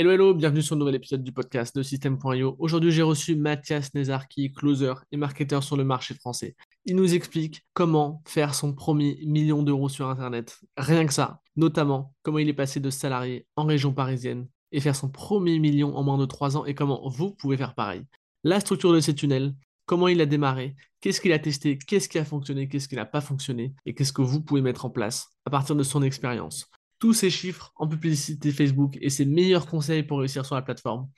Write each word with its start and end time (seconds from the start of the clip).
Hello, 0.00 0.12
hello, 0.12 0.32
bienvenue 0.32 0.62
sur 0.62 0.76
le 0.76 0.78
nouvel 0.78 0.94
épisode 0.94 1.22
du 1.22 1.30
podcast 1.30 1.76
de 1.76 1.82
System.io. 1.82 2.56
Aujourd'hui, 2.58 2.90
j'ai 2.90 3.02
reçu 3.02 3.36
Mathias 3.36 3.92
Nezarki, 3.92 4.50
closer 4.50 4.94
et 5.12 5.18
marketeur 5.18 5.62
sur 5.62 5.76
le 5.76 5.84
marché 5.84 6.14
français. 6.14 6.56
Il 6.86 6.96
nous 6.96 7.14
explique 7.14 7.66
comment 7.74 8.22
faire 8.26 8.54
son 8.54 8.72
premier 8.72 9.18
million 9.26 9.62
d'euros 9.62 9.90
sur 9.90 10.08
Internet. 10.08 10.58
Rien 10.78 11.04
que 11.04 11.12
ça. 11.12 11.42
Notamment, 11.54 12.14
comment 12.22 12.38
il 12.38 12.48
est 12.48 12.54
passé 12.54 12.80
de 12.80 12.88
salarié 12.88 13.46
en 13.56 13.66
région 13.66 13.92
parisienne 13.92 14.48
et 14.72 14.80
faire 14.80 14.96
son 14.96 15.10
premier 15.10 15.58
million 15.58 15.94
en 15.94 16.02
moins 16.02 16.16
de 16.16 16.24
3 16.24 16.56
ans 16.56 16.64
et 16.64 16.74
comment 16.74 17.06
vous 17.10 17.32
pouvez 17.32 17.58
faire 17.58 17.74
pareil. 17.74 18.06
La 18.42 18.58
structure 18.60 18.94
de 18.94 19.00
ces 19.00 19.14
tunnels, 19.14 19.52
comment 19.84 20.08
il 20.08 20.22
a 20.22 20.26
démarré, 20.26 20.76
qu'est-ce 21.02 21.20
qu'il 21.20 21.34
a 21.34 21.38
testé, 21.38 21.76
qu'est-ce 21.76 22.08
qui 22.08 22.18
a 22.18 22.24
fonctionné, 22.24 22.68
qu'est-ce 22.68 22.88
qui 22.88 22.96
n'a 22.96 23.04
pas 23.04 23.20
fonctionné 23.20 23.74
et 23.84 23.92
qu'est-ce 23.92 24.14
que 24.14 24.22
vous 24.22 24.40
pouvez 24.40 24.62
mettre 24.62 24.86
en 24.86 24.90
place 24.90 25.28
à 25.44 25.50
partir 25.50 25.76
de 25.76 25.82
son 25.82 26.02
expérience 26.02 26.70
tous 27.00 27.14
ses 27.14 27.30
chiffres 27.30 27.72
en 27.76 27.88
publicité 27.88 28.52
Facebook 28.52 28.96
et 29.00 29.10
ses 29.10 29.24
meilleurs 29.24 29.66
conseils 29.66 30.04
pour 30.04 30.20
réussir 30.20 30.46
sur 30.46 30.54
la 30.54 30.62
plateforme, 30.62 31.08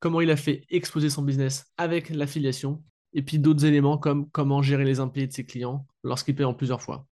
comment 0.00 0.20
il 0.20 0.30
a 0.30 0.36
fait 0.36 0.64
exploser 0.70 1.10
son 1.10 1.22
business 1.22 1.66
avec 1.76 2.08
l'affiliation, 2.08 2.82
et 3.12 3.22
puis 3.22 3.38
d'autres 3.38 3.64
éléments 3.64 3.98
comme 3.98 4.30
comment 4.30 4.62
gérer 4.62 4.84
les 4.84 5.00
impayés 5.00 5.26
de 5.26 5.32
ses 5.32 5.44
clients 5.44 5.86
lorsqu'ils 6.04 6.34
paient 6.34 6.44
en 6.44 6.54
plusieurs 6.54 6.80
fois. 6.80 7.06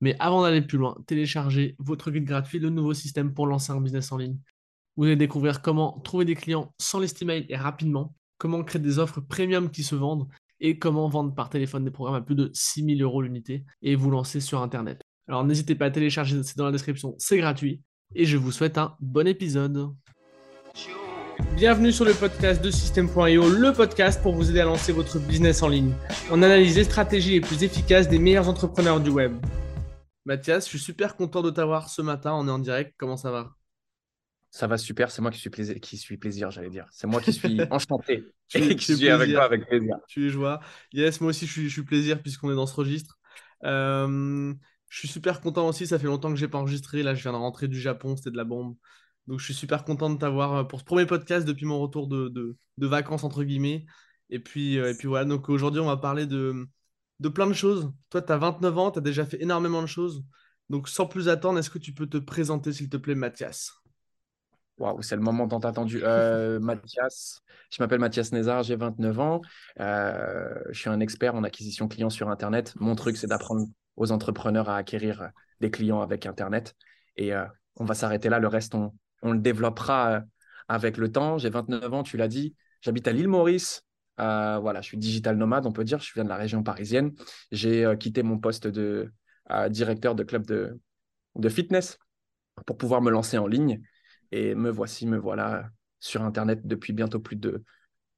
Mais 0.00 0.16
avant 0.18 0.42
d'aller 0.42 0.60
plus 0.60 0.78
loin, 0.78 0.96
téléchargez 1.06 1.76
votre 1.78 2.10
guide 2.10 2.24
gratuit, 2.24 2.58
le 2.58 2.68
nouveau 2.68 2.92
système 2.92 3.32
pour 3.32 3.46
lancer 3.46 3.72
un 3.72 3.80
business 3.80 4.12
en 4.12 4.18
ligne. 4.18 4.36
Vous 4.96 5.04
allez 5.04 5.16
découvrir 5.16 5.62
comment 5.62 6.00
trouver 6.00 6.24
des 6.24 6.34
clients 6.34 6.74
sans 6.78 6.98
l'estimate 6.98 7.44
et 7.48 7.56
rapidement, 7.56 8.14
comment 8.36 8.62
créer 8.64 8.82
des 8.82 8.98
offres 8.98 9.20
premium 9.20 9.70
qui 9.70 9.82
se 9.82 9.94
vendent 9.94 10.28
et 10.60 10.78
comment 10.78 11.08
vendre 11.08 11.34
par 11.34 11.50
téléphone 11.50 11.84
des 11.84 11.90
programmes 11.90 12.16
à 12.16 12.22
plus 12.22 12.34
de 12.34 12.50
6000 12.52 13.02
euros 13.02 13.22
l'unité 13.22 13.64
et 13.82 13.94
vous 13.94 14.10
lancer 14.10 14.40
sur 14.40 14.60
Internet. 14.62 15.05
Alors 15.28 15.42
n'hésitez 15.42 15.74
pas 15.74 15.86
à 15.86 15.90
télécharger, 15.90 16.40
c'est 16.44 16.56
dans 16.56 16.66
la 16.66 16.70
description, 16.70 17.16
c'est 17.18 17.36
gratuit. 17.38 17.82
Et 18.14 18.26
je 18.26 18.36
vous 18.36 18.52
souhaite 18.52 18.78
un 18.78 18.96
bon 19.00 19.26
épisode. 19.26 19.90
Bienvenue 21.56 21.90
sur 21.90 22.04
le 22.04 22.14
podcast 22.14 22.62
de 22.62 22.70
System.io, 22.70 23.50
le 23.50 23.72
podcast 23.72 24.22
pour 24.22 24.36
vous 24.36 24.50
aider 24.50 24.60
à 24.60 24.66
lancer 24.66 24.92
votre 24.92 25.18
business 25.18 25.64
en 25.64 25.68
ligne. 25.68 25.92
On 26.30 26.44
analyse 26.44 26.76
les 26.76 26.84
stratégies 26.84 27.32
les 27.32 27.40
plus 27.40 27.64
efficaces 27.64 28.08
des 28.08 28.20
meilleurs 28.20 28.48
entrepreneurs 28.48 29.00
du 29.00 29.10
web. 29.10 29.34
Mathias, 30.26 30.66
je 30.66 30.68
suis 30.68 30.78
super 30.78 31.16
content 31.16 31.42
de 31.42 31.50
t'avoir 31.50 31.88
ce 31.88 32.02
matin. 32.02 32.32
On 32.32 32.46
est 32.46 32.52
en 32.52 32.60
direct. 32.60 32.94
Comment 32.96 33.16
ça 33.16 33.32
va? 33.32 33.50
Ça 34.52 34.68
va 34.68 34.78
super. 34.78 35.10
C'est 35.10 35.22
moi 35.22 35.32
qui 35.32 35.40
suis 35.40 35.50
plaisir, 35.50 35.74
qui 35.80 35.96
suis 35.96 36.18
plaisir, 36.18 36.52
j'allais 36.52 36.70
dire. 36.70 36.86
C'est 36.92 37.08
moi 37.08 37.20
qui 37.20 37.32
suis 37.32 37.60
enchanté 37.72 38.22
et 38.54 38.76
qui 38.76 38.94
suis 38.94 39.10
avec 39.10 39.32
toi 39.32 39.42
avec 39.42 39.66
plaisir. 39.66 39.96
Tu 40.06 40.28
es 40.28 40.30
joie. 40.30 40.60
Yes, 40.92 41.20
moi 41.20 41.30
aussi 41.30 41.48
je 41.48 41.52
suis, 41.52 41.68
je 41.68 41.72
suis 41.72 41.84
plaisir 41.84 42.22
puisqu'on 42.22 42.52
est 42.52 42.54
dans 42.54 42.66
ce 42.66 42.76
registre. 42.76 43.18
Euh, 43.64 44.54
je 44.96 45.00
suis 45.00 45.08
super 45.08 45.42
content 45.42 45.68
aussi, 45.68 45.86
ça 45.86 45.98
fait 45.98 46.06
longtemps 46.06 46.30
que 46.30 46.36
j'ai 46.36 46.48
pas 46.48 46.56
enregistré. 46.56 47.02
Là, 47.02 47.14
je 47.14 47.20
viens 47.20 47.32
de 47.32 47.36
rentrer 47.36 47.68
du 47.68 47.78
Japon, 47.78 48.16
c'était 48.16 48.30
de 48.30 48.36
la 48.38 48.44
bombe. 48.44 48.76
Donc, 49.26 49.40
je 49.40 49.44
suis 49.44 49.52
super 49.52 49.84
content 49.84 50.08
de 50.08 50.18
t'avoir 50.18 50.54
euh, 50.54 50.64
pour 50.64 50.80
ce 50.80 50.86
premier 50.86 51.04
podcast 51.04 51.46
depuis 51.46 51.66
mon 51.66 51.78
retour 51.78 52.08
de, 52.08 52.30
de, 52.30 52.86
vacances, 52.86 53.22
entre 53.22 53.44
guillemets. 53.44 53.84
Et 54.30 54.38
puis, 54.38 54.78
euh, 54.78 54.90
et 54.90 54.94
puis 54.96 55.06
voilà, 55.06 55.26
donc 55.26 55.50
aujourd'hui, 55.50 55.82
on 55.82 55.86
va 55.86 55.98
parler 55.98 56.24
de, 56.24 56.66
de 57.20 57.28
plein 57.28 57.46
de 57.46 57.52
choses. 57.52 57.92
Toi, 58.08 58.22
tu 58.22 58.32
as 58.32 58.38
29 58.38 58.78
ans, 58.78 58.90
tu 58.90 58.98
as 58.98 59.02
déjà 59.02 59.26
fait 59.26 59.42
énormément 59.42 59.82
de 59.82 59.86
choses. 59.86 60.24
Donc, 60.70 60.88
sans 60.88 61.04
plus 61.04 61.28
attendre, 61.28 61.58
est-ce 61.58 61.68
que 61.68 61.78
tu 61.78 61.92
peux 61.92 62.06
te 62.06 62.16
présenter, 62.16 62.72
s'il 62.72 62.88
te 62.88 62.96
plaît, 62.96 63.14
Mathias? 63.14 63.74
Waouh, 64.78 65.02
c'est 65.02 65.16
le 65.16 65.22
moment 65.22 65.46
tant 65.46 65.58
attendu. 65.58 66.00
Euh, 66.04 66.58
Mathias, 66.60 67.42
je 67.70 67.82
m'appelle 67.82 68.00
Mathias 68.00 68.32
Nézard, 68.32 68.62
j'ai 68.62 68.76
29 68.76 69.20
ans. 69.20 69.42
je 69.78 70.72
suis 70.72 70.88
un 70.88 71.00
expert 71.00 71.34
en 71.34 71.44
acquisition 71.44 71.86
client 71.86 72.08
sur 72.08 72.30
Internet. 72.30 72.72
Mon 72.76 72.94
truc, 72.94 73.18
c'est 73.18 73.26
d'apprendre 73.26 73.66
aux 73.96 74.12
entrepreneurs 74.12 74.68
à 74.68 74.76
acquérir 74.76 75.30
des 75.60 75.70
clients 75.70 76.00
avec 76.00 76.26
Internet. 76.26 76.74
Et 77.16 77.34
euh, 77.34 77.44
on 77.76 77.84
va 77.84 77.94
s'arrêter 77.94 78.28
là. 78.28 78.38
Le 78.38 78.48
reste, 78.48 78.74
on, 78.74 78.92
le 79.22 79.38
développera 79.38 80.12
euh, 80.12 80.20
avec 80.68 80.96
le 80.96 81.10
temps. 81.10 81.38
J'ai 81.38 81.50
29 81.50 81.92
ans, 81.92 82.02
tu 82.02 82.16
l'as 82.16 82.28
dit. 82.28 82.54
J'habite 82.82 83.08
à 83.08 83.12
l'île 83.12 83.28
Maurice. 83.28 83.82
Euh, 84.18 84.58
voilà, 84.58 84.80
je 84.80 84.86
suis 84.86 84.98
digital 84.98 85.36
nomade, 85.36 85.66
on 85.66 85.72
peut 85.72 85.84
dire. 85.84 86.00
Je 86.00 86.12
viens 86.14 86.24
de 86.24 86.28
la 86.28 86.36
région 86.36 86.62
parisienne. 86.62 87.12
J'ai 87.50 87.86
quitté 87.98 88.22
mon 88.22 88.38
poste 88.38 88.66
de 88.66 89.12
directeur 89.68 90.14
de 90.14 90.24
club 90.24 90.44
de, 90.46 91.48
fitness 91.48 91.98
pour 92.66 92.76
pouvoir 92.76 93.02
me 93.02 93.10
lancer 93.10 93.38
en 93.38 93.46
ligne. 93.46 93.80
Et 94.32 94.54
me 94.54 94.70
voici, 94.70 95.06
me 95.06 95.18
voilà 95.18 95.68
sur 96.00 96.22
Internet 96.22 96.66
depuis 96.66 96.92
bientôt 96.92 97.20
plus 97.20 97.36
de, 97.36 97.62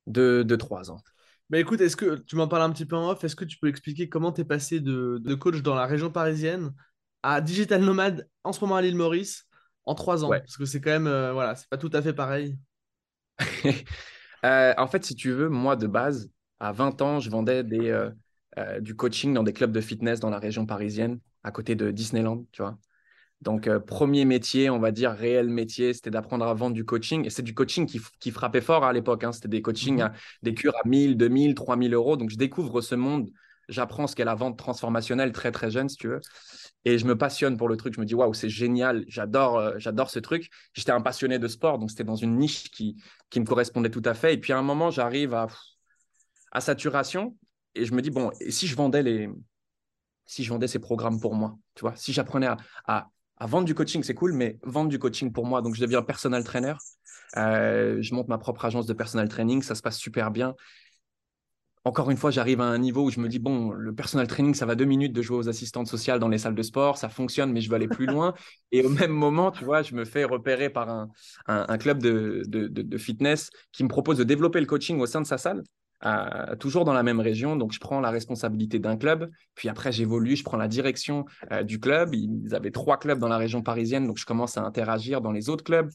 de, 0.07 0.43
de 0.43 0.57
trois 0.57 0.91
ans. 0.91 1.03
Bah 1.51 1.59
écoute, 1.59 1.81
est-ce 1.81 1.97
que 1.97 2.17
tu 2.17 2.37
m'en 2.37 2.47
parles 2.47 2.63
un 2.63 2.71
petit 2.71 2.85
peu 2.85 2.97
en 2.97 3.11
off 3.11 3.25
Est-ce 3.25 3.37
que 3.37 3.45
tu 3.45 3.59
peux 3.59 3.69
expliquer 3.69 4.09
comment 4.09 4.33
tu 4.33 4.43
es 4.43 4.45
passé 4.45 4.81
de, 4.81 5.35
coach 5.35 5.63
dans 5.63 5.75
la 5.75 5.87
région 5.87 6.11
parisienne 6.11 6.75
à 7.23 7.41
digital 7.41 7.83
nomade 7.83 8.29
en 8.45 8.53
ce 8.53 8.61
moment 8.61 8.77
à 8.77 8.83
l'île 8.83 8.97
Maurice 8.97 9.47
en 9.87 9.95
trois 9.95 10.25
ans? 10.25 10.29
Parce 10.29 10.59
que 10.59 10.67
c'est 10.67 10.81
quand 10.81 10.91
même, 10.91 11.07
euh, 11.07 11.33
voilà, 11.33 11.55
c'est 11.55 11.69
pas 11.69 11.79
tout 11.79 11.91
à 11.93 12.03
fait 12.03 12.13
pareil. 12.13 12.57
Euh, 14.45 14.73
en 14.79 14.87
fait, 14.87 15.05
si 15.05 15.17
tu 15.17 15.33
veux, 15.33 15.49
moi 15.49 15.75
de 15.75 15.89
base, 15.89 16.31
à 16.61 16.71
20 16.71 17.03
ans, 17.03 17.19
je 17.19 17.29
vendais 17.29 17.65
des, 17.65 17.91
euh, 17.91 18.81
du 18.81 18.95
coaching 18.95 19.35
dans 19.35 19.43
des 19.43 19.53
clubs 19.53 19.73
de 19.73 19.81
fitness 19.81 20.21
dans 20.21 20.31
la 20.31 20.39
région 20.39 20.65
parisienne, 20.65 21.19
à 21.43 21.51
côté 21.51 21.75
de 21.75 21.91
Disneyland, 21.91 22.45
tu 22.53 22.63
vois. 22.63 22.79
Donc, 23.41 23.69
euh, 23.69 23.79
premier 23.79 24.25
métier, 24.25 24.69
on 24.69 24.81
va 24.81 24.91
dire 24.91 25.13
réel 25.13 25.49
métier, 25.49 25.95
c'était 25.95 26.11
d'apprendre 26.11 26.45
à 26.45 26.55
vendre 26.55 26.75
du 26.75 26.85
coaching. 26.85 27.25
Et 27.25 27.31
c'est 27.31 27.43
du 27.43 27.55
coaching 27.55 27.87
qui, 27.87 28.31
frappait 28.31 28.61
fort 28.61 28.85
à 28.85 28.93
l'époque. 28.93 29.25
Hein. 29.25 29.33
C'était 29.33 29.49
des 29.49 29.63
coachings, 29.63 30.03
mhm. 30.03 30.13
des 30.43 30.55
cures 30.55 30.75
à 30.77 30.89
1000, 30.89 31.17
2000, 31.17 31.55
3000 31.55 31.95
euros. 31.95 32.17
Donc, 32.17 32.31
je 32.31 32.37
découvre 32.37 32.81
ce 32.81 32.95
monde. 32.95 33.31
J'apprends 33.69 34.07
ce 34.07 34.17
qu'est 34.17 34.25
la 34.25 34.35
vente 34.35 34.59
transformationnelle 34.59 35.31
très, 35.31 35.53
très 35.53 35.71
jeune, 35.71 35.89
si 35.89 35.97
tu 35.97 36.09
veux. 36.09 36.21
Et 36.85 36.99
je 36.99 37.07
me 37.07 37.17
passionne 37.17 37.57
pour 37.57 37.69
le 37.69 37.77
truc. 37.77 37.95
Je 37.95 38.01
me 38.01 38.07
dis, 38.07 38.15
waouh, 38.15 38.35
c'est 38.35 38.49
génial. 38.49 39.05
J'adore, 39.07 39.59
euh, 39.59 39.75
j'adore 39.77 40.11
ce 40.11 40.19
truc. 40.19 40.51
J'étais 40.73 40.93
un 40.93 41.01
passionné 41.01 41.39
de 41.39 41.47
sport. 41.47 41.79
Donc, 41.79 41.91
c'était 41.91 42.05
dans 42.05 42.17
une 42.17 42.39
niche 42.39 42.71
qui, 42.71 42.97
qui 43.31 43.39
me 43.39 43.45
correspondait 43.45 43.91
tout 43.91 44.03
à 44.05 44.15
fait. 44.15 44.35
Et 44.35 44.39
puis, 44.39 44.53
à 44.53 44.59
un 44.59 44.63
moment, 44.63 44.91
j'arrive 44.91 45.35
à, 45.35 45.47
à 46.51 46.61
saturation. 46.61 47.37
Et 47.77 47.85
je 47.85 47.95
me 47.95 48.03
dis, 48.03 48.11
bon, 48.11 48.33
et 48.41 48.51
si 48.51 48.67
je 48.67 48.75
vendais 48.75 49.03
les, 49.03 49.29
si 50.27 50.43
je 50.43 50.51
vendais 50.51 50.67
ces 50.67 50.79
programmes 50.79 51.21
pour 51.21 51.35
moi, 51.35 51.57
tu 51.75 51.83
vois, 51.83 51.95
si 51.95 52.13
j'apprenais 52.13 52.47
à, 52.47 52.57
à 52.87 53.11
vendre 53.47 53.65
du 53.65 53.75
coaching, 53.75 54.03
c'est 54.03 54.15
cool, 54.15 54.33
mais 54.33 54.59
vendre 54.63 54.89
du 54.89 54.99
coaching 54.99 55.33
pour 55.33 55.47
moi, 55.47 55.63
donc 55.63 55.75
je 55.75 55.81
deviens 55.81 56.03
personal 56.03 56.45
trainer. 56.45 56.75
Euh, 57.37 57.99
je 58.01 58.15
monte 58.15 58.29
ma 58.29 58.39
propre 58.39 58.65
agence 58.65 58.87
de 58.87 58.93
personal 58.95 59.29
training, 59.29 59.63
ça 59.63 59.75
se 59.75 59.83
passe 59.83 59.99
super 59.99 60.31
bien. 60.31 60.55
Encore 61.85 62.11
une 62.11 62.17
fois, 62.17 62.31
j'arrive 62.31 62.61
à 62.61 62.65
un 62.65 62.77
niveau 62.77 63.05
où 63.05 63.11
je 63.11 63.21
me 63.21 63.29
dis, 63.29 63.39
bon, 63.39 63.71
le 63.71 63.95
personal 63.95 64.27
training, 64.27 64.53
ça 64.53 64.67
va 64.67 64.75
deux 64.75 64.85
minutes 64.85 65.13
de 65.13 65.23
jouer 65.23 65.39
aux 65.39 65.49
assistantes 65.49 65.87
sociales 65.87 66.19
dans 66.19 66.29
les 66.29 66.39
salles 66.39 66.55
de 66.55 66.63
sport, 66.63 66.99
ça 66.99 67.09
fonctionne, 67.09 67.53
mais 67.53 67.61
je 67.61 67.71
veux 67.71 67.77
aller 67.77 67.89
plus 67.89 68.07
loin. 68.07 68.35
Et 68.73 68.85
au 68.85 68.91
même 68.91 69.13
moment, 69.13 69.51
tu 69.51 69.65
vois, 69.65 69.83
je 69.83 69.95
me 69.95 70.05
fais 70.05 70.25
repérer 70.25 70.69
par 70.69 70.91
un, 70.91 71.09
un, 71.47 71.79
club 71.79 72.03
de, 72.03 72.43
de, 72.47 72.67
de, 72.67 72.99
fitness 72.99 73.51
qui 73.73 73.85
me 73.85 73.89
propose 73.89 74.19
de 74.19 74.25
développer 74.25 74.61
le 74.61 74.67
coaching 74.67 75.01
au 75.01 75.07
sein 75.07 75.23
de 75.23 75.27
sa 75.27 75.39
salle 75.39 75.63
toujours 76.61 76.85
dans 76.85 76.93
la 76.93 77.03
même 77.03 77.21
région. 77.21 77.57
Donc, 77.57 77.73
je 77.73 77.81
prends 77.81 78.01
la 78.01 78.11
responsabilité 78.11 78.79
d'un 78.79 78.97
club. 78.97 79.31
Puis 79.55 79.69
après, 79.69 79.93
j'évolue, 79.93 80.37
je 80.37 80.45
prends 80.45 80.57
la 80.57 80.69
direction 80.69 81.25
euh, 81.53 81.63
du 81.63 81.81
club. 81.81 82.15
Ils 82.15 82.55
avaient 82.55 82.71
trois 82.71 82.99
clubs 82.99 83.19
dans 83.19 83.29
la 83.29 83.39
région 83.39 83.63
parisienne, 83.63 84.07
donc 84.07 84.19
je 84.19 84.27
commence 84.27 84.57
à 84.57 84.63
interagir 84.63 85.21
dans 85.21 85.33
les 85.33 85.49
autres 85.49 85.65
clubs. 85.65 85.91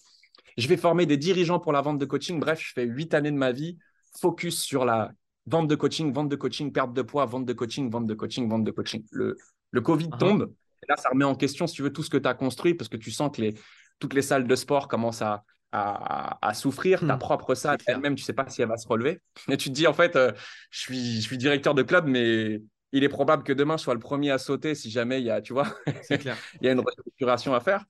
Je 0.58 0.68
vais 0.68 0.78
former 0.78 1.06
des 1.06 1.18
dirigeants 1.18 1.60
pour 1.60 1.72
la 1.72 1.82
vente 1.82 2.00
de 2.00 2.06
coaching. 2.06 2.40
Bref, 2.40 2.60
je 2.62 2.74
fais 2.74 2.86
huit 2.86 3.14
années 3.14 3.32
de 3.32 3.38
ma 3.38 3.52
vie 3.52 3.78
focus 4.20 4.62
sur 4.62 4.86
la 4.86 5.12
vente 5.46 5.68
de 5.68 5.76
coaching, 5.76 6.14
vente 6.14 6.30
de 6.30 6.36
coaching, 6.36 6.72
perte 6.72 6.94
de 6.94 7.02
poids, 7.02 7.26
vente 7.26 7.46
de 7.46 7.54
coaching, 7.54 7.90
vente 7.90 8.06
de 8.06 8.14
coaching, 8.14 8.48
vente 8.48 8.64
de 8.64 8.72
coaching. 8.72 9.04
Le, 9.12 9.38
le 9.72 9.82
Covid 9.82 10.08
uh-huh. 10.08 10.18
tombe. 10.20 10.54
Et 10.84 10.86
là, 10.90 10.98
ça 10.98 11.10
remet 11.10 11.26
en 11.26 11.36
question, 11.36 11.66
si 11.66 11.76
tu 11.76 11.82
veux, 11.82 11.92
tout 11.92 12.04
ce 12.04 12.10
que 12.10 12.18
tu 12.18 12.28
as 12.28 12.34
construit 12.34 12.74
parce 12.74 12.90
que 12.90 12.98
tu 12.98 13.10
sens 13.10 13.36
que 13.36 13.42
les, 13.42 13.56
toutes 14.00 14.14
les 14.14 14.22
salles 14.22 14.46
de 14.46 14.56
sport 14.56 14.88
commencent 14.88 15.22
à, 15.22 15.44
à, 15.74 16.54
souffrir. 16.54 17.00
Ta 17.00 17.16
hmm. 17.16 17.20
propre 17.20 17.56
salle, 17.56 17.78
elle-même, 17.88 18.16
tu 18.16 18.24
sais 18.24 18.34
pas 18.34 18.48
si 18.48 18.62
elle 18.62 18.68
va 18.68 18.78
se 18.78 18.88
relever. 18.88 19.22
Et 19.50 19.58
tu 19.58 19.70
te 19.70 19.74
dis, 19.74 19.88
en 19.88 19.94
fait, 19.94 20.16
euh, 20.16 20.32
je, 20.70 20.80
suis, 20.80 21.16
je 21.16 21.22
suis 21.22 21.38
directeur 21.38 21.74
de 21.74 21.82
club, 21.82 22.06
mais 22.08 22.62
il 22.92 23.04
est 23.04 23.10
probable 23.10 23.44
que 23.44 23.54
demain, 23.54 23.78
je 23.78 23.84
sois 23.84 23.96
le 23.96 24.00
premier 24.00 24.30
à 24.30 24.38
sauter 24.38 24.76
si 24.76 24.92
jamais 24.92 25.20
il 25.20 25.26
y 25.26 25.32
a, 25.32 25.42
tu 25.42 25.54
vois, 25.54 25.68
clair. 26.10 26.38
il 26.62 26.66
y 26.66 26.70
a 26.70 26.74
une 26.74 26.80
restructuration 26.80 27.56
à 27.56 27.60
faire. 27.60 27.86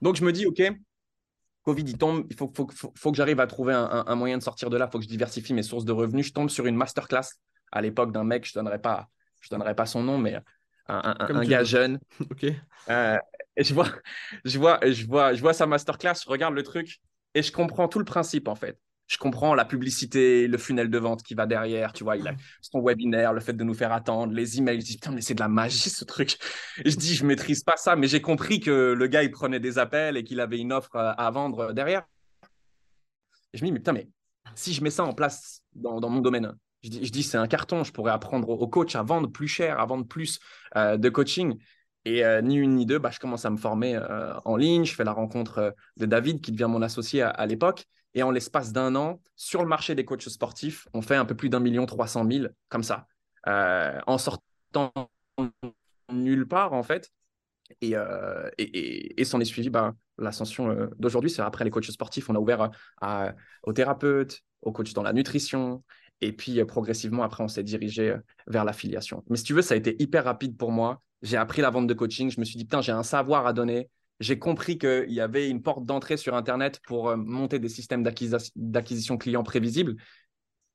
Donc, 0.00 0.16
je 0.16 0.24
me 0.24 0.32
dis, 0.32 0.46
OK, 0.46 0.62
Covid, 1.62 1.82
il 1.82 1.98
tombe, 1.98 2.26
il 2.30 2.36
faut, 2.36 2.50
faut, 2.54 2.68
faut, 2.94 3.10
que 3.10 3.16
j'arrive 3.16 3.40
à 3.40 3.46
trouver 3.46 3.74
un, 3.74 4.14
moyen 4.14 4.38
de 4.38 4.42
sortir 4.42 4.70
de 4.70 4.76
là, 4.78 4.86
il 4.88 4.92
faut 4.92 4.98
que 4.98 5.04
je 5.04 5.08
diversifie 5.08 5.52
mes 5.52 5.62
sources 5.62 5.84
de 5.84 5.92
revenus. 5.92 6.26
Je 6.26 6.32
tombe 6.32 6.48
sur 6.48 6.66
une 6.66 6.76
masterclass 6.76 7.26
à 7.72 7.82
l'époque 7.82 8.12
d'un 8.12 8.24
mec, 8.24 8.46
je 8.46 8.52
ne 8.56 8.62
donnerai, 8.62 8.80
pas, 8.80 9.08
je 9.40 9.50
donnerai 9.50 9.74
pas 9.74 9.84
son 9.84 10.02
nom, 10.02 10.16
mais 10.16 10.36
un, 10.88 11.16
un 11.18 11.44
gars 11.44 11.64
jeune. 11.64 11.98
OK. 12.30 12.46
Euh, 12.88 13.18
et 13.56 13.64
je 13.64 13.74
vois, 13.74 13.88
je, 14.44 14.58
vois, 14.58 14.78
je, 14.82 15.04
vois, 15.06 15.34
je 15.34 15.40
vois 15.40 15.52
sa 15.52 15.66
masterclass, 15.66 16.14
je 16.24 16.30
regarde 16.30 16.54
le 16.54 16.62
truc 16.62 17.00
et 17.36 17.42
je 17.42 17.52
comprends 17.52 17.86
tout 17.86 17.98
le 17.98 18.04
principe 18.04 18.48
en 18.48 18.54
fait. 18.54 18.80
Je 19.08 19.18
comprends 19.18 19.54
la 19.54 19.64
publicité, 19.64 20.48
le 20.48 20.58
funnel 20.58 20.90
de 20.90 20.98
vente 20.98 21.22
qui 21.22 21.34
va 21.34 21.46
derrière, 21.46 21.92
tu 21.92 22.02
vois, 22.02 22.16
il 22.16 22.26
a 22.26 22.34
son 22.60 22.82
webinaire, 22.82 23.32
le 23.32 23.40
fait 23.40 23.52
de 23.52 23.62
nous 23.62 23.74
faire 23.74 23.92
attendre, 23.92 24.32
les 24.32 24.58
emails. 24.58 24.80
Je 24.80 24.86
dis, 24.86 24.94
putain, 24.94 25.12
mais 25.12 25.20
c'est 25.20 25.34
de 25.34 25.40
la 25.40 25.48
magie 25.48 25.90
ce 25.90 26.04
truc. 26.04 26.38
Je 26.84 26.96
dis, 26.96 27.14
je 27.14 27.24
maîtrise 27.24 27.62
pas 27.62 27.76
ça, 27.76 27.94
mais 27.94 28.08
j'ai 28.08 28.20
compris 28.20 28.58
que 28.58 28.94
le 28.98 29.06
gars, 29.06 29.22
il 29.22 29.30
prenait 29.30 29.60
des 29.60 29.78
appels 29.78 30.16
et 30.16 30.24
qu'il 30.24 30.40
avait 30.40 30.58
une 30.58 30.72
offre 30.72 30.96
à 30.96 31.30
vendre 31.30 31.72
derrière. 31.72 32.02
Et 33.52 33.58
je 33.58 33.62
me 33.62 33.68
dis, 33.68 33.72
mais 33.72 33.78
putain, 33.78 33.92
mais 33.92 34.08
si 34.56 34.72
je 34.72 34.82
mets 34.82 34.90
ça 34.90 35.04
en 35.04 35.12
place 35.12 35.62
dans, 35.74 36.00
mon 36.10 36.20
domaine, 36.20 36.54
je 36.82 36.90
dis, 36.90 37.04
je 37.04 37.12
dis 37.12 37.22
c'est 37.22 37.38
un 37.38 37.46
carton, 37.46 37.84
je 37.84 37.92
pourrais 37.92 38.12
apprendre 38.12 38.48
au 38.48 38.66
coach 38.66 38.96
à 38.96 39.02
vendre 39.02 39.30
plus 39.30 39.48
cher, 39.48 39.78
à 39.78 39.86
vendre 39.86 40.06
plus 40.06 40.40
euh, 40.74 40.96
de 40.96 41.08
coaching. 41.10 41.56
Et 42.06 42.24
euh, 42.24 42.40
ni 42.40 42.54
une 42.54 42.76
ni 42.76 42.86
deux, 42.86 43.00
bah, 43.00 43.10
je 43.12 43.18
commence 43.18 43.44
à 43.46 43.50
me 43.50 43.56
former 43.56 43.96
euh, 43.96 44.32
en 44.44 44.56
ligne. 44.56 44.84
Je 44.84 44.94
fais 44.94 45.02
la 45.02 45.12
rencontre 45.12 45.58
euh, 45.58 45.70
de 45.96 46.06
David, 46.06 46.40
qui 46.40 46.52
devient 46.52 46.68
mon 46.70 46.80
associé 46.80 47.20
à, 47.20 47.46
l'époque. 47.46 47.84
Et 48.14 48.22
en 48.22 48.30
l'espace 48.30 48.72
d'un 48.72 48.94
an, 48.94 49.20
sur 49.34 49.60
le 49.60 49.68
marché 49.68 49.96
des 49.96 50.04
coachs 50.04 50.28
sportifs, 50.28 50.86
on 50.94 51.02
fait 51.02 51.16
un 51.16 51.24
peu 51.24 51.34
plus 51.34 51.48
d'un 51.48 51.58
million 51.58 51.84
trois 51.84 52.06
cent 52.06 52.22
mille 52.24 52.52
comme 52.68 52.84
ça, 52.84 53.06
en 53.44 54.18
sortant 54.18 54.92
nulle 56.10 56.46
part 56.46 56.72
en 56.72 56.82
fait. 56.82 57.10
Et, 57.82 57.96
euh, 57.96 58.48
et, 58.56 59.20
et, 59.20 59.24
s'en 59.24 59.40
est 59.40 59.44
suivi 59.44 59.68
ben, 59.68 59.94
l'ascension 60.16 60.88
d'aujourd'hui. 60.98 61.28
C'est 61.28 61.42
après 61.42 61.64
les 61.64 61.70
coachs 61.70 61.90
sportifs, 61.90 62.30
on 62.30 62.36
a 62.36 62.38
ouvert 62.38 62.70
aux 63.64 63.72
thérapeutes, 63.74 64.40
aux 64.62 64.72
coachs 64.72 64.94
dans 64.94 65.02
la 65.02 65.12
nutrition. 65.12 65.84
Et 66.22 66.32
puis 66.32 66.64
progressivement, 66.64 67.24
après, 67.24 67.42
on 67.44 67.48
s'est 67.48 67.64
dirigé 67.64 68.16
vers 68.46 68.64
l'affiliation. 68.64 69.24
Mais 69.28 69.36
si 69.36 69.44
tu 69.44 69.52
veux, 69.52 69.60
ça 69.62 69.74
a 69.74 69.76
été 69.76 70.00
hyper 70.00 70.24
rapide 70.24 70.56
pour 70.56 70.70
moi. 70.70 71.02
J'ai 71.22 71.36
appris 71.36 71.62
la 71.62 71.70
vente 71.70 71.86
de 71.86 71.94
coaching. 71.94 72.30
Je 72.30 72.40
me 72.40 72.44
suis 72.44 72.56
dit, 72.56 72.64
putain, 72.64 72.80
j'ai 72.80 72.92
un 72.92 73.02
savoir 73.02 73.46
à 73.46 73.52
donner 73.52 73.88
j'ai 74.20 74.38
compris 74.38 74.78
qu'il 74.78 75.12
y 75.12 75.20
avait 75.20 75.48
une 75.48 75.62
porte 75.62 75.84
d'entrée 75.84 76.16
sur 76.16 76.34
Internet 76.34 76.80
pour 76.86 77.08
euh, 77.08 77.16
monter 77.16 77.58
des 77.58 77.68
systèmes 77.68 78.02
d'acquisition 78.02 79.18
client 79.18 79.42
prévisibles. 79.42 79.96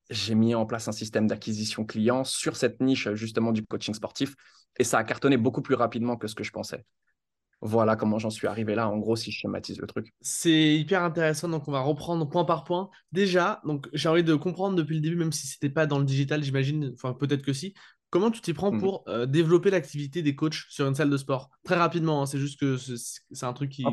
J'ai 0.10 0.36
mis 0.36 0.54
en 0.56 0.66
place 0.66 0.88
un 0.88 0.92
système 0.92 1.28
d'acquisition 1.28 1.86
client 1.86 2.24
sur 2.24 2.56
cette 2.56 2.82
niche 2.82 3.12
justement 3.14 3.52
du 3.52 3.66
coaching 3.66 3.94
sportif 3.94 4.36
et 4.78 4.84
ça 4.84 4.98
a 4.98 5.04
cartonné 5.04 5.38
beaucoup 5.38 5.62
plus 5.62 5.76
rapidement 5.76 6.18
que 6.18 6.28
ce 6.28 6.36
que 6.36 6.44
je 6.44 6.52
pensais. 6.52 6.86
Voilà 7.64 7.96
comment 7.96 8.18
j'en 8.18 8.32
suis 8.32 8.48
arrivé 8.48 8.74
là, 8.74 8.90
en 8.90 8.98
gros, 8.98 9.16
si 9.16 9.32
je 9.32 9.38
schématise 9.38 9.80
le 9.80 9.86
truc. 9.86 10.12
C'est 10.20 10.76
hyper 10.76 11.04
intéressant, 11.04 11.48
donc 11.48 11.68
on 11.68 11.72
va 11.72 11.82
reprendre 11.82 12.28
point 12.28 12.44
par 12.44 12.64
point. 12.64 12.90
Déjà, 13.12 13.62
j'ai 13.94 14.10
envie 14.10 14.24
de 14.24 14.34
comprendre 14.34 14.76
depuis 14.76 14.96
le 14.96 15.02
début, 15.02 15.16
même 15.16 15.32
si 15.32 15.46
ce 15.46 15.56
n'était 15.56 15.72
pas 15.72 15.86
dans 15.86 16.00
le 16.00 16.06
digital, 16.06 16.44
j'imagine, 16.44 16.92
enfin 16.96 17.14
peut-être 17.14 17.44
que 17.44 17.54
si, 17.54 17.76
Comment 18.12 18.30
tu 18.30 18.42
t'y 18.42 18.54
prends 18.54 18.74
mmh. 18.74 18.80
pour 18.80 19.06
euh, 19.08 19.26
développer 19.26 19.72
l'activité 19.72 20.22
des 20.22 20.36
coachs 20.36 20.66
sur 20.70 20.86
une 20.86 20.94
salle 20.94 21.10
de 21.10 21.16
sport? 21.16 21.50
Très 21.64 21.76
rapidement, 21.76 22.22
hein, 22.22 22.26
c'est 22.26 22.40
juste 22.40 22.60
que 22.60 22.76
c'est 22.76 23.46
un 23.46 23.54
truc 23.54 23.72
qui, 23.72 23.86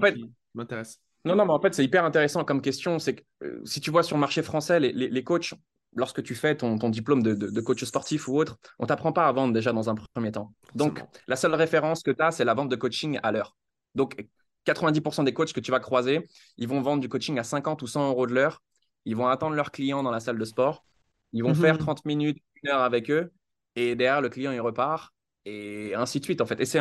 m'intéresse. 0.55 1.01
Non, 1.25 1.37
non, 1.37 1.47
mais 1.47 1.53
en 1.53 1.61
fait, 1.61 1.73
c'est 1.73 1.85
hyper 1.85 2.05
intéressant 2.05 2.45
comme 2.45 2.61
question. 2.61 2.99
C'est 2.99 3.15
que 3.15 3.23
euh, 3.45 3.61
si 3.65 3.81
tu 3.81 3.93
vois 3.93 4.03
sur 4.03 4.17
le 4.17 4.21
marché 4.21 4.43
français, 4.43 4.81
les, 4.81 5.25
coachs, 5.25 5.55
lorsque 5.95 6.21
tu 6.25 6.35
fais 6.35 6.57
ton, 6.57 6.77
diplôme 6.91 7.23
de, 7.23 7.61
coach 7.61 7.85
sportif 7.85 8.27
ou 8.27 8.37
autre, 8.37 8.59
on 8.81 8.85
ne 8.85 8.89
t'apprend 8.89 9.13
pas 9.13 9.29
à 9.29 9.33
vendre 9.33 9.55
déjà 9.55 9.73
dans 9.73 9.89
un 9.89 9.95
premier 9.95 10.33
temps. 10.33 10.53
Donc, 10.75 11.01
la 11.29 11.37
seule 11.37 11.55
référence 11.55 12.03
que 12.03 12.11
tu 12.11 12.23
as, 12.23 12.33
c'est 12.33 12.45
la 12.45 12.55
vente 12.55 12.69
de 12.69 12.77
coaching 12.77 13.21
à 13.23 13.31
l'heure. 13.31 13.57
Donc, 13.95 14.17
90% 14.67 15.25
des 15.25 15.33
coachs 15.33 15.53
que 15.53 15.61
tu 15.61 15.71
vas 15.71 15.81
croiser, 15.81 16.29
ils 16.57 16.67
vont 16.67 16.81
vendre 16.81 17.01
du 17.01 17.09
coaching 17.09 17.39
à 17.39 17.45
50 17.45 17.83
ou 17.83 17.87
100 17.87 18.09
euros 18.09 18.27
de 18.27 18.35
l'heure. 18.35 18.63
Ils 19.05 19.15
vont 19.15 19.29
attendre 19.29 19.55
leurs 19.55 19.71
clients 19.71 20.03
dans 20.03 20.11
la 20.11 20.19
salle 20.19 20.39
de 20.39 20.45
sport. 20.45 20.85
Ils 21.33 21.45
vont 21.45 21.53
mmh 21.53 21.57
faire 21.57 21.79
30 21.79 22.05
minutes, 22.05 22.43
une 22.63 22.71
heure 22.71 22.81
avec 22.81 23.11
eux 23.11 23.31
et 23.79 23.95
derrière, 23.95 24.21
le 24.21 24.29
client, 24.29 24.51
il 24.51 24.61
repart, 24.61 25.15
et 25.45 25.95
ainsi 25.95 26.19
de 26.19 26.25
suite, 26.25 26.41
en 26.41 26.47
fait. 26.47 26.61
Et 26.61 26.67
c'est 26.67 26.81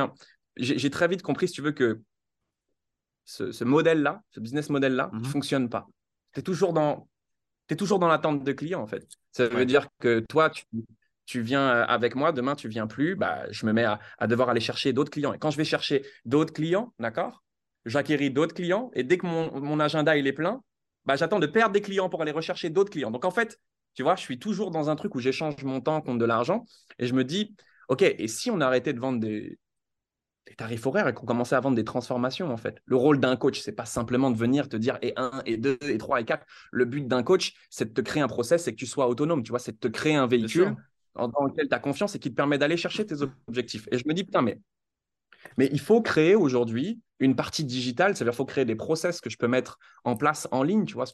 J'ai 0.55 0.89
très 0.89 1.07
vite 1.07 1.21
compris, 1.21 1.47
si 1.47 1.53
tu 1.53 1.61
veux, 1.61 1.71
que 1.71 2.01
ce, 3.25 3.63
modèle-là, 3.63 4.21
ce 4.31 4.39
business 4.39 4.69
model-là, 4.69 5.11
ne 5.13 5.19
mmh 5.19 5.25
fonctionne 5.25 5.69
pas. 5.69 5.87
Tu 6.33 6.39
es 6.39 6.43
toujours 6.43 6.73
dans, 6.73 7.07
es 7.69 7.75
toujours 7.75 7.99
dans 7.99 8.07
l'attente 8.07 8.43
de 8.43 8.51
clients, 8.51 8.81
en 8.81 8.87
fait. 8.87 9.07
Ça 9.31 9.47
veut 9.47 9.65
dire 9.65 9.87
que 9.99 10.19
toi, 10.27 10.49
tu, 10.49 10.63
tu 11.25 11.41
viens 11.41 11.67
avec 11.67 12.15
moi, 12.15 12.31
demain, 12.31 12.55
tu 12.55 12.67
viens 12.67 12.87
plus, 12.87 13.15
bah, 13.15 13.43
je 13.51 13.65
me 13.65 13.73
mets 13.73 13.85
à, 13.85 14.27
devoir 14.27 14.49
aller 14.49 14.59
chercher 14.59 14.93
d'autres 14.93 15.11
clients. 15.11 15.33
Et 15.33 15.39
quand 15.39 15.51
je 15.51 15.57
vais 15.57 15.65
chercher 15.65 16.03
d'autres 16.25 16.53
clients, 16.53 16.93
d'accord, 16.99 17.43
j'acquéris 17.85 18.31
d'autres 18.31 18.55
clients, 18.55 18.89
et 18.93 19.03
dès 19.03 19.17
que 19.17 19.27
mon, 19.27 19.61
mon 19.61 19.79
agenda 19.79 20.17
il 20.17 20.25
est 20.25 20.33
plein, 20.33 20.61
bah, 21.05 21.15
j'attends 21.15 21.39
de 21.39 21.47
perdre 21.47 21.73
des 21.73 21.81
clients 21.81 22.09
pour 22.09 22.21
aller 22.21 22.31
rechercher 22.31 22.69
d'autres 22.69 22.89
clients. 22.89 23.11
Donc, 23.11 23.23
en 23.23 23.31
fait, 23.31 23.59
tu 23.97 24.03
vois, 24.03 24.15
je 24.15 24.21
suis 24.21 24.37
toujours 24.37 24.69
dans 24.69 24.91
un 24.91 24.95
truc 24.95 25.15
où 25.15 25.19
j'échange 25.19 25.63
mon 25.63 25.81
temps 25.81 26.01
contre 26.01 26.19
de 26.19 26.25
l'argent 26.25 26.65
et 26.99 27.07
je 27.07 27.15
me 27.15 27.23
dis, 27.23 27.55
OK, 27.89 28.03
et 28.03 28.27
si 28.27 28.51
on 28.51 28.61
arrêtait 28.61 28.93
de 28.93 28.99
vendre 28.99 29.19
des, 29.19 29.57
tarifs 30.55 30.85
horaires 30.85 31.07
et 31.07 31.15
qu'on 31.15 31.25
commençait 31.25 31.55
à 31.55 31.59
vendre 31.59 31.75
des 31.75 31.83
transformations, 31.83 32.51
en 32.51 32.57
fait? 32.57 32.79
Le 32.85 32.95
rôle 32.95 33.19
d'un 33.19 33.35
coach, 33.35 33.59
c'est 33.59 33.71
pas 33.71 33.85
simplement 33.85 34.29
de 34.29 34.37
venir 34.37 34.69
te 34.69 34.77
dire 34.77 34.99
et 35.01 35.13
1, 35.15 35.41
et 35.47 35.57
2, 35.57 35.79
et 35.81 35.97
3, 35.97 36.21
et 36.21 36.25
4. 36.25 36.45
Le 36.71 36.85
but 36.85 37.07
d'un 37.07 37.23
coach, 37.23 37.55
c'est 37.71 37.85
de 37.85 37.93
te 37.95 38.01
créer 38.01 38.21
un 38.21 38.27
process 38.27 38.65
c'est 38.65 38.71
que 38.71 38.77
tu 38.77 38.85
sois 38.85 39.07
autonome, 39.07 39.41
tu 39.41 39.49
vois, 39.49 39.57
c'est 39.57 39.71
de 39.71 39.79
te 39.79 39.87
créer 39.87 40.13
un 40.13 40.27
véhicule 40.27 40.75
dans 41.15 41.45
lequel 41.45 41.67
tu 41.67 41.73
as 41.73 41.79
confiance 41.79 42.13
et 42.13 42.19
qui 42.19 42.29
te 42.29 42.35
permet 42.35 42.59
d'aller 42.59 42.77
chercher 42.77 43.03
tes 43.03 43.15
objectifs. 43.47 43.87
Et 43.91 43.97
je 43.97 44.07
me 44.07 44.13
dis, 44.13 44.25
putain, 44.25 44.43
mais, 44.43 44.61
mais 45.57 45.69
il 45.71 45.79
faut 45.79 46.03
créer 46.03 46.35
aujourd'hui 46.35 47.01
une 47.19 47.35
partie 47.35 47.65
digitale, 47.65 48.15
c'est-à-dire 48.15 48.33
qu'il 48.33 48.37
faut 48.37 48.45
créer 48.45 48.65
des 48.65 48.75
process 48.75 49.21
que 49.21 49.31
je 49.31 49.37
peux 49.37 49.47
mettre 49.47 49.79
en 50.03 50.15
place 50.15 50.47
en 50.51 50.61
ligne, 50.61 50.85
tu 50.85 50.93
vois, 50.93 51.07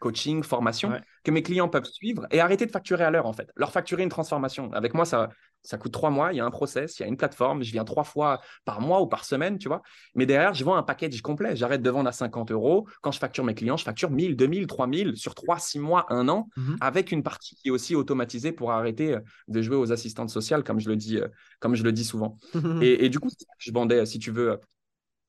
coaching, 0.00 0.42
formation, 0.42 1.00
que 1.22 1.30
mes 1.30 1.42
clients 1.42 1.68
peuvent 1.68 1.84
suivre 1.84 2.26
et 2.32 2.40
arrêter 2.40 2.66
de 2.66 2.72
facturer 2.72 3.04
à 3.04 3.10
l'heure, 3.10 3.26
en 3.26 3.32
fait. 3.32 3.50
Leur 3.54 3.70
facturer 3.70 4.02
une 4.02 4.08
transformation. 4.08 4.72
Avec 4.72 4.94
moi, 4.94 5.04
ça, 5.04 5.28
ça 5.62 5.76
coûte 5.76 5.92
trois 5.92 6.10
mois, 6.10 6.32
il 6.32 6.36
y 6.36 6.40
a 6.40 6.44
un 6.44 6.50
process, 6.50 6.98
il 6.98 7.02
y 7.02 7.04
a 7.04 7.08
une 7.08 7.16
plateforme, 7.16 7.62
je 7.62 7.70
viens 7.70 7.84
trois 7.84 8.04
fois 8.04 8.40
par 8.64 8.80
mois 8.80 9.00
ou 9.02 9.06
par 9.06 9.24
semaine, 9.24 9.58
tu 9.58 9.68
vois. 9.68 9.82
Mais 10.14 10.26
derrière, 10.26 10.54
je 10.54 10.64
vends 10.64 10.76
un 10.76 10.82
package 10.82 11.20
complet. 11.20 11.54
J'arrête 11.54 11.82
de 11.82 11.90
vendre 11.90 12.08
à 12.08 12.12
50 12.12 12.50
euros. 12.50 12.88
Quand 13.02 13.12
je 13.12 13.18
facture 13.18 13.44
mes 13.44 13.54
clients, 13.54 13.76
je 13.76 13.84
facture 13.84 14.10
1000, 14.10 14.36
2000, 14.36 14.66
3000 14.66 15.16
sur 15.16 15.34
trois, 15.34 15.58
six 15.58 15.78
mois, 15.78 16.06
un 16.08 16.28
an, 16.28 16.48
mmh 16.56 16.76
avec 16.80 17.12
une 17.12 17.22
partie 17.22 17.56
qui 17.56 17.68
est 17.68 17.70
aussi 17.70 17.94
automatisée 17.94 18.52
pour 18.52 18.72
arrêter 18.72 19.14
euh, 19.14 19.20
de 19.48 19.60
jouer 19.60 19.76
aux 19.76 19.92
assistantes 19.92 20.30
sociales, 20.30 20.64
comme 20.64 20.80
je 20.80 20.88
le 20.88 20.96
dis, 20.96 21.18
euh, 21.18 21.28
comme 21.58 21.74
je 21.74 21.84
le 21.84 21.92
dis 21.92 22.04
souvent. 22.04 22.38
et, 22.80 23.04
et, 23.04 23.08
du 23.10 23.18
coup, 23.18 23.28
je 23.58 23.70
vendais, 23.70 24.06
si 24.06 24.18
tu 24.18 24.30
veux, 24.30 24.58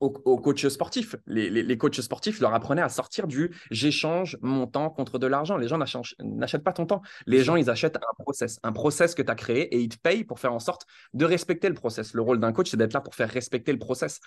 aux, 0.02 0.38
coachs 0.38 0.68
sportifs. 0.70 1.16
Les, 1.28 1.78
coachs 1.78 2.02
sportifs 2.02 2.40
leur 2.40 2.54
apprenaient 2.54 2.82
à 2.82 2.90
sortir 2.90 3.28
du 3.28 3.56
j'échange 3.70 4.38
mon 4.42 4.68
temps 4.68 4.90
contre 4.90 5.20
de 5.20 5.28
l'argent. 5.28 5.58
Les 5.58 5.68
gens 5.68 5.78
n'achètent 5.78 6.64
pas 6.64 6.74
ton 6.74 6.86
temps. 6.86 7.02
Les 7.28 7.44
gens, 7.44 7.56
ils 7.56 7.70
achètent 7.70 7.98
un 7.98 8.24
process, 8.24 8.60
un 8.64 8.72
process 8.72 9.14
que 9.16 9.22
tu 9.22 9.32
as 9.32 9.36
créé 9.36 9.74
et 9.76 9.80
ils 9.80 9.90
te 9.90 9.98
payent 9.98 10.24
pour 10.24 10.40
faire 10.40 10.54
en 10.54 10.60
sorte 10.60 10.86
de 11.14 11.24
respecter 11.24 11.70
le 11.70 11.76
process. 11.76 12.14
Le 12.14 12.22
rôle 12.22 12.40
d'un 12.40 12.52
coach, 12.52 12.72
c'est 12.72 12.78
d'être 12.78 12.94
là 12.94 13.02
pour 13.02 13.16
faire 13.16 13.30
respecter 13.30 13.72
le 13.72 13.80
process 13.80 14.20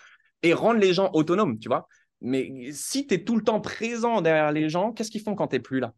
et 0.42 0.54
rendre 0.54 0.78
les 0.78 0.94
gens 0.94 1.10
autonomes, 1.12 1.58
tu 1.58 1.68
vois. 1.68 1.88
Mais 2.20 2.70
si 2.72 3.06
tu 3.06 3.14
es 3.14 3.24
tout 3.24 3.36
le 3.36 3.42
temps 3.42 3.60
présent 3.60 4.22
derrière 4.22 4.52
les 4.52 4.68
gens, 4.68 4.92
qu'est-ce 4.92 5.10
qu'ils 5.10 5.22
font 5.22 5.34
quand 5.34 5.48
tu 5.48 5.56
n'es 5.56 5.60
plus 5.60 5.80
là? 5.80 5.92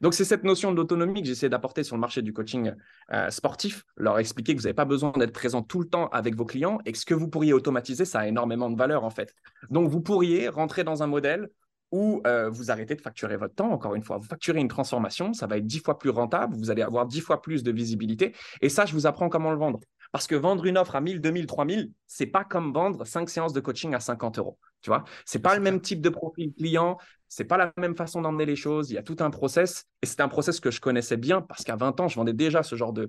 Donc, 0.00 0.14
c'est 0.14 0.24
cette 0.24 0.44
notion 0.44 0.72
d'autonomie 0.72 1.20
que 1.22 1.28
j'essaie 1.28 1.48
d'apporter 1.48 1.82
sur 1.82 1.96
le 1.96 2.00
marché 2.00 2.22
du 2.22 2.32
coaching 2.32 2.72
euh, 3.12 3.30
sportif, 3.30 3.84
leur 3.96 4.18
expliquer 4.18 4.54
que 4.54 4.58
vous 4.60 4.64
n'avez 4.64 4.74
pas 4.74 4.86
besoin 4.86 5.12
d'être 5.12 5.32
présent 5.32 5.62
tout 5.62 5.80
le 5.80 5.86
temps 5.86 6.08
avec 6.08 6.34
vos 6.34 6.46
clients 6.46 6.78
et 6.86 6.92
que 6.92 6.98
ce 6.98 7.04
que 7.04 7.14
vous 7.14 7.28
pourriez 7.28 7.52
automatiser, 7.52 8.04
ça 8.04 8.20
a 8.20 8.26
énormément 8.26 8.70
de 8.70 8.76
valeur 8.76 9.04
en 9.04 9.10
fait. 9.10 9.34
Donc, 9.68 9.90
vous 9.90 10.00
pourriez 10.00 10.48
rentrer 10.48 10.84
dans 10.84 11.02
un 11.02 11.06
modèle 11.06 11.50
où 11.92 12.22
euh, 12.26 12.48
vous 12.50 12.70
arrêtez 12.70 12.94
de 12.94 13.00
facturer 13.00 13.36
votre 13.36 13.54
temps, 13.54 13.70
encore 13.70 13.94
une 13.94 14.04
fois. 14.04 14.16
Vous 14.16 14.26
facturez 14.26 14.60
une 14.60 14.68
transformation, 14.68 15.32
ça 15.32 15.46
va 15.46 15.58
être 15.58 15.66
dix 15.66 15.80
fois 15.80 15.98
plus 15.98 16.10
rentable, 16.10 16.56
vous 16.56 16.70
allez 16.70 16.82
avoir 16.82 17.04
dix 17.04 17.20
fois 17.20 17.42
plus 17.42 17.62
de 17.62 17.72
visibilité. 17.72 18.34
Et 18.60 18.68
ça, 18.68 18.86
je 18.86 18.92
vous 18.92 19.06
apprends 19.06 19.28
comment 19.28 19.50
le 19.50 19.58
vendre. 19.58 19.80
Parce 20.12 20.26
que 20.26 20.34
vendre 20.34 20.64
une 20.66 20.78
offre 20.78 20.96
à 20.96 21.00
1000, 21.00 21.20
2000, 21.20 21.46
3000, 21.46 21.92
c'est 22.06 22.26
pas 22.26 22.44
comme 22.44 22.72
vendre 22.72 23.04
cinq 23.04 23.28
séances 23.28 23.52
de 23.52 23.60
coaching 23.60 23.94
à 23.94 24.00
50 24.00 24.38
euros. 24.38 24.58
Tu 24.82 24.90
vois, 24.90 25.04
c'est 25.24 25.40
pas 25.40 25.54
le 25.54 25.60
même 25.60 25.80
type 25.80 26.00
de 26.00 26.08
profil 26.08 26.52
client, 26.54 26.96
c'est 27.30 27.44
pas 27.44 27.56
la 27.56 27.72
même 27.78 27.96
façon 27.96 28.20
d'emmener 28.20 28.44
les 28.44 28.56
choses. 28.56 28.90
Il 28.90 28.94
y 28.94 28.98
a 28.98 29.02
tout 29.02 29.16
un 29.20 29.30
process 29.30 29.86
et 30.02 30.06
c'est 30.06 30.20
un 30.20 30.28
process 30.28 30.58
que 30.58 30.72
je 30.72 30.80
connaissais 30.80 31.16
bien 31.16 31.40
parce 31.40 31.62
qu'à 31.62 31.76
20 31.76 31.98
ans, 32.00 32.08
je 32.08 32.16
vendais 32.16 32.32
déjà 32.32 32.64
ce 32.64 32.74
genre 32.74 32.92
de, 32.92 33.08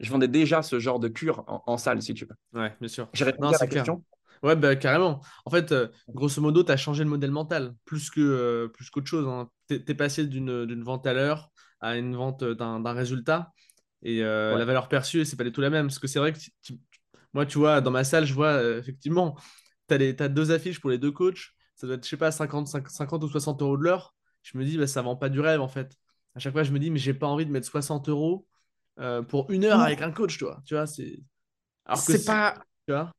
je 0.00 0.10
vendais 0.10 0.26
déjà 0.26 0.62
ce 0.62 0.80
genre 0.80 0.98
de 0.98 1.08
cure 1.08 1.44
en, 1.46 1.76
salle, 1.76 2.00
si 2.00 2.14
tu 2.14 2.24
veux. 2.24 2.58
Ouais, 2.58 2.74
bien 2.80 2.88
sûr. 2.88 3.08
J'ai 3.12 3.24
répondu 3.24 3.54
à 3.54 3.58
la 3.58 3.66
question. 3.66 4.02
Ouais, 4.42 4.56
bah, 4.56 4.74
carrément. 4.74 5.20
En 5.44 5.50
fait, 5.50 5.70
euh, 5.70 5.88
grosso 6.08 6.40
modo, 6.40 6.64
tu 6.64 6.72
as 6.72 6.78
changé 6.78 7.04
le 7.04 7.10
modèle 7.10 7.30
mental 7.30 7.74
plus 7.84 8.10
que 8.10 8.20
euh, 8.20 8.68
plus 8.68 8.88
qu'autre 8.88 9.06
chose. 9.06 9.28
Hein. 9.28 9.48
Tu 9.68 9.84
es, 9.86 9.94
passé 9.94 10.26
d'une 10.26 10.82
vente 10.82 11.06
à 11.06 11.12
l'heure 11.12 11.50
à 11.80 11.96
une 11.96 12.16
vente 12.16 12.42
d'un 12.42 12.92
résultat. 12.92 13.52
Et 14.02 14.24
euh, 14.24 14.56
la 14.56 14.64
valeur 14.64 14.88
perçue, 14.88 15.24
c'est 15.26 15.36
pas 15.36 15.44
du 15.44 15.52
tout 15.52 15.60
la 15.60 15.70
même. 15.70 15.88
Parce 15.88 15.98
que 15.98 16.06
c'est 16.06 16.18
vrai 16.18 16.32
que 16.32 16.38
moi, 17.34 17.44
tu 17.44 17.58
vois, 17.58 17.82
dans 17.82 17.90
ma 17.90 18.02
salle, 18.02 18.24
je 18.24 18.32
vois 18.32 18.62
effectivement, 18.78 19.36
tu 19.88 19.94
as, 19.94 20.24
as, 20.24 20.28
deux 20.28 20.52
affiches 20.52 20.80
pour 20.80 20.90
les 20.90 20.98
deux 20.98 21.12
coachs 21.12 21.52
ça 21.82 21.88
doit 21.88 21.96
être, 21.96 22.04
je 22.04 22.10
sais 22.10 22.16
pas, 22.16 22.30
50, 22.30 22.68
50 22.68 23.24
ou 23.24 23.28
60 23.28 23.60
euros 23.60 23.76
de 23.76 23.82
l'heure. 23.82 24.14
Je 24.42 24.56
me 24.56 24.64
dis, 24.64 24.78
bah, 24.78 24.86
ça 24.86 25.02
vend 25.02 25.16
pas 25.16 25.28
du 25.28 25.40
rêve 25.40 25.60
en 25.60 25.66
fait. 25.66 25.98
À 26.36 26.38
chaque 26.38 26.52
fois, 26.52 26.62
je 26.62 26.70
me 26.70 26.78
dis, 26.78 26.92
mais 26.92 27.00
j'ai 27.00 27.12
pas 27.12 27.26
envie 27.26 27.44
de 27.44 27.50
mettre 27.50 27.66
60 27.66 28.08
euros 28.08 28.46
euh, 29.00 29.22
pour 29.22 29.50
une 29.50 29.64
heure 29.64 29.80
avec 29.80 30.00
un 30.00 30.12
coach, 30.12 30.38
toi. 30.38 30.62
Tu 30.64 30.74
vois, 30.74 30.86
c'est. 30.86 31.20
Alors 31.84 32.04
que 32.04 32.12
c'est 32.16 32.24
pas. 32.24 32.62
Tu 32.86 32.92
vois 32.92 33.10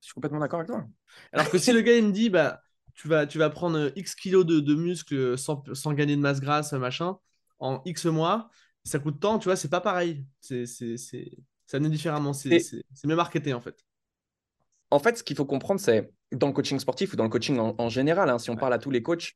Je 0.00 0.06
suis 0.06 0.14
complètement 0.14 0.40
d'accord 0.40 0.58
avec 0.58 0.70
toi. 0.70 0.84
Alors 1.32 1.48
que 1.48 1.58
si 1.58 1.72
le 1.72 1.82
gars, 1.82 1.96
il 1.96 2.04
me 2.04 2.12
dit, 2.12 2.30
bah, 2.30 2.60
tu 2.94 3.06
vas, 3.06 3.26
tu 3.28 3.38
vas 3.38 3.48
prendre 3.48 3.92
X 3.94 4.16
kilos 4.16 4.44
de, 4.44 4.58
de 4.58 4.74
muscles 4.74 5.38
sans, 5.38 5.62
sans, 5.72 5.92
gagner 5.92 6.16
de 6.16 6.20
masse 6.20 6.40
grasse, 6.40 6.72
machin, 6.72 7.16
en 7.60 7.80
X 7.84 8.06
mois, 8.06 8.50
ça 8.82 8.98
coûte 8.98 9.20
tant, 9.20 9.38
tu 9.38 9.44
vois, 9.44 9.56
c'est 9.56 9.70
pas 9.70 9.80
pareil. 9.80 10.26
C'est, 10.40 10.66
c'est, 10.66 10.96
ça 11.66 11.78
n'est 11.78 11.88
différemment. 11.88 12.32
C'est, 12.32 12.58
c'est 12.58 13.06
mieux 13.06 13.14
marketé 13.14 13.54
en 13.54 13.60
fait 13.60 13.84
en 14.92 14.98
fait, 14.98 15.18
ce 15.18 15.24
qu'il 15.24 15.36
faut 15.36 15.46
comprendre, 15.46 15.80
c'est 15.80 16.12
dans 16.32 16.48
le 16.48 16.52
coaching 16.52 16.78
sportif 16.78 17.12
ou 17.12 17.16
dans 17.16 17.24
le 17.24 17.30
coaching 17.30 17.58
en, 17.58 17.88
général, 17.88 18.30
hein, 18.30 18.38
si 18.38 18.50
on 18.50 18.56
parle 18.56 18.72
à 18.72 18.78
tous 18.78 18.90
les 18.90 19.02
coachs, 19.02 19.32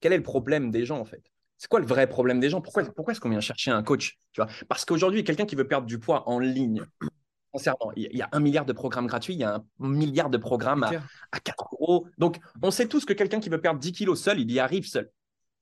quel 0.00 0.12
est 0.12 0.16
le 0.16 0.22
problème 0.22 0.70
des 0.70 0.84
gens 0.84 0.98
en 0.98 1.04
fait? 1.04 1.22
C'est 1.56 1.68
quoi 1.68 1.80
le 1.80 1.86
vrai 1.86 2.08
problème 2.08 2.40
des 2.40 2.50
gens? 2.50 2.60
Pourquoi, 2.60 2.82
pourquoi 2.84 3.12
est-ce 3.12 3.20
qu'on 3.20 3.30
vient 3.30 3.40
chercher 3.40 3.70
un 3.70 3.82
coach 3.82 4.18
tu 4.32 4.40
vois? 4.40 4.50
Parce 4.68 4.84
qu'aujourd'hui, 4.84 5.24
quelqu'un 5.24 5.46
qui 5.46 5.54
veut 5.54 5.66
perdre 5.66 5.86
du 5.86 5.98
poids 5.98 6.28
en 6.28 6.38
ligne, 6.38 6.84
il 7.96 8.16
y 8.16 8.22
a 8.22 8.28
un 8.32 8.40
milliard 8.40 8.64
de 8.64 8.72
programmes 8.72 9.06
gratuits, 9.06 9.34
il 9.34 9.40
y 9.40 9.44
a 9.44 9.54
un 9.54 9.64
milliard 9.78 10.30
de 10.30 10.38
programmes 10.38 10.84
à, 11.32 11.40
4 11.40 11.68
euros. 11.80 12.08
Donc, 12.18 12.38
on 12.62 12.70
sait 12.70 12.88
tous 12.88 13.04
que 13.04 13.12
quelqu'un 13.12 13.40
qui 13.40 13.48
veut 13.48 13.60
perdre 13.60 13.78
10 13.78 13.92
kilos 13.92 14.20
seul, 14.20 14.40
il 14.40 14.50
y 14.50 14.58
arrive 14.58 14.86
seul. 14.86 15.10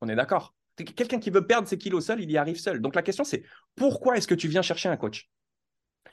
On 0.01 0.09
est 0.09 0.17
d'accord? 0.17 0.55
Quelqu'un 0.77 1.19
qui 1.19 1.31
veut 1.31 1.47
perdre 1.47 1.69
ses 1.69 1.77
kilos 1.77 2.07
seul, 2.07 2.21
il 2.21 2.31
y 2.31 2.39
arrive 2.39 2.59
seul. 2.59 2.81
Donc, 2.81 2.95
la 2.95 3.03
question, 3.03 3.25
c'est 3.25 3.43
pourquoi 3.77 4.17
est-ce 4.17 4.27
que 4.27 4.35
tu 4.35 4.49
viens 4.49 4.63
chercher 4.63 4.89
un 4.89 4.97
coach? 4.97 5.29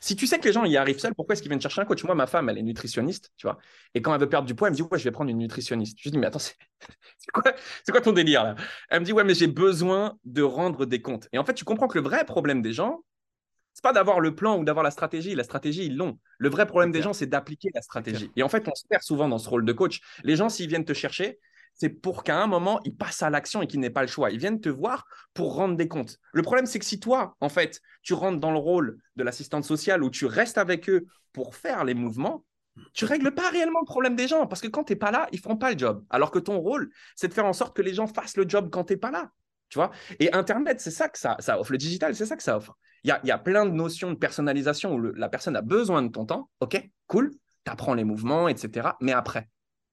Si 0.01 0.15
tu 0.15 0.27
sais 0.27 0.39
que 0.39 0.46
les 0.46 0.53
gens 0.53 0.63
y 0.63 0.77
arrivent 0.77 1.00
seuls, 1.00 1.13
pourquoi 1.13 1.34
est-ce 1.34 1.41
qu'ils 1.41 1.50
viennent 1.50 1.62
chercher 1.62 1.81
un 1.81 1.86
coach? 1.86 2.03
Moi, 2.03 2.15
ma 2.15 2.27
femme, 2.27 2.48
elle 2.50 2.58
est 2.58 2.63
nutritionniste, 2.63 3.31
tu 3.36 3.48
vois. 3.48 3.58
Et 3.93 4.01
quand 4.01 4.13
elle 4.13 4.22
veut 4.22 4.29
perdre 4.29 4.48
du 4.48 4.55
poids, 4.55 4.67
elle 4.67 4.74
me 4.74 4.75
dit 4.75 4.81
Ouais, 4.84 4.98
je 4.98 5.03
vais 5.03 5.12
prendre 5.12 5.29
une 5.29 5.39
nutritionniste. 5.39 5.98
Je 6.00 6.03
lui 6.03 6.12
dis 6.12 6.17
Mais 6.17 6.27
attends, 6.27 6.39
c'est 6.39 6.55
quoi, 7.34 7.43
quoi 7.89 8.01
ton 8.01 8.13
délire 8.13 8.43
là? 8.43 8.55
Elle 8.89 9.01
me 9.01 9.05
dit 9.05 9.12
Ouais, 9.13 9.24
mais 9.24 9.34
j'ai 9.34 9.48
besoin 9.48 10.17
de 10.24 10.41
rendre 10.41 10.86
des 10.86 11.01
comptes. 11.01 11.27
Et 11.34 11.38
en 11.38 11.43
fait, 11.43 11.53
tu 11.53 11.65
comprends 11.65 11.88
que 11.88 11.98
le 11.98 12.03
vrai 12.03 12.24
problème 12.24 12.62
des 12.62 12.72
gens, 12.72 13.03
c'est 13.74 13.84
pas 13.84 13.93
d'avoir 13.93 14.19
le 14.19 14.36
plan 14.36 14.58
ou 14.58 14.63
d'avoir 14.63 14.84
la 14.84 14.91
stratégie. 14.91 15.36
La 15.36 15.43
stratégie, 15.43 15.86
ils 15.86 15.98
l'ont. 15.98 16.19
Le 16.38 16.50
vrai 16.50 16.65
problème 16.65 16.91
des 16.91 17.01
gens, 17.01 17.13
c'est 17.13 17.27
d'appliquer 17.27 17.69
la 17.74 17.81
stratégie. 17.81 18.31
Et 18.36 18.43
en 18.43 18.50
fait, 18.50 18.67
on 18.67 18.75
se 18.75 18.86
perd 18.88 19.03
souvent 19.03 19.27
dans 19.27 19.38
ce 19.38 19.50
rôle 19.50 19.65
de 19.65 19.74
coach. 19.74 20.01
Les 20.24 20.36
gens, 20.36 20.50
s'ils 20.50 20.67
viennent 20.69 20.86
te 20.86 20.93
chercher, 20.93 21.39
c'est 21.79 21.89
pour 21.89 22.24
qu'à 22.24 22.38
un 22.38 22.48
moment, 22.48 22.81
ils 22.83 22.95
passent 22.95 23.24
à 23.24 23.29
l'action 23.29 23.62
et 23.62 23.67
qu'ils 23.67 23.79
n'aient 23.79 23.89
pas 23.89 24.01
le 24.01 24.07
choix. 24.07 24.31
Ils 24.31 24.38
viennent 24.38 24.59
te 24.59 24.67
voir 24.67 25.05
pour 25.33 25.55
rendre 25.55 25.77
des 25.77 25.88
comptes. 25.88 26.17
Le 26.33 26.41
problème, 26.41 26.65
c'est 26.65 26.77
que 26.77 26.86
si 26.86 27.00
toi, 27.00 27.38
en 27.39 27.48
fait, 27.48 27.79
tu 28.03 28.13
rentres 28.13 28.39
dans 28.39 28.51
le 28.51 28.59
rôle 28.59 28.98
de 29.15 29.24
l'assistante 29.24 29.63
sociale 29.63 30.03
où 30.03 30.09
tu 30.09 30.25
restes 30.25 30.57
avec 30.57 30.89
eux 30.89 31.05
pour 31.31 31.55
faire 31.55 31.86
les 31.86 31.93
mouvements, 31.93 32.43
tu 32.93 33.05
règles 33.05 33.33
pas 33.33 33.50
réellement 33.50 33.79
le 33.79 33.86
problème 33.86 34.17
des 34.17 34.27
gens 34.27 34.45
parce 34.45 34.62
que 34.62 34.67
quand 34.67 34.83
tu 34.83 34.93
n'es 34.93 35.00
pas 35.00 35.12
là, 35.12 35.27
ils 35.31 35.39
feront 35.39 35.55
pas 35.55 35.71
le 35.71 35.77
job. 35.77 36.03
Alors 36.09 36.31
que 36.31 36.39
ton 36.39 36.59
rôle, 36.59 36.91
c'est 37.15 37.29
de 37.29 37.33
faire 37.33 37.45
en 37.45 37.53
sorte 37.53 37.75
que 37.75 37.81
les 37.81 37.93
gens 37.93 38.07
fassent 38.07 38.36
le 38.36 38.48
job 38.48 38.69
quand 38.69 38.83
tu 38.83 38.93
n'es 38.93 38.98
pas 38.98 39.12
là. 39.12 39.31
Tu 39.69 39.77
vois? 39.77 39.91
Et 40.19 40.33
Internet, 40.33 40.81
c'est 40.81 40.91
ça 40.91 41.07
que 41.07 41.17
ça, 41.17 41.38
ça, 41.39 41.59
offre. 41.59 41.71
Le 41.71 41.77
digital, 41.77 42.13
c'est 42.13 42.25
ça 42.25 42.36
que 42.36 42.43
ça 42.43 42.57
offre. 42.57 42.75
Il 43.05 43.17
y 43.24 43.31
a, 43.31 43.38
plein 43.38 43.65
de 43.65 43.71
notions 43.71 44.12
de 44.12 44.17
personnalisation 44.17 44.95
où 44.95 45.00
la 45.00 45.29
personne 45.29 45.55
a 45.55 45.62
besoin 45.62 46.01
de 46.01 46.09
ton 46.09 46.25
temps. 46.25 46.50
OK, 46.59 46.83
cool, 47.07 47.31
tu 47.63 47.71
apprends 47.71 47.93
les 47.93 48.03
mouvements, 48.03 48.50
etc. 48.50 48.89
Mais 49.00 49.13
après, 49.13 49.48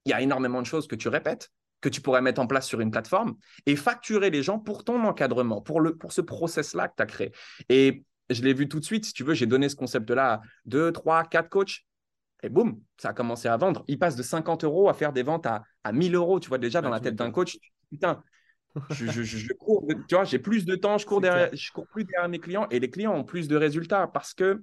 il 0.05 0.11
y 0.11 0.13
a 0.13 0.21
énormément 0.21 0.61
de 0.61 0.67
choses 0.67 0.89
que 0.89 0.97
tu 0.97 1.09
répètes 1.09 1.53
que 1.87 1.95
tu 1.95 2.01
pourrais 2.01 2.21
mettre 2.21 2.41
en 2.41 2.49
place 2.49 2.67
sur 2.67 2.81
une 2.81 2.91
plateforme 2.91 3.37
et 3.65 3.77
facturer 3.77 4.31
les 4.31 4.43
gens 4.43 4.59
pour 4.59 4.83
ton 4.83 5.05
encadrement, 5.05 5.61
pour, 5.61 5.81
le, 5.81 5.97
pour 5.97 6.13
ce 6.13 6.21
process-là 6.21 6.89
que 6.89 6.95
tu 6.97 7.03
as 7.05 7.07
créé. 7.07 7.33
Et 7.69 8.03
je 8.29 8.43
l'ai 8.43 8.55
vu 8.55 8.69
tout 8.69 8.81
de 8.81 8.85
suite, 8.85 9.05
si 9.05 9.13
tu 9.13 9.23
veux, 9.23 9.35
j'ai 9.35 9.47
donné 9.47 9.69
ce 9.69 9.77
concept-là 9.77 10.33
à 10.33 10.41
2, 10.65 10.91
3, 10.91 11.23
4 11.27 11.49
coachs. 11.49 11.87
Et 12.43 12.49
boum, 12.49 12.81
ça 12.99 13.11
a 13.11 13.13
commencé 13.13 13.47
à 13.47 13.57
vendre. 13.57 13.85
Ils 13.87 14.01
passent 14.01 14.17
de 14.17 14.25
50 14.25 14.65
euros 14.65 14.89
à 14.89 14.95
faire 14.95 15.13
des 15.13 15.23
ventes 15.23 15.47
à, 15.47 15.63
à 15.85 15.93
1000 15.93 16.17
euros. 16.17 16.41
Tu 16.41 16.49
vois, 16.49 16.59
déjà, 16.59 16.83
dans 16.83 16.91
la 16.91 16.99
tête 16.99 17.15
d'un 17.15 17.31
coach, 17.31 17.57
putain, 17.89 18.21
je, 18.91 19.07
je, 19.07 19.53
cours, 19.53 19.87
tu 20.09 20.17
vois, 20.17 20.25
j'ai 20.25 20.41
plus 20.41 20.65
de 20.65 20.75
temps, 20.75 20.99
je 20.99 21.07
cours, 21.07 21.21
derrière, 21.21 21.51
je 21.55 21.71
cours 21.71 21.87
plus 21.87 22.05
derrière 22.05 22.29
mes 22.29 22.41
clients 22.41 22.67
et 22.73 22.81
les 22.81 22.91
clients 22.91 23.15
ont 23.15 23.25
plus 23.25 23.47
de 23.47 23.55
résultats 23.55 24.09
parce 24.09 24.35
que 24.35 24.61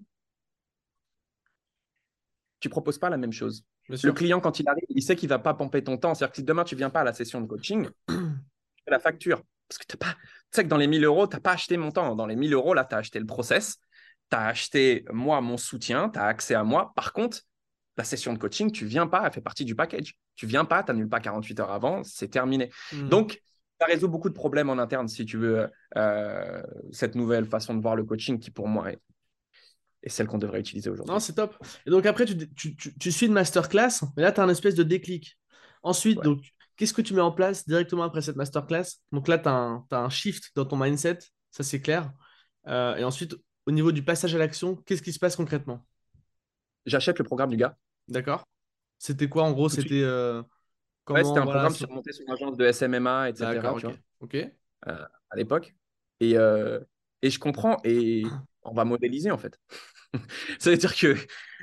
tu 2.59 2.67
proposes 2.67 2.99
pas 2.99 3.09
la 3.09 3.17
même 3.17 3.31
chose. 3.31 3.63
Le 3.89 4.11
client, 4.11 4.39
quand 4.39 4.59
il 4.59 4.67
arrive, 4.67 4.85
il 4.89 5.01
sait 5.01 5.15
qu'il 5.15 5.29
va 5.29 5.39
pas 5.39 5.53
pomper 5.53 5.83
ton 5.83 5.97
temps. 5.97 6.15
C'est-à-dire 6.15 6.31
que 6.31 6.37
si 6.37 6.43
demain, 6.43 6.63
tu 6.63 6.75
viens 6.75 6.89
pas 6.89 7.01
à 7.01 7.03
la 7.03 7.13
session 7.13 7.41
de 7.41 7.47
coaching, 7.47 7.89
tu 8.07 8.15
fais 8.85 8.91
la 8.91 8.99
facture. 8.99 9.41
Parce 9.67 9.77
que 9.77 9.85
tu 9.87 9.97
pas... 9.97 10.15
sais 10.51 10.63
que 10.63 10.69
dans 10.69 10.77
les 10.77 10.87
1000 10.87 11.03
euros, 11.03 11.27
tu 11.27 11.35
n'as 11.35 11.41
pas 11.41 11.53
acheté 11.53 11.77
mon 11.77 11.91
temps. 11.91 12.15
Dans 12.15 12.25
les 12.25 12.35
1000 12.35 12.53
euros, 12.53 12.73
là, 12.73 12.85
tu 12.85 12.95
as 12.95 12.99
acheté 12.99 13.19
le 13.19 13.25
process, 13.25 13.77
tu 14.29 14.37
as 14.37 14.45
acheté, 14.47 15.05
moi, 15.11 15.41
mon 15.41 15.57
soutien, 15.57 16.09
tu 16.09 16.19
as 16.19 16.25
accès 16.25 16.55
à 16.55 16.63
moi. 16.63 16.93
Par 16.95 17.13
contre, 17.13 17.39
la 17.97 18.03
session 18.03 18.33
de 18.33 18.39
coaching, 18.39 18.71
tu 18.71 18.85
viens 18.85 19.07
pas, 19.07 19.23
elle 19.25 19.33
fait 19.33 19.41
partie 19.41 19.65
du 19.65 19.75
package. 19.75 20.15
Tu 20.35 20.47
viens 20.47 20.65
pas, 20.65 20.83
tu 20.83 20.91
n'annules 20.91 21.09
pas 21.09 21.19
48 21.19 21.59
heures 21.59 21.71
avant, 21.71 22.03
c'est 22.03 22.29
terminé. 22.29 22.71
Hmm. 22.91 23.09
Donc, 23.09 23.41
ça 23.79 23.85
résout 23.87 24.07
beaucoup 24.07 24.29
de 24.29 24.33
problèmes 24.33 24.69
en 24.69 24.77
interne, 24.77 25.07
si 25.07 25.25
tu 25.25 25.37
veux, 25.37 25.69
euh, 25.97 26.63
cette 26.91 27.15
nouvelle 27.15 27.45
façon 27.45 27.75
de 27.75 27.81
voir 27.81 27.95
le 27.95 28.03
coaching 28.03 28.39
qui, 28.39 28.49
pour 28.49 28.67
moi, 28.67 28.91
est 28.91 28.99
et 30.03 30.09
celle 30.09 30.27
qu'on 30.27 30.37
devrait 30.37 30.59
utiliser 30.59 30.89
aujourd'hui. 30.89 31.11
Non, 31.11 31.19
c'est 31.19 31.33
top. 31.33 31.55
Et 31.85 31.89
donc 31.89 32.05
après, 32.05 32.25
tu, 32.25 32.75
tu, 32.75 33.11
suis 33.11 33.25
une 33.25 33.33
masterclass, 33.33 34.01
mais 34.15 34.23
là, 34.23 34.31
tu 34.31 34.41
as 34.41 34.43
un 34.43 34.49
espèce 34.49 34.75
de 34.75 34.83
déclic. 34.83 35.39
Ensuite, 35.81 36.21
donc, 36.21 36.41
qu'est-ce 36.75 36.93
que 36.93 37.01
tu 37.01 37.13
mets 37.13 37.21
en 37.21 37.31
place 37.31 37.65
directement 37.65 38.03
après 38.03 38.21
cette 38.21 38.35
masterclass? 38.35 38.99
Donc 39.11 39.27
là, 39.29 39.37
tu 39.39 39.47
as, 39.47 39.83
un 39.91 40.09
shift 40.09 40.51
dans 40.55 40.65
ton 40.65 40.77
mindset, 40.77 41.19
ça 41.51 41.63
c'est 41.63 41.81
clair. 41.81 42.11
Euh, 42.67 42.95
et 42.97 43.03
ensuite, 43.03 43.35
au 43.65 43.71
niveau 43.71 43.91
du 43.91 44.03
passage 44.03 44.35
à 44.35 44.37
l'action, 44.37 44.75
qu'est-ce 44.75 45.01
qui 45.01 45.13
se 45.13 45.19
passe 45.19 45.37
concrètement? 45.37 45.85
J'achète 46.85 47.17
le 47.17 47.23
programme 47.23 47.49
du 47.49 47.57
gars. 47.57 47.77
D'accord. 48.09 48.45
C'était 48.99 49.29
quoi 49.29 49.43
en 49.43 49.51
gros? 49.51 49.69
C'était 49.69 50.03
euh, 50.03 50.43
c'était 51.07 51.39
un 51.39 51.43
programme 51.43 51.73
sur 51.73 51.89
monter 51.89 52.11
son 52.11 52.31
agence 52.31 52.57
de 52.57 52.69
SMMA, 52.69 53.29
etc. 53.29 53.55
D'accord, 53.55 53.79
ok. 54.19 54.35
Euh, 54.35 55.05
à 55.29 55.35
l'époque. 55.35 55.73
Et, 56.19 56.33
et 56.33 57.29
je 57.29 57.39
comprends, 57.39 57.79
et 57.83 58.23
on 58.63 58.73
va 58.73 58.85
modéliser 58.85 59.31
en 59.31 59.37
fait. 59.37 59.57
ça 60.59 60.69
veut 60.69 60.77
dire 60.77 60.95
que 60.95 61.15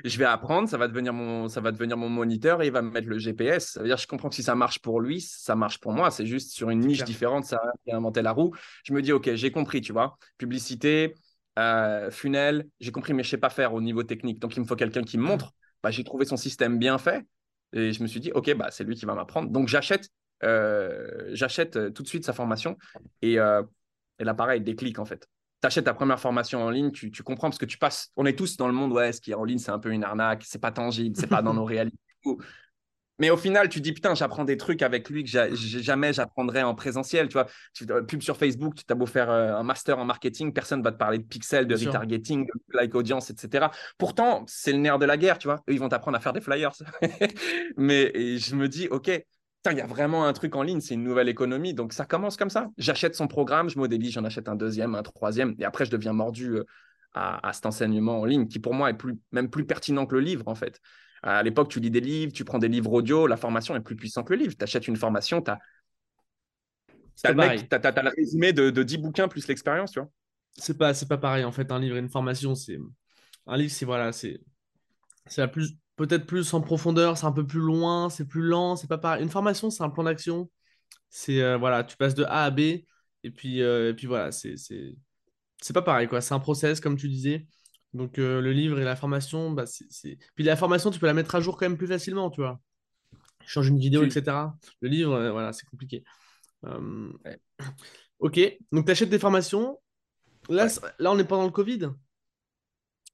je 0.03 0.17
vais 0.17 0.25
apprendre, 0.25 0.67
ça 0.67 0.77
va 0.77 0.87
devenir 0.87 1.13
mon, 1.13 1.47
ça 1.47 1.61
va 1.61 1.71
devenir 1.71 1.97
mon 1.97 2.09
moniteur 2.09 2.61
et 2.61 2.67
il 2.67 2.71
va 2.71 2.81
me 2.81 2.91
mettre 2.91 3.07
le 3.07 3.17
GPS. 3.17 3.73
Ça 3.73 3.81
veut 3.81 3.87
dire 3.87 3.95
que 3.95 4.01
je 4.01 4.07
comprends 4.07 4.29
que 4.29 4.35
si 4.35 4.43
ça 4.43 4.55
marche 4.55 4.79
pour 4.79 4.99
lui, 4.99 5.21
ça 5.21 5.55
marche 5.55 5.79
pour 5.79 5.93
moi. 5.93 6.11
C'est 6.11 6.25
juste 6.25 6.51
sur 6.51 6.69
une 6.69 6.79
niche 6.79 7.03
différente, 7.03 7.45
ça 7.45 7.57
a 7.57 7.95
inventé 7.95 8.21
la 8.21 8.31
roue. 8.31 8.53
Je 8.83 8.93
me 8.93 9.01
dis, 9.01 9.11
OK, 9.11 9.33
j'ai 9.33 9.51
compris, 9.51 9.81
tu 9.81 9.93
vois. 9.93 10.17
Publicité, 10.37 11.13
euh, 11.59 12.11
funnel, 12.11 12.67
j'ai 12.79 12.91
compris, 12.91 13.13
mais 13.13 13.23
je 13.23 13.27
ne 13.27 13.31
sais 13.31 13.37
pas 13.37 13.49
faire 13.49 13.73
au 13.73 13.81
niveau 13.81 14.03
technique. 14.03 14.39
Donc, 14.39 14.55
il 14.55 14.61
me 14.61 14.65
faut 14.65 14.75
quelqu'un 14.75 15.03
qui 15.03 15.17
me 15.17 15.23
montre. 15.23 15.53
Bah, 15.83 15.91
j'ai 15.91 16.03
trouvé 16.03 16.25
son 16.25 16.37
système 16.37 16.77
bien 16.77 16.97
fait 16.97 17.25
et 17.73 17.93
je 17.93 18.01
me 18.03 18.07
suis 18.07 18.19
dit, 18.19 18.31
OK, 18.33 18.53
bah, 18.55 18.69
c'est 18.71 18.83
lui 18.83 18.95
qui 18.95 19.05
va 19.05 19.15
m'apprendre. 19.15 19.49
Donc, 19.49 19.67
j'achète 19.67 20.09
euh, 20.43 21.29
j'achète 21.33 21.75
euh, 21.75 21.89
tout 21.91 22.03
de 22.03 22.07
suite 22.07 22.25
sa 22.25 22.33
formation 22.33 22.77
et, 23.21 23.39
euh, 23.39 23.61
et 24.19 24.23
là, 24.23 24.33
pareil, 24.33 24.61
déclic 24.61 24.99
en 24.99 25.05
fait 25.05 25.27
achètes 25.63 25.85
ta 25.85 25.93
première 25.93 26.19
formation 26.19 26.63
en 26.63 26.69
ligne, 26.69 26.91
tu, 26.91 27.11
comprends 27.23 27.49
parce 27.49 27.57
que 27.57 27.65
tu 27.65 27.77
passes. 27.77 28.11
On 28.15 28.25
est 28.25 28.37
tous 28.37 28.57
dans 28.57 28.67
le 28.67 28.73
monde, 28.73 28.91
ouais, 28.91 29.11
ce 29.13 29.21
qui 29.21 29.31
est 29.31 29.35
en 29.35 29.43
ligne, 29.43 29.59
c'est 29.59 29.71
un 29.71 29.79
peu 29.79 29.91
une 29.91 30.03
arnaque, 30.03 30.43
c'est 30.45 30.61
pas 30.61 30.71
tangible, 30.71 31.15
c'est 31.15 31.27
pas 31.27 31.41
dans 31.41 31.53
nos 31.53 31.65
réalités. 31.65 31.97
Mais 33.19 33.29
au 33.29 33.37
final, 33.37 33.69
tu 33.69 33.81
dis, 33.81 33.93
putain, 33.93 34.15
j'apprends 34.15 34.45
des 34.45 34.57
trucs 34.57 34.81
avec 34.81 35.07
lui 35.07 35.23
que 35.23 35.29
jamais 35.53 36.11
j'apprendrais 36.11 36.63
en 36.63 36.73
présentiel. 36.73 37.27
Tu 37.27 37.33
vois, 37.33 37.45
tu, 37.71 37.85
pub 38.07 38.21
sur 38.23 38.35
Facebook, 38.35 38.73
tu 38.75 38.83
as 38.89 38.95
beau 38.95 39.05
faire 39.05 39.29
euh, 39.29 39.53
un 39.53 39.61
master 39.61 39.99
en 39.99 40.05
marketing, 40.05 40.51
personne 40.51 40.79
ne 40.79 40.83
va 40.83 40.91
te 40.91 40.97
parler 40.97 41.19
de 41.19 41.23
pixels, 41.23 41.67
de 41.67 41.75
retargeting, 41.75 42.47
de 42.47 42.77
like 42.77 42.95
audience, 42.95 43.29
etc. 43.29 43.67
Pourtant, 43.99 44.43
c'est 44.47 44.71
le 44.71 44.79
nerf 44.79 44.97
de 44.97 45.05
la 45.05 45.17
guerre, 45.17 45.37
tu 45.37 45.47
vois. 45.47 45.57
Eux, 45.69 45.73
ils 45.73 45.79
vont 45.79 45.89
t'apprendre 45.89 46.17
à 46.17 46.19
faire 46.19 46.33
des 46.33 46.41
flyers. 46.41 46.71
Mais 47.77 48.11
je 48.39 48.55
me 48.55 48.67
dis, 48.67 48.87
OK, 48.87 49.11
il 49.69 49.77
y 49.77 49.81
a 49.81 49.85
vraiment 49.85 50.25
un 50.25 50.33
truc 50.33 50.55
en 50.55 50.63
ligne, 50.63 50.81
c'est 50.81 50.95
une 50.95 51.03
nouvelle 51.03 51.29
économie. 51.29 51.73
Donc, 51.73 51.93
ça 51.93 52.05
commence 52.05 52.37
comme 52.37 52.49
ça. 52.49 52.69
J'achète 52.77 53.15
son 53.15 53.27
programme, 53.27 53.69
je 53.69 53.77
modélise, 53.77 54.13
j'en 54.13 54.23
achète 54.23 54.49
un 54.49 54.55
deuxième, 54.55 54.95
un 54.95 55.03
troisième. 55.03 55.55
Et 55.59 55.65
après, 55.65 55.85
je 55.85 55.91
deviens 55.91 56.13
mordu 56.13 56.55
euh, 56.55 56.63
à, 57.13 57.51
cet 57.53 57.67
enseignement 57.67 58.21
en 58.21 58.25
ligne 58.25 58.47
qui, 58.47 58.59
pour 58.59 58.73
moi, 58.73 58.89
est 58.89 58.95
plus, 58.95 59.19
même 59.31 59.49
plus 59.49 59.65
pertinent 59.65 60.05
que 60.07 60.15
le 60.15 60.21
livre, 60.21 60.47
en 60.47 60.55
fait. 60.55 60.79
À 61.21 61.43
l'époque, 61.43 61.69
tu 61.69 61.79
lis 61.79 61.91
des 61.91 61.99
livres, 61.99 62.33
tu 62.33 62.43
prends 62.43 62.57
des 62.57 62.67
livres 62.67 62.91
audio, 62.91 63.27
la 63.27 63.37
formation 63.37 63.75
est 63.75 63.81
plus 63.81 63.95
puissante 63.95 64.27
que 64.27 64.33
le 64.33 64.39
livre. 64.39 64.55
Tu 64.57 64.63
achètes 64.63 64.87
une 64.87 64.95
formation, 64.95 65.41
tu 65.43 65.51
as, 65.51 65.59
as, 67.23 67.31
le 67.31 68.15
résumé 68.15 68.53
de, 68.53 68.71
de 68.71 68.83
10 68.83 68.97
bouquins 68.97 69.27
plus 69.27 69.47
l'expérience, 69.47 69.91
tu 69.91 69.99
vois. 69.99 70.09
C'est 70.53 70.77
pas, 70.77 70.93
pas 70.93 71.17
pareil, 71.17 71.43
en 71.43 71.51
fait, 71.51 71.71
un 71.71 71.79
livre 71.79 71.97
et 71.97 71.99
une 71.99 72.09
formation. 72.09 72.55
c'est 72.55 72.79
Un 73.45 73.57
livre, 73.57 73.71
c'est 73.71 73.85
voilà, 73.85 74.11
c'est 74.11 74.41
la 75.37 75.47
plus 75.47 75.77
peut-être 75.95 76.25
plus 76.25 76.53
en 76.53 76.61
profondeur, 76.61 77.17
c'est 77.17 77.25
un 77.25 77.31
peu 77.31 77.45
plus 77.45 77.59
loin, 77.59 78.09
c'est 78.09 78.25
plus 78.25 78.41
lent, 78.41 78.75
c'est 78.75 78.87
pas 78.87 78.97
pareil. 78.97 79.23
Une 79.23 79.29
formation, 79.29 79.69
c'est 79.69 79.83
un 79.83 79.89
plan 79.89 80.03
d'action. 80.03 80.49
C'est 81.09 81.41
euh, 81.41 81.57
voilà, 81.57 81.83
tu 81.83 81.97
passes 81.97 82.15
de 82.15 82.23
A 82.23 82.45
à 82.45 82.51
B 82.51 82.59
et 82.59 83.31
puis 83.31 83.61
euh, 83.61 83.89
et 83.89 83.93
puis 83.93 84.07
voilà, 84.07 84.31
c'est 84.31 84.55
c'est 84.57 85.73
pas 85.73 85.81
pareil 85.81 86.07
quoi, 86.07 86.21
c'est 86.21 86.33
un 86.33 86.39
process 86.39 86.79
comme 86.79 86.97
tu 86.97 87.09
disais. 87.09 87.45
Donc 87.93 88.17
euh, 88.17 88.39
le 88.41 88.53
livre 88.53 88.79
et 88.79 88.85
la 88.85 88.95
formation, 88.95 89.51
bah, 89.51 89.65
c'est 89.65 90.17
puis 90.35 90.43
la 90.43 90.55
formation, 90.55 90.89
tu 90.91 90.99
peux 90.99 91.07
la 91.07 91.13
mettre 91.13 91.35
à 91.35 91.41
jour 91.41 91.57
quand 91.57 91.65
même 91.65 91.77
plus 91.77 91.87
facilement, 91.87 92.29
tu 92.29 92.41
vois. 92.41 92.59
Change 93.45 93.67
une 93.67 93.79
vidéo, 93.79 94.03
etc. 94.03 94.55
Le 94.79 94.89
livre, 94.89 95.29
voilà, 95.31 95.51
c'est 95.51 95.65
compliqué. 95.65 96.03
Ok, 98.19 98.39
donc 98.71 98.85
tu 98.85 98.91
achètes 98.91 99.09
des 99.09 99.19
formations. 99.19 99.79
Là, 100.47 100.67
là, 100.99 101.11
on 101.11 101.19
est 101.19 101.23
pendant 101.23 101.45
le 101.45 101.51
Covid? 101.51 101.89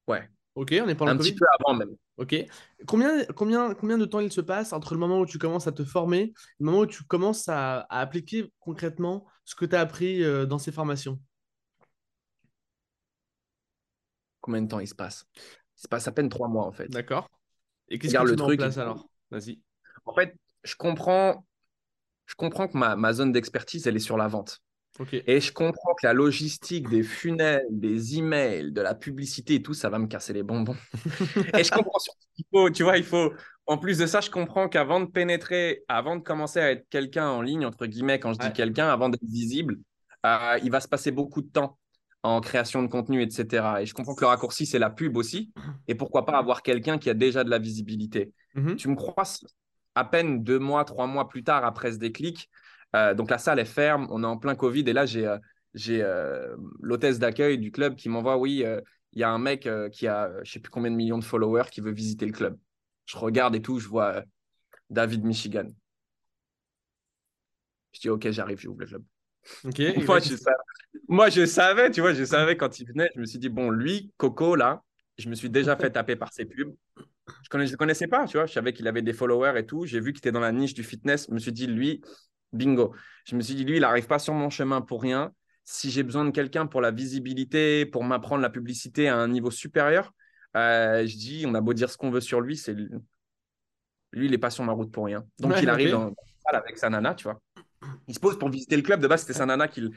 Ouais. 0.07 0.29
Ok, 0.57 0.73
on 0.83 0.87
est 0.87 0.95
pendant 0.95 1.11
le 1.11 1.19
Covid. 1.19 1.29
Un 1.29 1.33
petit 1.33 1.39
peu 1.39 1.45
avant 1.59 1.77
même. 1.77 1.95
Ok. 2.17 2.35
Combien, 2.87 3.23
combien, 3.35 3.75
combien 3.75 3.99
de 3.99 4.05
temps 4.05 4.21
il 4.21 4.31
se 4.31 4.41
passe 4.41 4.73
entre 4.73 4.95
le 4.95 4.99
moment 4.99 5.19
où 5.19 5.25
tu 5.27 5.37
commences 5.37 5.67
à 5.67 5.71
te 5.71 5.83
former 5.83 6.19
et 6.21 6.33
le 6.59 6.65
moment 6.65 6.79
où 6.79 6.85
tu 6.87 7.03
commences 7.03 7.47
à, 7.47 7.81
appliquer 7.91 8.51
concrètement 8.59 9.27
ce 9.45 9.53
que 9.53 9.65
tu 9.65 9.75
as 9.75 9.81
appris 9.81 10.23
euh, 10.23 10.47
dans 10.47 10.57
ces 10.57 10.71
formations? 10.71 11.19
Combien 14.41 14.63
de 14.63 14.67
temps 14.67 14.79
il 14.79 14.87
se 14.87 14.95
passe? 14.95 15.27
Il 15.35 15.81
se 15.81 15.87
passe 15.87 16.07
à 16.07 16.11
peine 16.11 16.27
trois 16.27 16.47
mois 16.47 16.65
en 16.65 16.71
fait. 16.71 16.89
D'accord. 16.89 17.29
Et 17.89 17.99
qu'est-ce 17.99 18.15
que 18.15 18.19
tu 18.19 18.25
le 18.25 18.31
mets 18.31 18.37
truc, 18.37 18.59
en 18.59 18.63
place 18.63 18.79
alors? 18.79 19.07
Vas-y. 19.29 19.61
En 20.05 20.15
fait, 20.15 20.35
je 20.63 20.73
comprends, 20.75 21.45
je 22.25 22.33
comprends 22.33 22.67
que 22.67 22.75
ma, 22.75 22.95
ma 22.95 23.13
zone 23.13 23.31
d'expertise, 23.31 23.85
elle 23.85 23.95
est 23.95 23.99
sur 23.99 24.17
la 24.17 24.27
vente. 24.27 24.63
Et 25.27 25.39
je 25.39 25.51
comprends 25.51 25.93
que 25.93 26.05
la 26.05 26.13
logistique 26.13 26.89
des 26.89 27.03
funnels, 27.03 27.65
des 27.69 28.17
emails, 28.17 28.71
de 28.71 28.81
la 28.81 28.95
publicité 28.95 29.55
et 29.55 29.61
tout, 29.61 29.73
ça 29.73 29.89
va 29.89 29.99
me 29.99 30.07
casser 30.07 30.33
les 30.33 30.43
bonbons. 30.43 30.75
et 31.57 31.63
je 31.63 31.71
comprends 31.71 31.99
surtout 31.99 32.27
qu'il 32.35 32.45
faut, 32.51 32.69
tu 32.69 32.83
vois, 32.83 32.97
il 32.97 33.03
faut. 33.03 33.33
En 33.65 33.77
plus 33.77 33.97
de 33.97 34.05
ça, 34.05 34.21
je 34.21 34.29
comprends 34.29 34.69
qu'avant 34.69 35.01
de 35.01 35.05
pénétrer, 35.05 35.83
avant 35.87 36.15
de 36.15 36.21
commencer 36.21 36.59
à 36.59 36.71
être 36.71 36.87
quelqu'un 36.89 37.27
en 37.27 37.41
ligne, 37.41 37.65
entre 37.65 37.85
guillemets, 37.85 38.19
quand 38.19 38.33
je 38.33 38.39
dis 38.39 38.53
quelqu'un, 38.53 38.87
avant 38.87 39.09
d'être 39.09 39.25
visible, 39.25 39.77
euh, 40.25 40.57
il 40.63 40.71
va 40.71 40.79
se 40.79 40.87
passer 40.87 41.11
beaucoup 41.11 41.41
de 41.41 41.49
temps 41.49 41.77
en 42.23 42.41
création 42.41 42.81
de 42.81 42.87
contenu, 42.87 43.21
etc. 43.21 43.81
Et 43.81 43.85
je 43.85 43.93
comprends 43.93 44.15
que 44.15 44.21
le 44.21 44.27
raccourci, 44.27 44.65
c'est 44.65 44.79
la 44.79 44.89
pub 44.89 45.17
aussi. 45.17 45.51
Et 45.87 45.95
pourquoi 45.95 46.25
pas 46.25 46.37
avoir 46.37 46.61
quelqu'un 46.61 46.97
qui 46.97 47.09
a 47.09 47.13
déjà 47.13 47.43
de 47.43 47.49
la 47.49 47.59
visibilité. 47.59 48.31
Mm-hmm. 48.55 48.75
Tu 48.75 48.87
me 48.87 48.95
crois 48.95 49.23
à 49.95 50.05
peine 50.05 50.43
deux 50.43 50.59
mois, 50.59 50.85
trois 50.85 51.07
mois 51.07 51.27
plus 51.27 51.43
tard, 51.43 51.65
après 51.65 51.91
ce 51.91 51.97
déclic, 51.97 52.49
euh, 52.95 53.13
donc 53.13 53.29
la 53.29 53.37
salle 53.37 53.59
est 53.59 53.65
ferme, 53.65 54.07
on 54.09 54.23
est 54.23 54.27
en 54.27 54.37
plein 54.37 54.55
Covid 54.55 54.83
et 54.87 54.93
là 54.93 55.05
j'ai 55.05 55.27
euh, 55.27 55.37
j'ai 55.73 56.01
euh, 56.01 56.55
l'hôtesse 56.81 57.19
d'accueil 57.19 57.57
du 57.57 57.71
club 57.71 57.95
qui 57.95 58.09
m'envoie 58.09 58.37
oui 58.37 58.63
il 59.13 59.19
y 59.19 59.23
a 59.23 59.29
un 59.29 59.39
mec 59.39 59.69
qui 59.91 60.07
a 60.07 60.31
je 60.43 60.51
sais 60.51 60.59
plus 60.59 60.71
combien 60.71 60.91
de 60.91 60.95
millions 60.95 61.17
de 61.17 61.23
followers 61.23 61.69
qui 61.71 61.81
veut 61.81 61.91
visiter 61.91 62.25
le 62.25 62.31
club. 62.31 62.57
Je 63.05 63.17
regarde 63.17 63.55
et 63.55 63.61
tout, 63.61 63.79
je 63.79 63.87
vois 63.87 64.23
David 64.89 65.23
Michigan. 65.23 65.67
Je 67.93 68.01
dis 68.01 68.09
ok, 68.09 68.29
j'arrive, 68.31 68.59
j'ouvre 68.59 68.81
le 68.81 68.85
club. 68.85 69.03
Moi 70.07 70.19
je, 70.19 70.35
savais, 70.35 70.57
moi, 71.07 71.29
je 71.29 71.45
savais, 71.45 71.89
tu 71.91 72.01
vois, 72.01 72.13
je 72.13 72.23
savais 72.23 72.57
quand 72.57 72.79
il 72.79 72.87
venait, 72.87 73.09
je 73.15 73.19
me 73.19 73.25
suis 73.25 73.39
dit, 73.39 73.49
bon, 73.49 73.69
lui, 73.69 74.11
Coco, 74.17 74.55
là, 74.55 74.83
je 75.17 75.29
me 75.29 75.35
suis 75.35 75.49
déjà 75.49 75.75
fait 75.77 75.91
taper 75.91 76.15
par 76.15 76.33
ses 76.33 76.45
pubs. 76.45 76.75
Je 77.51 77.57
ne 77.57 77.63
le 77.63 77.77
connaissais 77.77 78.07
pas, 78.07 78.25
tu 78.25 78.37
vois, 78.37 78.45
je 78.45 78.53
savais 78.53 78.73
qu'il 78.73 78.87
avait 78.87 79.01
des 79.01 79.13
followers 79.13 79.57
et 79.57 79.65
tout. 79.65 79.85
J'ai 79.85 79.99
vu 79.99 80.11
qu'il 80.11 80.19
était 80.19 80.31
dans 80.31 80.39
la 80.41 80.51
niche 80.51 80.73
du 80.73 80.83
fitness. 80.83 81.27
Je 81.29 81.33
me 81.33 81.39
suis 81.39 81.51
dit, 81.51 81.67
lui, 81.67 82.01
bingo. 82.53 82.93
Je 83.25 83.35
me 83.35 83.41
suis 83.41 83.55
dit, 83.55 83.63
lui, 83.65 83.77
il 83.77 83.81
n'arrive 83.81 84.07
pas 84.07 84.19
sur 84.19 84.33
mon 84.33 84.49
chemin 84.49 84.81
pour 84.81 85.01
rien. 85.01 85.31
Si 85.63 85.91
j'ai 85.91 86.03
besoin 86.03 86.23
de 86.25 86.31
quelqu'un 86.31 86.65
pour 86.65 86.81
la 86.81 86.91
visibilité, 86.91 87.85
pour 87.85 88.03
m'apprendre 88.03 88.41
la 88.41 88.49
publicité 88.49 89.09
à 89.09 89.17
un 89.17 89.27
niveau 89.27 89.51
supérieur, 89.51 90.13
euh, 90.55 91.05
je 91.05 91.17
dis, 91.17 91.45
on 91.47 91.53
a 91.55 91.61
beau 91.61 91.73
dire 91.73 91.89
ce 91.89 91.97
qu'on 91.97 92.09
veut 92.09 92.21
sur 92.21 92.39
lui, 92.41 92.55
c'est 92.55 92.73
lui, 92.73 94.25
il 94.25 94.31
n'est 94.31 94.37
pas 94.37 94.49
sur 94.49 94.63
ma 94.63 94.71
route 94.71 94.91
pour 94.91 95.05
rien. 95.05 95.25
Donc, 95.39 95.51
Ouais, 95.51 95.61
il 95.61 95.69
arrive 95.69 95.91
dans, 95.91 96.13
avec 96.45 96.77
sa 96.77 96.89
nana, 96.89 97.13
tu 97.13 97.23
vois. 97.25 97.41
Il 98.07 98.15
se 98.15 98.19
pose 98.19 98.39
pour 98.39 98.49
visiter 98.49 98.75
le 98.77 98.81
club. 98.81 99.01
De 99.01 99.07
base, 99.07 99.21
c'était 99.21 99.33
sa 99.33 99.45
nana 99.45 99.67
qui, 99.67 99.81
le- 99.81 99.91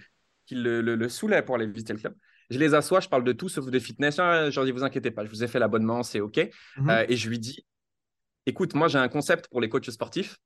qui 0.47 0.57
le, 0.57 0.83
le, 0.83 0.97
le 0.97 1.09
saoulait 1.09 1.42
pour 1.42 1.54
aller 1.54 1.66
visiter 1.66 1.92
le 1.92 2.00
club. 2.00 2.14
Je 2.50 2.59
les 2.59 2.75
assois, 2.75 2.99
je 3.00 3.09
parle 3.09 3.23
de 3.23 3.33
tout 3.33 3.49
sauf 3.49 3.66
de 3.71 3.78
fitness. 3.78 4.19
Ah, 4.19 4.50
je 4.50 4.57
leur 4.57 4.64
dis, 4.64 4.73
vous 4.73 4.83
inquiétez 4.83 5.12
pas, 5.12 5.25
je 5.25 5.30
vous 5.30 5.45
ai 5.45 5.49
fait 5.49 5.61
l'abonnement, 5.61 6.02
c'est 6.02 6.21
OK. 6.21 6.40
Mhm. 6.76 6.90
Euh, 6.90 7.04
et 7.09 7.16
je 7.16 7.28
lui 7.28 7.38
dis, 7.38 7.64
écoute, 8.47 8.75
moi, 8.75 8.88
j'ai 8.88 8.99
un 8.99 9.09
concept 9.09 9.49
pour 9.49 9.61
les 9.61 9.69
coachs 9.69 9.88
sportifs. 9.90 10.37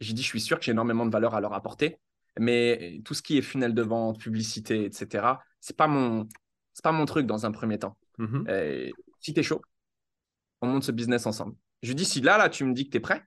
J'ai 0.00 0.12
dit, 0.12 0.22
je 0.22 0.28
suis 0.28 0.40
sûr 0.40 0.58
que 0.58 0.64
j'ai 0.64 0.72
énormément 0.72 1.06
de 1.06 1.10
valeur 1.10 1.34
à 1.34 1.40
leur 1.40 1.52
apporter. 1.52 1.98
Mais 2.38 3.00
tout 3.04 3.14
ce 3.14 3.22
qui 3.22 3.36
est 3.36 3.42
funnel 3.42 3.74
de 3.74 3.82
vente, 3.82 4.20
publicité, 4.20 4.84
etc., 4.84 5.40
c'est 5.60 5.76
pas 5.76 5.88
mon, 5.88 6.28
c'est 6.72 6.84
pas 6.84 6.92
mon 6.92 7.04
truc 7.04 7.26
dans 7.26 7.46
un 7.46 7.50
premier 7.50 7.78
temps. 7.78 7.96
Mhm. 8.18 8.44
Euh, 8.48 8.90
si 9.20 9.34
tu 9.34 9.40
es 9.40 9.42
chaud, 9.42 9.60
on 10.60 10.68
monte 10.68 10.84
ce 10.84 10.92
business 10.92 11.26
ensemble. 11.26 11.56
Je 11.82 11.88
lui 11.88 11.94
dis, 11.96 12.04
si 12.04 12.20
là, 12.20 12.38
là, 12.38 12.48
tu 12.48 12.64
me 12.64 12.74
dis 12.74 12.84
que 12.84 12.90
tu 12.90 12.96
es 12.98 13.00
prêt, 13.00 13.24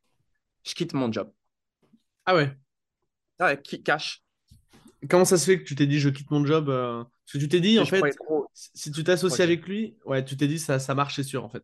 je 0.63 0.73
quitte 0.73 0.93
mon 0.93 1.11
job. 1.11 1.31
Ah 2.25 2.35
ouais. 2.35 2.55
Ah 3.39 3.55
qui 3.55 3.81
cash. 3.81 4.23
Comment 5.09 5.25
ça 5.25 5.37
se 5.37 5.45
fait 5.45 5.59
que 5.59 5.63
tu 5.63 5.75
t'es 5.75 5.87
dit 5.87 5.99
je 5.99 6.09
quitte 6.09 6.29
mon 6.29 6.45
job 6.45 6.69
euh, 6.69 7.03
Parce 7.03 7.33
que 7.33 7.37
tu 7.39 7.49
t'es 7.49 7.59
dit 7.59 7.79
en 7.79 7.85
fait, 7.85 8.01
trop- 8.11 8.47
si 8.53 8.91
tu 8.91 9.03
t'associes 9.03 9.41
avec 9.41 9.67
lui, 9.67 9.97
ouais, 10.05 10.23
tu 10.23 10.37
t'es 10.37 10.47
dit 10.47 10.59
ça, 10.59 10.77
ça 10.77 10.93
marche, 10.93 11.15
c'est 11.15 11.23
sûr 11.23 11.43
en 11.43 11.49
fait. 11.49 11.63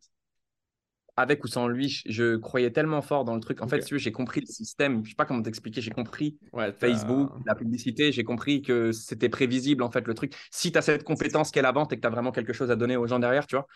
Avec 1.18 1.42
ou 1.42 1.48
sans 1.48 1.66
lui, 1.66 2.00
je, 2.06 2.36
croyais 2.36 2.70
tellement 2.70 3.02
fort 3.02 3.24
dans 3.24 3.34
le 3.34 3.40
truc. 3.40 3.60
En 3.60 3.64
Ok. 3.64 3.70
fait, 3.70 3.98
j'ai 3.98 4.12
compris 4.12 4.40
le 4.40 4.46
système. 4.46 5.04
Je 5.04 5.10
sais 5.10 5.16
pas 5.16 5.24
comment 5.24 5.42
t'expliquer. 5.42 5.80
J'ai 5.80 5.90
compris 5.90 6.38
Ouais, 6.52 6.72
Facebook, 6.72 7.30
la 7.44 7.56
publicité. 7.56 8.12
J'ai 8.12 8.22
compris 8.22 8.62
que 8.62 8.92
c'était 8.92 9.28
prévisible, 9.28 9.82
en 9.82 9.90
fait, 9.90 10.06
le 10.06 10.14
truc. 10.14 10.34
Si 10.52 10.70
tu 10.70 10.78
as 10.78 10.82
cette 10.82 11.02
compétence 11.02 11.50
qu'est 11.50 11.60
la 11.60 11.72
vente 11.72 11.92
et 11.92 11.96
que 11.96 12.00
tu 12.00 12.06
as 12.06 12.10
vraiment 12.10 12.30
quelque 12.30 12.52
chose 12.52 12.70
à 12.70 12.76
donner 12.76 12.96
aux 12.96 13.08
gens 13.08 13.18
derrière, 13.18 13.48
tu 13.48 13.56
vois. 13.56 13.66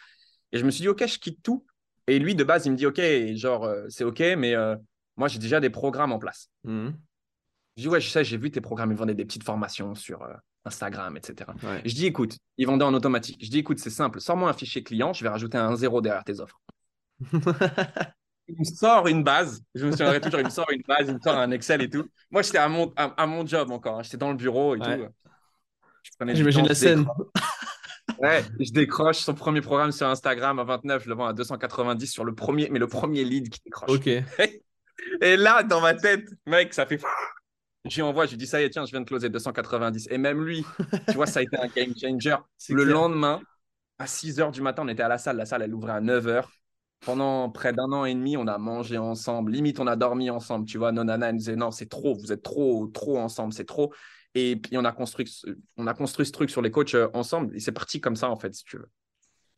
Et 0.52 0.58
je 0.58 0.64
me 0.64 0.70
suis 0.70 0.82
dit, 0.82 0.88
OK, 0.88 1.04
je 1.04 1.18
quitte 1.18 1.42
tout. 1.42 1.66
Et 2.06 2.20
lui, 2.20 2.36
de 2.36 2.44
base, 2.44 2.64
il 2.66 2.72
me 2.72 2.76
dit, 2.76 2.86
OK, 2.86 3.00
genre, 3.34 3.64
euh, 3.64 3.86
c'est 3.88 4.04
OK, 4.04 4.20
mais 4.38 4.54
euh, 4.54 4.76
moi, 5.16 5.26
j'ai 5.26 5.40
déjà 5.40 5.58
des 5.58 5.70
programmes 5.70 6.12
en 6.12 6.20
place. 6.20 6.48
Mhm. 6.62 6.94
Je 7.76 7.82
dis, 7.82 7.88
ouais, 7.88 8.00
je 8.00 8.08
sais, 8.08 8.22
j'ai 8.22 8.36
vu 8.36 8.52
tes 8.52 8.60
programmes. 8.60 8.92
Ils 8.92 8.98
vendaient 8.98 9.14
des 9.14 9.24
petites 9.24 9.44
formations 9.44 9.96
sur 9.96 10.22
euh, 10.22 10.32
Instagram, 10.64 11.16
etc. 11.16 11.50
Ouais. 11.64 11.82
Je 11.84 11.94
dis, 11.94 12.06
écoute, 12.06 12.36
ils 12.56 12.66
vendaient 12.66 12.84
en 12.84 12.94
automatique. 12.94 13.38
Je 13.44 13.50
dis, 13.50 13.58
écoute, 13.58 13.80
c'est 13.80 13.90
simple. 13.90 14.20
Sors-moi 14.20 14.48
un 14.48 14.52
fichier 14.52 14.84
client. 14.84 15.12
Je 15.12 15.24
vais 15.24 15.30
rajouter 15.30 15.58
un 15.58 15.74
zéro 15.74 16.00
derrière 16.00 16.22
tes 16.22 16.38
offres. 16.38 16.60
Il 18.48 18.58
me 18.58 18.64
sort 18.64 19.06
une 19.08 19.22
base. 19.22 19.62
Je 19.74 19.86
me 19.86 19.92
souviendrai 19.92 20.20
toujours, 20.20 20.40
il 20.40 20.44
me 20.46 20.50
sort 20.50 20.70
une 20.70 20.82
base, 20.86 21.08
il 21.08 21.14
me 21.14 21.20
sort 21.20 21.36
un 21.38 21.50
Excel 21.50 21.82
et 21.82 21.90
tout. 21.90 22.06
Moi, 22.30 22.42
j'étais 22.42 22.58
à 22.58 22.68
mon, 22.68 22.92
à, 22.96 23.04
à 23.22 23.26
mon 23.26 23.46
job 23.46 23.70
encore. 23.70 23.98
hein. 23.98 24.02
J'étais 24.02 24.16
dans 24.18 24.30
le 24.30 24.36
bureau 24.36 24.74
et 24.74 24.78
Ouais. 24.80 25.06
tout. 25.06 25.12
J'imagine 26.20 26.66
la 26.66 26.74
scène. 26.74 27.06
Ouais, 28.18 28.44
je 28.60 28.70
décroche 28.72 29.18
son 29.18 29.34
premier 29.34 29.60
programme 29.60 29.90
sur 29.90 30.06
Instagram 30.06 30.58
à 30.58 30.64
29, 30.64 31.04
je 31.04 31.08
le 31.08 31.14
vends 31.14 31.26
à 31.26 31.32
290 31.32 32.06
sur 32.06 32.24
le 32.24 32.34
premier, 32.34 32.68
mais 32.70 32.78
le 32.78 32.86
premier 32.86 33.24
lead 33.24 33.48
qui 33.48 33.60
décroche. 33.64 33.90
Ok. 33.90 34.06
Et 35.20 35.36
là, 35.36 35.62
dans 35.62 35.80
ma 35.80 35.94
tête, 35.94 36.28
mec, 36.46 36.74
ça 36.74 36.86
fait. 36.86 37.00
Je 37.88 37.96
lui 37.96 38.02
envoie, 38.02 38.26
je 38.26 38.30
lui 38.32 38.36
dis, 38.36 38.46
ça 38.46 38.60
y 38.60 38.64
est, 38.64 38.70
tiens, 38.70 38.84
je 38.86 38.92
viens 38.92 39.00
de 39.00 39.06
closer 39.06 39.28
290. 39.28 40.06
Et 40.12 40.16
même 40.18 40.44
lui, 40.44 40.64
tu 41.08 41.14
vois, 41.16 41.26
ça 41.26 41.40
a 41.40 41.42
été 41.42 41.56
un 41.58 41.66
game 41.66 41.92
changer. 42.00 42.36
Le 42.68 42.84
clair. 42.84 42.94
lendemain, 42.94 43.40
à 43.98 44.06
6 44.06 44.38
h 44.38 44.52
du 44.52 44.60
matin, 44.62 44.82
on 44.84 44.88
était 44.88 45.02
à 45.02 45.08
la 45.08 45.18
salle. 45.18 45.36
La 45.36 45.46
salle, 45.46 45.62
elle 45.62 45.74
ouvrait 45.74 45.94
à 45.94 46.00
9 46.00 46.24
h. 46.26 46.44
Pendant 47.04 47.50
près 47.50 47.72
d'un 47.72 47.90
an 47.92 48.04
et 48.04 48.14
demi, 48.14 48.36
on 48.36 48.46
a 48.46 48.58
mangé 48.58 48.96
ensemble. 48.96 49.50
Limite, 49.52 49.80
on 49.80 49.86
a 49.88 49.96
dormi 49.96 50.30
ensemble. 50.30 50.66
Tu 50.66 50.78
vois, 50.78 50.92
Nonana, 50.92 51.26
elle 51.28 51.32
nous 51.34 51.38
disait, 51.38 51.56
non, 51.56 51.70
c'est 51.72 51.88
trop, 51.88 52.14
vous 52.14 52.32
êtes 52.32 52.42
trop, 52.42 52.86
trop 52.88 53.18
ensemble, 53.18 53.52
c'est 53.52 53.64
trop. 53.64 53.92
Et 54.34 54.56
puis, 54.56 54.76
on 54.78 54.84
a 54.84 54.92
construit, 54.92 55.26
ce- 55.26 55.48
on 55.76 55.86
a 55.88 55.94
construit 55.94 56.26
ce 56.26 56.32
truc 56.32 56.48
sur 56.50 56.62
les 56.62 56.70
coachs 56.70 56.94
euh, 56.94 57.08
ensemble. 57.14 57.54
Et 57.56 57.60
c'est 57.60 57.72
parti 57.72 58.00
comme 58.00 58.14
ça, 58.16 58.30
en 58.30 58.36
fait, 58.36 58.54
si 58.54 58.64
tu 58.64 58.76
veux. 58.78 58.88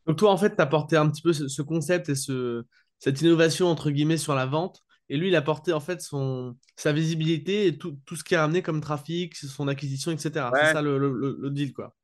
Donc 0.06 0.18
toi 0.18 0.30
en 0.32 0.36
fait, 0.36 0.54
tu 0.56 0.60
as 0.62 0.66
porté 0.66 0.96
un 0.96 1.08
petit 1.08 1.22
peu 1.22 1.32
ce, 1.32 1.48
ce 1.48 1.62
concept 1.62 2.08
et 2.10 2.14
ce, 2.14 2.64
cette 2.98 3.20
innovation 3.22 3.68
entre 3.68 3.90
guillemets 3.90 4.18
sur 4.18 4.34
la 4.34 4.46
vente. 4.46 4.80
Et 5.08 5.16
lui, 5.16 5.28
il 5.28 5.36
a 5.36 5.42
porté 5.42 5.72
en 5.72 5.80
fait 5.80 6.00
son, 6.02 6.56
sa 6.76 6.92
visibilité 6.92 7.66
et 7.66 7.78
tout, 7.78 7.98
tout 8.06 8.16
ce 8.16 8.24
qui 8.24 8.34
a 8.34 8.42
ramené 8.42 8.62
comme 8.62 8.80
trafic, 8.80 9.36
son 9.36 9.68
acquisition, 9.68 10.12
etc. 10.12 10.52
C'est 10.54 10.66
ça 10.66 10.82
le, 10.82 10.98
le- 10.98 11.12
le- 11.12 11.38
le 11.40 11.50
deal 11.50 11.72
quoi. 11.72 11.94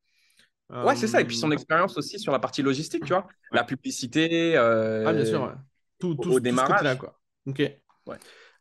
Ouais, 0.73 0.97
c'est 0.97 1.07
ça. 1.07 1.21
Et 1.21 1.25
puis, 1.25 1.37
son 1.37 1.51
Euh, 1.51 1.55
expérience 1.55 1.97
aussi 1.97 2.19
sur 2.19 2.33
la 2.33 2.39
partie 2.39 2.63
logistique, 2.63 3.05
tu 3.05 3.13
vois. 3.13 3.27
La 3.53 3.65
publicité. 3.65 4.57
euh, 4.57 5.05
Ah, 5.07 5.13
bien 5.13 5.25
sûr, 5.25 5.43
ouais. 5.43 5.49
Tout, 5.99 6.09
au- 6.11 6.15
tout, 6.15 6.21
au 6.21 6.25
tout 6.25 6.35
ce 6.35 6.41
démarrage. 6.41 6.99
quoi. 6.99 7.19
Ok. 7.47 7.59
Ouais. 8.07 8.17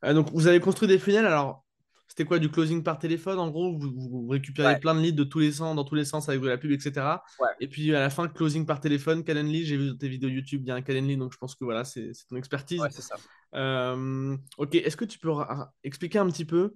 Euh, 0.06 0.14
donc, 0.14 0.32
vous 0.32 0.48
avez 0.48 0.60
construit 0.60 0.88
des 0.88 0.98
funnels. 1.00 1.26
Alors, 1.26 1.66
c'était 2.08 2.26
quoi 2.26 2.40
du 2.40 2.50
closing 2.50 2.82
par 2.84 2.98
téléphone 2.98 3.38
En 3.38 3.50
gros, 3.50 3.78
vous, 3.78 3.94
vous 3.96 4.28
récupérez 4.28 4.80
plein 4.80 4.96
de 4.96 5.00
leads 5.02 5.16
de 5.16 5.24
tous 5.24 5.40
les 5.40 5.52
sens, 5.52 5.76
dans 5.76 5.84
tous 5.84 5.96
les 5.96 6.04
sens 6.06 6.28
avec 6.28 6.42
de 6.42 6.48
la 6.48 6.58
pub, 6.58 6.72
etc. 6.72 7.22
Ouais. 7.40 7.48
Et 7.60 7.68
puis 7.68 7.96
à 7.96 8.00
la 8.00 8.10
fin, 8.10 8.28
closing 8.28 8.66
par 8.66 8.82
téléphone, 8.82 9.24
Calendly. 9.24 9.64
J'ai 9.66 9.78
vu 9.78 9.90
dans 9.92 9.98
tes 9.98 10.10
vidéos 10.10 10.30
YouTube, 10.30 10.62
il 10.64 10.68
y 10.70 10.72
a 10.72 10.76
un 10.76 10.82
Calendly, 10.82 11.16
donc 11.18 11.32
je 11.34 11.38
pense 11.38 11.54
que 11.56 11.64
voilà, 11.64 11.84
c'est 11.86 12.12
ton 12.28 12.36
expertise. 12.38 12.82
Ouais, 12.82 12.90
c'est 12.92 13.04
ça. 13.04 13.16
Euh, 13.54 14.36
ok, 14.58 14.76
est-ce 14.76 14.98
que 14.98 15.06
tu 15.06 15.20
peux 15.20 15.32
expliquer 15.84 16.18
un 16.20 16.28
petit 16.30 16.46
peu 16.46 16.74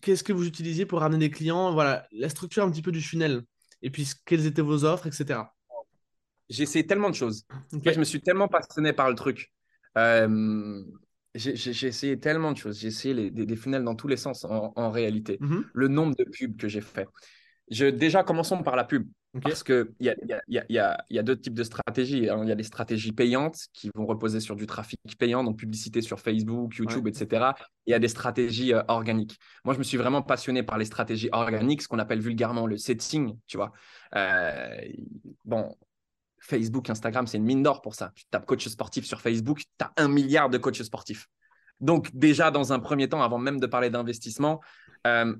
qu'est-ce 0.00 0.22
que 0.22 0.32
vous 0.34 0.46
utilisiez 0.46 0.84
pour 0.86 1.00
ramener 1.00 1.18
des 1.28 1.30
clients? 1.30 1.72
Voilà, 1.72 2.06
la 2.12 2.28
structure 2.28 2.62
un 2.64 2.70
petit 2.70 2.82
peu 2.82 2.92
du 2.92 3.00
funnel. 3.00 3.42
Et 3.82 3.90
puis, 3.90 4.08
quelles 4.24 4.46
étaient 4.46 4.62
vos 4.62 4.84
offres, 4.84 5.06
etc. 5.06 5.54
J'ai 6.48 6.64
essayé 6.64 6.86
tellement 6.86 7.10
de 7.10 7.14
choses. 7.14 7.46
Moi, 7.72 7.92
je 7.92 7.98
me 8.00 8.04
suis 8.04 8.20
tellement 8.20 8.48
passionné 8.48 8.92
par 8.92 9.08
le 9.08 9.14
truc. 9.14 9.52
Euh, 9.96 10.82
j'ai 11.34 11.86
essayé 11.86 12.18
tellement 12.18 12.52
de 12.52 12.56
choses. 12.58 12.80
J'ai 12.80 12.88
essayé 12.88 13.14
les- 13.14 13.30
des, 13.30 13.46
des 13.46 13.56
funnels 13.56 13.84
dans 13.84 13.94
tous 13.94 14.08
les 14.08 14.16
sens 14.16 14.44
en, 14.44 14.72
en 14.74 14.90
réalité. 14.90 15.38
Mhm. 15.40 15.64
Le 15.72 15.88
nombre 15.88 16.16
de 16.16 16.24
pubs 16.24 16.56
que 16.56 16.68
j'ai 16.68 16.80
fait. 16.80 17.06
Je, 17.70 17.86
déjà, 17.86 18.24
commençons 18.24 18.62
par 18.62 18.74
la 18.76 18.84
pub. 18.84 19.08
Ok. 19.32 19.42
Parce 19.44 19.62
qu'il 19.62 19.86
y 20.00 20.08
a, 20.08 20.14
y, 20.26 20.32
a, 20.32 20.42
il 20.48 20.54
y, 20.54 20.58
a, 20.58 20.64
il 20.68 20.74
y, 20.74 20.78
a, 20.80 21.04
il 21.08 21.16
y 21.16 21.18
a 21.18 21.22
deux 21.22 21.38
types 21.38 21.54
de 21.54 21.62
stratégies. 21.62 22.18
Il 22.18 22.24
y 22.24 22.28
a 22.28 22.54
les 22.54 22.64
stratégies 22.64 23.12
payantes 23.12 23.68
qui 23.72 23.88
vont 23.94 24.04
reposer 24.04 24.40
sur 24.40 24.56
du 24.56 24.66
trafic 24.66 24.98
payant, 25.18 25.44
donc 25.44 25.56
publicité 25.56 26.02
sur 26.02 26.18
Facebook, 26.18 26.74
YouTube, 26.76 27.06
etc. 27.06 27.52
Et 27.86 27.90
il 27.90 27.90
y 27.92 27.94
a 27.94 28.00
des 28.00 28.08
stratégies 28.08 28.74
euh, 28.74 28.82
organiques. 28.88 29.38
Moi, 29.64 29.74
je 29.74 29.78
me 29.78 29.84
suis 29.84 29.96
vraiment 29.96 30.22
passionné 30.22 30.64
par 30.64 30.78
les 30.78 30.84
stratégies 30.84 31.28
organiques, 31.30 31.82
ce 31.82 31.88
qu'on 31.88 32.00
appelle 32.00 32.20
vulgairement 32.20 32.66
le 32.66 32.76
setting, 32.76 33.36
tu 33.46 33.56
vois. 33.56 33.72
Euh, 34.16 34.80
bon, 35.44 35.76
Facebook, 36.40 36.90
Instagram, 36.90 37.28
c'est 37.28 37.38
une 37.38 37.44
mine 37.44 37.62
d'or 37.62 37.82
pour 37.82 37.94
ça. 37.94 38.10
Tu 38.16 38.24
tapes 38.30 38.46
coach 38.46 38.66
sportif 38.66 39.04
sur 39.04 39.20
Facebook, 39.20 39.60
tu 39.60 39.84
as 39.84 39.92
un 39.96 40.08
milliard 40.08 40.50
de 40.50 40.58
coachs 40.58 40.82
sportifs. 40.82 41.28
Donc, 41.78 42.10
déjà, 42.14 42.50
dans 42.50 42.72
un 42.72 42.80
premier 42.80 43.08
temps, 43.08 43.22
avant 43.22 43.38
même 43.38 43.60
de 43.60 43.66
parler 43.66 43.90
d'investissement, 43.90 44.60
euh, 45.06 45.34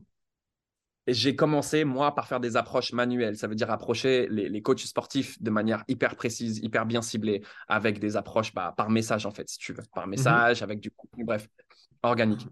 j'ai 1.13 1.37
commencé, 1.37 1.85
moi, 1.85 2.15
par 2.15 2.27
faire 2.29 2.41
des 2.41 2.57
approches 2.57 2.93
manuelles. 2.93 3.37
Ça 3.37 3.47
veut 3.47 3.55
dire 3.55 3.71
approcher 3.71 4.27
les, 4.29 4.49
les 4.49 4.63
coachs 4.63 4.81
sportifs 4.81 5.41
de 5.43 5.51
manière 5.51 5.85
hyper 5.89 6.17
précise, 6.17 6.59
hyper 6.59 6.87
bien 6.87 7.03
ciblée, 7.03 7.43
avec 7.69 7.99
des 7.99 8.17
approches 8.17 8.55
bah, 8.55 8.75
par 8.77 8.91
message, 8.91 9.27
en 9.27 9.31
fait, 9.31 9.49
si 9.49 9.59
tu 9.59 9.73
veux. 9.73 9.83
Par 9.95 10.07
message, 10.07 10.63
avec 10.63 10.81
du 10.81 10.91
contenu, 10.91 11.25
bref, 11.25 11.49
organique. 12.03 12.47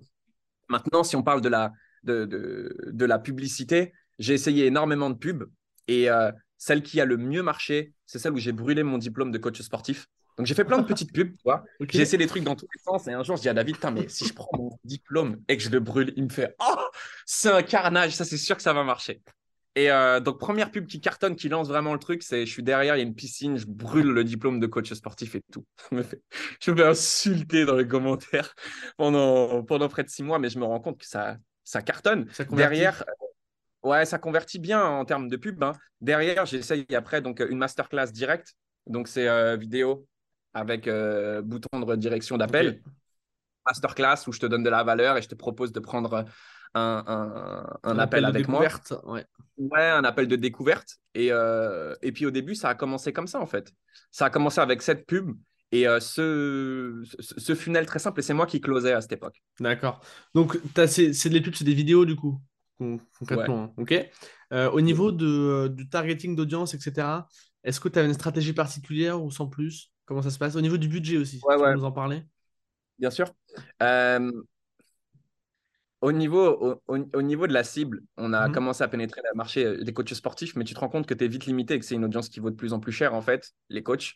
Maintenant, 0.69 1.03
si 1.03 1.17
on 1.17 1.23
parle 1.23 1.41
de 1.41 1.49
la, 1.49 1.73
de, 2.05 2.25
de, 2.25 2.77
de 2.87 3.05
la 3.05 3.19
publicité, 3.19 3.93
j'ai 4.19 4.35
essayé 4.35 4.67
énormément 4.67 5.11
de 5.11 5.17
pubs 5.17 5.49
et 5.87 6.11
euh, 6.11 6.31
celle 6.57 6.83
qui 6.83 7.01
a 7.01 7.05
le 7.05 7.17
mieux 7.17 7.43
marché, 7.43 7.93
c'est 8.05 8.19
celle 8.19 8.33
où 8.33 8.39
j'ai 8.39 8.53
brûlé 8.53 8.83
mon 8.83 8.99
diplôme 8.99 9.31
de 9.31 9.39
coach 9.39 9.61
sportif. 9.63 10.09
Donc, 10.39 10.47
j'ai 10.47 10.55
fait 10.55 10.65
plein 10.65 10.79
de 10.79 10.87
petites 10.87 11.13
pubs, 11.13 11.33
tu 11.33 11.43
vois. 11.45 11.65
J'ai 11.91 12.03
essayé 12.03 12.17
des 12.19 12.29
trucs 12.29 12.45
dans 12.45 12.55
tous 12.57 12.69
les 12.75 12.81
sens. 12.83 13.09
Et 13.09 13.13
un 13.13 13.25
jour, 13.25 13.37
je 13.37 13.43
dis 13.43 13.49
à 13.49 13.55
David, 13.55 13.77
mais 13.93 14.09
si 14.09 14.25
je 14.25 14.33
prends 14.33 14.57
mon 14.57 14.79
diplôme 14.85 15.41
et 15.49 15.57
que 15.57 15.63
je 15.63 15.69
le 15.71 15.81
brûle, 15.81 16.13
il 16.17 16.25
me 16.25 16.29
fait 16.29 16.55
Oh, 16.61 16.77
c'est 17.27 17.51
un 17.51 17.63
carnage. 17.63 18.15
Ça, 18.15 18.25
c'est 18.25 18.39
sûr 18.39 18.57
que 18.57 18.63
ça 18.63 18.73
va 18.73 18.85
marcher. 18.85 19.21
Et 19.75 19.91
euh, 19.91 20.19
donc, 20.21 20.39
première 20.41 20.71
pub 20.71 20.87
qui 20.87 21.01
cartonne, 21.01 21.37
qui 21.37 21.49
lance 21.49 21.69
vraiment 21.69 21.93
le 21.93 22.01
truc, 22.01 22.23
c'est 22.23 22.47
je 22.47 22.51
suis 22.51 22.63
derrière, 22.65 22.97
il 22.97 22.99
y 22.99 23.01
a 23.01 23.05
une 23.05 23.15
piscine, 23.15 23.57
je 23.59 23.67
brûle 23.67 24.09
le 24.09 24.25
diplôme 24.25 24.59
de 24.59 24.67
coach 24.67 24.93
sportif 24.93 25.35
et 25.37 25.43
tout. 25.53 25.65
Je 25.91 25.97
me 25.97 26.03
fais, 26.03 26.21
je 26.61 26.71
me 26.73 26.77
fais 26.77 26.85
insulter 26.85 27.65
dans 27.65 27.77
les 27.77 27.87
commentaires 27.87 28.55
pendant, 28.97 29.63
pendant 29.63 29.89
près 29.89 30.03
de 30.03 30.09
six 30.09 30.23
mois, 30.25 30.39
mais 30.39 30.51
je 30.51 30.59
me 30.59 30.65
rends 30.65 30.81
compte 30.81 30.99
que 30.99 31.07
ça, 31.07 31.37
ça 31.63 31.83
cartonne. 31.83 32.29
Ça. 32.33 32.45
Derrière, 32.45 33.05
euh, 33.85 33.89
ouais, 33.89 34.05
ça 34.05 34.19
convertit 34.19 34.59
bien 34.59 34.85
en 34.85 35.05
termes 35.05 35.29
de 35.29 35.37
pub. 35.37 35.63
hein. 35.63 35.73
Derrière, 36.01 36.47
j'essaye 36.47 36.87
après 36.95 37.21
donc 37.23 37.41
une 37.49 37.59
masterclass 37.59 38.11
directe. 38.13 38.55
Donc, 38.87 39.07
c'est 39.07 39.29
euh, 39.29 39.57
vidéo 39.57 40.07
avec 40.59 40.87
euh, 40.89 41.43
bouton 41.43 41.81
de 41.81 41.85
redirection 41.85 42.37
d'appel. 42.37 42.83
Masterclass 43.67 44.27
où 44.27 44.33
je 44.33 44.41
te 44.41 44.47
donne 44.47 44.63
de 44.63 44.71
la 44.71 44.83
valeur 44.83 45.17
et 45.17 45.23
je 45.23 45.29
te 45.29 45.35
propose 45.35 45.73
de 45.73 45.81
prendre 45.81 46.25
un, 46.75 47.05
un, 47.07 47.67
un 47.83 47.91
Un 47.91 47.99
appel 47.99 48.25
avec 48.25 48.49
moi. 48.49 48.61
découverte, 48.61 48.95
ouais. 49.07 49.25
Ouais, 49.59 49.89
un 49.91 50.05
appel 50.05 50.27
de 50.27 50.37
découverte. 50.37 50.97
Et, 51.15 51.29
euh, 51.33 51.95
et 52.01 52.13
puis 52.13 52.25
au 52.25 52.31
début, 52.31 52.55
ça 52.55 52.71
a 52.71 52.75
commencé 52.75 53.13
comme 53.13 53.27
ça, 53.27 53.41
en 53.41 53.47
fait. 53.47 53.73
Ça 54.11 54.27
a 54.27 54.31
commencé 54.31 54.61
avec 54.61 54.81
cette 54.83 55.07
pub 55.07 55.37
et 55.71 55.87
euh, 55.87 56.01
ce, 56.01 57.03
ce, 57.21 57.39
ce 57.39 57.55
funnel 57.55 57.85
très 57.85 57.99
simple. 57.99 58.21
Et 58.21 58.23
c'est 58.23 58.33
moi 58.35 58.47
qui 58.47 58.61
closais 58.61 58.93
à 58.93 59.01
cette 59.03 59.13
époque. 59.13 59.43
D'accord. 59.61 60.01
Donc, 60.35 60.59
c'est 60.87 61.29
des 61.29 61.41
pubs, 61.43 61.55
c'est 61.55 61.65
des 61.65 61.75
vidéos 61.75 62.07
du 62.07 62.17
coup, 62.17 62.41
con- 62.79 63.01
concrètement. 63.19 63.65
hein. 63.65 63.73
Ok. 63.77 63.95
Euh, 64.55 64.71
au 64.71 64.81
niveau 64.81 65.13
de, 65.13 65.69
du 65.69 65.91
targeting 65.91 66.35
d'audience, 66.37 66.73
etc., 66.73 67.07
est-ce 67.65 67.81
que 67.81 67.89
tu 67.91 67.99
as 67.99 68.05
une 68.05 68.15
stratégie 68.15 68.55
particulière 68.55 69.23
ou 69.23 69.31
sans 69.31 69.47
plus? 69.47 69.93
Comment 70.09 70.23
ça 70.23 70.31
se 70.31 70.39
passe? 70.39 70.57
Au 70.57 70.61
niveau 70.61 70.77
du 70.79 70.89
budget 70.89 71.19
aussi, 71.19 71.39
Ouais, 71.43 71.57
tu 71.57 71.63
peux 71.63 71.65
ouais, 71.65 71.75
nous 71.75 71.85
en 71.85 71.93
parler? 71.93 72.25
bien 72.99 73.11
sûr. 73.11 73.33
Euh, 73.83 74.31
au 76.01 76.13
niveau, 76.13 76.47
au, 76.47 76.83
au- 76.97 77.09
au 77.15 77.23
niveau 77.23 77.47
de 77.47 77.53
la 77.53 77.65
cible, 77.65 78.03
on 78.17 78.33
a 78.33 78.49
Mhm. 78.49 78.55
commencé 78.55 78.85
à 78.85 78.89
pénétrer 78.89 79.21
le 79.25 79.37
marché 79.37 79.65
euh, 79.65 79.83
des 79.83 79.93
coachs 79.93 80.15
sportifs, 80.15 80.55
mais 80.57 80.65
tu 80.65 80.75
te 80.75 80.79
rends 80.81 80.89
compte 80.89 81.07
que 81.07 81.15
tu 81.15 81.25
es 81.25 81.29
vite 81.29 81.47
limité 81.47 81.75
et 81.75 81.79
que 81.81 81.85
c'est 81.85 81.97
une 81.97 82.05
audience 82.05 82.29
qui 82.29 82.39
vaut 82.41 82.51
de 82.51 82.55
plus 82.57 82.73
en 82.73 82.79
plus 82.81 82.93
cher, 82.93 83.15
en 83.15 83.23
fait, 83.23 83.53
les 83.69 83.83
coachs. 83.83 84.15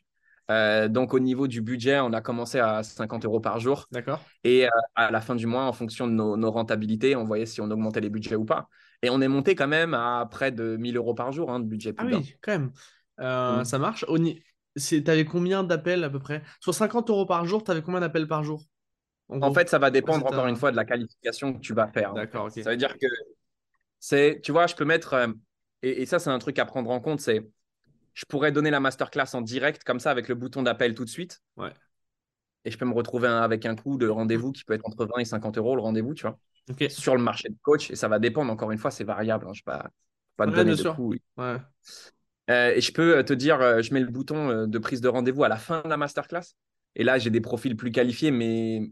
Euh, 0.51 0.89
donc, 0.89 1.15
au 1.15 1.19
niveau 1.19 1.49
du 1.49 1.61
budget, 1.61 1.99
on 2.01 2.13
a 2.13 2.21
commencé 2.21 2.59
à 2.61 2.83
50 2.83 3.25
euros 3.25 3.41
par 3.41 3.59
jour. 3.59 3.89
D'accord. 3.91 4.33
Et 4.45 4.67
euh, 4.67 4.71
à 4.95 5.11
la 5.11 5.21
fin 5.21 5.35
du 5.35 5.47
mois, 5.47 5.65
en 5.65 5.73
fonction 5.73 6.07
de 6.07 6.13
nos, 6.13 6.37
nos 6.37 6.51
rentabilités, 6.51 7.17
on 7.17 7.25
voyait 7.25 7.47
si 7.47 7.61
on 7.61 7.71
augmentait 7.71 8.01
les 8.01 8.11
budgets 8.11 8.37
ou 8.37 8.45
pas. 8.45 8.69
Et 9.03 9.11
on 9.11 9.21
est 9.21 9.29
monté 9.29 9.55
quand 9.57 9.69
même 9.69 9.95
à 9.95 10.27
près 10.31 10.53
de 10.53 10.77
1000 10.77 10.97
euros 10.97 11.15
par 11.15 11.33
jour 11.33 11.51
hein, 11.51 11.59
de 11.61 11.65
budget 11.65 11.95
Ah 11.97 12.05
oui, 12.05 12.37
quand 12.43 12.53
même. 12.53 12.73
Euh, 13.21 13.61
Mm. 13.61 13.65
ça 13.65 13.79
marche. 13.79 14.05
Au 14.09 14.19
ni- 14.19 14.41
T'avais 15.05 15.25
combien 15.25 15.65
d'appels 15.65 16.05
à 16.05 16.11
peu 16.11 16.19
près? 16.19 16.43
Sur 16.61 16.75
50 16.75 17.11
euros 17.11 17.27
par 17.27 17.45
jour, 17.47 17.63
t'avais 17.63 17.83
combien 17.83 18.01
d'appels 18.01 18.27
par 18.29 18.43
jour? 18.45 18.65
En 19.29 19.53
fait, 19.53 19.69
ça 19.69 19.79
va 19.79 19.91
dépendre 19.91 20.27
encore 20.27 20.47
une 20.47 20.55
un- 20.55 20.59
fois 20.59 20.71
de 20.71 20.77
la 20.77 20.85
qualification 20.85 21.53
que 21.55 21.61
tu 21.61 21.75
vas 21.75 21.89
faire. 21.89 22.15
D'accord. 22.15 22.51
Ça 22.51 22.71
veut 22.71 22.77
dire 22.77 22.97
que 22.99 23.07
c'est, 24.01 24.41
tu 24.43 24.53
vois, 24.53 24.67
je 24.67 24.75
peux 24.75 24.85
mettre, 24.85 25.15
euh, 25.15 25.29
et, 25.83 26.03
et 26.03 26.07
ça, 26.07 26.19
c'est 26.19 26.31
un 26.31 26.39
truc 26.39 26.59
à 26.59 26.65
prendre 26.65 26.91
en 26.91 27.01
compte, 27.01 27.21
c'est, 27.21 27.47
je 28.15 28.25
pourrais 28.27 28.53
donner 28.53 28.71
la 28.71 28.81
masterclass 28.81 29.35
en 29.35 29.43
direct 29.43 29.85
comme 29.85 30.01
ça 30.01 30.11
avec 30.11 30.29
le 30.29 30.35
bouton 30.35 30.63
d'appel 30.63 30.95
tout 30.95 31.05
de 31.05 31.11
suite. 31.11 31.41
Ouais. 31.57 31.73
Et 32.65 32.71
je 32.71 32.79
peux 32.79 32.85
me 32.85 32.95
retrouver 32.95 33.29
un- 33.29 33.43
avec 33.43 33.67
un 33.67 33.75
coût 33.75 33.99
de 33.99 34.09
rendez-vous 34.09 34.53
qui 34.53 34.65
peut 34.65 34.75
être 34.75 34.87
entre 34.87 35.07
20 35.07 35.19
et 35.19 35.25
50 35.25 35.59
euros 35.59 35.75
le 35.77 35.83
rendez-vous, 35.83 36.15
tu 36.15 36.23
vois, 36.23 36.39
sur 36.87 37.17
le 37.17 37.23
marché 37.23 37.49
de 37.49 37.57
coach. 37.63 37.91
Et 37.91 37.97
ça 37.97 38.09
va 38.09 38.19
dépendre, 38.19 38.53
encore 38.53 38.71
une 38.71 38.79
fois, 38.79 38.91
c'est 38.91 39.05
variable. 39.05 39.47
hein, 39.49 39.53
je 39.55 39.63
ne 39.67 39.73
vais 39.73 39.79
pas, 39.79 39.91
pas 40.37 40.47
te 40.47 40.53
donner 40.53 40.77
de 40.77 40.85
coût. 40.85 41.15
Ouais. 41.37 41.57
Euh, 42.51 42.73
et 42.75 42.81
je 42.81 42.93
peux 42.93 43.25
te 43.25 43.33
dire, 43.33 43.61
euh, 43.61 43.83
je 43.83 43.95
mets 43.95 44.01
le 44.01 44.07
bouton 44.09 44.51
euh, 44.51 44.67
de 44.67 44.79
prise 44.79 45.01
de 45.01 45.09
rendez-vous 45.09 45.45
à 45.45 45.49
la 45.49 45.57
fin 45.57 45.83
de 45.83 45.89
la 45.89 45.97
masterclass. 45.97 46.55
Et 46.97 47.05
là, 47.05 47.19
j'ai 47.19 47.31
des 47.31 47.41
profils 47.41 47.77
plus 47.77 47.93
qualifiés, 47.93 48.31
mais 48.31 48.83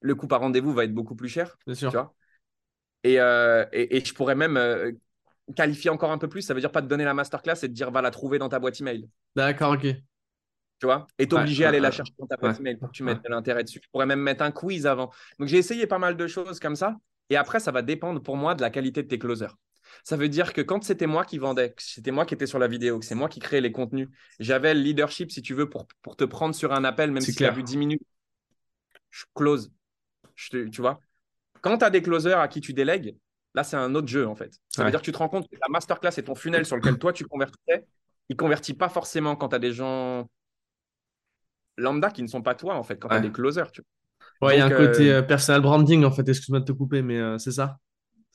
le 0.00 0.14
coût 0.14 0.26
par 0.28 0.40
rendez-vous 0.40 0.72
va 0.72 0.84
être 0.84 0.94
beaucoup 0.94 1.16
plus 1.16 1.28
cher. 1.28 1.58
Bien 1.66 1.74
Tu 1.88 1.96
sûr. 1.96 1.96
vois 1.96 2.14
et, 3.04 3.20
euh, 3.20 3.64
et, 3.72 3.98
et 3.98 4.04
je 4.04 4.14
pourrais 4.14 4.34
même 4.34 4.56
euh, 4.56 4.92
qualifier 5.56 5.90
encore 5.90 6.12
un 6.12 6.18
peu 6.18 6.28
plus. 6.28 6.42
Ça 6.42 6.54
veut 6.54 6.60
dire 6.60 6.72
pas 6.72 6.82
te 6.82 6.88
donner 6.88 7.04
la 7.04 7.14
masterclass 7.14 7.54
et 7.54 7.56
te 7.60 7.66
dire 7.68 7.90
va 7.92 8.02
la 8.02 8.10
trouver 8.12 8.38
dans 8.38 8.48
ta 8.50 8.58
boîte 8.60 8.80
email. 8.80 9.08
D'accord, 9.36 9.74
ok. 9.74 9.86
Tu 10.78 10.86
vois? 10.86 11.06
Et 11.18 11.26
Ouais, 11.32 11.42
t'obliger 11.42 11.64
à 11.64 11.68
ouais, 11.68 11.70
aller 11.70 11.80
la 11.80 11.90
ouais, 11.90 11.90
chercher 11.90 12.12
dans 12.18 12.26
ta 12.26 12.36
ouais, 12.42 12.54
boîte 12.54 12.58
email 12.60 12.76
pour 12.76 12.88
que 12.88 12.92
tu 12.96 13.02
mettes 13.02 13.22
de 13.24 13.28
l'intérêt 13.30 13.64
dessus. 13.64 13.80
Je 13.82 13.88
pourrais 13.90 14.04
même 14.06 14.20
mettre 14.20 14.42
un 14.44 14.50
quiz 14.52 14.86
avant. 14.86 15.10
Donc 15.38 15.48
j'ai 15.48 15.56
essayé 15.58 15.86
pas 15.86 15.98
mal 15.98 16.16
de 16.16 16.26
choses 16.26 16.60
comme 16.60 16.76
ça. 16.76 16.96
Et 17.30 17.36
après, 17.36 17.60
ça 17.60 17.72
va 17.72 17.82
dépendre 17.82 18.22
pour 18.22 18.36
moi 18.36 18.54
de 18.54 18.60
la 18.62 18.70
qualité 18.70 19.02
de 19.02 19.08
tes 19.08 19.18
closers. 19.18 19.56
Ça 20.04 20.16
veut 20.16 20.28
dire 20.28 20.52
que 20.52 20.60
quand 20.60 20.82
c'était 20.84 21.06
moi 21.06 21.24
qui 21.24 21.38
vendais, 21.38 21.70
que 21.72 21.82
c'était 21.82 22.10
moi 22.10 22.24
qui 22.26 22.34
étais 22.34 22.46
sur 22.46 22.58
la 22.58 22.68
vidéo, 22.68 22.98
que 22.98 23.04
c'est 23.04 23.14
moi 23.14 23.28
qui 23.28 23.40
créais 23.40 23.60
les 23.60 23.72
contenus, 23.72 24.08
j'avais 24.38 24.74
le 24.74 24.80
leadership, 24.80 25.30
si 25.30 25.42
tu 25.42 25.54
veux, 25.54 25.68
pour, 25.68 25.86
pour 26.02 26.16
te 26.16 26.24
prendre 26.24 26.54
sur 26.54 26.72
un 26.72 26.84
appel, 26.84 27.10
même 27.12 27.24
si 27.24 27.34
tu 27.34 27.44
as 27.44 27.50
vu 27.50 27.62
10 27.62 27.76
minutes. 27.76 28.02
Je 29.10 29.24
close. 29.34 29.72
Je 30.34 30.50
te- 30.50 30.68
tu 30.68 30.80
vois? 30.80 31.00
Quand 31.62 31.78
tu 31.78 31.84
as 31.84 31.90
des 31.90 32.02
closers 32.02 32.38
à 32.38 32.48
qui 32.48 32.60
tu 32.60 32.72
délègues, 32.74 33.16
là, 33.54 33.64
c'est 33.64 33.76
un 33.76 33.94
autre 33.94 34.08
jeu, 34.08 34.26
en 34.28 34.34
fait. 34.36 34.52
Ça 34.68 34.82
Ouais. 34.82 34.86
veut 34.86 34.90
dire 34.92 35.00
que 35.00 35.04
tu 35.06 35.12
te 35.12 35.18
rends 35.18 35.28
compte 35.28 35.48
que 35.50 35.56
ta 35.56 35.68
masterclass 35.68 36.12
et 36.18 36.22
ton 36.24 36.34
funnel 36.34 36.66
sur 36.66 36.76
lequel 36.76 36.98
toi, 36.98 37.12
tu 37.12 37.24
convertissais, 37.26 37.86
il 38.28 38.34
ne 38.34 38.36
convertit 38.38 38.74
pas 38.74 38.88
forcément 38.88 39.36
quand 39.36 39.50
tu 39.50 39.56
as 39.56 39.58
des 39.58 39.72
gens 39.72 40.28
lambda 41.76 42.10
qui 42.10 42.22
ne 42.22 42.28
sont 42.28 42.42
pas 42.42 42.54
toi, 42.54 42.74
en 42.76 42.82
fait, 42.82 42.96
quand 42.98 43.08
tu 43.08 43.16
as 43.16 43.20
des 43.20 43.32
closers. 43.32 43.70
Tu 43.72 43.82
vois. 44.40 44.48
Ouais, 44.48 44.56
il 44.56 44.58
y 44.58 44.60
a 44.60 44.66
un 44.66 44.70
côté 44.70 45.10
euh, 45.12 45.18
euh, 45.18 45.22
personal 45.22 45.62
branding 45.62 46.04
en 46.04 46.10
fait, 46.10 46.28
excuse-moi 46.28 46.60
de 46.60 46.64
te 46.66 46.72
couper, 46.72 47.02
mais 47.02 47.18
euh, 47.18 47.38
c'est 47.38 47.52
ça? 47.52 47.78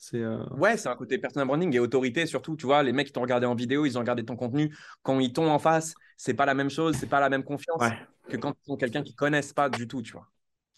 C'est 0.02 0.20
euh, 0.20 0.44
Ouais, 0.56 0.76
c'est 0.76 0.88
un 0.88 0.96
côté 0.96 1.16
personal 1.16 1.46
branding 1.46 1.72
et 1.76 1.78
autorité 1.78 2.26
surtout. 2.26 2.56
Tu 2.56 2.66
vois, 2.66 2.82
les 2.82 2.92
mecs 2.92 3.06
qui 3.06 3.12
t'ont 3.12 3.20
regardé 3.20 3.46
en 3.46 3.54
vidéo, 3.54 3.86
ils 3.86 3.96
ont 3.96 4.00
regardé 4.00 4.24
ton 4.24 4.34
contenu. 4.34 4.76
Quand 5.04 5.20
ils 5.20 5.32
t'ont 5.32 5.48
en 5.48 5.60
face, 5.60 5.94
c'est 6.16 6.34
pas 6.34 6.44
la 6.44 6.54
même 6.54 6.70
chose, 6.70 6.96
c'est 6.98 7.06
pas 7.06 7.20
la 7.20 7.28
même 7.28 7.44
confiance 7.44 7.80
ouais. 7.80 7.96
que 8.28 8.36
quand 8.36 8.50
ils 8.50 8.66
sont 8.66 8.76
quelqu'un 8.76 9.04
qui 9.04 9.14
connaissent 9.14 9.52
pas 9.52 9.70
du 9.70 9.86
tout, 9.86 10.02
tu 10.02 10.10
vois. 10.10 10.26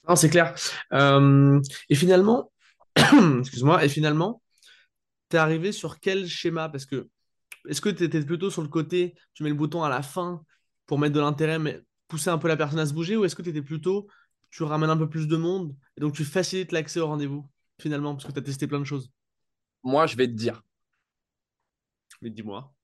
Non, 0.06 0.14
c'est 0.14 0.28
clair. 0.28 0.54
Euh, 0.92 1.58
et 1.88 1.94
finalement, 1.94 2.52
excuse-moi, 3.38 3.82
et 3.82 3.88
finalement, 3.88 4.42
t'es 5.30 5.38
arrivé 5.38 5.72
sur 5.72 6.00
quel 6.00 6.26
schéma? 6.26 6.68
Parce 6.68 6.84
que 6.84 7.08
est-ce 7.66 7.80
que 7.80 7.88
tu 7.88 8.04
étais 8.04 8.20
plutôt 8.20 8.50
sur 8.50 8.60
le 8.60 8.68
côté, 8.68 9.14
tu 9.32 9.42
mets 9.42 9.48
le 9.48 9.54
bouton 9.54 9.82
à 9.82 9.88
la 9.88 10.02
fin 10.02 10.42
pour 10.84 10.98
mettre 10.98 11.14
de 11.14 11.20
l'intérêt, 11.20 11.58
mais 11.58 11.80
pousser 12.08 12.28
un 12.28 12.36
peu 12.36 12.48
la 12.48 12.58
personne 12.58 12.78
à 12.78 12.84
se 12.84 12.92
bouger, 12.92 13.16
ou 13.16 13.24
est-ce 13.24 13.34
que 13.34 13.40
tu 13.40 13.48
étais 13.48 13.62
plutôt, 13.62 14.06
tu 14.50 14.64
ramènes 14.64 14.90
un 14.90 14.98
peu 14.98 15.08
plus 15.08 15.28
de 15.28 15.36
monde 15.38 15.74
et 15.96 16.02
donc 16.02 16.12
tu 16.12 16.26
facilites 16.26 16.72
l'accès 16.72 17.00
au 17.00 17.06
rendez-vous? 17.06 17.48
Finalement, 17.80 18.14
parce 18.14 18.26
que 18.26 18.32
tu 18.32 18.38
as 18.38 18.42
testé 18.42 18.66
plein 18.66 18.80
de 18.80 18.84
choses? 18.84 19.10
Moi, 19.84 20.06
je 20.06 20.16
vais 20.16 20.26
te 20.26 20.32
dire, 20.32 20.62
Mais 22.22 22.30
dis-moi. 22.30 22.74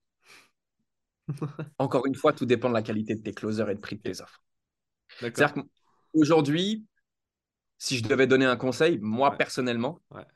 encore 1.78 2.06
une 2.06 2.14
fois, 2.14 2.32
tout 2.32 2.46
dépend 2.46 2.68
de 2.68 2.74
la 2.74 2.82
qualité 2.82 3.14
de 3.14 3.22
tes 3.22 3.32
closers 3.32 3.70
et 3.70 3.74
de 3.74 3.80
prix 3.80 3.96
de 3.96 4.02
tes 4.02 4.20
offres. 4.20 4.42
C'est-à-dire 5.20 5.54
qu'aujourd'hui, 6.12 6.86
si 7.78 7.98
je 7.98 8.04
devais 8.04 8.26
donner 8.26 8.46
un 8.46 8.56
conseil, 8.56 8.98
moi 9.00 9.30
Ouais. 9.30 9.36
personnellement, 9.36 10.00
Ouais. 10.10 10.26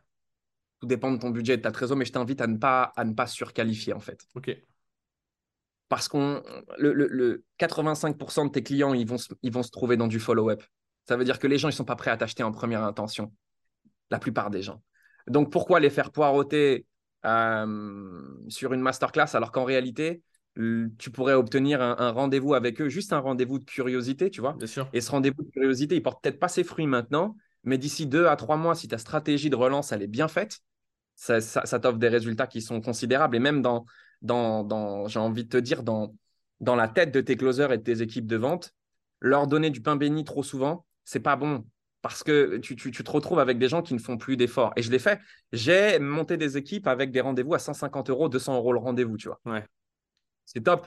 tout 0.81 0.87
dépend 0.87 1.13
de 1.13 1.19
ton 1.19 1.31
budget 1.31 1.55
et 1.55 1.57
de 1.59 1.63
ta 1.63 1.73
trésor, 1.73 1.97
mais 1.97 2.05
je 2.05 2.13
t'invite 2.13 2.41
à 2.41 2.47
ne 2.47 2.57
pas 2.59 2.93
à 2.97 3.05
ne 3.05 3.15
pas 3.15 3.27
surqualifier 3.27 3.93
en 3.95 4.01
fait. 4.01 4.27
Ok. 4.35 4.51
Parce 5.89 6.09
qu'on 6.09 6.43
le, 6.79 6.93
le- 6.93 7.09
le 7.09 7.45
85% 7.59 8.47
de 8.47 8.51
tes 8.51 8.63
clients, 8.63 8.95
ils 8.95 9.07
vont, 9.07 9.19
se, 9.19 9.33
ils 9.43 9.53
vont 9.53 9.63
se 9.63 9.71
trouver 9.71 9.97
dans 9.97 10.09
du 10.09 10.19
follow-up. 10.19 10.63
Ça 11.07 11.17
veut 11.17 11.25
dire 11.25 11.39
que 11.39 11.47
les 11.47 11.59
gens, 11.59 11.69
ils 11.69 11.73
sont 11.75 11.85
pas 11.85 11.97
prêts 11.97 12.11
à 12.11 12.17
t'acheter 12.17 12.43
en 12.43 12.51
première 12.53 12.83
intention. 12.83 13.33
La 14.11 14.19
plupart 14.19 14.51
des 14.51 14.63
gens. 14.63 14.83
Donc 15.27 15.51
pourquoi 15.51 15.81
les 15.81 15.91
faire 15.91 16.13
poireauter 16.13 16.87
euh, 17.25 18.21
sur 18.49 18.73
une 18.73 18.81
masterclass 18.81 19.35
alors 19.35 19.51
qu'en 19.51 19.65
réalité, 19.65 20.23
tu 20.55 21.11
pourrais 21.11 21.35
obtenir 21.35 21.83
un, 21.83 21.97
un 21.99 22.11
rendez-vous 22.11 22.55
avec 22.55 22.81
eux, 22.81 22.89
juste 22.89 23.13
un 23.13 23.19
rendez-vous 23.19 23.59
de 23.59 23.65
curiosité, 23.65 24.31
tu 24.31 24.41
vois? 24.41 24.53
Bien 24.53 24.67
sûr. 24.67 24.89
Et 24.93 25.01
ce 25.01 25.11
rendez-vous 25.11 25.43
de 25.43 25.51
curiosité, 25.51 25.97
il 25.97 26.03
porte 26.03 26.23
peut-être 26.23 26.39
pas 26.39 26.49
ses 26.49 26.63
fruits 26.63 26.87
maintenant, 26.87 27.37
mais 27.65 27.79
d'ici 27.79 28.07
deux 28.07 28.27
à 28.27 28.37
trois 28.37 28.57
mois, 28.57 28.75
si 28.75 28.87
ta 28.87 28.99
stratégie 28.99 29.51
de 29.51 29.57
relance, 29.57 29.91
elle 29.91 30.03
est 30.03 30.07
bien 30.07 30.29
faite, 30.29 30.61
ça, 31.17 31.41
ça- 31.41 31.65
ça 31.67 31.81
t'offre 31.81 31.99
des 31.99 32.09
résultats 32.09 32.47
qui 32.47 32.61
sont 32.63 32.81
considérables. 32.81 33.37
Et 33.37 33.41
même 33.41 33.63
dans, 33.63 33.87
dans, 34.23 34.63
dans 34.65 35.09
j'ai 35.09 35.19
envie 35.19 35.45
de 35.45 35.49
te 35.49 35.57
dire, 35.57 35.83
dans, 35.83 36.15
dans 36.61 36.77
la 36.77 36.89
tête 36.89 37.13
de 37.13 37.21
tes 37.21 37.37
closers 37.37 37.73
et 37.73 37.79
de 37.79 37.83
tes 37.83 38.03
équipes 38.03 38.27
de 38.27 38.37
vente, 38.37 38.73
leur 39.21 39.47
donner 39.47 39.71
du 39.71 39.81
pain 39.81 39.97
béni 39.97 40.25
trop 40.25 40.43
souvent, 40.43 40.87
c'est 41.05 41.21
pas 41.21 41.37
bon. 41.37 41.65
Parce 42.05 42.23
que 42.23 42.59
tu, 42.59 42.77
tu- 42.77 42.91
tu 42.91 43.03
te 43.03 43.11
retrouves 43.11 43.39
avec 43.39 43.57
des 43.57 43.67
gens 43.67 43.81
qui 43.81 43.95
ne 43.95 43.99
font 43.99 44.19
plus 44.19 44.37
d'efforts. 44.37 44.75
Et 44.77 44.83
je 44.83 44.91
l'ai 44.91 44.99
fait. 44.99 45.23
J'ai 45.55 45.99
monté 45.99 46.37
des 46.37 46.59
équipes 46.59 46.87
avec 46.87 47.11
des 47.11 47.23
rendez-vous 47.23 47.55
à 47.55 47.59
150 47.59 48.11
euros, 48.11 48.29
200 48.29 48.57
euros 48.57 48.75
le 48.75 48.79
rendez-vous, 48.79 49.17
tu 49.17 49.29
vois. 49.29 49.41
Ouais. 49.47 49.65
C'est 50.45 50.61
top. 50.61 50.87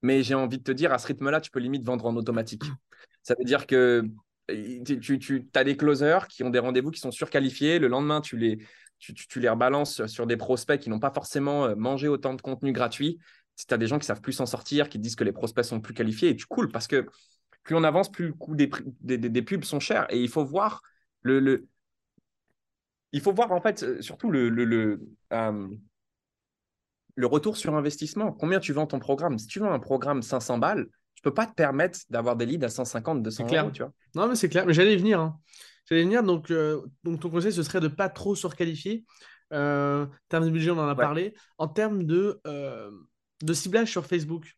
Mais 0.00 0.22
j'ai 0.22 0.34
envie 0.34 0.56
de 0.56 0.62
te 0.62 0.72
dire, 0.72 0.90
à 0.90 0.96
ce 0.96 1.06
rythme-là, 1.08 1.42
tu 1.42 1.50
peux 1.50 1.60
limite 1.60 1.84
vendre 1.84 2.06
en 2.06 2.16
automatique. 2.16 2.62
Ça 3.22 3.34
veut 3.38 3.44
dire 3.44 3.66
que 3.66 4.08
euh, 4.50 4.82
tu, 4.84 5.50
as 5.54 5.64
des 5.64 5.76
closers 5.76 6.26
qui 6.28 6.42
ont 6.44 6.50
des 6.50 6.60
rendez-vous 6.60 6.92
qui 6.92 7.00
sont 7.00 7.10
surqualifiés. 7.10 7.78
Le 7.78 7.88
lendemain, 7.88 8.22
tu 8.22 8.38
les, 8.38 8.58
tu, 9.00 9.38
les 9.38 9.50
rebalances 9.50 10.06
sur 10.06 10.26
des 10.26 10.38
prospects 10.38 10.80
qui 10.80 10.88
n'ont 10.88 10.98
pas 10.98 11.12
forcément 11.12 11.66
euh, 11.66 11.74
mangé 11.74 12.08
autant 12.08 12.32
de 12.32 12.40
contenu 12.40 12.72
gratuit. 12.72 13.18
Si 13.56 13.66
tu 13.66 13.74
as 13.74 13.76
des 13.76 13.86
gens 13.86 13.98
qui 13.98 14.06
savent 14.06 14.22
plus 14.22 14.32
s'en 14.32 14.46
sortir, 14.46 14.88
qui 14.88 14.98
disent 14.98 15.14
que 15.14 15.24
les 15.24 15.32
prospects 15.32 15.66
sont 15.66 15.82
plus 15.82 15.92
qualifiés, 15.92 16.30
et 16.30 16.36
tu 16.36 16.46
coules 16.46 16.70
parce 16.70 16.86
que 16.86 17.06
plus 17.62 17.74
on 17.76 17.84
avance, 17.84 18.10
plus 18.10 18.28
le 18.28 18.32
coût 18.34 18.54
des, 18.56 18.70
des, 19.00 19.18
des- 19.18 19.28
des 19.28 19.42
pubs 19.42 19.64
sont 19.64 19.80
chers. 19.80 20.12
Et 20.12 20.20
il 20.20 20.28
faut 20.28 20.44
voir 20.44 20.82
le, 21.22 21.40
le- 21.40 21.66
il 23.12 23.20
faut 23.20 23.32
voir 23.32 23.52
en 23.52 23.60
fait 23.60 23.82
euh, 23.82 24.00
surtout 24.02 24.30
le, 24.30 24.48
le, 24.48 24.64
le, 24.64 25.00
euh, 25.32 25.68
le 27.14 27.26
retour 27.26 27.56
sur 27.56 27.74
investissement. 27.74 28.32
Combien 28.32 28.60
tu 28.60 28.72
vends 28.72 28.86
ton 28.86 28.98
programme? 28.98 29.38
Si 29.38 29.46
tu 29.46 29.58
vends 29.58 29.72
un 29.72 29.78
programme 29.78 30.22
500 30.22 30.58
balles, 30.58 30.86
tu 31.14 31.22
peux 31.22 31.34
pas 31.34 31.46
te 31.46 31.54
permettre 31.54 32.00
d'avoir 32.10 32.36
des 32.36 32.46
leads 32.46 32.64
à 32.64 32.68
150, 32.68 33.22
200 33.22 33.44
C'est 33.44 33.48
clair. 33.48 33.64
euros, 33.64 33.72
tu 33.72 33.82
vois. 33.82 33.92
Non, 34.14 34.28
mais 34.28 34.34
c'est 34.34 34.48
clair. 34.48 34.66
Mais 34.66 34.72
j'allais 34.74 34.94
y 34.94 34.96
venir. 34.96 35.20
hein. 35.20 35.38
J'allais 35.88 36.02
venir. 36.04 36.22
Donc, 36.22 36.50
euh, 36.50 36.80
donc, 37.04 37.20
ton 37.20 37.30
conseil, 37.30 37.52
ce 37.52 37.62
serait 37.62 37.80
de 37.80 37.88
pas 37.88 38.08
trop 38.08 38.34
surqualifier. 38.34 39.04
Euh, 39.52 40.06
en 40.06 40.10
termes 40.30 40.46
de 40.46 40.50
budget, 40.50 40.70
on 40.70 40.78
en 40.78 40.88
a 40.88 40.94
Ouais. 40.94 40.96
parlé. 40.96 41.34
En 41.58 41.68
termes 41.68 42.04
de, 42.04 42.40
de 43.42 43.52
ciblage 43.52 43.90
sur 43.90 44.06
Facebook, 44.06 44.56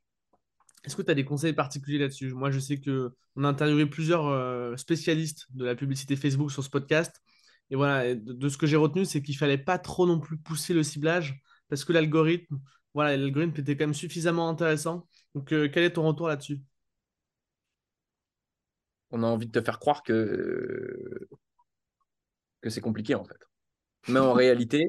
est-ce 0.85 0.97
que 0.97 1.03
tu 1.03 1.11
as 1.11 1.14
des 1.14 1.25
conseils 1.25 1.55
particuliers 1.55 1.99
là-dessus? 1.99 2.33
Moi, 2.33 2.51
je 2.51 2.59
sais 2.59 2.79
que 2.79 3.12
on 3.37 3.44
a 3.44 3.49
interviewé 3.49 3.87
plusieurs 3.87 4.27
euh, 4.27 4.77
spécialistes 4.77 5.47
de 5.55 5.64
la 5.64 5.75
publicité 5.75 6.14
Facebook 6.14 6.51
sur 6.53 6.62
ce 6.62 6.68
podcast. 6.68 7.23
Et 7.70 7.77
voilà, 7.77 8.14
de, 8.14 8.49
ce 8.49 8.59
que 8.59 8.66
j'ai 8.66 8.77
retenu, 8.77 9.07
c'est 9.07 9.23
qu'il 9.23 9.37
fallait 9.37 9.59
pas 9.59 9.79
trop 9.79 10.07
non 10.07 10.20
plus 10.20 10.37
pousser 10.37 10.75
le 10.75 10.83
ciblage 10.83 11.40
parce 11.68 11.85
que 11.85 11.92
l'algorithme, 11.94 12.61
voilà, 12.92 13.16
l'algorithme 13.16 13.59
était 13.59 13.77
quand 13.77 13.85
même 13.85 13.94
suffisamment 13.94 14.49
intéressant. 14.49 15.09
Donc, 15.35 15.53
euh, 15.53 15.68
quel 15.73 15.85
est 15.85 15.94
ton 15.94 16.07
retour 16.07 16.29
là-dessus? 16.29 16.61
On 19.11 19.23
a 19.23 19.27
envie 19.27 19.47
de 19.47 19.53
te 19.53 19.64
faire 19.64 19.79
croire 19.79 20.03
que, 20.03 21.29
que 22.61 22.68
c'est 22.68 22.81
compliqué 22.83 23.14
en 23.14 23.25
fait. 23.25 23.38
Mais 24.09 24.20
en 24.20 24.33
réalité, 24.35 24.85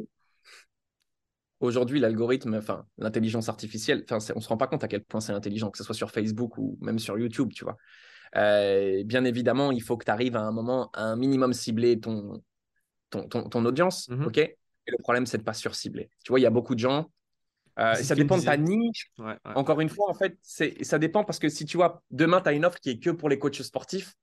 aujourd'hui, 1.65 1.99
l'algorithme, 1.99 2.55
enfin, 2.55 2.85
l'intelligence 2.97 3.49
artificielle, 3.49 4.05
enfin, 4.09 4.19
on 4.33 4.39
ne 4.39 4.43
se 4.43 4.47
rend 4.47 4.57
pas 4.57 4.67
compte 4.67 4.83
à 4.83 4.87
quel 4.87 5.03
point 5.03 5.19
c'est 5.21 5.33
intelligent, 5.33 5.69
que 5.71 5.77
ce 5.77 5.83
soit 5.83 5.95
sur 5.95 6.11
Facebook 6.11 6.57
ou 6.57 6.77
même 6.81 6.99
sur 6.99 7.17
YouTube, 7.17 7.51
tu 7.53 7.63
vois. 7.65 7.77
Euh, 8.35 9.03
bien 9.05 9.23
évidemment, 9.25 9.71
il 9.71 9.81
faut 9.81 9.97
que 9.97 10.05
tu 10.05 10.11
arrives 10.11 10.35
à 10.35 10.41
un 10.41 10.51
moment 10.51 10.89
à 10.93 11.03
un 11.03 11.15
minimum 11.15 11.53
cibler 11.53 11.99
ton, 11.99 12.41
ton, 13.09 13.27
ton, 13.27 13.65
audience, 13.65 14.09
Mhm. 14.09 14.25
ok? 14.27 14.37
Et 14.39 14.57
le 14.87 14.97
problème, 14.99 15.25
c'est 15.25 15.37
de 15.37 15.43
pas 15.43 15.53
surcibler. 15.53 16.09
Tu 16.23 16.31
vois, 16.31 16.39
il 16.39 16.43
y 16.43 16.47
a 16.47 16.49
beaucoup 16.51 16.75
de 16.75 16.79
gens. 16.79 17.09
euh, 17.79 17.93
ça 17.95 18.15
dépend 18.15 18.37
de 18.37 18.43
ta 18.43 18.55
niche. 18.57 19.11
Ouais, 19.17 19.25
ouais. 19.25 19.37
Encore 19.55 19.81
une 19.81 19.89
fois, 19.89 20.09
en 20.09 20.13
fait, 20.13 20.37
ça 20.41 20.97
dépend 20.99 21.23
parce 21.25 21.39
que 21.39 21.49
si 21.49 21.65
tu 21.65 21.75
vois, 21.77 22.03
demain, 22.11 22.39
tu 22.41 22.49
as 22.49 22.53
une 22.53 22.63
offre 22.65 22.79
qui 22.79 22.89
est 22.91 22.99
que 22.99 23.09
pour 23.09 23.27
les 23.29 23.37
coachs 23.39 23.61
sportifs, 23.63 24.13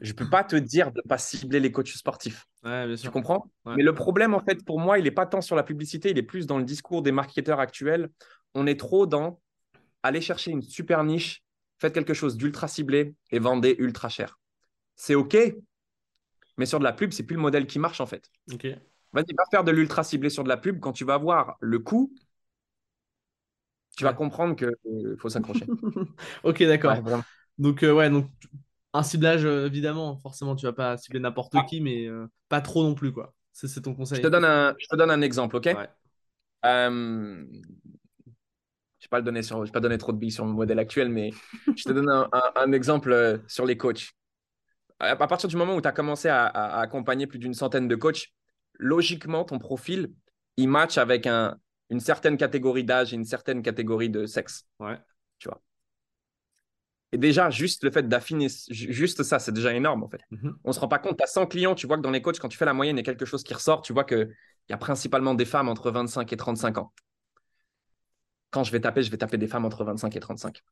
je 0.00 0.12
peux 0.12 0.28
pas 0.28 0.44
te 0.44 0.56
dire 0.56 0.90
de 0.92 1.02
pas 1.02 1.18
cibler 1.18 1.60
les 1.60 1.70
coachs 1.70 1.88
sportifs. 1.88 2.46
Ouais, 2.64 2.86
bien 2.86 2.96
Tu 2.96 3.10
comprends? 3.10 3.50
Ouais. 3.64 3.74
Mais 3.76 3.82
le 3.82 3.94
problème, 3.94 4.34
en 4.34 4.40
fait, 4.40 4.64
pour 4.64 4.80
moi, 4.80 4.98
il 4.98 5.04
n'est 5.04 5.10
pas 5.10 5.26
tant 5.26 5.40
sur 5.40 5.56
la 5.56 5.62
publicité, 5.62 6.10
il 6.10 6.18
est 6.18 6.22
plus 6.22 6.46
dans 6.46 6.58
le 6.58 6.64
discours 6.64 7.02
des 7.02 7.12
marketeurs 7.12 7.60
actuels. 7.60 8.10
On 8.54 8.66
est 8.66 8.78
trop 8.78 9.06
dans 9.06 9.40
aller 10.02 10.20
chercher 10.20 10.50
une 10.50 10.62
super 10.62 11.04
niche, 11.04 11.42
faites 11.78 11.92
quelque 11.92 12.14
chose 12.14 12.36
d'ultra 12.36 12.68
ciblé 12.68 13.14
et 13.30 13.38
vendez 13.38 13.76
ultra 13.78 14.08
cher. 14.08 14.38
C'est 14.96 15.14
OK, 15.14 15.36
mais 16.58 16.66
sur 16.66 16.78
de 16.78 16.84
la 16.84 16.92
pub, 16.92 17.12
c'est 17.12 17.22
plus 17.22 17.36
le 17.36 17.42
modèle 17.42 17.66
qui 17.66 17.78
marche, 17.78 18.00
en 18.00 18.06
fait. 18.06 18.30
Vas-y, 19.12 19.34
va 19.36 19.44
faire 19.50 19.64
de 19.64 19.72
l'ultra 19.72 20.04
ciblé 20.04 20.30
sur 20.30 20.44
de 20.44 20.48
la 20.48 20.56
pub. 20.56 20.80
Quand 20.80 20.92
tu 20.92 21.04
vas 21.04 21.18
voir 21.18 21.56
le 21.60 21.78
coût, 21.78 22.12
tu 23.96 24.04
vas 24.04 24.14
comprendre 24.14 24.56
qu'il 24.56 25.16
faut 25.18 25.28
s'accrocher. 25.28 25.66
Ok, 26.44 26.62
d'accord. 26.62 26.96
Donc, 27.58 27.82
euh, 27.82 27.92
ouais, 27.92 28.10
donc 28.10 28.30
un 28.94 29.02
ciblage, 29.02 29.44
euh, 29.44 29.66
évidemment, 29.66 30.16
forcément, 30.18 30.54
tu 30.56 30.66
vas 30.66 30.72
pas 30.72 30.96
cibler 30.96 31.20
n'importe 31.20 31.54
Ah. 31.56 31.64
qui, 31.68 31.80
mais 31.80 32.06
euh, 32.06 32.26
pas 32.48 32.60
trop 32.60 32.82
non 32.82 32.94
plus, 32.94 33.12
quoi. 33.12 33.34
C'est 33.52 33.68
c'est 33.68 33.80
ton 33.82 33.92
Je 33.92 33.96
conseil. 33.96 34.20
te 34.20 34.26
donne 34.28 34.44
un, 34.44 34.74
je 34.78 34.86
te 34.86 34.96
donne 34.96 35.10
un 35.10 35.20
exemple, 35.22 35.56
OK? 35.56 35.66
Ouais. 35.66 35.88
Euh, 36.64 37.44
je 37.50 39.06
ne 39.06 39.08
vais 39.08 39.08
pas 39.10 39.22
donner 39.22 39.42
sur, 39.42 39.58
je 39.64 39.70
vais 39.70 39.72
pas 39.72 39.80
donner 39.80 39.98
trop 39.98 40.12
de 40.12 40.18
billes 40.18 40.30
sur 40.30 40.44
le 40.46 40.52
modèle 40.52 40.78
actuel, 40.78 41.08
mais 41.08 41.30
je 41.76 41.84
te 41.84 41.92
donne 41.92 42.08
un, 42.08 42.28
un- 42.32 42.52
un 42.56 42.72
exemple 42.72 43.40
sur 43.48 43.66
les 43.66 43.76
coachs. 43.76 44.12
À 45.00 45.10
à 45.10 45.26
partir 45.26 45.48
du 45.48 45.56
moment 45.56 45.74
où 45.74 45.80
tu 45.80 45.88
as 45.88 45.92
commencé 45.92 46.28
à 46.28 46.46
accompagner 46.78 47.26
plus 47.26 47.38
d'une 47.40 47.54
centaine 47.54 47.88
de 47.88 47.96
coachs, 47.96 48.28
logiquement, 48.78 49.44
ton 49.44 49.58
profil, 49.58 50.12
il 50.56 50.68
match 50.68 50.98
avec 50.98 51.26
un, 51.26 51.56
une 51.90 52.00
certaine 52.00 52.36
catégorie 52.36 52.84
d'âge 52.84 53.12
et 53.12 53.16
une 53.16 53.24
certaine 53.24 53.62
catégorie 53.62 54.10
de 54.10 54.26
sexe. 54.26 54.64
Ouais. 54.78 54.98
Tu 55.38 55.48
vois? 55.48 55.60
Et 57.12 57.18
déjà, 57.18 57.50
juste 57.50 57.84
le 57.84 57.90
fait 57.90 58.08
d'affiner, 58.08 58.48
ju- 58.70 58.92
juste 58.92 59.22
ça, 59.22 59.38
c'est 59.38 59.52
déjà 59.52 59.74
énorme 59.74 60.02
en 60.02 60.08
fait. 60.08 60.20
Mhm. 60.30 60.56
On 60.64 60.70
ne 60.70 60.72
se 60.72 60.80
rend 60.80 60.88
pas 60.88 60.98
compte, 60.98 61.18
tu 61.18 61.22
as 61.24 61.26
100 61.26 61.46
clients, 61.46 61.74
tu 61.74 61.86
vois 61.86 61.96
que 61.98 62.02
dans 62.02 62.10
les 62.10 62.22
coachs, 62.22 62.38
quand 62.38 62.48
tu 62.48 62.56
fais 62.56 62.64
la 62.64 62.72
moyenne, 62.72 62.96
il 62.96 63.00
y 63.00 63.02
a 63.02 63.04
quelque 63.04 63.26
chose 63.26 63.42
qui 63.42 63.52
ressort, 63.54 63.82
tu 63.82 63.92
vois 63.92 64.04
qu'il 64.04 64.28
y 64.70 64.72
a 64.72 64.78
principalement 64.78 65.34
des 65.34 65.44
femmes 65.44 65.68
entre 65.68 65.90
25 65.90 66.32
et 66.32 66.36
35 66.36 66.78
ans. 66.78 66.92
Quand 68.50 68.64
je 68.64 68.72
vais 68.72 68.80
taper, 68.80 69.02
je 69.02 69.10
vais 69.10 69.18
taper 69.18 69.38
des 69.38 69.46
femmes 69.48 69.64
entre 69.64 69.84
25 69.84 70.14
et 70.16 70.20
35. 70.20 70.62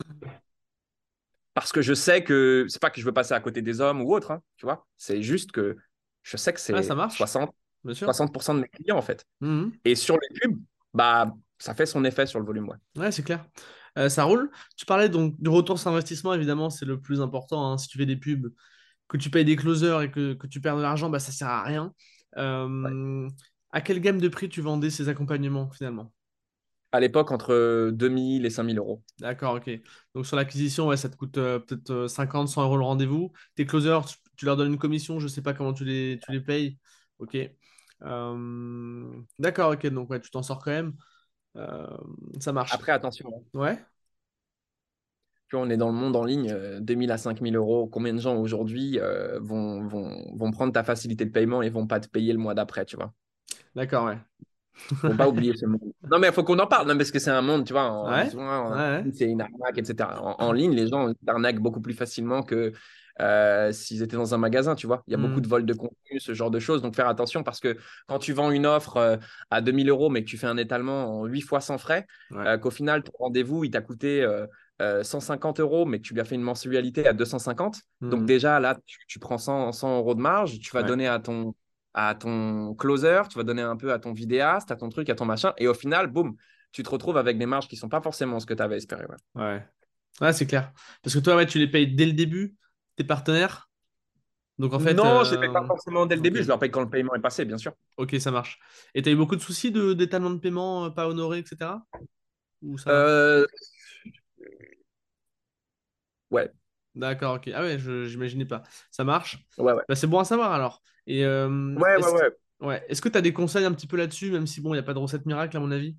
Parce 1.55 1.73
que 1.73 1.83
je 1.83 1.95
sais 1.95 2.23
que 2.23 2.67
c'est 2.69 2.81
pas 2.81 2.91
que 2.91 3.01
je 3.01 3.05
veux 3.05 3.13
passer 3.13 3.35
à 3.35 3.41
côté 3.41 3.61
des 3.61 3.81
hommes 3.81 4.01
ou 4.03 4.13
autre, 4.15 4.31
hein, 4.31 4.43
tu 4.57 4.67
vois. 4.67 4.87
C'est 4.97 5.23
juste 5.23 5.53
que 5.53 5.77
je 6.23 6.37
sais 6.37 6.53
que 6.53 6.61
c'est 6.61 6.73
Ouais, 6.73 6.83
ça 6.83 6.95
marche. 6.95 7.17
60, 7.17 7.55
Bien 7.85 7.95
sûr. 7.95 8.07
60% 8.07 8.55
de 8.55 8.61
mes 8.61 8.69
clients 8.69 8.97
en 8.97 9.03
fait. 9.03 9.25
Mhm. 9.41 9.73
Et 9.85 9.95
sur 9.95 10.17
les 10.17 10.41
pubs, 10.41 10.59
bah, 10.95 11.35
ça 11.59 11.75
fait 11.75 11.87
son 11.87 12.05
effet 12.05 12.27
sur 12.27 12.39
le 12.39 12.47
volume. 12.47 12.69
Ouais. 12.69 13.03
Ouais, 13.03 13.13
c'est 13.13 13.23
clair. 13.23 13.45
Euh, 14.01 14.09
ça 14.09 14.25
roule. 14.25 14.51
Tu 14.77 14.87
parlais 14.87 15.09
donc 15.09 15.41
du 15.41 15.51
retour 15.51 15.79
sur 15.79 15.91
investissement, 15.91 16.35
évidemment, 16.35 16.71
c'est 16.71 16.87
le 16.87 17.01
plus 17.01 17.21
important. 17.23 17.73
hein. 17.73 17.79
Si 17.79 17.89
tu 17.89 17.99
fais 17.99 18.07
des 18.07 18.17
pubs, 18.17 18.53
que 19.09 19.17
tu 19.19 19.31
payes 19.31 19.45
des 19.45 19.57
closers 19.57 20.03
et 20.03 20.11
que, 20.11 20.35
que 20.35 20.47
tu 20.49 20.61
perds 20.61 20.77
de 20.79 20.83
l'argent, 20.83 21.11
bah, 21.11 21.21
ça 21.21 21.33
sert 21.33 21.49
à 21.49 21.63
rien. 21.65 21.95
Euh, 22.39 23.29
À 23.73 23.81
quelle 23.81 24.01
gamme 24.01 24.21
de 24.21 24.29
prix 24.29 24.49
tu 24.49 24.63
vendais 24.63 24.91
ces 24.91 25.09
accompagnements 25.09 25.71
finalement? 25.71 26.13
À 26.93 26.99
l'époque, 26.99 27.31
entre 27.31 27.91
2000 27.93 28.47
et 28.47 28.51
5000 28.51 28.79
euros. 28.79 29.03
D'accord, 29.21 29.55
ok. 29.57 29.71
Donc 30.15 30.27
sur 30.27 30.37
l'acquisition, 30.37 30.89
ouais, 30.89 30.97
ça 30.97 31.09
te 31.09 31.17
coûte 31.17 31.39
euh, 31.39 31.61
peut-être 31.61 31.91
euh, 31.91 32.09
50, 32.09 32.49
100 32.49 32.65
euros 32.65 32.77
le 32.77 32.83
rendez-vous. 32.85 33.33
Tes 33.55 33.65
closers, 33.65 34.07
tu, 34.07 34.17
tu 34.37 34.45
leur 34.45 34.57
donnes 34.57 34.73
une 34.73 34.79
commission, 34.79 35.21
je 35.21 35.29
sais 35.29 35.43
pas 35.43 35.55
comment 35.55 35.73
tu 35.73 35.85
les, 35.85 36.19
tu 36.25 36.33
les 36.33 36.41
payes. 36.41 36.79
Ok. 37.21 37.37
D'accord, 39.39 39.73
ok. 39.73 39.87
Donc 39.89 40.11
ouais, 40.11 40.21
tu 40.21 40.31
t'en 40.31 40.43
sors 40.43 40.59
quand 40.63 40.71
même. 40.71 40.95
Ça 42.41 42.53
marche. 42.53 42.73
Après, 42.73 42.93
attention, 42.93 43.29
hein. 43.55 43.59
Ouais. 43.59 43.79
On 45.53 45.69
est 45.71 45.77
dans 45.77 45.89
le 45.89 45.95
monde 45.95 46.17
en 46.17 46.25
ligne, 46.25 46.51
euh, 46.53 46.81
2000 46.81 47.11
à 47.11 47.19
5000 47.19 47.57
euros. 47.57 47.87
Combien 47.89 48.15
de 48.15 48.21
gens 48.21 48.37
aujourd'hui 48.37 48.99
euh, 49.01 49.39
vont, 49.41 49.87
vont, 49.87 50.37
vont 50.37 50.51
prendre 50.51 50.73
ta 50.73 50.85
facilité 50.85 51.25
de 51.25 51.31
paiement 51.31 51.63
et 51.63 51.71
vont 51.71 51.87
pas 51.87 52.01
te 52.01 52.09
payer 52.09 52.33
le 52.33 52.39
mois 52.39 52.55
d'après, 52.55 52.85
tu 52.85 52.97
vois? 52.97 53.13
D'accord, 53.75 54.07
ouais. 54.07 54.19
Faut 54.75 55.15
pas 55.15 55.29
oublier 55.29 55.55
ce 55.57 55.67
monde. 55.67 55.81
Non, 56.11 56.19
mais 56.19 56.29
il 56.29 56.33
faut 56.33 56.45
qu'on 56.45 56.59
en 56.59 56.67
parle, 56.67 56.89
non, 56.89 56.97
parce 56.97 57.11
que 57.11 57.19
c'est 57.19 57.31
un 57.31 57.43
monde, 57.43 57.65
tu 57.67 57.73
vois, 57.73 57.85
en- 57.91 58.11
Ouais, 58.11 58.31
souvent, 58.31 58.67
en- 58.69 58.71
ouais, 58.73 59.03
ouais. 59.05 59.13
c'est 59.13 59.27
une 59.27 59.41
arnaque, 59.41 59.79
etc. 59.79 60.23
En, 60.23 60.37
en 60.43 60.53
ligne, 60.53 60.73
les 60.73 60.89
gens 60.89 61.13
arnaquent 61.27 61.61
beaucoup 61.61 61.81
plus 61.81 61.95
facilement 61.95 62.43
que 62.43 62.73
euh, 63.21 63.71
s'ils 63.73 64.03
étaient 64.03 64.17
dans 64.17 64.33
un 64.35 64.39
magasin, 64.39 64.75
tu 64.75 64.87
vois. 64.87 65.03
Il 65.07 65.11
y 65.11 65.15
a 65.15 65.19
Mhm. 65.19 65.27
beaucoup 65.29 65.41
de 65.43 65.49
vols 65.49 65.67
de 65.67 65.75
contenu, 65.75 66.19
ce 66.21 66.33
genre 66.33 66.51
de 66.51 66.59
choses. 66.59 66.81
Donc, 66.81 66.97
faire 66.97 67.09
attention 67.09 67.43
parce 67.43 67.61
que 67.61 67.77
quand 68.07 68.19
tu 68.19 68.33
vends 68.33 68.51
une 68.51 68.65
offre 68.65 68.97
euh, 68.97 69.17
à 69.51 69.61
2000 69.61 69.91
euros, 69.91 70.09
mais 70.09 70.25
que 70.25 70.29
tu 70.31 70.39
fais 70.39 70.47
un 70.47 70.57
étalement 70.57 71.21
en 71.21 71.27
8 71.27 71.43
fois 71.43 71.61
sans 71.61 71.77
frais, 71.77 72.07
euh, 72.33 72.57
qu'au 72.57 72.71
final, 72.71 73.03
ton 73.03 73.13
rendez-vous, 73.19 73.65
il 73.65 73.71
t'a 73.71 73.83
coûté 73.83 74.27
euh, 74.81 75.01
euh, 75.01 75.03
150 75.05 75.61
euros, 75.61 75.85
mais 75.87 75.99
que 75.99 76.05
tu 76.05 76.15
lui 76.15 76.21
as 76.21 76.25
fait 76.25 76.35
une 76.35 76.43
mensualité 76.43 77.07
à 77.07 77.13
250. 77.13 77.81
Donc, 78.01 78.21
Mhm. 78.21 78.27
déjà, 78.27 78.61
là, 78.61 78.77
tu, 78.87 78.99
tu 79.07 79.19
prends 79.19 79.39
100, 79.39 79.73
100 79.73 79.97
euros 79.99 80.15
de 80.15 80.21
marge, 80.21 80.59
tu 80.61 80.71
vas 80.73 80.83
Ouais. 80.83 80.89
donner 80.89 81.07
à 81.09 81.19
ton, 81.19 81.55
à 81.95 82.15
ton 82.15 82.75
closer, 82.75 83.23
tu 83.31 83.37
vas 83.39 83.45
donner 83.45 83.63
un 83.63 83.77
peu 83.77 83.93
à 83.93 83.99
ton 83.99 84.13
vidéaste, 84.13 84.71
à 84.71 84.77
ton 84.77 84.89
truc, 84.89 85.09
à 85.11 85.15
ton 85.15 85.25
machin. 85.25 85.53
Et 85.59 85.69
au 85.69 85.75
final, 85.75 86.07
boum, 86.09 86.35
tu 86.73 86.83
te 86.83 86.91
retrouves 86.91 87.17
avec 87.17 87.39
des 87.39 87.47
marges 87.47 87.69
qui 87.69 87.77
sont 87.77 87.89
pas 87.89 88.01
forcément 88.01 88.41
ce 88.41 88.47
que 88.47 88.55
tu 88.55 88.63
avais 88.63 88.77
espéré. 88.77 89.05
ouais. 89.07 89.43
Ouais. 89.43 89.65
Ouais, 90.21 90.33
c'est 90.33 90.47
clair. 90.47 90.73
Parce 91.03 91.15
que 91.15 91.21
toi, 91.21 91.37
ouais, 91.37 91.47
tu 91.47 91.59
les 91.59 91.69
payes 91.69 91.87
dès 91.95 92.07
le 92.07 92.13
début, 92.13 92.57
tes 92.97 93.05
partenaires? 93.05 93.69
Donc 94.59 94.75
en 94.75 94.79
fait. 94.81 94.93
non, 94.93 95.25
je 95.25 95.31
ne 95.31 95.37
euh, 95.37 95.41
les 95.41 95.47
paye 95.49 95.55
pas 95.55 95.67
forcément 95.67 96.05
dès 96.05 96.17
le 96.17 96.21
début, 96.21 96.43
je 96.43 96.49
leur 96.49 96.59
paye 96.59 96.71
quand 96.71 96.83
le 96.83 96.91
paiement 96.91 97.15
est 97.15 97.21
passé, 97.21 97.47
bien 97.47 97.57
sûr. 97.57 97.73
Ok, 97.97 98.15
ça 98.21 98.31
marche. 98.31 98.59
Et 98.95 99.01
t'as 99.01 99.11
eu 99.11 99.17
beaucoup 99.17 99.37
de 99.37 99.41
soucis 99.41 99.71
de 99.71 99.95
d'étalement 99.95 100.31
de 100.31 100.39
paiement 100.39 100.85
euh, 100.85 100.91
pas 100.91 101.09
honoré, 101.09 101.39
etc. 101.39 101.83
Ou 102.63 102.77
ça 102.77 102.91
va? 102.93 102.97
Euh, 102.99 103.47
Ouais, 106.31 106.51
D'accord, 106.95 107.37
ok. 107.37 107.51
Ah 107.55 107.63
ouais, 107.63 107.79
je 107.79 108.05
j'imaginais 108.07 108.45
pas. 108.45 108.63
Ça 108.91 109.05
marche? 109.05 109.39
ouais, 109.59 109.73
ouais. 109.73 109.83
Bah, 109.89 109.95
c'est 109.95 110.07
bon 110.09 110.19
à 110.19 110.25
savoir 110.25 110.53
alors. 110.53 110.83
Et 111.07 111.25
euh, 111.25 111.75
Ouais, 111.77 111.99
est-ce 111.99 112.09
ouais, 112.09 112.19
que- 112.21 112.25
ouais. 112.65 112.69
ouais. 112.69 112.85
Est-ce 112.89 113.01
que 113.01 113.09
tu 113.09 113.17
as 113.17 113.21
des 113.21 113.33
conseils 113.33 113.65
un 113.65 113.73
petit 113.73 113.87
peu 113.87 113.97
là-dessus, 113.97 114.31
même 114.33 114.47
si 114.47 114.61
bon, 114.61 114.71
il 114.71 114.77
n'y 114.77 114.81
a 114.81 114.83
pas 114.85 114.95
de 114.95 114.99
recette 114.99 115.25
miracle 115.25 115.57
à 115.57 115.61
mon 115.61 115.71
avis? 115.71 115.97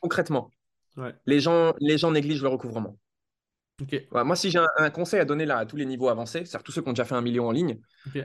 Concrètement, 0.00 0.50
Ouais. 0.96 1.14
les 1.26 1.40
gens, 1.40 1.74
les 1.80 1.98
gens 1.98 2.10
négligent 2.10 2.42
le 2.42 2.48
recouvrement. 2.48 2.98
Ok. 3.80 3.94
Ouais, 4.12 4.24
moi, 4.24 4.36
si 4.36 4.50
j'ai 4.50 4.58
un, 4.58 4.68
un 4.78 4.90
conseil 4.90 5.20
à 5.20 5.24
donner 5.24 5.44
là 5.46 5.58
à 5.58 5.66
tous 5.66 5.76
les 5.76 5.86
niveaux 5.86 6.08
avancés, 6.08 6.44
c'est-à-dire 6.44 6.62
tous 6.62 6.72
ceux 6.72 6.82
qui 6.82 6.88
ont 6.88 6.92
déjà 6.92 7.04
fait 7.04 7.14
un 7.14 7.22
million 7.22 7.48
en 7.48 7.52
ligne, 7.52 7.78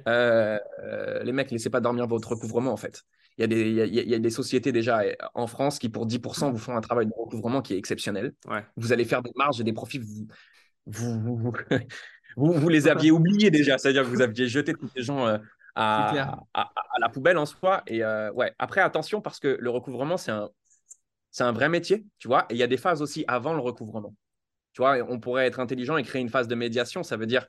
euh, 0.07 0.59
euh, 0.83 1.23
les 1.23 1.31
mecs, 1.31 1.51
laissez 1.51 1.69
pas 1.69 1.79
dormir 1.81 2.07
votre 2.07 2.29
recouvrement 2.29 2.71
en 2.71 2.77
fait. 2.77 3.03
Il 3.37 3.41
y, 3.41 3.43
a 3.43 3.47
des, 3.47 3.61
il, 3.69 3.75
y 3.75 3.81
a, 3.81 3.85
il 3.85 4.09
y 4.09 4.15
a 4.15 4.19
des 4.19 4.29
sociétés 4.29 4.71
déjà 4.71 5.01
en 5.35 5.47
France 5.47 5.79
qui, 5.79 5.89
pour 5.89 6.05
10%, 6.05 6.51
vous 6.51 6.57
font 6.57 6.75
un 6.75 6.81
travail 6.81 7.05
de 7.05 7.13
recouvrement 7.15 7.61
qui 7.61 7.73
est 7.73 7.77
exceptionnel. 7.77 8.33
Ouais. 8.47 8.65
Vous 8.75 8.91
allez 8.91 9.05
faire 9.05 9.21
des 9.21 9.31
marges 9.35 9.59
et 9.61 9.63
des 9.63 9.73
profits. 9.73 9.99
Vous, 9.99 10.27
vous, 10.87 11.19
vous, 11.21 11.53
vous, 12.37 12.53
vous 12.53 12.69
les 12.69 12.87
aviez 12.87 13.11
oubliés 13.11 13.51
déjà. 13.51 13.77
C'est-à-dire 13.77 14.03
que 14.03 14.07
vous 14.07 14.21
aviez 14.21 14.47
jeté 14.47 14.73
tous 14.73 14.87
ces 14.95 15.03
gens 15.03 15.27
euh, 15.27 15.37
à 15.75 16.33
la 16.99 17.09
poubelle 17.09 17.37
en 17.37 17.45
soi. 17.45 17.83
Et 17.87 18.03
euh, 18.03 18.31
ouais, 18.31 18.53
après, 18.57 18.81
attention 18.81 19.21
parce 19.21 19.39
que 19.39 19.57
le 19.59 19.69
recouvrement, 19.69 20.17
c'est 20.17 20.31
un, 20.31 20.49
c'est 21.31 21.43
un 21.43 21.51
vrai 21.51 21.69
métier, 21.69 22.05
tu 22.17 22.27
vois. 22.27 22.45
Et 22.49 22.55
il 22.55 22.57
y 22.57 22.63
a 22.63 22.67
des 22.67 22.77
phases 22.77 23.01
aussi 23.01 23.25
avant 23.27 23.53
le 23.53 23.61
recouvrement. 23.61 24.15
Tu 24.73 24.81
vois, 24.81 24.97
on 25.09 25.19
pourrait 25.19 25.47
être 25.47 25.59
intelligent 25.59 25.97
et 25.97 26.03
créer 26.03 26.21
une 26.21 26.29
phase 26.29 26.47
de 26.47 26.55
médiation. 26.55 27.03
Ça 27.03 27.17
veut 27.17 27.25
dire, 27.25 27.47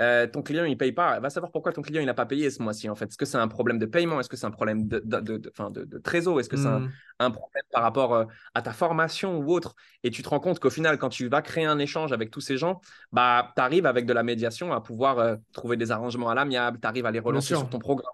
euh, 0.00 0.26
ton 0.26 0.42
client, 0.42 0.64
il 0.64 0.70
ne 0.70 0.74
paye 0.76 0.92
pas. 0.92 1.20
Va 1.20 1.30
savoir 1.30 1.52
pourquoi 1.52 1.72
ton 1.72 1.82
client, 1.82 2.00
il 2.00 2.06
n'a 2.06 2.14
pas 2.14 2.26
payé 2.26 2.50
ce 2.50 2.62
mois-ci, 2.62 2.88
en 2.88 2.94
fait. 2.94 3.06
Est-ce 3.06 3.18
que 3.18 3.26
c'est 3.26 3.36
un 3.36 3.48
problème 3.48 3.78
de 3.78 3.86
paiement? 3.86 4.18
Est-ce 4.18 4.28
que 4.28 4.36
c'est 4.36 4.46
un 4.46 4.50
problème 4.50 4.88
de, 4.88 5.00
de, 5.04 5.20
de, 5.20 5.36
de, 5.36 5.50
enfin, 5.50 5.70
de, 5.70 5.84
de 5.84 5.98
trésor? 5.98 6.40
Est-ce 6.40 6.48
que 6.48 6.56
c'est 6.56 6.68
un, 6.68 6.80
Hmm. 6.80 6.88
un 7.18 7.30
problème 7.30 7.62
par 7.70 7.82
rapport 7.82 8.14
euh, 8.14 8.24
à 8.54 8.62
ta 8.62 8.72
formation 8.72 9.38
ou 9.38 9.52
autre? 9.52 9.74
Et 10.02 10.10
tu 10.10 10.22
te 10.22 10.28
rends 10.28 10.40
compte 10.40 10.58
qu'au 10.58 10.70
final, 10.70 10.96
quand 10.98 11.10
tu 11.10 11.28
vas 11.28 11.42
créer 11.42 11.66
un 11.66 11.78
échange 11.78 12.12
avec 12.12 12.30
tous 12.30 12.40
ces 12.40 12.56
gens, 12.56 12.80
bah, 13.12 13.52
tu 13.54 13.62
arrives 13.62 13.86
avec 13.86 14.06
de 14.06 14.12
la 14.12 14.22
médiation 14.22 14.72
à 14.72 14.80
pouvoir 14.80 15.18
euh, 15.18 15.36
trouver 15.52 15.76
des 15.76 15.90
arrangements 15.90 16.30
à 16.30 16.34
l'amiable, 16.34 16.78
tu 16.80 16.86
arrives 16.88 17.06
à 17.06 17.10
les 17.10 17.20
relancer 17.20 17.54
sur 17.54 17.68
ton 17.68 17.78
programme. 17.78 18.12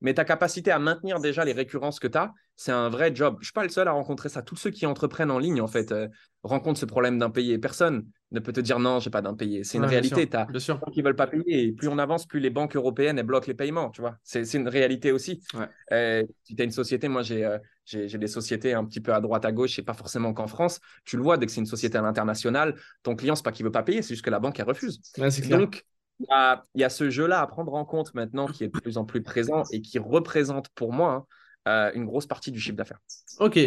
Mais 0.00 0.14
ta 0.14 0.24
capacité 0.24 0.70
à 0.70 0.78
maintenir 0.78 1.20
déjà 1.20 1.44
les 1.44 1.52
récurrences 1.52 2.00
que 2.00 2.08
tu 2.08 2.16
as, 2.16 2.32
c'est 2.56 2.72
un 2.72 2.88
vrai 2.88 3.14
job. 3.14 3.34
Je 3.36 3.40
ne 3.40 3.44
suis 3.44 3.52
pas 3.52 3.64
le 3.64 3.68
seul 3.68 3.86
à 3.88 3.92
rencontrer 3.92 4.28
ça. 4.28 4.42
Tous 4.42 4.56
ceux 4.56 4.70
qui 4.70 4.86
entreprennent 4.86 5.30
en 5.30 5.38
ligne, 5.38 5.60
en 5.60 5.66
fait, 5.66 5.94
rencontrent 6.42 6.80
ce 6.80 6.86
problème 6.86 7.18
d'impayé. 7.18 7.58
Personne 7.58 8.06
ne 8.32 8.40
peut 8.40 8.52
te 8.52 8.60
dire 8.60 8.78
non, 8.78 9.00
j'ai 9.00 9.10
pas 9.10 9.22
d'impayé. 9.22 9.64
C'est 9.64 9.78
une 9.78 9.84
Ouais, 9.84 9.90
réalité. 9.90 10.28
Tu 10.28 10.36
as 10.36 10.44
Bien 10.44 10.60
sûr. 10.60 10.80
qui 10.92 11.02
veulent 11.02 11.16
pas 11.16 11.26
payer. 11.26 11.64
Et 11.64 11.72
plus 11.72 11.88
on 11.88 11.98
avance, 11.98 12.26
plus 12.26 12.40
les 12.40 12.50
banques 12.50 12.76
européennes 12.76 13.18
elles 13.18 13.26
bloquent 13.26 13.46
les 13.48 13.54
paiements. 13.54 13.90
Tu 13.90 14.00
vois, 14.00 14.16
c'est 14.22 14.42
une 14.54 14.68
réalité 14.68 15.12
aussi. 15.12 15.42
Ouais. 15.54 15.68
Euh, 15.92 16.22
si 16.44 16.54
tu 16.54 16.62
as 16.62 16.64
une 16.64 16.70
société, 16.70 17.08
moi 17.08 17.22
j'ai 17.22 17.44
euh, 17.44 17.58
j'ai 17.84 18.18
des 18.18 18.28
sociétés 18.28 18.72
un 18.72 18.84
petit 18.84 19.00
peu 19.00 19.12
à 19.12 19.20
droite 19.20 19.44
à 19.44 19.50
gauche, 19.50 19.78
et 19.78 19.82
pas 19.82 19.94
forcément 19.94 20.32
qu'en 20.32 20.46
France. 20.46 20.80
Tu 21.04 21.16
le 21.16 21.22
vois 21.22 21.38
dès 21.38 21.46
que 21.46 21.52
c'est 21.52 21.60
une 21.60 21.66
société 21.66 21.98
à 21.98 22.02
l'international, 22.02 22.76
ton 23.02 23.16
client 23.16 23.34
c'est 23.34 23.42
pas 23.44 23.50
qu'il 23.52 23.64
veut 23.64 23.72
pas 23.72 23.82
payer, 23.82 24.02
c'est 24.02 24.14
juste 24.14 24.24
que 24.24 24.30
la 24.30 24.38
banque 24.38 24.60
elle 24.60 24.66
refuse. 24.66 25.00
Ouais. 25.18 25.28
Donc 25.48 25.84
il 26.20 26.26
y 26.28 26.32
a, 26.32 26.64
il 26.74 26.80
y 26.82 26.84
a 26.84 26.90
ce 26.90 27.10
jeu-là 27.10 27.40
à 27.40 27.46
prendre 27.46 27.74
en 27.74 27.84
compte 27.84 28.14
maintenant 28.14 28.46
qui 28.46 28.62
est 28.64 28.68
de 28.68 28.78
plus 28.78 28.96
en 28.98 29.04
plus 29.04 29.22
présent 29.22 29.64
et 29.72 29.80
qui 29.80 29.98
représente 29.98 30.68
pour 30.70 30.92
moi 30.92 31.26
euh, 31.68 31.90
une 31.94 32.06
grosse 32.06 32.26
partie 32.26 32.50
du 32.50 32.60
chiffre 32.60 32.76
d'affaires. 32.76 33.00
Ok. 33.38 33.58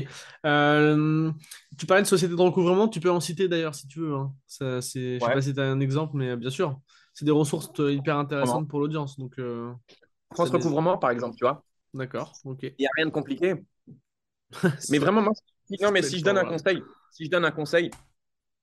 Euh, 0.45 1.31
tu 1.77 1.85
parlais 1.85 2.03
de 2.03 2.07
société 2.07 2.35
de 2.35 2.41
recouvrement, 2.41 2.87
tu 2.87 2.99
peux 2.99 3.11
en 3.11 3.19
citer 3.19 3.47
d'ailleurs 3.47 3.75
si 3.75 3.87
tu 3.87 3.99
veux. 3.99 4.15
Hein. 4.15 4.33
Ça, 4.47 4.81
c'est, 4.81 5.19
je 5.19 5.25
sais 5.25 5.33
pas 5.33 5.41
si 5.41 5.53
tu 5.53 5.59
as 5.59 5.65
un 5.65 5.79
exemple, 5.79 6.15
mais 6.15 6.35
bien 6.35 6.49
sûr, 6.49 6.79
c'est 7.13 7.25
des 7.25 7.31
ressources 7.31 7.71
hyper 7.79 8.17
intéressantes 8.17 8.67
pour 8.67 8.79
l'audience. 8.79 9.17
Donc, 9.17 9.39
France 10.33 10.49
Recouvrement, 10.49 10.97
par 10.97 11.11
exemple, 11.11 11.35
tu 11.37 11.45
vois. 11.45 11.63
D'accord, 11.93 12.33
ok. 12.43 12.63
Il 12.63 12.75
n'y 12.79 12.87
a 12.87 12.91
rien 12.95 13.05
de 13.05 13.11
compliqué. 13.11 13.55
mais 14.89 14.97
vraiment, 14.97 15.21
moi, 15.21 15.33
non, 15.81 15.91
mais 15.91 16.01
si 16.01 16.19
je 16.19 16.23
donne 16.23 16.37
un 16.37 16.45
conseil, 16.45 16.81
si 17.11 17.25
je 17.25 17.29
donne 17.29 17.45
un 17.45 17.51
conseil, 17.51 17.91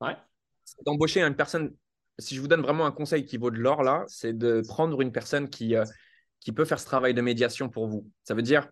ouais. 0.01 0.17
d'embaucher 0.85 1.23
une 1.23 1.35
personne 1.35 1.73
si 2.21 2.35
je 2.35 2.41
vous 2.41 2.49
donne 2.49 2.61
vraiment 2.61 2.87
un 2.87 2.93
conseil 2.93 3.25
qui 3.25 3.37
vaut 3.37 3.51
de 3.51 3.59
l'or 3.59 3.83
là, 3.83 4.05
c'est 4.07 4.37
de 4.37 4.63
prendre 4.67 5.01
une 5.01 5.13
personne 5.13 5.49
qui, 5.49 5.75
euh, 5.75 5.85
qui 6.41 6.53
peut 6.53 6.65
faire 6.65 6.79
ce 6.79 6.87
travail 6.87 7.15
de 7.15 7.21
médiation 7.21 7.69
pour 7.69 7.87
vous. 7.87 8.09
Ça 8.25 8.35
veut 8.35 8.43
dire, 8.43 8.69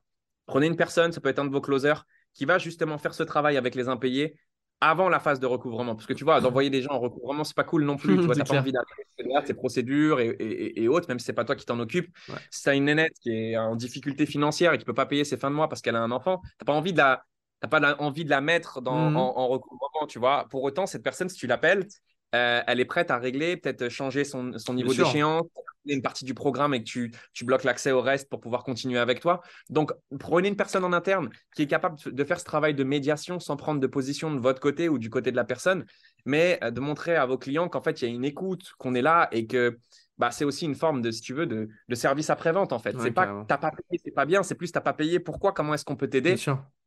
prenez 0.48 0.66
une 0.66 0.76
personne, 0.76 1.12
ça 1.12 1.20
peut 1.20 1.28
être 1.28 1.38
un 1.38 1.44
de 1.44 1.52
vos 1.52 1.60
closers, 1.60 2.04
qui 2.34 2.44
va 2.44 2.58
justement 2.58 2.98
faire 2.98 3.14
ce 3.14 3.22
travail 3.22 3.56
avec 3.56 3.76
les 3.76 3.88
impayés 3.88 4.36
avant 4.80 5.08
la 5.08 5.20
phase 5.20 5.40
de 5.40 5.46
recouvrement. 5.46 5.94
Parce 5.94 6.06
que 6.06 6.12
tu 6.12 6.24
vois, 6.24 6.40
d'envoyer 6.40 6.70
des 6.70 6.82
gens 6.82 6.92
en 6.92 7.00
recouvrement, 7.00 7.44
c'est 7.44 7.56
pas 7.56 7.64
cool 7.64 7.84
non 7.84 7.96
plus. 7.96 8.16
tu 8.16 8.22
vois, 8.26 8.34
pas 8.34 8.58
envie 8.58 8.72
d'aller 8.72 9.46
ces 9.46 9.54
procédures 9.54 10.20
et, 10.20 10.28
et, 10.28 10.82
et, 10.82 10.88
autres, 10.88 11.08
même 11.08 11.18
si 11.18 11.26
c'est 11.26 11.32
pas 11.32 11.44
toi 11.44 11.56
qui 11.56 11.66
t'en 11.66 11.78
occupe. 11.78 12.16
Si 12.50 12.62
tu 12.62 12.68
as 12.68 12.74
une 12.74 12.84
nénette 12.84 13.14
qui 13.20 13.30
est 13.30 13.56
en 13.56 13.76
difficulté 13.76 14.26
financière 14.26 14.72
et 14.72 14.78
qui 14.78 14.84
peut 14.84 14.94
pas 14.94 15.06
payer 15.06 15.24
ses 15.24 15.36
fins 15.36 15.50
de 15.50 15.56
mois 15.56 15.68
parce 15.68 15.82
qu'elle 15.82 15.96
a 15.96 16.02
un 16.02 16.10
enfant, 16.10 16.40
tu 16.58 16.64
pas 16.64 16.72
envie 16.72 16.92
de 16.92 16.98
la. 16.98 17.24
pas 17.68 17.96
envie 17.98 18.24
de 18.24 18.30
la 18.30 18.40
mettre 18.40 18.80
dans, 18.80 19.10
mmh 19.10 19.16
en, 19.16 19.38
en, 19.38 19.48
recouvrement, 19.48 20.06
tu 20.08 20.18
vois. 20.18 20.46
Pour 20.50 20.62
autant, 20.62 20.86
cette 20.86 21.02
personne, 21.02 21.28
si 21.28 21.36
tu 21.36 21.46
l'appelles, 21.46 21.86
euh, 22.34 22.62
elle 22.66 22.78
est 22.78 22.84
prête 22.84 23.10
à 23.10 23.18
régler, 23.18 23.56
peut-être 23.56 23.88
changer 23.88 24.24
son, 24.24 24.52
niveau 24.74 24.92
d'échéance, 24.92 25.46
une 25.94 26.02
partie 26.02 26.24
du 26.24 26.34
programme 26.34 26.74
et 26.74 26.80
que 26.80 26.88
tu, 26.88 27.12
tu 27.32 27.44
bloques 27.44 27.64
l'accès 27.64 27.92
au 27.92 28.00
reste 28.00 28.28
pour 28.28 28.40
pouvoir 28.40 28.64
continuer 28.64 28.98
avec 28.98 29.20
toi. 29.20 29.40
Donc, 29.70 29.92
prenez 30.18 30.48
une 30.48 30.56
personne 30.56 30.84
en 30.84 30.92
interne 30.92 31.30
qui 31.54 31.62
est 31.62 31.66
capable 31.66 31.96
de 32.04 32.24
faire 32.24 32.40
ce 32.40 32.44
travail 32.44 32.74
de 32.74 32.84
médiation 32.84 33.40
sans 33.40 33.56
prendre 33.56 33.80
de 33.80 33.86
position 33.86 34.34
de 34.34 34.40
votre 34.40 34.60
côté 34.60 34.88
ou 34.88 34.98
du 34.98 35.10
côté 35.10 35.30
de 35.30 35.36
la 35.36 35.44
personne, 35.44 35.84
mais 36.24 36.58
euh, 36.62 36.70
de 36.70 36.80
montrer 36.80 37.16
à 37.16 37.26
vos 37.26 37.38
clients 37.38 37.68
qu'en 37.68 37.82
fait, 37.82 38.02
il 38.02 38.08
y 38.08 38.12
a 38.12 38.14
une 38.14 38.24
écoute, 38.24 38.72
qu'on 38.78 38.94
est 38.94 39.02
là 39.02 39.28
et 39.32 39.46
que 39.46 39.78
bah, 40.18 40.30
c'est 40.30 40.44
aussi 40.44 40.64
une 40.64 40.74
forme 40.74 41.00
de, 41.00 41.10
si 41.10 41.20
tu 41.20 41.32
veux, 41.32 41.46
de, 41.46 41.68
service 41.94 42.28
après-vente 42.30 42.72
en 42.72 42.78
fait. 42.78 42.94
c'est 43.00 43.12
pas 43.12 43.26
que 43.26 43.46
t'as 43.46 43.58
pas 43.58 43.70
payé, 43.70 44.00
c'est 44.04 44.10
pas 44.10 44.26
bien, 44.26 44.42
c'est 44.42 44.56
plus 44.56 44.72
t'as 44.72 44.80
pas 44.80 44.92
payé, 44.92 45.20
pourquoi, 45.20 45.52
comment 45.52 45.74
est-ce 45.74 45.84
qu'on 45.84 45.96
peut 45.96 46.08
t'aider? 46.08 46.36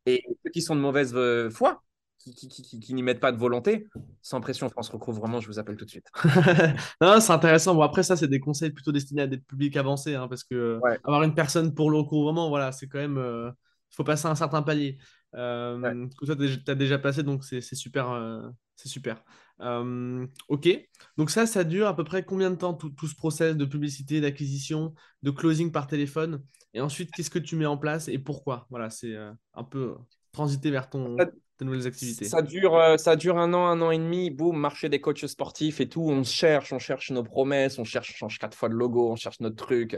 Et 0.05 0.23
ceux 0.43 0.51
qui 0.51 0.61
sont 0.61 0.75
de 0.75 0.81
mauvaise 0.81 1.13
euh, 1.15 1.49
foi, 1.49 1.81
qui, 2.23 2.93
n'y 2.93 3.03
mettent 3.03 3.19
pas 3.19 3.31
de 3.31 3.37
volonté, 3.37 3.87
sans 4.21 4.41
pression, 4.41 4.69
France 4.69 4.89
Recouvrement, 4.89 5.39
je 5.39 5.47
vous 5.47 5.59
appelle 5.59 5.75
tout 5.75 5.85
de 5.85 5.89
suite. 5.89 6.07
non, 7.01 7.19
c'est 7.19 7.33
intéressant. 7.33 7.75
Bon, 7.75 7.81
après, 7.81 8.03
ça, 8.03 8.15
c'est 8.15 8.27
des 8.27 8.39
conseils 8.39 8.71
plutôt 8.71 8.91
destinés 8.91 9.23
à 9.23 9.27
des 9.27 9.37
publics 9.37 9.75
avancés, 9.77 10.15
hein, 10.15 10.27
parce 10.27 10.43
que 10.43 10.79
avoir 11.03 11.23
une 11.23 11.33
personne 11.33 11.73
pour 11.73 11.89
le 11.89 11.97
recouvrement, 11.97 12.49
voilà, 12.49 12.71
c'est 12.71 12.87
quand 12.87 12.99
même. 12.99 13.15
Il 13.15 13.19
euh, 13.19 13.51
faut 13.89 14.03
passer 14.03 14.27
un 14.27 14.35
certain 14.35 14.61
palier. 14.61 14.97
Euh, 15.35 16.07
toi, 16.23 16.35
tu 16.35 16.71
as 16.71 16.75
déjà 16.75 16.99
passé, 16.99 17.23
donc 17.23 17.43
c'est 17.43 17.61
super. 17.61 18.11
Euh, 18.11 18.47
c'est 18.75 18.89
super. 18.89 19.23
ok. 19.59 20.69
Donc, 21.17 21.29
ça, 21.29 21.45
ça 21.45 21.63
dure 21.63 21.87
à 21.87 21.95
peu 21.95 22.03
près 22.03 22.23
combien 22.23 22.51
de 22.51 22.55
temps, 22.55 22.73
tout, 22.73 22.89
tout 22.89 23.07
ce 23.07 23.15
process 23.15 23.55
de 23.55 23.65
publicité, 23.65 24.21
d'acquisition, 24.21 24.93
de 25.23 25.31
closing 25.31 25.71
par 25.71 25.87
téléphone? 25.87 26.43
Et 26.73 26.81
ensuite, 26.81 27.11
qu'est-ce 27.11 27.29
que 27.29 27.39
tu 27.39 27.55
mets 27.55 27.65
en 27.65 27.77
place 27.77 28.07
et 28.07 28.17
pourquoi? 28.17 28.65
Voilà, 28.69 28.89
c'est 28.89 29.15
un 29.15 29.63
peu 29.63 29.95
transiter 30.31 30.71
vers 30.71 30.89
ton 30.89 31.17
nouvelles 31.65 31.87
activités 31.87 32.25
ça 32.25 32.41
dure, 32.41 32.75
euh, 32.75 32.97
ça 32.97 33.15
dure 33.15 33.37
un 33.37 33.53
an, 33.53 33.65
un 33.67 33.81
an 33.81 33.91
et 33.91 33.97
demi, 33.97 34.29
boum, 34.29 34.57
marché 34.57 34.89
des 34.89 35.01
coachs 35.01 35.25
sportifs 35.27 35.79
et 35.81 35.89
tout. 35.89 36.01
On 36.01 36.23
cherche, 36.23 36.73
on 36.73 36.79
cherche 36.79 37.11
nos 37.11 37.23
promesses, 37.23 37.79
on 37.79 37.83
cherche, 37.83 38.11
on 38.13 38.17
change 38.17 38.39
quatre 38.39 38.57
fois 38.57 38.69
de 38.69 38.73
logo, 38.73 39.11
on 39.11 39.15
cherche 39.15 39.39
notre 39.39 39.55
truc. 39.55 39.97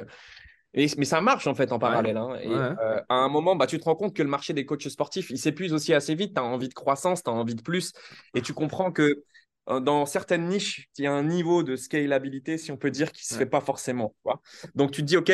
Et, 0.74 0.88
mais 0.98 1.06
ça 1.06 1.22
marche 1.22 1.46
en 1.48 1.54
fait 1.54 1.72
en 1.72 1.80
parallèle. 1.80 2.18
Hein. 2.18 2.36
Et 2.42 2.50
euh, 2.50 3.00
à 3.08 3.16
un 3.16 3.30
moment, 3.30 3.56
bah, 3.56 3.68
tu 3.68 3.80
te 3.80 3.84
rends 3.84 3.96
compte 3.96 4.16
que 4.16 4.24
le 4.24 4.30
marché 4.30 4.54
des 4.54 4.66
coachs 4.66 4.88
sportifs, 4.90 5.30
il 5.30 5.38
s'épuise 5.38 5.74
aussi 5.74 5.94
assez 5.94 6.16
vite. 6.16 6.34
Tu 6.34 6.42
as 6.42 6.44
envie 6.44 6.70
de 6.70 6.74
croissance, 6.74 7.24
tu 7.24 7.30
as 7.30 7.34
envie 7.34 7.56
de 7.56 7.62
plus. 7.62 7.94
Et 8.34 8.42
tu 8.42 8.54
comprends 8.54 8.92
que 8.92 9.24
euh, 9.70 9.80
dans 9.80 10.06
certaines 10.06 10.48
niches, 10.48 10.90
il 10.98 11.04
y 11.04 11.08
a 11.08 11.14
un 11.14 11.24
niveau 11.24 11.64
de 11.64 11.76
scalabilité, 11.76 12.58
si 12.58 12.72
on 12.72 12.78
peut 12.78 12.92
dire, 12.92 13.12
qui 13.12 13.22
ne 13.22 13.36
se 13.36 13.38
fait 13.38 13.46
pas 13.46 13.62
forcément. 13.62 14.16
Donc 14.74 14.92
tu 14.92 15.02
te 15.02 15.06
dis, 15.06 15.18
OK, 15.18 15.32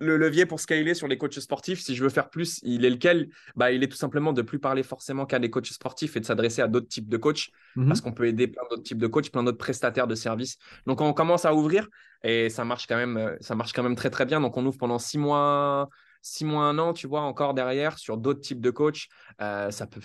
le 0.00 0.16
levier 0.16 0.46
pour 0.46 0.60
scaler 0.60 0.94
sur 0.94 1.06
les 1.06 1.18
coachs 1.18 1.38
sportifs, 1.38 1.80
si 1.80 1.94
je 1.94 2.02
veux 2.02 2.08
faire 2.08 2.30
plus, 2.30 2.58
il 2.62 2.84
est 2.84 2.90
lequel? 2.90 3.28
Bah, 3.54 3.70
Il 3.70 3.82
est 3.82 3.88
tout 3.88 3.96
simplement 3.96 4.32
de 4.32 4.42
plus 4.42 4.58
parler 4.58 4.82
forcément 4.82 5.26
qu'à 5.26 5.38
des 5.38 5.50
coachs 5.50 5.66
sportifs 5.66 6.16
et 6.16 6.20
de 6.20 6.24
s'adresser 6.24 6.62
à 6.62 6.68
d'autres 6.68 6.88
types 6.88 7.08
de 7.08 7.16
coachs 7.16 7.50
mhm. 7.76 7.88
parce 7.88 8.00
qu'on 8.00 8.12
peut 8.12 8.26
aider 8.26 8.48
plein 8.48 8.62
d'autres 8.70 8.82
types 8.82 8.98
de 8.98 9.06
coachs, 9.06 9.30
plein 9.30 9.42
d'autres 9.42 9.58
prestataires 9.58 10.06
de 10.06 10.14
services. 10.14 10.56
Donc, 10.86 11.00
on 11.00 11.12
commence 11.12 11.44
à 11.44 11.54
ouvrir 11.54 11.86
et 12.24 12.48
ça 12.48 12.64
marche 12.64 12.86
quand 12.86 12.96
même, 12.96 13.16
euh, 13.18 13.36
ça 13.40 13.54
marche 13.54 13.72
quand 13.72 13.82
même 13.82 13.96
très, 13.96 14.10
très 14.10 14.24
bien. 14.24 14.40
Donc, 14.40 14.56
on 14.56 14.64
ouvre 14.64 14.78
pendant 14.78 14.98
six 14.98 15.18
mois, 15.18 15.88
six 16.22 16.46
mois, 16.46 16.64
un 16.64 16.78
an, 16.78 16.94
tu 16.94 17.06
vois, 17.06 17.20
encore 17.20 17.52
derrière 17.52 17.98
sur 17.98 18.16
d'autres 18.16 18.40
types 18.40 18.60
de 18.60 18.70
coachs. 18.70 19.06
Euh, 19.42 19.70
ça 19.70 19.86
peut, 19.86 20.00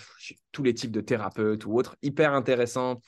tous 0.52 0.62
les 0.62 0.74
types 0.74 0.92
de 0.92 1.00
thérapeutes 1.00 1.64
ou 1.64 1.74
autres, 1.74 1.96
hyper 2.02 2.34
intéressant, 2.34 3.00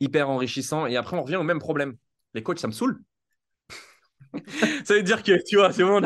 hyper 0.00 0.30
enrichissant. 0.30 0.86
Et 0.86 0.96
après, 0.96 1.16
on 1.16 1.22
revient 1.22 1.36
au 1.36 1.42
même 1.42 1.58
problème. 1.58 1.96
Les 2.32 2.42
coachs, 2.42 2.58
ça 2.58 2.66
me 2.66 2.72
saoule. 2.72 3.02
ça 4.84 4.94
veut 4.94 5.02
dire 5.02 5.22
que, 5.22 5.42
tu 5.44 5.56
vois, 5.56 5.72
c'est 5.72 5.82
bon, 5.82 6.02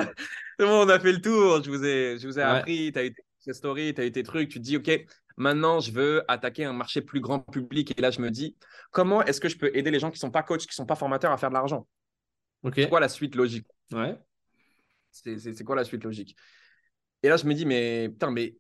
on 0.59 0.89
a, 0.89 0.99
fait 0.99 1.13
le 1.13 1.21
tour. 1.21 1.63
Je 1.63 1.71
vous 1.71 1.85
ai, 1.85 2.19
je 2.19 2.27
vous 2.27 2.39
ai 2.39 2.43
appris, 2.43 2.93
tu 2.93 2.99
as 2.99 3.05
eu 3.07 3.15
tes 3.45 3.53
stories, 3.53 3.95
tu 3.95 4.01
as 4.01 4.07
eu 4.07 4.13
tes 4.13 4.23
trucs. 4.23 4.49
Tu 4.49 4.59
te 4.59 4.65
dis, 4.65 4.77
OK, 4.77 4.91
maintenant, 5.37 5.81
je 5.81 5.91
veux 5.91 6.23
attaquer 6.29 6.65
un 6.65 6.73
marché 6.73 7.03
plus 7.03 7.21
grand 7.21 7.41
public. 7.41 7.99
Et 7.99 8.01
là, 8.01 8.11
je 8.11 8.21
me 8.21 8.31
dis, 8.31 8.57
comment 8.91 9.23
est-ce 9.23 9.41
que 9.41 9.49
je 9.49 9.57
peux 9.57 9.71
aider 9.75 9.91
les 9.91 9.99
gens 9.99 10.11
qui 10.11 10.17
ne 10.17 10.21
sont 10.21 10.31
pas 10.31 10.43
coachs, 10.43 10.61
qui 10.61 10.69
ne 10.69 10.75
sont 10.75 10.87
pas 10.87 10.97
formateurs 10.97 11.33
à 11.33 11.37
faire 11.37 11.51
de 11.51 11.55
l'argent? 11.55 11.87
Ok. 12.63 12.75
C'est 12.77 12.89
quoi 12.89 13.01
la 13.01 13.09
suite 13.09 13.35
logique? 13.35 13.67
Ouais. 13.93 14.19
C'est 15.11 15.65
quoi 15.65 15.77
la 15.77 15.85
suite 15.85 16.05
logique? 16.05 16.37
Et 17.23 17.29
là, 17.29 17.37
je 17.37 17.47
me 17.47 17.55
dis, 17.55 17.67
mais 17.67 18.09
putain, 18.09 18.31
mais 18.31 18.57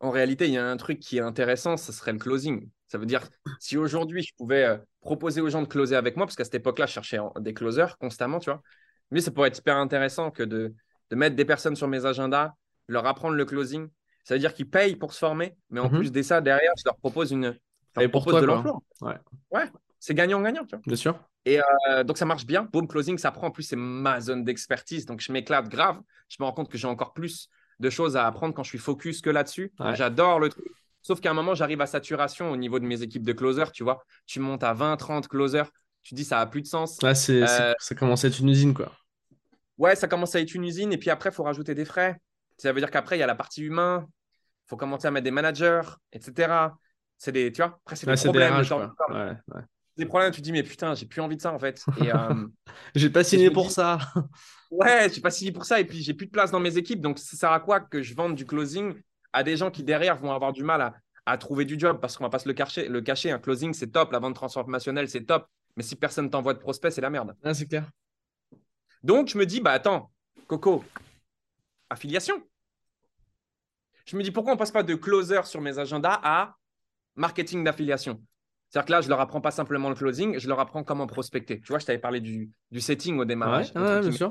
en 0.00 0.10
réalité, 0.10 0.46
il 0.46 0.54
y 0.54 0.58
a 0.58 0.66
un 0.66 0.76
truc 0.76 0.98
qui 0.98 1.18
est 1.18 1.22
intéressant, 1.22 1.76
ce 1.76 1.92
serait 1.92 2.12
le 2.12 2.18
closing. 2.18 2.68
Ça 2.88 2.98
veut 2.98 3.06
dire, 3.06 3.22
si 3.60 3.76
aujourd'hui, 3.76 4.22
je 4.22 4.32
pouvais 4.36 4.64
euh, 4.64 4.78
proposer 5.00 5.40
aux 5.40 5.50
gens 5.50 5.62
de 5.62 5.68
closer 5.68 5.94
avec 5.94 6.16
moi, 6.16 6.26
parce 6.26 6.36
qu'à 6.36 6.44
cette 6.44 6.54
époque-là, 6.56 6.86
je 6.86 6.92
cherchais 6.92 7.18
des 7.40 7.54
closers 7.54 7.96
constamment, 7.98 8.38
tu 8.38 8.50
vois. 8.50 8.62
Mais 9.10 9.20
ça 9.20 9.30
pourrait 9.30 9.48
être 9.48 9.58
hyper 9.58 9.76
intéressant 9.76 10.30
que 10.30 10.42
de, 10.42 10.74
de 11.10 11.16
mettre 11.16 11.36
des 11.36 11.44
personnes 11.44 11.76
sur 11.76 11.86
mes 11.86 12.06
agendas, 12.06 12.54
leur 12.88 13.06
apprendre 13.06 13.34
le 13.34 13.44
closing. 13.44 13.88
Ça 14.24 14.34
veut 14.34 14.40
dire 14.40 14.54
qu'ils 14.54 14.68
payent 14.68 14.96
pour 14.96 15.12
se 15.12 15.18
former, 15.18 15.56
mais 15.68 15.80
en 15.80 15.90
mhm. 15.90 15.98
plus 15.98 16.12
de 16.12 16.22
ça, 16.22 16.40
derrière, 16.40 16.72
je 16.78 16.82
leur 16.86 16.96
propose 16.96 17.30
une. 17.30 17.56
Et 18.00 18.08
pour 18.08 18.24
de 18.24 18.44
l'emploi. 18.44 18.78
Ouais. 19.00 19.18
ouais 19.52 19.64
c'est 19.98 20.14
gagnant-gagnant, 20.14 20.64
tu 20.64 20.76
vois. 20.76 20.82
Bien 20.86 20.96
sûr. 20.96 21.20
Et 21.44 21.60
euh, 21.90 22.04
donc, 22.04 22.16
ça 22.16 22.24
marche 22.24 22.46
bien. 22.46 22.68
Boom, 22.72 22.88
closing, 22.88 23.18
ça 23.18 23.30
prend. 23.32 23.48
En 23.48 23.50
plus, 23.50 23.64
c'est 23.64 23.76
ma 23.76 24.20
zone 24.20 24.44
d'expertise. 24.44 25.04
Donc, 25.04 25.20
je 25.20 25.30
m'éclate 25.32 25.68
grave. 25.68 26.00
Je 26.28 26.36
me 26.40 26.46
rends 26.46 26.52
compte 26.52 26.70
que 26.70 26.78
j'ai 26.78 26.86
encore 26.86 27.12
plus 27.12 27.48
de 27.80 27.90
choses 27.90 28.16
à 28.16 28.26
apprendre 28.26 28.54
quand 28.54 28.62
je 28.62 28.68
suis 28.68 28.78
focus 28.78 29.20
que 29.20 29.30
là-dessus. 29.30 29.72
J'adore 29.94 30.38
le 30.38 30.50
truc. 30.50 30.64
Sauf 31.02 31.20
qu'à 31.20 31.30
un 31.30 31.34
moment, 31.34 31.54
j'arrive 31.54 31.80
à 31.80 31.86
saturation 31.86 32.50
au 32.50 32.56
niveau 32.56 32.78
de 32.78 32.84
mes 32.84 33.02
équipes 33.02 33.24
de 33.24 33.32
closers, 33.32 33.72
tu 33.72 33.82
vois. 33.82 34.04
Tu 34.26 34.38
montes 34.38 34.62
à 34.62 34.74
20, 34.74 34.96
30 34.98 35.28
closers, 35.28 35.70
tu 36.02 36.14
dis 36.14 36.24
ça 36.24 36.40
a 36.40 36.46
plus 36.46 36.60
de 36.60 36.66
sens. 36.66 36.98
Ouais, 37.02 37.14
c'est, 37.14 37.42
euh, 37.42 37.72
ça 37.78 37.94
commence 37.94 38.24
à 38.24 38.28
être 38.28 38.38
une 38.38 38.50
usine, 38.50 38.74
quoi. 38.74 38.92
Ouais, 39.78 39.96
ça 39.96 40.08
commence 40.08 40.34
à 40.34 40.40
être 40.40 40.54
une 40.54 40.64
usine, 40.64 40.92
et 40.92 40.98
puis 40.98 41.08
après, 41.08 41.30
il 41.30 41.32
faut 41.32 41.42
rajouter 41.42 41.74
des 41.74 41.86
frais. 41.86 42.20
Ça 42.58 42.70
veut 42.70 42.80
dire 42.80 42.90
qu'après, 42.90 43.16
il 43.16 43.20
y 43.20 43.22
a 43.22 43.26
la 43.26 43.34
partie 43.34 43.62
humain, 43.62 44.06
il 44.06 44.68
faut 44.68 44.76
commencer 44.76 45.06
à 45.06 45.10
mettre 45.10 45.24
des 45.24 45.30
managers, 45.30 45.80
etc. 46.12 46.52
C'est 47.16 47.32
des, 47.32 47.50
tu 47.50 47.62
vois, 47.62 47.78
après, 47.82 47.96
c'est 47.96 48.06
des 48.06 48.14
problèmes. 48.14 48.60
Des, 48.60 49.14
ouais. 49.14 49.62
Des 49.96 50.06
problèmes, 50.06 50.30
tu 50.32 50.40
te 50.40 50.44
dis, 50.44 50.52
mais 50.52 50.62
putain, 50.62 50.94
j'ai 50.94 51.06
plus 51.06 51.20
envie 51.20 51.36
de 51.36 51.42
ça, 51.42 51.52
en 51.52 51.58
fait. 51.58 51.84
Et, 52.00 52.12
euh, 52.12 52.46
j'ai 52.94 53.10
pas 53.10 53.24
signé 53.24 53.50
pour 53.50 53.70
ça. 53.70 53.98
ouais, 54.70 55.10
j'ai 55.12 55.20
pas 55.20 55.30
signé 55.30 55.52
pour 55.52 55.64
ça, 55.64 55.80
et 55.80 55.84
puis 55.84 56.02
j'ai 56.02 56.14
plus 56.14 56.26
de 56.26 56.30
place 56.30 56.50
dans 56.50 56.60
mes 56.60 56.76
équipes, 56.76 57.00
donc 57.00 57.18
ça 57.18 57.36
sert 57.36 57.52
à 57.52 57.60
quoi 57.60 57.80
que 57.80 58.02
je 58.02 58.14
vende 58.14 58.34
du 58.34 58.46
closing 58.46 58.94
à 59.32 59.42
des 59.42 59.56
gens 59.56 59.70
qui 59.70 59.82
derrière 59.82 60.16
vont 60.16 60.32
avoir 60.32 60.52
du 60.52 60.62
mal 60.62 60.94
à, 61.26 61.38
trouver 61.38 61.64
du 61.64 61.78
job? 61.78 62.00
Parce 62.00 62.16
qu'on 62.16 62.24
va 62.24 62.30
pas 62.30 62.40
se 62.40 62.48
le 62.48 62.54
cacher. 62.54 62.88
Le 62.88 63.00
cacher, 63.00 63.30
un 63.30 63.38
closing, 63.38 63.72
c'est 63.72 63.88
top, 63.88 64.10
la 64.10 64.18
vente 64.18 64.34
transformationnelle, 64.34 65.08
c'est 65.08 65.24
top. 65.24 65.46
Mais 65.76 65.84
si 65.84 65.94
personne 65.94 66.28
t'envoie 66.28 66.54
de 66.54 66.58
prospect, 66.58 66.90
c'est 66.90 67.00
la 67.00 67.10
merde. 67.10 67.36
Ah, 67.44 67.54
c'est 67.54 67.66
clair. 67.66 67.88
Donc, 69.04 69.28
je 69.28 69.38
me 69.38 69.46
dis, 69.46 69.60
bah 69.60 69.70
attends, 69.70 70.10
Coco, 70.48 70.84
affiliation. 71.88 72.42
Je 74.04 74.16
me 74.16 74.22
dis, 74.24 74.32
pourquoi 74.32 74.54
on 74.54 74.56
passe 74.56 74.72
pas 74.72 74.82
de 74.82 74.94
closer 74.96 75.40
sur 75.44 75.60
mes 75.60 75.78
agendas 75.78 76.18
à 76.24 76.56
marketing 77.14 77.62
d'affiliation? 77.62 78.20
C'est-à-dire 78.70 78.86
que 78.86 78.92
là, 78.92 79.00
je 79.00 79.08
leur 79.08 79.18
apprends 79.18 79.40
pas 79.40 79.50
simplement 79.50 79.88
le 79.88 79.96
closing, 79.96 80.38
je 80.38 80.48
leur 80.48 80.60
apprends 80.60 80.84
comment 80.84 81.08
prospecter. 81.08 81.60
Tu 81.60 81.66
vois, 81.68 81.80
je 81.80 81.86
t'avais 81.86 81.98
parlé 81.98 82.20
du, 82.20 82.50
du, 82.70 82.80
setting 82.80 83.18
au 83.18 83.24
démarrage. 83.24 83.74
bien 83.74 84.12
sûr. 84.12 84.30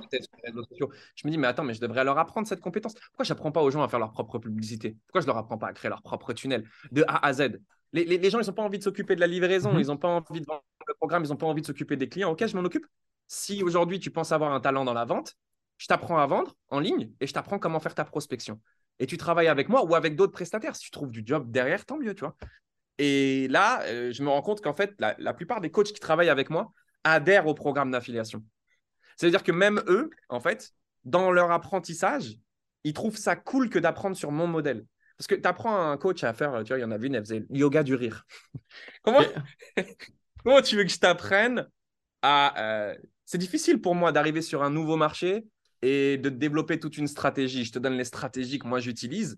Je 1.16 1.28
me 1.28 1.32
dis, 1.32 1.38
mais 1.38 1.48
attends, 1.48 1.66
mais 1.66 1.74
je 1.74 1.82
devrais 1.82 2.06
leur 2.06 2.18
apprendre 2.18 2.48
cette 2.48 2.62
compétence. 2.62 2.94
Pourquoi 2.94 3.26
je 3.26 3.34
n'apprends 3.34 3.52
pas 3.52 3.62
aux 3.62 3.70
gens 3.70 3.84
à 3.84 3.90
faire 3.90 4.00
leur 4.00 4.14
propre 4.14 4.40
publicité? 4.40 4.96
Pourquoi 5.08 5.20
je 5.20 5.28
leur 5.28 5.36
apprends 5.36 5.58
pas 5.58 5.68
à 5.68 5.74
créer 5.74 5.90
leur 5.90 6.02
propre 6.02 6.32
tunnel 6.32 6.64
de 6.92 7.04
A 7.10 7.26
à 7.26 7.34
Z? 7.34 7.60
Les, 7.92 8.06
les, 8.06 8.30
gens, 8.30 8.40
ils 8.40 8.48
n'ont 8.48 8.54
pas 8.54 8.64
envie 8.64 8.78
de 8.78 8.84
s'occuper 8.84 9.16
de 9.16 9.20
la 9.20 9.28
livraison, 9.28 9.74
mhm. 9.74 9.80
ils 9.82 9.88
n'ont 9.88 9.98
pas 9.98 10.08
envie 10.08 10.40
de 10.40 10.46
vendre 10.46 10.64
le 10.88 10.94
programme, 10.94 11.26
ils 11.26 11.30
n'ont 11.30 11.36
pas 11.36 11.48
envie 11.48 11.62
de 11.62 11.68
s'occuper 11.68 11.98
des 11.98 12.08
clients. 12.08 12.32
Ok, 12.32 12.46
je 12.46 12.56
m'en 12.56 12.64
occupe. 12.64 12.86
Si 13.28 13.62
aujourd'hui, 13.62 14.00
tu 14.00 14.10
penses 14.10 14.32
avoir 14.32 14.54
un 14.54 14.62
talent 14.62 14.86
dans 14.86 14.94
la 14.94 15.04
vente, 15.04 15.36
je 15.78 15.88
t'apprends 15.88 16.18
à 16.18 16.26
vendre 16.28 16.56
en 16.70 16.80
ligne 16.80 17.12
et 17.20 17.28
je 17.28 17.34
t'apprends 17.34 17.60
comment 17.60 17.80
faire 17.82 17.96
ta 17.96 18.06
prospection. 18.06 18.62
Et 19.00 19.06
tu 19.06 19.18
travailles 19.18 19.48
avec 19.48 19.68
moi 19.68 19.84
ou 19.84 19.96
avec 19.96 20.16
d'autres 20.16 20.32
prestataires. 20.32 20.78
Si 20.78 20.84
tu 20.84 20.92
trouves 20.92 21.12
du 21.12 21.24
job 21.26 21.52
derrière, 21.52 21.86
tant 21.86 21.98
mieux, 21.98 22.14
tu 22.14 22.22
vois. 22.22 22.36
Et 23.00 23.48
là, 23.48 23.82
euh, 23.84 24.12
je 24.12 24.22
me 24.22 24.30
rends 24.30 24.42
compte 24.42 24.62
qu'en 24.62 24.74
fait, 24.74 24.94
la, 25.00 25.34
plupart 25.34 25.62
des 25.62 25.72
coachs 25.72 25.94
qui 25.94 26.02
travaillent 26.02 26.30
avec 26.30 26.50
moi 26.50 26.74
adhèrent 27.06 27.48
au 27.48 27.54
programme 27.54 27.92
d'affiliation. 27.92 28.44
C'est-à-dire 29.16 29.42
que 29.42 29.54
même 29.54 29.82
eux, 29.88 30.10
en 30.28 30.42
fait, 30.42 30.74
dans 31.06 31.32
leur 31.32 31.50
apprentissage, 31.52 32.36
ils 32.84 32.94
trouvent 32.94 33.18
ça 33.18 33.38
cool 33.38 33.70
que 33.70 33.80
d'apprendre 33.80 34.18
sur 34.18 34.32
mon 34.32 34.48
modèle. 34.48 34.86
Parce 35.18 35.28
que 35.28 35.36
tu 35.36 35.48
apprends 35.48 35.92
un 35.92 35.98
coach 35.98 36.26
à 36.26 36.34
faire, 36.34 36.62
tu 36.64 36.70
vois, 36.70 36.78
il 36.78 36.82
y 36.82 36.86
en 36.86 36.92
a 36.92 36.98
vu 36.98 37.08
une, 37.08 37.16
elle 37.16 37.24
faisait 37.24 37.46
yoga 37.50 37.84
du 37.84 37.96
rire. 37.96 38.26
comment, 39.02 39.22
comment 40.44 40.62
tu 40.62 40.76
veux 40.76 40.84
que 40.84 40.92
je 40.92 41.00
t'apprenne 41.00 41.68
à. 42.22 42.62
Euh, 42.62 42.96
c'est 43.26 43.38
difficile 43.38 43.80
pour 43.80 43.96
moi 43.96 44.12
d'arriver 44.12 44.42
sur 44.42 44.62
un 44.62 44.70
nouveau 44.70 44.98
marché 44.98 45.46
et 45.82 46.18
de 46.18 46.30
développer 46.30 46.80
toute 46.80 46.98
une 46.98 47.08
stratégie. 47.08 47.64
Je 47.64 47.72
te 47.72 47.80
donne 47.80 47.96
les 47.96 48.04
stratégies 48.04 48.60
que 48.60 48.68
moi 48.68 48.80
j'utilise, 48.80 49.38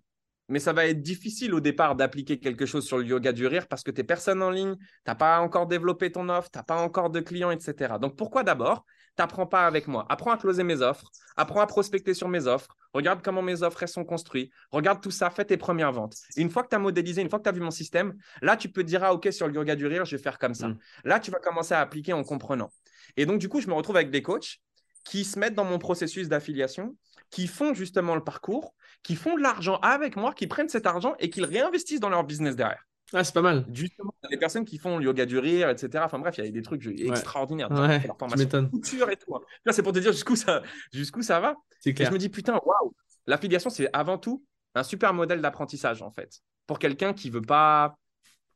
mais 0.51 0.59
ça 0.59 0.73
va 0.73 0.85
être 0.85 1.01
difficile 1.01 1.53
au 1.53 1.59
départ 1.59 1.95
d'appliquer 1.95 2.39
quelque 2.39 2.65
chose 2.65 2.85
sur 2.85 2.97
le 2.97 3.05
yoga 3.05 3.31
du 3.31 3.47
rire 3.47 3.67
parce 3.67 3.83
que 3.83 3.91
tu 3.91 4.01
n'es 4.01 4.03
personne 4.03 4.43
en 4.43 4.51
ligne, 4.51 4.75
tu 4.75 4.85
n'as 5.07 5.15
pas 5.15 5.39
encore 5.39 5.65
développé 5.65 6.11
ton 6.11 6.29
offre, 6.29 6.51
tu 6.51 6.59
n'as 6.59 6.63
pas 6.63 6.75
encore 6.75 7.09
de 7.09 7.19
clients, 7.21 7.51
etc. 7.51 7.95
Donc 7.99 8.15
pourquoi 8.17 8.43
d'abord 8.43 8.85
T'apprends 9.17 9.45
pas 9.45 9.67
avec 9.67 9.87
moi? 9.87 10.05
Apprends 10.07 10.31
à 10.31 10.37
closer 10.37 10.63
mes 10.63 10.81
offres, 10.81 11.11
apprends 11.35 11.59
à 11.59 11.67
prospecter 11.67 12.13
sur 12.13 12.29
mes 12.29 12.47
offres, 12.47 12.77
regarde 12.93 13.21
comment 13.21 13.41
mes 13.41 13.61
offres 13.61 13.85
sont 13.85 14.05
construites, 14.05 14.53
regarde 14.71 15.01
tout 15.01 15.11
ça, 15.11 15.29
fais 15.29 15.43
tes 15.43 15.57
premières 15.57 15.91
ventes. 15.91 16.15
une 16.37 16.49
fois 16.49 16.63
que 16.63 16.69
tu 16.69 16.75
as 16.75 16.79
modélisé, 16.79 17.21
une 17.21 17.29
fois 17.29 17.39
que 17.39 17.43
tu 17.43 17.49
as 17.49 17.53
vu 17.53 17.61
mon 17.61 17.71
système, 17.71 18.13
là 18.41 18.55
tu 18.55 18.69
peux 18.69 18.83
te 18.83 18.87
dire 18.87 19.03
ah 19.03 19.13
OK 19.13 19.27
sur 19.31 19.47
le 19.47 19.53
yoga 19.53 19.75
du 19.75 19.85
rire, 19.85 20.05
je 20.05 20.15
vais 20.15 20.21
faire 20.21 20.37
comme 20.37 20.53
ça. 20.53 20.69
Mm. 20.69 20.77
Là 21.05 21.19
tu 21.19 21.31
vas 21.31 21.39
commencer 21.39 21.73
à 21.73 21.81
appliquer 21.81 22.13
en 22.13 22.23
comprenant. 22.23 22.71
Et 23.17 23.25
donc 23.25 23.39
du 23.39 23.49
coup, 23.49 23.61
je 23.61 23.67
me 23.67 23.73
retrouve 23.73 23.95
avec 23.95 24.11
des 24.11 24.21
coachs 24.21 24.57
qui 25.03 25.23
se 25.23 25.39
mettent 25.39 25.55
dans 25.55 25.65
mon 25.65 25.79
processus 25.79 26.27
d'affiliation, 26.27 26.95
qui 27.29 27.47
font 27.47 27.73
justement 27.73 28.15
le 28.15 28.23
parcours, 28.23 28.73
qui 29.03 29.15
font 29.15 29.35
de 29.35 29.41
l'argent 29.41 29.77
avec 29.77 30.15
moi, 30.15 30.33
qui 30.33 30.47
prennent 30.47 30.69
cet 30.69 30.85
argent 30.85 31.15
et 31.19 31.29
qui 31.29 31.39
le 31.39 31.47
réinvestissent 31.47 31.99
dans 31.99 32.09
leur 32.09 32.23
business 32.23 32.55
derrière. 32.55 32.85
Ah, 33.13 33.23
c'est 33.23 33.33
pas 33.33 33.41
mal. 33.41 33.65
Justement, 33.73 34.13
il 34.21 34.25
y 34.25 34.27
a 34.27 34.29
des 34.29 34.39
personnes 34.39 34.63
qui 34.63 34.77
font 34.77 34.97
le 34.97 35.03
yoga 35.03 35.25
du 35.25 35.37
rire, 35.37 35.69
etc. 35.69 36.03
Enfin 36.05 36.17
bref, 36.19 36.35
il 36.37 36.45
y 36.45 36.47
a 36.47 36.51
des 36.51 36.61
trucs 36.61 36.85
extraordinaires. 36.85 37.69
Ouais, 37.69 37.99
leur 38.07 38.17
formation 38.17 38.69
couture 38.69 39.09
et 39.09 39.17
tout. 39.17 39.35
Hein. 39.35 39.41
Là, 39.65 39.73
c'est 39.73 39.83
pour 39.83 39.91
te 39.91 39.99
dire 39.99 40.13
jusqu'où 40.13 40.35
ça, 40.35 40.61
jusqu'où 40.93 41.21
ça 41.21 41.39
va. 41.39 41.55
C'est 41.81 41.93
clair. 41.93 42.07
Et 42.07 42.09
je 42.09 42.13
me 42.13 42.19
dis, 42.19 42.29
putain, 42.29 42.59
waouh, 42.63 42.93
l'affiliation, 43.25 43.69
c'est 43.69 43.89
avant 43.91 44.17
tout 44.17 44.45
un 44.75 44.83
super 44.83 45.13
modèle 45.13 45.41
d'apprentissage, 45.41 46.01
en 46.01 46.11
fait. 46.11 46.39
Pour 46.67 46.79
quelqu'un 46.79 47.13
qui 47.13 47.29
veut 47.29 47.41
pas. 47.41 47.97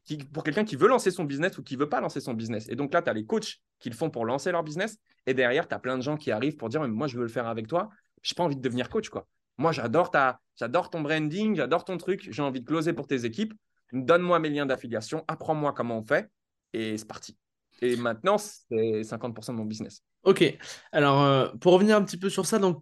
Qui, 0.06 0.18
pour 0.18 0.44
quelqu'un 0.44 0.64
qui 0.64 0.76
veut 0.76 0.88
lancer 0.88 1.10
son 1.10 1.24
business 1.24 1.58
ou 1.58 1.64
qui 1.64 1.76
veut 1.76 1.90
pas 1.90 2.00
lancer 2.00 2.22
son 2.22 2.34
business. 2.34 2.70
Et 2.70 2.76
donc 2.76 2.94
là, 2.94 3.02
tu 3.02 3.10
as 3.10 3.14
les 3.14 3.26
coachs 3.26 3.58
qui 3.80 3.90
le 3.90 3.96
font 3.96 4.10
pour 4.10 4.26
lancer 4.26 4.52
leur 4.52 4.64
business. 4.64 4.98
Et 5.26 5.34
derrière, 5.34 5.68
tu 5.68 5.74
as 5.74 5.80
plein 5.80 5.98
de 5.98 6.04
gens 6.04 6.16
qui 6.16 6.32
arrivent 6.32 6.58
pour 6.58 6.70
dire, 6.70 6.88
moi, 6.88 7.08
je 7.08 7.18
veux 7.18 7.24
le 7.24 7.30
faire 7.30 7.48
avec 7.48 7.68
toi. 7.68 7.90
Je 8.22 8.32
n'ai 8.32 8.36
pas 8.36 8.44
envie 8.44 8.56
de 8.56 8.62
devenir 8.62 8.90
coach, 8.90 9.10
quoi. 9.10 9.28
Moi, 9.58 9.72
j'adore 9.72 10.12
ta, 10.12 10.40
j'adore 10.58 10.90
ton 10.90 11.02
branding, 11.02 11.56
j'adore 11.56 11.86
ton 11.86 11.98
truc. 11.98 12.28
J'ai 12.32 12.42
envie 12.42 12.62
de 12.62 12.66
closer 12.66 12.94
pour 12.94 13.08
tes 13.08 13.26
équipes 13.26 13.54
donne-moi 13.94 14.40
mes 14.40 14.50
liens 14.50 14.66
d'affiliation, 14.66 15.24
apprends-moi 15.28 15.74
comment 15.74 16.00
on 16.00 16.04
fait, 16.04 16.30
et 16.74 16.98
c'est 16.98 17.08
parti. 17.08 17.38
Et 17.82 17.96
maintenant, 17.96 18.38
c'est 18.38 19.02
50% 19.02 19.52
de 19.52 19.58
mon 19.58 19.66
business. 19.66 20.02
Ok. 20.24 20.44
Alors, 20.92 21.22
euh, 21.22 21.50
pour 21.60 21.74
revenir 21.74 21.98
un 21.98 22.04
petit 22.04 22.18
peu 22.18 22.30
sur 22.30 22.46
ça, 22.46 22.58
donc, 22.58 22.82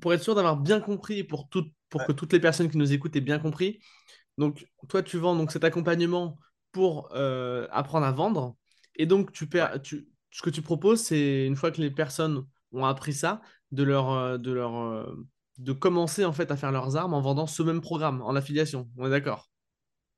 pour 0.00 0.12
être 0.12 0.22
sûr 0.22 0.34
d'avoir 0.34 0.56
bien 0.56 0.80
compris, 0.80 1.24
pour, 1.24 1.48
tout, 1.48 1.64
pour 1.88 2.04
que 2.04 2.12
toutes 2.12 2.32
les 2.32 2.40
personnes 2.40 2.70
qui 2.70 2.76
nous 2.76 2.92
écoutent 2.92 3.16
aient 3.16 3.20
bien 3.20 3.38
compris, 3.38 3.80
donc, 4.38 4.66
toi, 4.88 5.02
tu 5.02 5.18
vends 5.18 5.36
donc, 5.36 5.52
cet 5.52 5.64
accompagnement 5.64 6.38
pour 6.72 7.10
euh, 7.14 7.66
apprendre 7.70 8.06
à 8.06 8.12
vendre. 8.12 8.56
Et 8.96 9.06
donc, 9.06 9.32
tu, 9.32 9.48
tu, 9.82 10.08
ce 10.30 10.42
que 10.42 10.50
tu 10.50 10.62
proposes, 10.62 11.00
c'est 11.00 11.46
une 11.46 11.56
fois 11.56 11.70
que 11.70 11.80
les 11.80 11.90
personnes 11.90 12.46
ont 12.72 12.84
appris 12.84 13.12
ça, 13.12 13.40
de 13.70 13.82
leur, 13.82 14.10
euh, 14.10 14.38
de 14.38 14.52
leur, 14.52 15.06
de 15.58 15.72
commencer 15.72 16.24
en 16.24 16.32
fait 16.32 16.50
à 16.50 16.56
faire 16.56 16.72
leurs 16.72 16.96
armes 16.96 17.14
en 17.14 17.20
vendant 17.20 17.46
ce 17.46 17.62
même 17.62 17.80
programme 17.80 18.22
en 18.22 18.34
affiliation. 18.34 18.88
On 18.96 19.06
est 19.06 19.10
d'accord? 19.10 19.48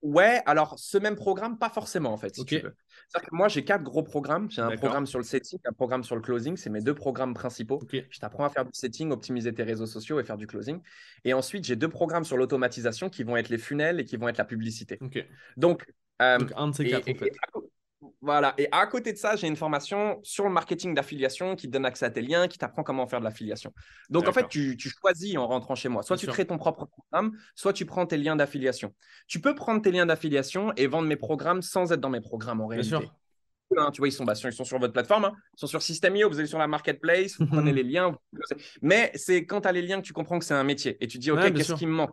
Ouais, 0.02 0.40
alors 0.46 0.78
ce 0.78 0.98
même 0.98 1.16
programme, 1.16 1.58
pas 1.58 1.70
forcément 1.70 2.12
en 2.12 2.16
fait, 2.16 2.34
si 2.34 2.44
tu 2.44 2.58
veux. 2.58 2.76
Que 3.14 3.20
moi, 3.32 3.48
j'ai 3.48 3.64
quatre 3.64 3.82
gros 3.82 4.02
programmes. 4.02 4.50
J'ai 4.50 4.62
un 4.62 4.76
programme 4.76 5.06
sur 5.06 5.18
le 5.18 5.24
setting, 5.24 5.58
un 5.64 5.72
programme 5.72 6.04
sur 6.04 6.16
le 6.16 6.22
closing. 6.22 6.56
C'est 6.56 6.70
mes 6.70 6.80
deux 6.80 6.94
programmes 6.94 7.34
principaux. 7.34 7.80
Je 7.90 8.18
t'apprends 8.18 8.44
à 8.44 8.50
faire 8.50 8.64
du 8.64 8.72
setting, 8.72 9.10
optimiser 9.10 9.54
tes 9.54 9.62
réseaux 9.62 9.86
sociaux 9.86 10.20
et 10.20 10.24
faire 10.24 10.36
du 10.36 10.46
closing. 10.46 10.80
Et 11.24 11.32
ensuite, 11.34 11.64
j'ai 11.64 11.76
deux 11.76 11.88
programmes 11.88 12.24
sur 12.24 12.36
l'automatisation 12.36 13.08
qui 13.08 13.22
vont 13.24 13.36
être 13.36 13.48
les 13.48 13.58
funnels 13.58 14.00
et 14.00 14.04
qui 14.04 14.16
vont 14.16 14.28
être 14.28 14.38
la 14.38 14.44
publicité. 14.44 14.98
Donc, 15.56 15.86
euh, 16.22 16.38
Donc, 16.38 16.52
un 16.56 16.68
de 16.68 16.74
ces 16.74 16.86
quatre, 16.86 17.08
en 17.08 17.14
fait. 17.14 17.32
Voilà. 18.20 18.54
Et 18.58 18.68
à 18.72 18.86
côté 18.86 19.12
de 19.12 19.18
ça, 19.18 19.36
j'ai 19.36 19.46
une 19.46 19.56
formation 19.56 20.20
sur 20.22 20.44
le 20.44 20.50
marketing 20.50 20.94
d'affiliation 20.94 21.56
qui 21.56 21.66
te 21.66 21.72
donne 21.72 21.84
accès 21.84 22.04
à 22.04 22.10
tes 22.10 22.22
liens, 22.22 22.48
qui 22.48 22.58
t'apprend 22.58 22.82
comment 22.82 23.06
faire 23.06 23.20
de 23.20 23.24
l'affiliation. 23.24 23.72
Donc, 24.10 24.28
en 24.28 24.32
fait, 24.32 24.48
tu, 24.48 24.76
choisis 24.78 25.36
en 25.36 25.46
rentrant 25.46 25.74
chez 25.74 25.88
moi. 25.88 26.02
Soit 26.02 26.16
tu 26.16 26.26
crées 26.26 26.46
ton 26.46 26.58
propre 26.58 26.86
programme, 26.86 27.36
soit 27.54 27.72
tu 27.72 27.86
prends 27.86 28.06
tes 28.06 28.16
liens 28.16 28.36
d'affiliation. 28.36 28.94
Tu 29.26 29.40
peux 29.40 29.54
prendre 29.54 29.82
tes 29.82 29.90
liens 29.90 30.06
d'affiliation 30.06 30.72
et 30.76 30.86
vendre 30.86 31.08
mes 31.08 31.16
programmes 31.16 31.62
sans 31.62 31.92
être 31.92 32.00
dans 32.00 32.10
mes 32.10 32.20
programmes 32.20 32.60
en 32.60 32.66
réalité. 32.66 32.90
Bien 32.90 33.00
sûr. 33.00 33.14
Hein, 33.76 33.90
tu 33.92 34.00
vois, 34.00 34.08
ils 34.08 34.12
sont, 34.12 34.24
bah, 34.24 34.34
ils 34.42 34.52
sont 34.52 34.64
sur 34.64 34.78
votre 34.78 34.92
plateforme, 34.92 35.24
hein. 35.24 35.34
ils 35.56 35.60
sont 35.60 35.66
sur 35.66 35.82
System.io, 35.82 36.28
vous 36.28 36.38
allez 36.38 36.46
sur 36.46 36.58
la 36.58 36.68
marketplace, 36.68 37.36
vous 37.38 37.46
prenez 37.46 37.72
les 37.72 37.82
liens. 37.82 38.16
Mais 38.80 39.10
c'est 39.14 39.44
quand 39.44 39.62
tu 39.62 39.68
as 39.68 39.72
les 39.72 39.82
liens 39.82 40.00
que 40.00 40.06
tu 40.06 40.12
comprends 40.12 40.38
que 40.38 40.44
c'est 40.44 40.54
un 40.54 40.62
métier 40.62 40.96
et 41.00 41.08
tu 41.08 41.18
dis, 41.18 41.30
OK, 41.30 41.52
qu'est-ce 41.52 41.74
qui 41.74 41.86
me 41.86 41.92
manque? 41.92 42.10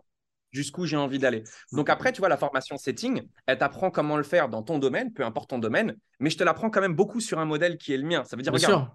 Jusqu'où 0.54 0.86
j'ai 0.86 0.96
envie 0.96 1.18
d'aller. 1.18 1.44
Donc 1.72 1.90
après, 1.90 2.12
tu 2.12 2.20
vois, 2.20 2.28
la 2.28 2.36
formation 2.36 2.76
setting, 2.76 3.28
elle 3.46 3.58
t'apprend 3.58 3.90
comment 3.90 4.16
le 4.16 4.22
faire 4.22 4.48
dans 4.48 4.62
ton 4.62 4.78
domaine, 4.78 5.12
peu 5.12 5.24
importe 5.24 5.50
ton 5.50 5.58
domaine, 5.58 5.96
mais 6.20 6.30
je 6.30 6.38
te 6.38 6.44
l'apprends 6.44 6.70
quand 6.70 6.80
même 6.80 6.94
beaucoup 6.94 7.20
sur 7.20 7.38
un 7.38 7.44
modèle 7.44 7.76
qui 7.76 7.92
est 7.92 7.96
le 7.96 8.06
mien. 8.06 8.24
Ça 8.24 8.36
veut 8.36 8.42
dire, 8.42 8.52
regarde, 8.52 8.88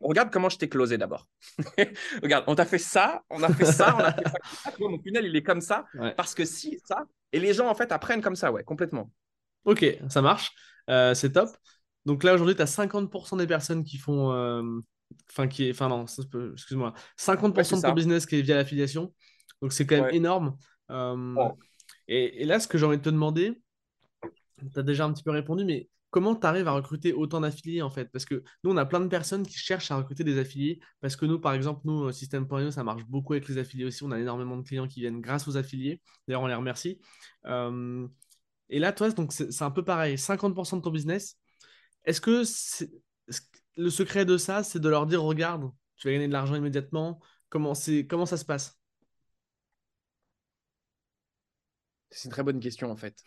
regarde, 0.00 0.30
comment 0.30 0.48
je 0.48 0.58
t'ai 0.58 0.68
closé 0.68 0.96
d'abord. 0.96 1.28
regarde, 2.22 2.44
on 2.46 2.54
t'a 2.54 2.64
fait 2.64 2.78
ça, 2.78 3.22
on 3.28 3.42
a 3.42 3.52
fait 3.52 3.64
ça, 3.64 3.96
on 3.96 4.00
a 4.00 4.12
fait 4.12 4.28
ça. 4.28 4.72
mon 4.78 4.98
tunnel, 4.98 5.26
il 5.26 5.36
est 5.36 5.42
comme 5.42 5.60
ça, 5.60 5.84
parce 6.16 6.34
que 6.34 6.44
si, 6.44 6.78
ça, 6.84 7.04
et 7.32 7.40
les 7.40 7.52
gens, 7.52 7.68
en 7.68 7.74
fait, 7.74 7.90
apprennent 7.90 8.22
comme 8.22 8.36
ça, 8.36 8.52
ouais, 8.52 8.62
complètement. 8.62 9.10
Ok, 9.64 9.84
ça 10.08 10.22
marche, 10.22 10.52
euh, 10.88 11.14
c'est 11.14 11.32
top. 11.32 11.48
Donc 12.04 12.22
là, 12.22 12.34
aujourd'hui, 12.34 12.54
tu 12.54 12.62
as 12.62 12.66
50% 12.66 13.38
des 13.38 13.46
personnes 13.46 13.82
qui 13.82 13.96
font... 13.96 14.30
Euh, 14.32 14.62
enfin, 15.30 15.48
qui 15.48 15.68
est... 15.68 15.70
enfin 15.70 15.88
non, 15.88 16.04
excuse-moi. 16.04 16.92
50% 17.18 17.76
de 17.76 17.82
ton 17.82 17.92
business 17.92 18.26
qui 18.26 18.38
est 18.38 18.42
via 18.42 18.56
l'affiliation. 18.56 19.12
Donc 19.62 19.72
c'est 19.72 19.86
quand 19.86 19.96
même 19.96 20.14
énorme. 20.14 20.56
Euh, 20.90 21.34
et, 22.08 22.44
là, 22.44 22.60
ce 22.60 22.68
que 22.68 22.78
j'ai 22.78 22.86
envie 22.86 22.98
de 22.98 23.02
te 23.02 23.10
demander, 23.10 23.60
tu 24.72 24.78
as 24.78 24.82
déjà 24.82 25.04
un 25.04 25.12
petit 25.12 25.22
peu 25.22 25.30
répondu, 25.30 25.64
mais 25.64 25.88
comment 26.10 26.34
tu 26.34 26.46
arrives 26.46 26.68
à 26.68 26.72
recruter 26.72 27.12
autant 27.12 27.40
d'affiliés 27.40 27.82
en 27.82 27.90
fait? 27.90 28.10
Parce 28.12 28.24
que 28.24 28.42
nous, 28.62 28.70
on 28.70 28.76
a 28.76 28.86
plein 28.86 29.00
de 29.00 29.08
personnes 29.08 29.46
qui 29.46 29.58
cherchent 29.58 29.90
à 29.90 29.96
recruter 29.96 30.24
des 30.24 30.38
affiliés. 30.38 30.80
Parce 31.00 31.16
que 31.16 31.26
nous, 31.26 31.40
par 31.40 31.54
exemple, 31.54 31.82
nous, 31.84 32.10
System.io, 32.12 32.70
ça 32.70 32.84
marche 32.84 33.04
beaucoup 33.06 33.32
avec 33.32 33.48
les 33.48 33.58
affiliés 33.58 33.84
aussi. 33.84 34.04
On 34.04 34.10
a 34.12 34.18
énormément 34.18 34.56
de 34.56 34.62
clients 34.62 34.86
qui 34.88 35.00
viennent 35.00 35.20
grâce 35.20 35.48
aux 35.48 35.56
affiliés. 35.56 36.00
D'ailleurs, 36.26 36.42
on 36.42 36.46
les 36.46 36.54
remercie. 36.54 37.00
Euh, 37.46 38.06
et 38.68 38.78
là, 38.78 38.92
toi, 38.92 39.10
donc 39.10 39.32
c'est 39.32 39.62
un 39.62 39.70
peu 39.70 39.84
pareil. 39.84 40.16
50% 40.16 40.76
de 40.76 40.82
ton 40.82 40.90
business. 40.90 41.36
Est-ce 42.04 42.20
que 42.20 42.42
le 43.76 43.90
secret 43.90 44.24
de 44.24 44.36
ça, 44.36 44.62
c'est 44.62 44.78
de 44.78 44.88
leur 44.88 45.06
dire 45.06 45.22
regarde, 45.22 45.70
tu 45.96 46.08
vas 46.08 46.12
gagner 46.12 46.28
de 46.28 46.32
l'argent 46.32 46.54
immédiatement 46.54 47.20
Comment, 47.54 47.74
comment 48.08 48.26
ça 48.26 48.36
se 48.36 48.44
passe? 48.44 48.80
C'est 52.14 52.26
une 52.26 52.32
très 52.32 52.42
bonne 52.42 52.60
question 52.60 52.90
en 52.90 52.96
fait. 52.96 53.22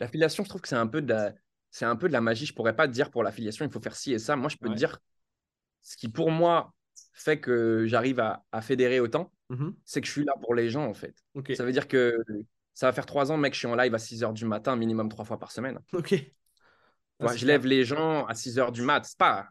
L'affiliation, 0.00 0.44
je 0.44 0.48
trouve 0.48 0.60
que 0.60 0.68
c'est 0.68 0.76
un 0.76 0.86
peu 0.86 1.02
de 1.02 1.12
la, 1.12 1.34
c'est 1.70 1.84
un 1.84 1.96
peu 1.96 2.08
de 2.08 2.12
la 2.12 2.20
magie. 2.20 2.46
Je 2.46 2.54
pourrais 2.54 2.76
pas 2.76 2.86
te 2.86 2.92
dire 2.92 3.10
pour 3.10 3.22
l'affiliation, 3.22 3.64
il 3.64 3.70
faut 3.70 3.80
faire 3.80 3.96
ci 3.96 4.12
et 4.12 4.18
ça. 4.18 4.36
Moi, 4.36 4.48
je 4.48 4.56
peux 4.56 4.68
te 4.68 4.74
dire 4.74 4.98
ce 5.82 5.96
qui 5.96 6.08
pour 6.08 6.30
moi 6.30 6.72
fait 7.12 7.40
que 7.40 7.86
j'arrive 7.86 8.20
à, 8.20 8.42
fédérer 8.62 9.00
autant, 9.00 9.32
mmh 9.50 9.70
c'est 9.84 10.00
que 10.00 10.06
je 10.06 10.12
suis 10.12 10.24
là 10.24 10.32
pour 10.40 10.54
les 10.54 10.70
gens 10.70 10.86
en 10.86 10.94
fait. 10.94 11.14
Ça 11.54 11.64
veut 11.64 11.72
dire 11.72 11.88
que 11.88 12.16
ça 12.74 12.86
va 12.86 12.92
faire 12.92 13.06
trois 13.06 13.30
ans, 13.30 13.36
mec, 13.36 13.52
je 13.52 13.58
suis 13.58 13.68
en 13.68 13.76
live 13.76 13.94
à 13.94 13.98
6 13.98 14.22
h 14.22 14.32
du 14.32 14.46
matin, 14.46 14.76
minimum 14.76 15.08
trois 15.08 15.24
fois 15.24 15.38
par 15.38 15.52
semaine. 15.52 15.78
Ok. 15.92 16.14
Ah, 17.20 17.36
je 17.36 17.46
lève 17.46 17.66
les 17.66 17.84
gens 17.84 18.26
à 18.26 18.34
6 18.34 18.56
h 18.56 18.72
du 18.72 18.82
mat. 18.82 19.04
C'est 19.04 19.18
pas, 19.18 19.48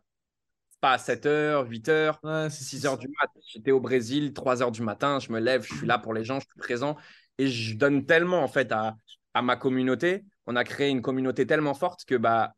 pas 0.81 0.93
à 0.93 0.97
7 0.97 1.25
h, 1.25 1.67
8 1.67 1.87
h, 1.87 2.49
6 2.49 2.83
h 2.83 2.97
du 2.97 3.07
mat. 3.07 3.29
J'étais 3.47 3.71
au 3.71 3.79
Brésil, 3.79 4.33
3 4.33 4.57
h 4.57 4.71
du 4.71 4.81
matin, 4.81 5.19
je 5.19 5.31
me 5.31 5.39
lève, 5.39 5.63
je 5.63 5.73
suis 5.75 5.87
là 5.87 5.97
pour 5.99 6.13
les 6.13 6.23
gens, 6.23 6.39
je 6.39 6.45
suis 6.45 6.59
présent 6.59 6.97
et 7.41 7.47
je 7.47 7.75
donne 7.75 8.05
tellement 8.05 8.43
en 8.43 8.47
fait 8.47 8.71
à, 8.71 8.95
ma 9.41 9.55
communauté. 9.55 10.23
On 10.45 10.55
a 10.55 10.63
créé 10.63 10.89
une 10.89 11.01
communauté 11.01 11.47
tellement 11.47 11.73
forte 11.73 12.05
que 12.05 12.15
bah 12.15 12.53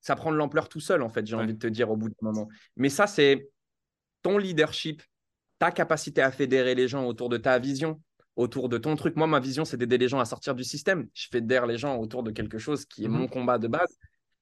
ça 0.00 0.16
prend 0.16 0.32
de 0.32 0.36
l'ampleur 0.36 0.68
tout 0.68 0.80
seul 0.80 1.00
en 1.02 1.08
fait. 1.08 1.24
J'ai 1.24 1.36
envie 1.36 1.54
de 1.54 1.58
te 1.58 1.68
dire 1.68 1.88
au 1.88 1.96
bout 1.96 2.08
d'un 2.08 2.16
moment. 2.20 2.48
Mais 2.76 2.88
ça 2.88 3.06
c'est 3.06 3.48
ton 4.22 4.36
leadership, 4.36 5.00
ta 5.60 5.70
capacité 5.70 6.22
à 6.22 6.32
fédérer 6.32 6.74
les 6.74 6.88
gens 6.88 7.06
autour 7.06 7.28
de 7.28 7.36
ta 7.36 7.56
vision, 7.60 8.00
autour 8.34 8.68
de 8.68 8.78
ton 8.78 8.96
truc. 8.96 9.14
Moi, 9.14 9.28
ma 9.28 9.38
vision, 9.38 9.64
c'est 9.64 9.76
d'aider 9.76 9.98
les 9.98 10.08
gens 10.08 10.18
à 10.18 10.24
sortir 10.24 10.56
du 10.56 10.64
système. 10.64 11.06
Je 11.14 11.28
fédère 11.30 11.66
les 11.66 11.78
gens 11.78 11.98
autour 11.98 12.24
de 12.24 12.32
quelque 12.32 12.58
chose 12.58 12.84
qui 12.84 13.04
est 13.04 13.08
mhm. 13.08 13.16
mon 13.16 13.28
combat 13.28 13.58
de 13.58 13.68
base. 13.68 13.96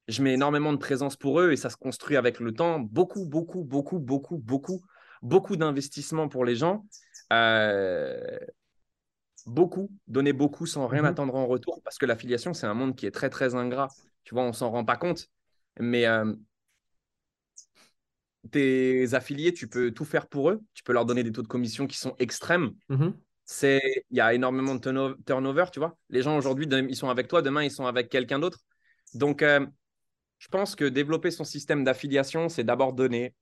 Je 0.08 0.22
mets 0.22 0.32
énormément 0.32 0.72
de 0.72 0.78
présence 0.78 1.16
pour 1.16 1.40
eux 1.40 1.52
et 1.52 1.56
ça 1.56 1.68
se 1.68 1.76
construit 1.76 2.16
avec 2.16 2.40
le 2.40 2.52
temps. 2.52 2.80
Beaucoup, 2.80 3.26
beaucoup, 3.26 3.64
beaucoup, 3.64 3.98
beaucoup, 3.98 4.38
beaucoup, 4.38 4.80
beaucoup 5.20 5.56
d'investissements 5.56 6.28
pour 6.28 6.46
les 6.46 6.56
gens. 6.56 6.86
Euh, 7.32 8.38
beaucoup, 9.50 9.90
donner 10.06 10.32
beaucoup 10.32 10.66
sans 10.66 10.86
rien 10.86 11.02
mhm. 11.02 11.08
attendre 11.08 11.34
en 11.34 11.46
retour, 11.46 11.80
parce 11.82 11.98
que 11.98 12.06
l'affiliation, 12.06 12.54
c'est 12.54 12.66
un 12.66 12.74
monde 12.74 12.96
qui 12.96 13.06
est 13.06 13.10
très, 13.10 13.30
très 13.30 13.54
ingrat. 13.54 13.88
Tu 14.24 14.34
vois, 14.34 14.44
on 14.44 14.52
s'en 14.52 14.70
rend 14.70 14.84
pas 14.84 14.96
compte. 14.96 15.28
Mais 15.78 16.06
euh, 16.06 16.32
tes 18.50 19.14
affiliés, 19.14 19.52
tu 19.52 19.68
peux 19.68 19.90
tout 19.90 20.04
faire 20.04 20.26
pour 20.26 20.50
eux. 20.50 20.62
Tu 20.74 20.82
peux 20.82 20.92
leur 20.92 21.04
donner 21.04 21.22
des 21.22 21.32
taux 21.32 21.42
de 21.42 21.48
commission 21.48 21.86
qui 21.86 21.98
sont 21.98 22.14
extrêmes. 22.18 22.72
Mhm. 22.88 23.14
C'est, 23.44 24.04
il 24.10 24.16
y 24.16 24.20
a 24.20 24.32
énormément 24.32 24.76
de 24.76 25.16
turnover, 25.26 25.64
tu 25.72 25.80
vois. 25.80 25.96
Les 26.08 26.22
gens 26.22 26.36
aujourd'hui, 26.36 26.66
ils 26.66 26.96
sont 26.96 27.08
avec 27.08 27.26
toi, 27.26 27.42
demain, 27.42 27.64
ils 27.64 27.70
sont 27.70 27.86
avec 27.86 28.08
quelqu'un 28.08 28.38
d'autre. 28.38 28.60
Donc, 29.14 29.42
euh, 29.42 29.66
je 30.38 30.48
pense 30.48 30.76
que 30.76 30.84
développer 30.84 31.32
son 31.32 31.44
système 31.44 31.82
d'affiliation, 31.82 32.48
c'est 32.48 32.62
d'abord 32.62 32.92
donner, 32.92 33.34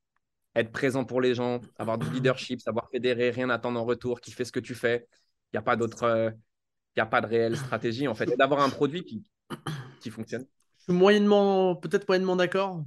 être 0.54 0.72
présent 0.72 1.04
pour 1.04 1.20
les 1.20 1.34
gens, 1.34 1.60
avoir 1.76 1.98
du 1.98 2.10
leadership, 2.10 2.60
savoir 2.60 2.88
fédérer, 2.90 3.30
rien 3.30 3.50
attendre 3.50 3.78
en 3.78 3.84
retour, 3.84 4.20
qui 4.22 4.32
fait 4.32 4.46
ce 4.46 4.52
que 4.52 4.60
tu 4.60 4.74
fais. 4.74 5.06
Il 5.52 5.56
n'y 5.56 5.58
a 5.58 5.62
pas 5.62 5.76
d'autre, 5.76 6.04
euh, 6.04 6.30
il 6.96 7.00
a 7.00 7.06
pas 7.06 7.20
de 7.20 7.26
réelle 7.26 7.56
stratégie 7.56 8.08
en 8.08 8.14
fait. 8.14 8.26
D'avoir 8.36 8.60
un 8.60 8.70
produit 8.70 9.04
qui, 9.04 9.24
qui 10.00 10.10
fonctionne. 10.10 10.46
Je 10.78 10.84
suis 10.84 10.92
moyennement, 10.92 11.76
peut-être 11.76 12.08
moyennement 12.08 12.36
d'accord. 12.36 12.84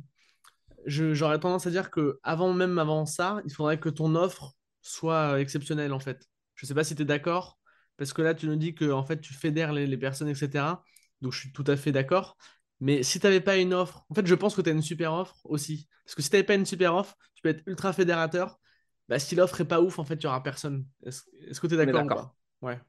J'aurais 0.86 1.40
tendance 1.40 1.68
à 1.68 1.70
dire 1.70 1.92
que 1.92 2.20
avant 2.24 2.54
même 2.54 2.80
avant 2.80 3.06
ça, 3.06 3.42
il 3.46 3.54
faudrait 3.54 3.80
que 3.80 3.90
ton 3.90 4.16
offre 4.16 4.54
soit 4.82 5.40
exceptionnelle 5.40 5.94
en 5.94 6.00
fait. 6.00 6.26
Je 6.56 6.66
ne 6.66 6.68
sais 6.68 6.74
pas 6.74 6.84
si 6.84 6.96
tu 6.96 7.04
es 7.04 7.06
d'accord, 7.06 7.60
parce 7.98 8.14
que 8.14 8.22
là 8.22 8.34
tu 8.34 8.48
nous 8.48 8.56
dis 8.56 8.74
que 8.74 8.92
en 8.92 9.04
fait 9.04 9.22
tu 9.22 9.34
fédères 9.34 9.74
les, 9.74 9.86
les 9.86 9.98
personnes, 9.98 10.30
etc. 10.30 10.84
Donc 11.22 11.34
je 11.34 11.40
suis 11.40 11.52
tout 11.52 11.64
à 11.68 11.76
fait 11.78 11.92
d'accord. 11.92 12.38
Mais 12.82 13.04
si 13.04 13.20
tu 13.20 13.28
n'avais 13.28 13.42
pas 13.42 13.58
une 13.58 13.76
offre, 13.76 14.04
en 14.10 14.16
fait, 14.16 14.26
je 14.26 14.34
pense 14.34 14.56
que 14.56 14.62
tu 14.62 14.70
as 14.70 14.74
une 14.74 14.82
super 14.82 15.14
offre 15.14 15.40
aussi. 15.44 15.88
Parce 16.04 16.16
que 16.16 16.24
si 16.24 16.30
tu 16.30 16.36
n'avais 16.36 16.46
pas 16.46 16.56
une 16.56 16.66
super 16.66 16.96
offre, 16.96 17.16
tu 17.36 17.44
peux 17.44 17.50
être 17.50 17.62
ultra 17.68 17.94
fédérateur. 17.94 18.60
Bah, 19.08 19.20
si 19.20 19.36
l'offre 19.36 19.60
n'est 19.60 19.68
pas 19.68 19.82
ouf, 19.82 20.00
en 20.00 20.04
fait, 20.04 20.16
il 20.16 20.26
n'y 20.26 20.26
aura 20.26 20.42
personne. 20.42 20.86
Est-ce 21.06 21.22
que 21.62 21.68
tu 21.68 21.76
es 21.76 21.86
d'accord 21.86 22.36
Ouais. 22.62 22.80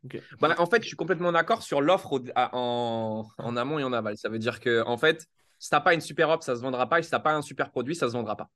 Bah, 0.40 0.54
en 0.58 0.66
fait, 0.66 0.82
je 0.82 0.88
suis 0.88 0.96
complètement 0.96 1.32
d'accord 1.32 1.62
sur 1.62 1.80
l'offre 1.80 2.20
en, 2.36 3.26
en, 3.38 3.56
amont 3.56 3.78
et 3.78 3.84
en 3.84 3.92
aval. 3.92 4.18
Ça 4.18 4.28
veut 4.28 4.38
dire 4.38 4.60
que, 4.60 4.84
en 4.84 4.98
fait, 4.98 5.26
si 5.58 5.70
tu 5.70 5.74
n'as 5.74 5.80
pas 5.80 5.94
une 5.94 6.00
super 6.00 6.28
offre, 6.28 6.42
ça 6.42 6.52
ne 6.52 6.58
se 6.58 6.62
vendra 6.62 6.88
pas. 6.88 6.98
Et 6.98 7.02
si 7.02 7.08
tu 7.08 7.14
n'as 7.14 7.20
pas 7.20 7.32
un 7.32 7.42
super 7.42 7.70
produit, 7.70 7.94
ça 7.94 8.06
ne 8.06 8.10
se 8.10 8.16
vendra 8.16 8.36
pas. 8.36 8.50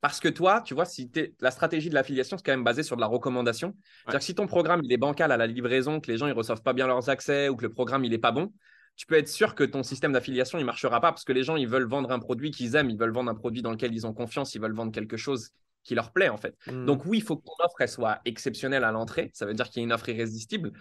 Parce 0.00 0.20
que 0.20 0.28
toi, 0.28 0.62
tu 0.64 0.74
vois, 0.74 0.84
si 0.84 1.10
la 1.40 1.50
stratégie 1.50 1.90
de 1.90 1.94
l'affiliation, 1.94 2.38
c'est 2.38 2.46
quand 2.46 2.52
même 2.52 2.64
basé 2.64 2.82
sur 2.82 2.96
de 2.96 3.00
la 3.00 3.08
recommandation. 3.08 3.74
C'est-à-dire 4.04 4.20
que 4.20 4.24
si 4.24 4.34
ton 4.34 4.46
programme 4.46 4.80
il 4.84 4.92
est 4.92 4.96
bancal 4.96 5.32
à 5.32 5.36
la 5.36 5.46
livraison, 5.46 6.00
que 6.00 6.10
les 6.10 6.16
gens 6.16 6.28
ne 6.28 6.32
reçoivent 6.32 6.62
pas 6.62 6.72
bien 6.72 6.86
leurs 6.86 7.08
accès 7.08 7.48
ou 7.48 7.56
que 7.56 7.62
le 7.62 7.72
programme 7.72 8.04
il 8.04 8.10
n'est 8.12 8.18
pas 8.18 8.30
bon, 8.30 8.52
tu 8.94 9.06
peux 9.06 9.16
être 9.16 9.28
sûr 9.28 9.56
que 9.56 9.64
ton 9.64 9.82
système 9.82 10.12
d'affiliation, 10.12 10.58
il 10.58 10.62
ne 10.62 10.66
marchera 10.66 11.00
pas 11.00 11.10
parce 11.10 11.24
que 11.24 11.32
les 11.32 11.42
gens, 11.42 11.56
ils 11.56 11.68
veulent 11.68 11.88
vendre 11.88 12.12
un 12.12 12.20
produit 12.20 12.52
qu'ils 12.52 12.76
aiment, 12.76 12.90
ils 12.90 12.98
veulent 12.98 13.12
vendre 13.12 13.30
un 13.30 13.34
produit 13.34 13.60
dans 13.60 13.72
lequel 13.72 13.92
ils 13.92 14.06
ont 14.06 14.12
confiance, 14.12 14.54
ils 14.54 14.60
veulent 14.60 14.74
vendre 14.74 14.92
quelque 14.92 15.16
chose 15.16 15.50
qui 15.88 15.94
leur 15.94 16.12
plaît, 16.12 16.28
en 16.28 16.36
fait. 16.36 16.54
Hmm. 16.66 16.84
Donc, 16.84 17.06
oui, 17.06 17.18
il 17.18 17.22
faut 17.22 17.36
que 17.36 17.44
ton 17.44 17.64
offre, 17.64 17.80
elle 17.80 17.88
soit 17.88 18.20
exceptionnelle 18.26 18.84
à 18.84 18.92
l'entrée. 18.92 19.30
Ça 19.32 19.46
veut 19.46 19.54
dire 19.54 19.70
qu'il 19.70 19.80
y 19.80 19.82
a 19.82 19.84
une 19.84 19.92
offre 19.92 20.10
irrésistible. 20.10 20.72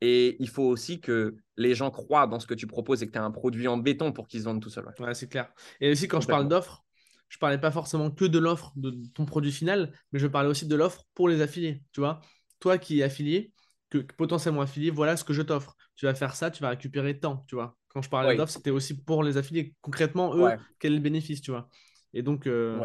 Et 0.00 0.36
il 0.40 0.48
faut 0.48 0.64
aussi 0.64 1.00
que 1.00 1.36
les 1.56 1.76
gens 1.76 1.90
croient 1.92 2.26
dans 2.26 2.40
ce 2.40 2.48
que 2.48 2.54
tu 2.54 2.66
proposes 2.66 3.00
et 3.02 3.06
que 3.06 3.12
tu 3.12 3.18
as 3.18 3.22
un 3.22 3.30
produit 3.30 3.68
en 3.68 3.76
béton 3.76 4.12
pour 4.12 4.26
qu'ils 4.26 4.40
se 4.40 4.44
vendent 4.44 4.60
tout 4.60 4.68
seuls. 4.68 4.92
Ouais, 4.98 5.14
c'est 5.14 5.28
clair. 5.28 5.52
Et 5.80 5.88
aussi, 5.90 6.08
quand 6.08 6.20
je 6.20 6.26
parle 6.26 6.48
d'offre, 6.48 6.84
je 7.28 7.38
parlais 7.38 7.58
pas 7.58 7.70
forcément 7.70 8.10
que 8.10 8.24
de 8.24 8.38
l'offre 8.40 8.72
de 8.74 8.92
ton 9.14 9.24
produit 9.24 9.52
final, 9.52 9.92
mais 10.12 10.18
je 10.18 10.26
parlais 10.26 10.50
aussi 10.50 10.66
de 10.66 10.74
l'offre 10.74 11.04
pour 11.14 11.28
les 11.28 11.40
affiliés. 11.40 11.82
Tu 11.92 12.00
vois, 12.00 12.20
toi 12.58 12.76
qui 12.76 13.00
es 13.00 13.02
affilié, 13.04 13.52
que, 13.88 13.98
potentiellement 13.98 14.62
affilié, 14.62 14.90
voilà 14.90 15.16
ce 15.16 15.22
que 15.22 15.32
je 15.32 15.42
t'offre. 15.42 15.76
Tu 15.94 16.06
vas 16.06 16.14
faire 16.14 16.34
ça, 16.34 16.50
tu 16.50 16.62
vas 16.62 16.70
récupérer 16.70 17.18
tant, 17.18 17.44
tu 17.48 17.54
vois. 17.54 17.76
Quand 17.88 18.02
je 18.02 18.10
parlais 18.10 18.36
d'offre, 18.36 18.52
c'était 18.52 18.70
aussi 18.70 19.00
pour 19.00 19.22
les 19.22 19.36
affiliés. 19.36 19.74
Concrètement, 19.80 20.36
eux, 20.36 20.50
quel 20.80 20.92
est 20.92 20.96
le 20.96 21.02
bénéfice, 21.02 21.40
tu 21.40 21.52
vois. 21.52 21.68
Et 22.12 22.22
donc, 22.22 22.46
euh, 22.46 22.80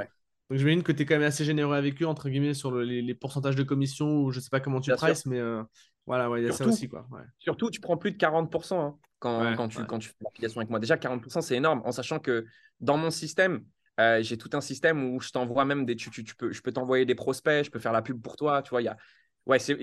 donc 0.52 0.60
j'imagine 0.60 0.84
que 0.84 0.92
tu 0.92 1.04
es 1.04 1.06
quand 1.06 1.16
même 1.16 1.24
assez 1.24 1.46
généreux 1.46 1.78
avec 1.78 2.02
eux, 2.02 2.06
entre 2.06 2.28
guillemets, 2.28 2.54
sur 2.54 2.76
les, 2.76 3.14
pourcentages 3.14 3.56
de 3.56 3.64
commission, 3.64 4.18
ou 4.18 4.32
je 4.32 4.42
sais 4.42 4.50
pas 4.50 4.60
comment 4.60 4.82
tu 4.82 4.92
prices, 4.92 5.26
mais 5.26 5.40
euh, 5.40 5.64
voilà, 6.06 6.30
il 6.38 6.44
y 6.44 6.50
a 6.50 6.52
ça 6.52 6.68
aussi. 6.68 6.90
Quoi. 6.90 7.08
Surtout, 7.40 7.70
tu 7.70 7.80
prends 7.80 7.96
plus 7.96 8.12
de 8.12 8.18
40% 8.18 8.74
hein, 8.74 8.98
quand, 9.20 9.56
quand, 9.56 9.70
tu, 9.70 9.86
quand 9.86 9.98
tu 9.98 10.10
fais 10.10 10.16
l'affiliation 10.26 10.60
avec 10.60 10.70
moi. 10.70 10.82
Déjà, 10.82 10.98
40%, 10.98 11.40
c'est 11.40 11.56
énorme, 11.56 11.82
en 11.86 11.94
sachant 11.94 12.20
que 12.20 12.46
dans 12.82 12.98
mon 12.98 13.12
système, 13.12 13.64
euh, 14.02 14.22
j'ai 14.24 14.38
tout 14.38 14.50
un 14.52 14.60
système 14.60 15.14
où 15.14 15.22
je 15.22 15.30
t'envoie 15.30 15.64
même 15.64 15.86
des. 15.86 15.96
Tu, 15.96 16.10
tu, 16.10 16.36
peux, 16.36 16.52
je 16.52 16.62
peux 16.62 16.74
t'envoyer 16.74 17.06
des 17.06 17.16
prospects, 17.16 17.64
je 17.64 17.72
peux 17.72 17.80
faire 17.80 17.94
la 17.94 18.02
pub 18.02 18.22
pour 18.22 18.36
toi. 18.36 18.62
Tu 18.62 18.72
vois, 18.72 18.82
y 18.82 18.90
a. 18.90 18.98
Ouais, 19.46 19.58
c'est, 19.58 19.78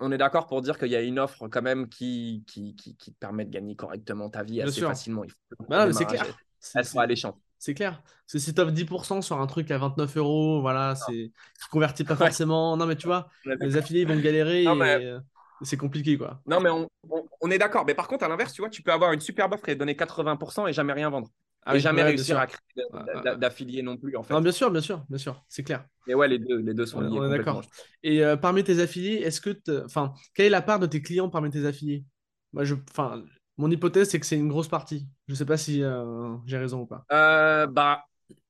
on, 0.00 0.12
est 0.12 0.18
d'accord 0.18 0.48
pour 0.48 0.60
dire 0.60 0.78
qu'il 0.78 0.88
y 0.88 0.96
a 0.96 1.00
une 1.00 1.18
offre 1.18 1.48
quand 1.48 1.62
même 1.62 1.88
qui, 1.88 2.44
qui, 2.46 2.76
qui, 2.76 2.94
te 2.94 3.18
permet 3.18 3.46
de 3.46 3.50
gagner 3.50 3.74
correctement 3.74 4.28
ta 4.28 4.42
vie 4.42 4.60
assez 4.60 4.82
facilement. 4.82 5.24
Il 5.24 5.30
faut 5.30 5.64
bah 5.66 5.90
c'est 5.94 6.04
clair. 6.04 6.26
Elle 6.74 6.84
soit 6.84 7.04
alléchante. 7.04 7.40
C'est 7.58 7.74
clair. 7.74 8.02
C'est 8.26 8.38
si 8.38 8.54
tu 8.54 8.60
offres 8.60 8.72
10% 8.72 9.20
sur 9.20 9.40
un 9.40 9.46
truc 9.46 9.70
à 9.70 9.78
29 9.78 10.16
euros, 10.16 10.60
voilà, 10.60 10.94
c'est 10.94 11.12
ne 11.12 11.70
convertis 11.70 12.04
pas 12.04 12.16
forcément. 12.16 12.76
Non, 12.76 12.86
mais 12.86 12.96
tu 12.96 13.06
vois, 13.06 13.28
les 13.44 13.76
affiliés 13.76 14.02
ils 14.02 14.08
vont 14.08 14.18
galérer 14.18 14.64
et 14.64 14.68
euh, 14.68 15.18
c'est 15.62 15.76
compliqué 15.76 16.16
quoi. 16.16 16.40
Non, 16.46 16.60
mais 16.60 16.70
on, 16.70 16.88
on 17.40 17.50
est 17.50 17.58
d'accord. 17.58 17.84
Mais 17.84 17.94
par 17.94 18.06
contre, 18.08 18.24
à 18.24 18.28
l'inverse, 18.28 18.52
tu 18.52 18.62
vois, 18.62 18.70
tu 18.70 18.82
peux 18.82 18.92
avoir 18.92 19.12
une 19.12 19.20
superbe 19.20 19.54
offre 19.54 19.68
et 19.68 19.74
donner 19.74 19.94
80% 19.94 20.68
et 20.68 20.72
jamais 20.72 20.92
rien 20.92 21.10
vendre. 21.10 21.28
Ah 21.64 21.76
et 21.76 21.80
jamais 21.80 22.02
réussir 22.02 22.38
à 22.38 22.46
créer 22.46 22.60
d'affiliés 23.36 23.82
non 23.82 23.96
plus. 23.96 24.16
En 24.16 24.22
fait. 24.22 24.32
Non, 24.32 24.40
bien 24.40 24.52
sûr, 24.52 24.70
bien 24.70 24.80
sûr, 24.80 25.04
bien 25.08 25.18
sûr, 25.18 25.44
c'est 25.48 25.62
clair. 25.62 25.84
Et 26.06 26.14
ouais, 26.14 26.28
les 26.28 26.38
deux, 26.38 26.58
les 26.58 26.72
deux 26.72 26.86
sont 26.86 27.00
liés. 27.00 27.08
On 27.12 27.30
est 27.30 27.36
d'accord. 27.36 27.62
Et 28.02 28.24
euh, 28.24 28.36
parmi 28.36 28.64
tes 28.64 28.80
affiliés, 28.80 29.16
est-ce 29.16 29.40
que, 29.40 29.84
enfin, 29.84 30.14
quelle 30.34 30.46
est 30.46 30.50
la 30.50 30.62
part 30.62 30.78
de 30.78 30.86
tes 30.86 31.02
clients 31.02 31.28
parmi 31.28 31.50
tes 31.50 31.66
affiliés? 31.66 32.04
Moi, 32.54 32.64
je, 32.64 32.74
enfin, 32.90 33.22
mon 33.58 33.70
hypothèse, 33.70 34.08
c'est 34.08 34.20
que 34.20 34.26
c'est 34.26 34.36
une 34.36 34.48
grosse 34.48 34.68
partie. 34.68 35.06
Je 35.26 35.34
sais 35.34 35.44
pas 35.44 35.56
si 35.56 35.82
euh, 35.82 36.36
j'ai 36.46 36.58
raison 36.58 36.82
ou 36.82 36.86
pas. 36.86 37.04
Euh, 37.12 37.66
bah, 37.66 38.04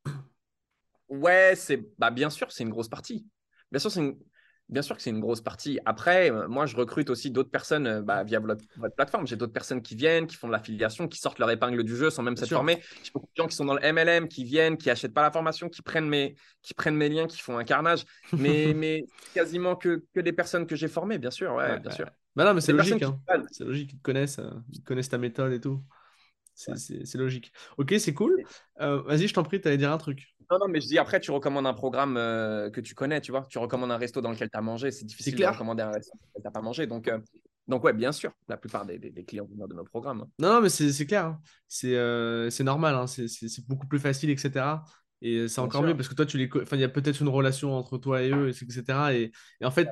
ouais, 1.09 1.55
c'est, 1.57 1.83
bah, 1.99 2.11
bien 2.11 2.29
sûr, 2.31 2.53
c'est 2.53 2.63
une 2.63 2.71
grosse 2.71 2.89
partie. 2.89 3.27
Bien 3.73 3.81
sûr, 3.81 3.91
c'est 3.91 4.01
une 4.01 4.17
Bien 4.69 4.83
sûr 4.83 4.97
que 4.97 5.01
c'est 5.01 5.09
une 5.09 5.21
grosse 5.21 5.41
partie. 5.41 5.81
Après, 5.87 6.31
euh, 6.31 6.47
moi, 6.47 6.67
je 6.67 6.77
recrute 6.77 7.09
aussi 7.09 7.31
d'autres 7.31 7.51
personnes 7.51 8.03
bah, 8.03 8.23
via 8.23 8.39
votre, 8.39 8.63
plateforme. 8.97 9.27
J'ai 9.27 9.37
d'autres 9.37 9.53
personnes 9.55 9.81
qui 9.81 9.95
viennent, 9.95 10.27
qui 10.27 10.37
font 10.37 10.47
de 10.47 10.53
l'affiliation, 10.53 11.09
qui 11.09 11.19
sortent 11.19 11.39
leur 11.39 11.51
épingle 11.51 11.83
du 11.85 11.97
jeu 11.97 12.11
sans 12.11 12.23
même 12.23 12.37
s'être 12.37 12.51
formés. 12.51 12.83
J'ai 13.03 13.11
beaucoup 13.15 13.29
de 13.35 13.43
gens 13.43 13.49
qui 13.49 13.57
sont 13.57 13.65
dans 13.65 13.73
le 13.73 13.81
MLM, 13.81 14.29
qui 14.29 14.45
viennent, 14.45 14.77
qui 14.77 14.89
n'achètent 14.89 15.15
pas 15.15 15.23
la 15.23 15.31
formation, 15.31 15.71
qui 15.71 15.81
prennent 15.81 16.09
mes, 16.09 16.37
qui 16.61 16.75
prennent 16.75 16.97
mes 16.97 17.09
liens, 17.09 17.27
qui 17.27 17.39
font 17.39 17.57
un 17.57 17.65
carnage. 17.65 18.05
Mais, 18.37 18.75
mais 18.77 19.07
quasiment 19.33 19.75
que, 19.75 20.05
que 20.15 20.21
des 20.21 20.35
personnes 20.35 20.67
que 20.67 20.77
j'ai 20.77 20.89
formées, 20.89 21.17
bien 21.17 21.31
sûr. 21.31 21.55
Ouais, 21.55 21.81
bien 21.81 21.91
sûr. 21.91 22.11
Bah 22.37 22.45
non, 22.45 22.55
mais 22.55 22.61
c'est 22.61 22.73
logique. 22.73 23.03
Hein. 23.03 23.21
C'est 23.51 23.65
logique 23.65 23.91
qu'ils 23.91 23.99
te 23.99 24.03
connaissent, 24.03 24.39
euh, 24.39 24.51
ils 24.71 24.83
connaissent 24.83 25.09
ta 25.09 25.19
méthode 25.19 25.53
et 25.53 25.61
tout. 25.61 25.83
C'est 26.55 27.15
logique. 27.15 27.53
Ok, 27.77 27.95
c'est 27.99 28.15
cool. 28.15 28.43
Vas-y, 28.79 29.29
je 29.29 29.35
t'en 29.35 29.43
prie, 29.43 29.61
tu 29.61 29.69
allais 29.69 29.79
dire 29.79 29.93
un 29.93 29.99
truc. 29.99 30.35
Non, 30.51 30.59
non, 30.59 30.69
mais 30.69 30.81
je 30.81 30.87
dis 30.87 30.99
après, 30.99 31.21
tu 31.21 31.31
recommandes 31.31 31.67
un 31.67 31.75
programme 31.75 32.17
euh, 32.17 32.71
que 32.71 32.81
tu 32.81 32.95
connais, 32.95 33.21
tu 33.21 33.33
vois. 33.33 33.47
Tu 33.51 33.59
recommandes 33.59 33.91
un 33.91 33.99
resto 33.99 34.23
dans 34.23 34.31
lequel 34.31 34.49
tu 34.49 34.57
as 34.57 34.63
mangé. 34.63 34.91
C'est 34.91 35.05
difficile 35.05 35.37
de 35.37 35.45
recommander 35.45 35.83
un 35.83 35.91
resto 35.91 36.13
dans 36.15 36.27
lequel 36.27 36.43
tu 36.43 36.47
n'as 36.47 36.51
pas 36.51 36.63
mangé. 36.63 36.87
Donc, 36.87 37.07
euh, 37.09 37.19
donc, 37.67 37.85
ouais, 37.85 37.93
bien 37.93 38.13
sûr, 38.13 38.33
la 38.49 38.57
plupart 38.57 38.87
des, 38.87 38.99
des, 38.99 39.25
clients 39.25 39.47
de 39.51 39.75
nos 39.75 39.85
programmes. 39.85 40.23
Hein. 40.23 40.29
Non, 40.39 40.55
non, 40.55 40.61
mais 40.63 40.71
c'est 40.71 41.07
clair. 41.07 41.27
Hein. 41.27 41.41
Euh, 41.85 42.49
c'est 42.49 42.65
normal. 42.65 42.95
Hein. 42.95 43.07
C'est 43.07 43.67
beaucoup 43.69 43.87
plus 43.87 43.99
facile, 43.99 44.31
etc. 44.31 44.65
Et 45.21 45.49
c'est 45.49 45.61
encore 45.61 45.83
mieux 45.83 45.97
parce 45.97 46.09
que 46.09 46.15
toi, 46.15 46.27
tu 46.27 46.39
les. 46.39 46.49
Enfin, 46.63 46.77
il 46.77 46.81
y 46.81 46.85
a 46.85 46.89
peut-être 46.89 47.21
une 47.21 47.29
relation 47.29 47.75
entre 47.75 47.99
toi 47.99 48.23
et 48.23 48.31
eux, 48.31 48.49
etc. 48.49 48.83
Et, 49.15 49.33
et 49.61 49.65
en 49.65 49.71
fait, 49.71 49.89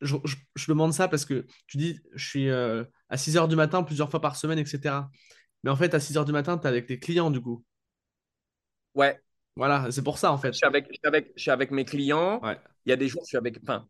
je, 0.00 0.16
je, 0.54 0.66
demande 0.68 0.94
ça 0.94 1.06
parce 1.06 1.26
que 1.26 1.44
tu 1.66 1.76
dis, 1.76 2.00
je 2.14 2.26
suis 2.26 2.50
à 2.50 3.16
6 3.16 3.36
h 3.36 3.48
du 3.48 3.56
matin 3.56 3.82
plusieurs 3.82 4.10
fois 4.10 4.20
par 4.20 4.36
semaine, 4.36 4.58
etc. 4.58 5.02
Mais 5.62 5.70
en 5.70 5.76
fait, 5.76 5.92
à 5.94 6.00
6 6.00 6.14
h 6.14 6.24
du 6.24 6.32
matin, 6.32 6.56
tu 6.56 6.64
es 6.64 6.68
avec 6.68 6.86
tes 6.86 6.98
clients, 6.98 7.30
du 7.30 7.40
coup. 7.40 7.62
Ouais, 8.94 9.20
voilà, 9.56 9.90
c'est 9.90 10.02
pour 10.02 10.18
ça 10.18 10.32
en 10.32 10.38
fait. 10.38 10.52
Je 10.52 10.58
suis 10.58 10.66
avec, 10.66 10.86
je 10.88 11.40
suis 11.40 11.50
avec, 11.50 11.70
mes 11.70 11.84
clients. 11.84 12.40
Il 12.86 12.90
y 12.90 12.92
a 12.92 12.96
des 12.96 13.08
jours, 13.08 13.22
je 13.24 13.28
suis 13.28 13.36
avec, 13.36 13.58
enfin, 13.62 13.88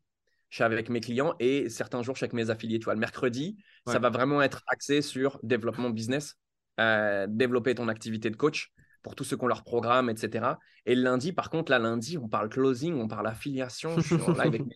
je 0.50 0.56
suis 0.56 0.64
avec 0.64 0.88
mes 0.88 1.00
clients 1.00 1.34
et 1.40 1.68
certains 1.68 2.02
jours, 2.02 2.14
je 2.14 2.18
suis 2.18 2.24
avec 2.24 2.34
mes 2.34 2.50
affiliés. 2.50 2.78
Tu 2.78 2.84
vois, 2.84 2.94
le 2.94 3.00
mercredi, 3.00 3.56
ça 3.86 3.98
va 3.98 4.10
vraiment 4.10 4.42
être 4.42 4.62
axé 4.68 5.02
sur 5.02 5.38
développement 5.42 5.90
business, 5.90 6.36
euh, 6.80 7.26
développer 7.28 7.74
ton 7.74 7.88
activité 7.88 8.30
de 8.30 8.36
coach 8.36 8.72
pour 9.04 9.14
tous 9.14 9.22
ceux 9.22 9.36
qui 9.36 9.44
ont 9.44 9.48
leur 9.48 9.62
programme, 9.62 10.10
etc. 10.10 10.46
Et 10.86 10.96
le 10.96 11.02
lundi, 11.02 11.32
par 11.32 11.50
contre, 11.50 11.70
là, 11.70 11.78
lundi, 11.78 12.18
on 12.18 12.26
parle 12.26 12.48
closing, 12.48 12.94
on 12.94 13.06
parle 13.06 13.28
affiliation. 13.28 13.96
Je 13.96 14.00
suis 14.00 14.14
en 14.16 14.32
live 14.42 14.66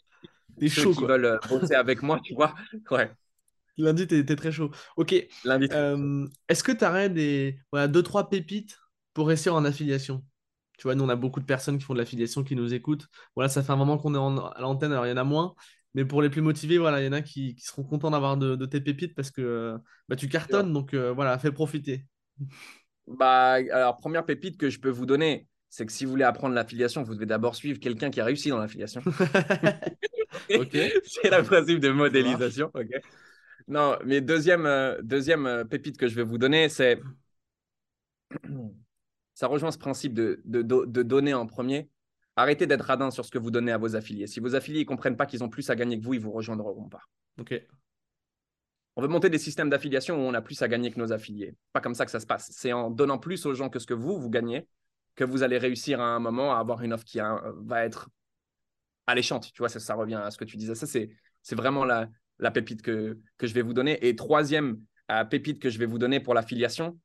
avec 0.59 0.71
ceux 0.71 0.93
qui 0.93 1.05
veulent 1.05 1.25
euh, 1.25 1.39
bosser 1.49 1.75
avec 1.75 2.03
moi, 2.03 2.21
tu 2.23 2.35
vois. 2.35 2.55
Ouais. 2.91 3.11
Lundi, 3.79 4.07
tu 4.07 4.19
es, 4.19 4.37
très 4.37 4.53
chaud. 4.53 4.71
Ok. 4.97 5.15
Lundi. 5.45 5.69
Euh, 5.73 6.27
est-ce 6.49 6.63
que 6.63 6.73
tu 6.73 6.85
aurais 6.85 7.09
des 7.09 7.59
voilà, 7.73 7.89
deux, 7.89 8.03
trois 8.03 8.29
pépites 8.29 8.79
pour 9.15 9.29
réussir 9.29 9.55
en 9.55 9.65
affiliation? 9.65 10.23
Tu 10.77 10.85
vois, 10.85 10.95
nous, 10.95 11.05
on 11.05 11.09
a 11.09 11.17
beaucoup 11.17 11.41
de 11.41 11.47
personnes 11.47 11.79
qui 11.79 11.85
font 11.85 11.95
de 11.95 11.99
l'affiliation, 11.99 12.45
qui 12.45 12.55
nous 12.55 12.75
écoutent. 12.75 13.09
Voilà, 13.35 13.49
ça 13.49 13.63
fait 13.63 13.73
un 13.73 13.77
moment 13.77 13.99
qu'on 13.99 14.15
est 14.15 14.55
à 14.57 14.61
l'antenne, 14.61 14.93
alors 14.93 15.07
il 15.07 15.11
y 15.11 15.13
en 15.13 15.17
a 15.17 15.25
moins. 15.25 15.55
Mais 15.95 16.05
pour 16.05 16.23
les 16.23 16.29
plus 16.29 16.43
motivés, 16.43 16.79
voilà, 16.79 17.01
il 17.01 17.07
y 17.07 17.09
en 17.09 17.13
a 17.13 17.23
qui, 17.23 17.57
seront 17.59 17.83
contents 17.83 18.11
d'avoir 18.11 18.37
de, 18.37 18.67
tes 18.67 18.81
pépites 18.81 19.15
parce 19.15 19.31
que 19.31 19.77
bah, 20.09 20.17
tu 20.17 20.29
cartonnes. 20.29 20.73
Donc 20.73 20.93
euh, 20.93 21.13
voilà, 21.13 21.39
fais 21.39 21.51
profiter. 21.51 22.05
Bah, 23.09 23.53
alors, 23.53 23.97
première 23.97 24.25
pépite 24.25 24.59
que 24.59 24.71
je 24.71 24.79
peux 24.79 24.91
vous 24.91 25.07
donner, 25.07 25.47
c'est 25.71 25.87
que 25.87 25.93
si 25.93 26.05
vous 26.05 26.11
voulez 26.11 26.25
apprendre 26.25 26.55
l'affiliation, 26.55 27.03
vous 27.03 27.15
devez 27.15 27.27
d'abord 27.27 27.55
suivre 27.55 27.81
quelqu'un 27.81 28.11
qui 28.11 28.21
a 28.21 28.25
réussi 28.25 28.51
dans 28.51 28.59
l'affiliation. 28.59 29.03
c'est 30.49 31.31
le 31.31 31.43
principe 31.43 31.81
de 31.81 31.91
modélisation. 31.91 32.71
Non, 33.67 33.99
mais 34.05 34.21
deuxième, 34.21 34.67
euh, 34.67 35.01
deuxième 35.03 35.47
euh, 35.47 35.65
pépite 35.65 35.99
que 35.99 36.09
je 36.09 36.15
vais 36.15 36.23
vous 36.23 36.39
donner, 36.39 36.69
c'est 36.69 37.01
ça 39.35 39.47
rejoint 39.47 39.71
ce 39.71 39.79
principe 39.79 40.15
de, 40.15 40.41
de, 40.45 41.03
donner 41.03 41.35
en 41.35 41.47
premier. 41.47 41.91
Arrêtez 42.37 42.67
d'être 42.67 42.83
radin 42.83 43.11
sur 43.11 43.25
ce 43.25 43.31
que 43.31 43.39
vous 43.39 43.51
donnez 43.51 43.73
à 43.73 43.79
vos 43.79 43.95
affiliés. 43.95 44.27
Si 44.27 44.41
vos 44.41 44.55
affiliés 44.55 44.81
ne 44.81 44.85
comprennent 44.85 45.17
pas 45.17 45.27
qu'ils 45.27 45.45
ont 45.45 45.49
plus 45.49 45.69
à 45.71 45.77
gagner 45.77 45.99
que 45.99 46.05
vous, 46.05 46.15
ils 46.15 46.21
vous 46.21 46.33
rejoindront 46.33 46.89
pas. 46.89 47.03
Ok. 47.39 47.55
On 48.99 49.03
veut 49.03 49.09
monter 49.09 49.31
des 49.31 49.39
systèmes 49.39 49.71
d'affiliation 49.71 50.17
où 50.17 50.29
on 50.29 50.35
a 50.35 50.43
plus 50.43 50.61
à 50.61 50.67
gagner 50.67 50.91
que 50.91 50.99
nos 50.99 51.13
affiliés. 51.13 51.55
Pas 51.73 51.81
comme 51.81 51.95
ça 51.95 52.05
que 52.05 52.11
ça 52.11 52.19
se 52.19 52.27
passe. 52.27 52.49
C'est 52.51 52.73
en 52.73 52.91
donnant 52.91 53.19
plus 53.19 53.47
aux 53.47 53.55
gens 53.55 53.69
que 53.69 53.79
ce 53.79 53.87
que 53.87 53.95
vous, 53.95 54.19
vous 54.19 54.29
gagnez, 54.29 54.67
que 55.15 55.23
vous 55.23 55.45
allez 55.45 55.57
réussir 55.57 56.01
à 56.01 56.17
un 56.17 56.19
moment 56.19 56.53
à 56.53 56.59
avoir 56.59 56.83
une 56.83 56.93
offre 56.93 57.05
qui 57.05 57.21
va 57.21 57.85
être 57.85 58.11
alléchante. 59.07 59.53
Tu 59.53 59.59
vois, 59.59 59.69
ça, 59.69 59.79
ça, 59.79 59.95
revient 59.95 60.17
à 60.17 60.33
ce 60.33 60.37
que 60.37 60.45
tu 60.45 60.57
disais. 60.57 60.75
Ça, 60.75 60.89
c'est, 60.89 61.11
c'est 61.43 61.55
vraiment 61.55 61.85
la, 61.85 62.09
la 62.41 62.51
pépite 62.51 62.83
que, 62.83 63.17
que 63.37 63.47
je 63.47 63.55
vais 63.55 63.63
vous 63.63 63.73
donner. 63.73 64.05
Et 64.05 64.17
troisième 64.17 64.81
euh, 65.13 65.25
pépite 65.25 65.63
que 65.63 65.71
je 65.71 65.79
vais 65.79 65.87
vous 65.87 65.99
donner 65.99 66.19
pour 66.19 66.35
l'affiliation, 66.35 66.99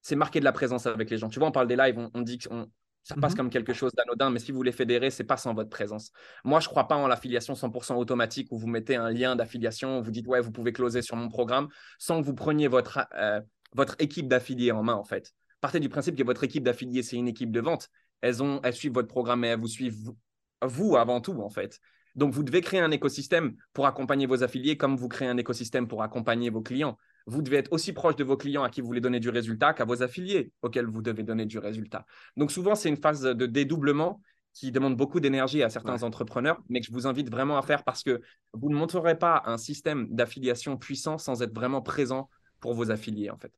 c'est 0.00 0.16
marquer 0.16 0.40
de 0.40 0.46
la 0.46 0.52
présence 0.52 0.86
avec 0.86 1.10
les 1.10 1.18
gens. 1.18 1.28
Tu 1.28 1.38
vois, 1.38 1.48
on 1.48 1.52
parle 1.52 1.68
des 1.68 1.76
lives, 1.76 2.08
on, 2.14 2.22
dit 2.22 2.38
qu'on 2.38 2.70
Ça 3.04 3.16
passe 3.16 3.32
Mhm. 3.32 3.36
comme 3.36 3.50
quelque 3.50 3.72
chose 3.72 3.92
d'anodin, 3.94 4.30
mais 4.30 4.38
si 4.38 4.52
vous 4.52 4.62
les 4.62 4.70
fédérez, 4.72 5.10
c'est 5.10 5.24
pas 5.24 5.36
sans 5.36 5.54
votre 5.54 5.70
présence. 5.70 6.12
Moi, 6.44 6.60
je 6.60 6.68
crois 6.68 6.86
pas 6.86 6.96
en 6.96 7.08
l'affiliation 7.08 7.54
100% 7.54 7.96
automatique 7.96 8.48
où 8.52 8.58
vous 8.58 8.68
mettez 8.68 8.94
un 8.96 9.10
lien 9.10 9.34
d'affiliation, 9.34 10.00
vous 10.00 10.10
dites 10.12 10.26
ouais, 10.28 10.40
vous 10.40 10.52
pouvez 10.52 10.72
closer 10.72 11.02
sur 11.02 11.16
mon 11.16 11.28
programme 11.28 11.68
sans 11.98 12.20
que 12.20 12.26
vous 12.26 12.34
preniez 12.34 12.68
votre, 12.68 13.00
euh, 13.14 13.40
votre 13.74 13.96
équipe 13.98 14.28
d'affiliés 14.28 14.70
en 14.72 14.82
main 14.84 14.94
en 14.94 15.04
fait. 15.04 15.32
Partez 15.60 15.80
du 15.80 15.88
principe 15.88 16.16
que 16.16 16.22
votre 16.22 16.44
équipe 16.44 16.62
d'affiliés, 16.64 17.02
c'est 17.02 17.16
une 17.16 17.28
équipe 17.28 17.50
de 17.50 17.60
vente. 17.60 17.88
Elles, 18.20 18.42
ont, 18.42 18.60
elles 18.62 18.74
suivent 18.74 18.92
votre 18.94 19.08
programme 19.08 19.44
et 19.44 19.48
elles 19.48 19.58
vous 19.58 19.66
suivent 19.68 19.96
vous, 19.96 20.16
vous 20.62 20.96
avant 20.96 21.20
tout 21.20 21.40
en 21.40 21.50
fait. 21.50 21.80
Donc, 22.14 22.32
vous 22.34 22.42
devez 22.42 22.60
créer 22.60 22.80
un 22.80 22.90
écosystème 22.90 23.56
pour 23.72 23.86
accompagner 23.86 24.26
vos 24.26 24.42
affiliés 24.42 24.76
comme 24.76 24.96
vous 24.96 25.08
créez 25.08 25.28
un 25.28 25.38
écosystème 25.38 25.88
pour 25.88 26.02
accompagner 26.02 26.50
vos 26.50 26.60
clients. 26.60 26.98
Vous 27.26 27.42
devez 27.42 27.58
être 27.58 27.72
aussi 27.72 27.92
proche 27.92 28.16
de 28.16 28.24
vos 28.24 28.36
clients 28.36 28.62
à 28.62 28.70
qui 28.70 28.80
vous 28.80 28.86
voulez 28.86 29.00
donner 29.00 29.20
du 29.20 29.28
résultat 29.28 29.72
qu'à 29.74 29.84
vos 29.84 30.02
affiliés 30.02 30.52
auxquels 30.62 30.86
vous 30.86 31.02
devez 31.02 31.22
donner 31.22 31.46
du 31.46 31.58
résultat. 31.58 32.04
Donc, 32.36 32.50
souvent, 32.50 32.74
c'est 32.74 32.88
une 32.88 32.96
phase 32.96 33.22
de 33.22 33.46
dédoublement 33.46 34.20
qui 34.54 34.70
demande 34.70 34.96
beaucoup 34.96 35.18
d'énergie 35.18 35.62
à 35.62 35.70
certains 35.70 35.94
Ouais. 35.96 36.04
entrepreneurs, 36.04 36.60
mais 36.68 36.80
que 36.80 36.86
je 36.86 36.92
vous 36.92 37.06
invite 37.06 37.30
vraiment 37.30 37.56
à 37.56 37.62
faire 37.62 37.84
parce 37.84 38.02
que 38.02 38.20
vous 38.52 38.68
ne 38.68 38.74
montrerez 38.76 39.18
pas 39.18 39.42
un 39.46 39.56
système 39.56 40.08
d'affiliation 40.10 40.76
puissant 40.76 41.16
sans 41.16 41.40
être 41.42 41.54
vraiment 41.54 41.80
présent 41.80 42.28
pour 42.60 42.74
vos 42.74 42.90
affiliés, 42.90 43.30
en 43.30 43.38
fait. 43.38 43.52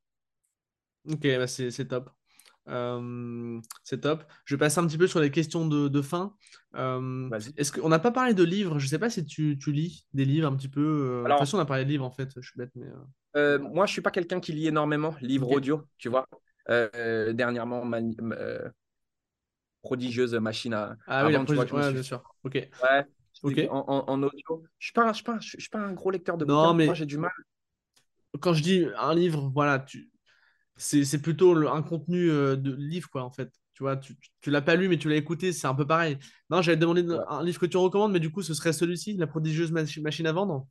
Ok, 1.10 1.20
bah 1.22 1.46
c'est 1.46 1.86
top. 1.88 2.10
Euh, 2.68 3.60
c'est 3.82 4.00
top. 4.00 4.24
Je 4.46 4.54
vais 4.54 4.58
passer 4.60 4.78
un 4.78 4.86
petit 4.86 4.96
peu 4.96 5.06
sur 5.06 5.20
les 5.20 5.30
questions 5.30 5.66
de, 5.66 5.88
de 5.88 6.00
fin. 6.00 6.34
Euh, 6.76 7.28
est-ce 7.56 7.72
qu'on 7.72 7.88
n'a 7.90 7.98
pas 7.98 8.10
parlé 8.12 8.32
de 8.32 8.42
livres? 8.42 8.78
Je 8.78 8.86
sais 8.86 8.98
pas 8.98 9.10
si 9.10 9.24
tu, 9.26 9.58
tu 9.58 9.72
lis 9.72 10.06
des 10.14 10.24
livres 10.24 10.48
un 10.48 10.56
petit 10.56 10.68
peu. 10.70 10.80
euh, 10.80 11.20
De 11.20 11.24
Alors- 11.26 11.38
toute 11.38 11.46
façon, 11.46 11.58
on 11.58 11.60
a 11.60 11.66
parlé 11.66 11.84
de 11.84 11.90
livres 11.90 12.04
en 12.06 12.10
fait. 12.10 12.30
Je 12.36 12.40
suis 12.48 12.56
bête, 12.56 12.70
mais. 12.74 12.86
Euh, 13.36 13.58
moi, 13.58 13.86
je 13.86 13.92
suis 13.92 14.02
pas 14.02 14.10
quelqu'un 14.10 14.40
qui 14.40 14.52
lit 14.52 14.66
énormément, 14.68 15.14
livres 15.20 15.50
Ok. 15.50 15.52
audio, 15.52 15.86
tu 15.98 16.08
vois. 16.08 16.26
Euh, 16.70 17.32
dernièrement, 17.32 17.84
mani- 17.84 18.16
euh, 18.22 18.68
prodigieuse 19.82 20.34
machine 20.34 20.74
à, 20.74 20.96
Ah 21.06 21.24
oui, 21.26 21.32
la 21.32 21.38
vendre, 21.38 21.52
vois, 21.54 21.64
proje- 21.64 21.66
que 21.66 21.70
je 21.72 21.76
me 21.76 21.80
ouais, 21.80 21.82
suis 21.82 21.94
bien 21.94 22.02
sûr. 22.02 22.34
Ok. 22.44 22.58
Ouais, 22.82 23.04
en, 23.70 23.78
en- 23.88 24.04
en 24.08 24.22
audio. 24.22 24.64
Je 24.78 24.86
suis 24.86 24.92
pas, 24.92 25.04
un- 25.08 25.12
je 25.12 25.16
suis 25.16 25.24
pas, 25.24 25.32
un- 25.34 25.40
je 25.40 25.56
suis 25.60 25.68
pas 25.70 25.80
un 25.80 25.92
gros 25.92 26.10
lecteur 26.10 26.36
de 26.38 26.44
Non, 26.44 26.54
bouquins. 26.64 26.74
mais- 26.74 26.86
Moi, 26.86 26.94
j'ai 26.94 27.06
du 27.06 27.18
mal. 27.18 27.32
Quand 28.40 28.52
je 28.54 28.62
dis 28.62 28.86
un 28.98 29.14
livre, 29.14 29.50
voilà, 29.54 29.78
tu... 29.78 30.10
c'est 30.76 31.22
plutôt 31.22 31.54
le- 31.54 31.68
un 31.70 31.82
contenu 31.82 32.28
de 32.28 32.74
livre, 32.76 33.10
quoi, 33.10 33.24
en 33.24 33.30
fait. 33.32 33.50
Tu 33.74 33.82
vois, 33.84 33.96
tu, 33.96 34.16
tu, 34.40 34.50
l'as 34.50 34.62
pas 34.62 34.76
lu, 34.76 34.88
mais 34.88 34.98
tu 34.98 35.08
l'as 35.08 35.16
écouté, 35.16 35.52
c'est 35.52 35.66
un 35.68 35.74
peu 35.74 35.86
pareil. 35.86 36.18
Non, 36.50 36.62
j'avais 36.62 36.76
demandé 36.78 37.02
de- 37.02 37.14
Ouais. 37.16 37.24
un 37.28 37.44
livre 37.44 37.60
que 37.60 37.66
tu 37.66 37.76
recommandes, 37.78 38.12
mais 38.12 38.20
du 38.20 38.30
coup, 38.32 38.42
ce 38.42 38.54
serait 38.54 38.72
celui-ci, 38.74 39.14
La 39.16 39.26
prodigieuse 39.28 39.72
machi- 39.72 40.02
machine 40.02 40.26
à 40.26 40.32
vendre? 40.32 40.66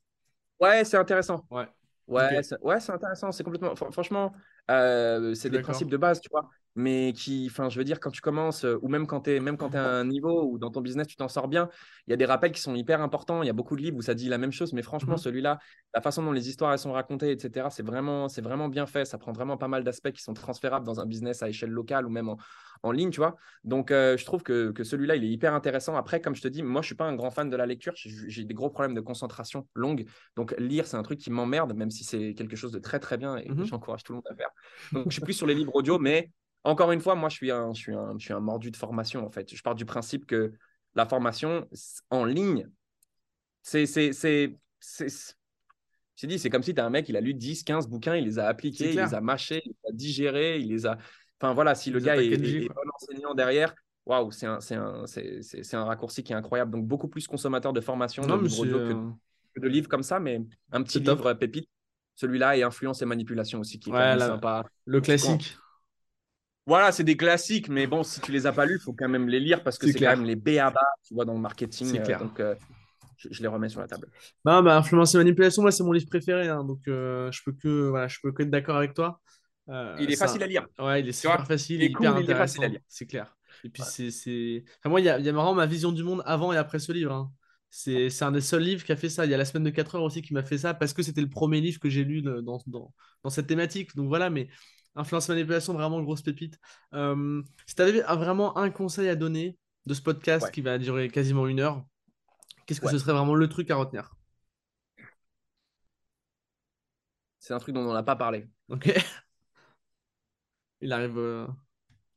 Ouais, 0.60 0.84
c'est 0.86 0.98
intéressant. 0.98 1.46
Ouais. 1.50 1.68
Ouais, 2.08 2.40
Ok. 2.40 2.44
c'est 2.44 2.60
ouais, 2.62 2.80
c'est 2.80 2.92
intéressant. 2.92 3.32
C'est 3.32 3.44
complètement. 3.44 3.74
fr- 3.76 3.92
Franchement, 3.92 4.34
euh, 4.72 5.34
c'est 5.36 5.50
des 5.50 5.60
principes 5.60 5.90
de 5.90 5.98
base, 5.98 6.22
tu 6.22 6.30
vois. 6.32 6.50
Mais 6.76 7.14
qui, 7.16 7.48
enfin, 7.52 7.70
je 7.70 7.78
veux 7.78 7.84
dire, 7.84 8.00
quand 8.00 8.10
tu 8.10 8.22
commences, 8.22 8.66
euh, 8.66 8.80
ou 8.82 8.88
même 8.88 9.06
quand 9.06 9.22
tu 9.22 9.32
es, 9.36 9.40
même 9.40 9.58
quand 9.58 9.70
tu 9.72 9.78
à 9.78 9.86
un 9.88 10.06
niveau 10.06 10.46
ou 10.50 10.58
dans 10.58 10.72
ton 10.72 10.82
business, 10.82 11.06
tu 11.06 11.16
t'en 11.16 11.28
sors 11.28 11.48
bien, 11.48 11.70
il 12.08 12.12
y 12.12 12.14
a 12.14 12.18
des 12.18 12.26
rappels 12.26 12.52
qui 12.52 12.62
sont 12.62 12.74
hyper 12.74 13.00
importants. 13.02 13.44
Il 13.44 13.46
y 13.46 13.50
a 13.50 13.54
beaucoup 13.54 13.76
de 13.76 13.82
livres 13.84 13.98
où 13.98 14.02
ça 14.02 14.16
dit 14.16 14.28
la 14.28 14.40
même 14.40 14.52
chose. 14.52 14.74
Mais 14.74 14.82
franchement, 14.82 15.16
Mhm. 15.16 15.18
celui-là, 15.18 15.60
la 15.94 16.02
façon 16.02 16.24
dont 16.24 16.32
les 16.32 16.50
histoires 16.50 16.72
elles 16.74 16.80
sont 16.80 16.92
racontées, 16.94 17.32
etc., 17.32 17.70
c'est 17.70 17.84
vraiment, 17.86 18.28
c'est 18.28 18.42
vraiment 18.42 18.70
bien 18.70 18.88
fait. 18.88 19.06
Ça 19.06 19.20
prend 19.20 19.34
vraiment 19.34 19.58
pas 19.58 19.68
mal 19.68 19.84
d'aspects 19.84 20.12
qui 20.12 20.24
sont 20.24 20.34
transférables 20.34 20.86
dans 20.86 21.00
un 21.00 21.06
business 21.06 21.44
à 21.44 21.50
échelle 21.50 21.70
locale 21.70 22.08
ou 22.08 22.10
même 22.10 22.30
en, 22.30 22.38
en 22.82 22.92
ligne, 22.92 23.12
tu 23.12 23.18
vois. 23.18 23.36
Donc, 23.64 23.92
euh, 23.92 24.18
je 24.18 24.26
trouve 24.26 24.44
que, 24.44 24.72
que 24.72 24.84
celui-là, 24.84 25.16
il 25.16 25.24
est 25.24 25.30
hyper 25.30 25.54
intéressant. 25.54 25.96
Après, 25.96 26.22
comme 26.22 26.36
je 26.36 26.42
te 26.42 26.48
dis, 26.48 26.64
moi, 26.64 26.82
je 26.82 26.88
suis 26.88 26.96
pas 26.96 27.06
un 27.06 27.16
grand 27.16 27.32
fan 27.32 27.50
de 27.50 27.56
la 27.56 27.66
lecture. 27.66 27.94
J'ai 27.96 28.44
des 28.46 28.54
gros 28.54 28.70
problèmes 28.70 28.96
de 28.96 29.02
concentration 29.02 29.68
longue. 29.76 30.06
Donc, 30.36 30.54
lire, 30.58 30.88
c'est 30.88 30.98
un 30.98 31.04
truc 31.04 31.20
qui 31.20 31.32
m'emmerde, 31.32 31.74
même 31.76 31.92
si 31.92 32.04
c'est 32.04 32.34
quelque 32.34 32.56
chose 32.56 32.72
de 32.72 32.80
très, 32.80 33.00
très 33.00 33.18
bien 33.18 33.38
et 33.38 33.50
Mhm. 33.50 33.66
j'encourage 33.66 34.04
tout 34.04 34.14
le 34.14 34.18
monde 34.18 34.28
à 34.30 34.36
faire. 34.36 34.50
Donc, 34.94 35.08
je 35.10 35.14
suis 35.14 35.22
plus 35.22 35.34
sur 35.34 35.48
les 35.48 35.56
livres 35.56 35.76
audio, 35.76 36.00
mais 36.00 36.32
encore 36.64 36.92
une 36.92 37.02
fois, 37.02 37.16
moi, 37.16 37.30
je 37.30 37.36
suis 37.36 37.52
un, 37.52 37.74
je 37.74 37.80
suis 37.82 37.94
un, 37.94 38.14
je 38.18 38.26
suis 38.26 38.34
un 38.34 38.40
mordu 38.40 38.72
de 38.72 38.78
formation, 38.78 39.26
en 39.26 39.30
fait. 39.30 39.54
Je 39.54 39.62
pars 39.62 39.76
du 39.76 39.86
principe 39.86 40.26
que 40.26 40.54
la 40.96 41.06
formation 41.06 41.68
en 42.10 42.26
ligne, 42.26 42.68
c'est. 43.62 43.86
J'ai 46.16 46.28
dit, 46.28 46.38
c'est 46.38 46.50
comme 46.50 46.64
si 46.64 46.74
tu 46.76 46.80
as 46.82 46.86
un 46.86 46.90
mec, 46.92 47.10
il 47.10 47.18
a 47.18 47.22
lu 47.22 47.34
10, 47.34 47.64
15 47.64 47.88
bouquins, 47.88 48.16
il 48.16 48.26
les 48.26 48.38
a 48.40 48.48
appliqués, 48.48 48.94
il 48.94 49.00
les 49.02 49.14
a 49.14 49.22
mâchés, 49.22 49.62
il 49.66 49.70
les 49.84 49.90
a 49.90 49.92
digérés, 49.94 50.60
il 50.60 50.70
les 50.70 50.86
a. 50.86 50.98
Enfin, 51.42 51.54
voilà, 51.54 51.74
si 51.76 51.90
Il 51.90 51.94
le 51.94 52.00
gars 52.00 52.18
est, 52.18 52.28
est- 52.28 52.66
est 52.66 52.70
bon 52.70 52.82
enseignant 52.96 53.34
derrière, 53.34 53.74
waouh, 54.06 54.32
c'est 54.32 54.46
un, 54.46 54.60
un, 54.72 55.06
un 55.74 55.84
raccourci 55.86 56.24
qui 56.24 56.32
est 56.34 56.36
incroyable. 56.36 56.72
Donc, 56.72 56.86
beaucoup 56.86 57.08
plus 57.08 57.28
consommateur 57.28 57.74
de 57.74 57.82
formation, 57.82 58.28
Non, 58.28 58.38
de 58.38 58.44
livres 58.44 58.60
audio 58.60 58.80
que 58.80 58.94
euh, 58.94 59.10
que 59.56 59.60
de 59.60 59.68
livres 59.68 59.88
comme 59.90 60.04
ça, 60.04 60.20
mais 60.20 60.42
un 60.72 60.82
petit 60.84 61.02
top. 61.02 61.20
livre 61.20 61.34
pépite. 61.34 61.70
Celui-là 62.16 62.58
et 62.58 62.64
Influence 62.64 63.02
et 63.02 63.06
Manipulation 63.06 63.60
aussi, 63.60 63.80
qui 63.80 63.90
est 63.90 63.94
Ouais, 63.94 64.16
la- 64.16 64.28
sympa. 64.28 64.64
Le 64.86 65.02
classique. 65.02 65.58
Voilà, 66.66 66.94
c'est 66.94 67.04
des 67.04 67.18
classiques, 67.18 67.68
mais 67.68 67.88
bon, 67.88 68.04
si 68.04 68.22
tu 68.22 68.32
les 68.32 68.46
as 68.48 68.54
pas 68.54 68.66
lus, 68.66 68.78
il 68.80 68.84
faut 68.84 68.94
quand 68.94 69.10
même 69.10 69.28
les 69.28 69.40
lire 69.42 69.64
parce 69.64 69.78
que 69.78 69.86
C'est 69.86 70.00
quand 70.00 70.10
même 70.16 70.24
les 70.24 70.36
B.A.B.A. 70.38 70.86
tu 71.04 71.14
vois, 71.14 71.26
dans 71.26 71.34
le 71.34 71.40
marketing. 71.40 71.88
C'est 71.88 72.00
euh, 72.00 72.06
clair. 72.06 72.20
donc, 72.20 72.40
euh, 72.40 72.56
je, 73.18 73.28
je 73.32 73.42
les 73.42 73.48
remets 73.50 73.68
sur 73.68 73.82
la 73.82 73.88
table. 73.88 74.08
Non, 74.46 74.64
bah, 74.64 74.78
Influence 74.78 75.14
et 75.14 75.18
Manipulation, 75.18 75.62
moi, 75.62 75.72
c'est 75.72 75.84
mon 75.84 75.92
livre 75.92 76.08
préféré. 76.10 76.48
hein, 76.48 76.64
donc, 76.64 76.80
euh, 76.88 77.30
je 77.34 77.42
peux 77.46 77.52
que, 77.52 77.90
voilà, 77.90 78.08
je 78.08 78.18
peux 78.24 78.32
que 78.32 78.44
être 78.44 78.50
d'accord 78.50 78.78
avec 78.78 78.94
toi. 78.94 79.20
Il 80.00 80.10
est 80.12 80.16
facile 80.16 80.44
à 80.44 80.48
lire. 80.48 80.66
Ouais, 80.80 81.02
il 81.02 81.10
est 81.10 81.12
vois, 81.24 81.38
super 81.38 81.46
facile, 81.46 81.82
il 81.82 81.84
est 81.84 81.92
hyper 81.92 82.12
cool, 82.14 82.20
il 82.20 82.30
est 82.30 82.36
facile 82.36 82.64
à 82.64 82.68
intéressant. 82.68 82.70
lire. 82.70 82.82
C'est 82.88 83.06
clair. 83.08 83.36
Et 83.66 83.70
puis, 83.70 83.84
Ouais. 83.84 83.90
c'est. 84.12 84.64
Enfin, 84.80 84.90
moi, 84.90 85.02
il 85.02 85.06
y 85.06 85.10
a, 85.10 85.20
y 85.20 85.30
a 85.30 85.32
vraiment 85.34 85.54
ma 85.54 85.66
vision 85.66 85.92
du 85.92 86.04
monde 86.04 86.24
avant 86.26 86.54
et 86.54 86.58
après 86.58 86.80
ce 86.80 86.92
livre. 86.94 87.14
hein. 87.14 87.32
C'est, 87.76 88.12
c'est 88.12 88.24
un 88.24 88.32
des 88.32 88.42
seuls 88.42 88.62
livres 88.62 88.84
qui 88.84 88.92
a 88.92 88.96
fait 88.96 89.10
ça. 89.10 89.26
Il 89.26 89.32
y 89.32 89.34
a 89.34 89.38
la 89.38 89.46
semaine 89.46 89.64
de 89.64 89.72
4 89.72 89.96
heures 89.96 90.04
aussi 90.04 90.22
qui 90.22 90.34
m'a 90.34 90.44
fait 90.44 90.60
ça 90.60 90.76
parce 90.76 90.94
que 90.94 91.02
c'était 91.02 91.22
le 91.22 91.30
premier 91.30 91.60
livre 91.60 91.80
que 91.80 91.90
j'ai 91.90 92.04
lu 92.04 92.22
dans, 92.22 92.42
dans, 92.68 92.94
dans 93.24 93.30
cette 93.32 93.48
thématique. 93.48 93.96
Donc 93.96 94.08
voilà, 94.10 94.30
mais 94.30 94.48
Influence 94.96 95.28
Manipulation, 95.30 95.74
vraiment 95.74 96.00
grosse 96.04 96.22
pépite. 96.22 96.60
Euh, 96.94 97.42
si 97.66 97.74
tu 97.76 97.82
avais 97.82 98.02
vraiment 98.02 98.56
un 98.58 98.70
conseil 98.70 99.10
à 99.10 99.16
donner 99.16 99.58
de 99.88 99.94
ce 99.96 100.02
podcast 100.04 100.46
Ouais. 100.46 100.52
qui 100.52 100.62
va 100.62 100.78
durer 100.78 101.10
quasiment 101.10 101.48
une 101.48 101.60
heure, 101.62 101.84
qu'est-ce 102.68 102.82
que 102.82 102.88
Ouais. 102.88 102.92
ce 102.92 103.00
serait 103.00 103.14
vraiment 103.14 103.36
le 103.36 103.50
truc 103.50 103.72
à 103.72 103.76
retenir? 103.76 104.12
C'est 107.40 107.54
un 107.54 107.60
truc 107.60 107.76
dont 107.76 107.82
on 107.82 107.94
n'a 107.94 108.04
pas 108.04 108.16
parlé. 108.16 108.48
Ok. 108.70 108.90
Il 110.82 110.92
arrive 110.94 111.18
euh, 111.18 111.48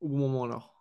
au 0.00 0.09
bon 0.09 0.18
moment 0.18 0.44
alors. 0.44 0.76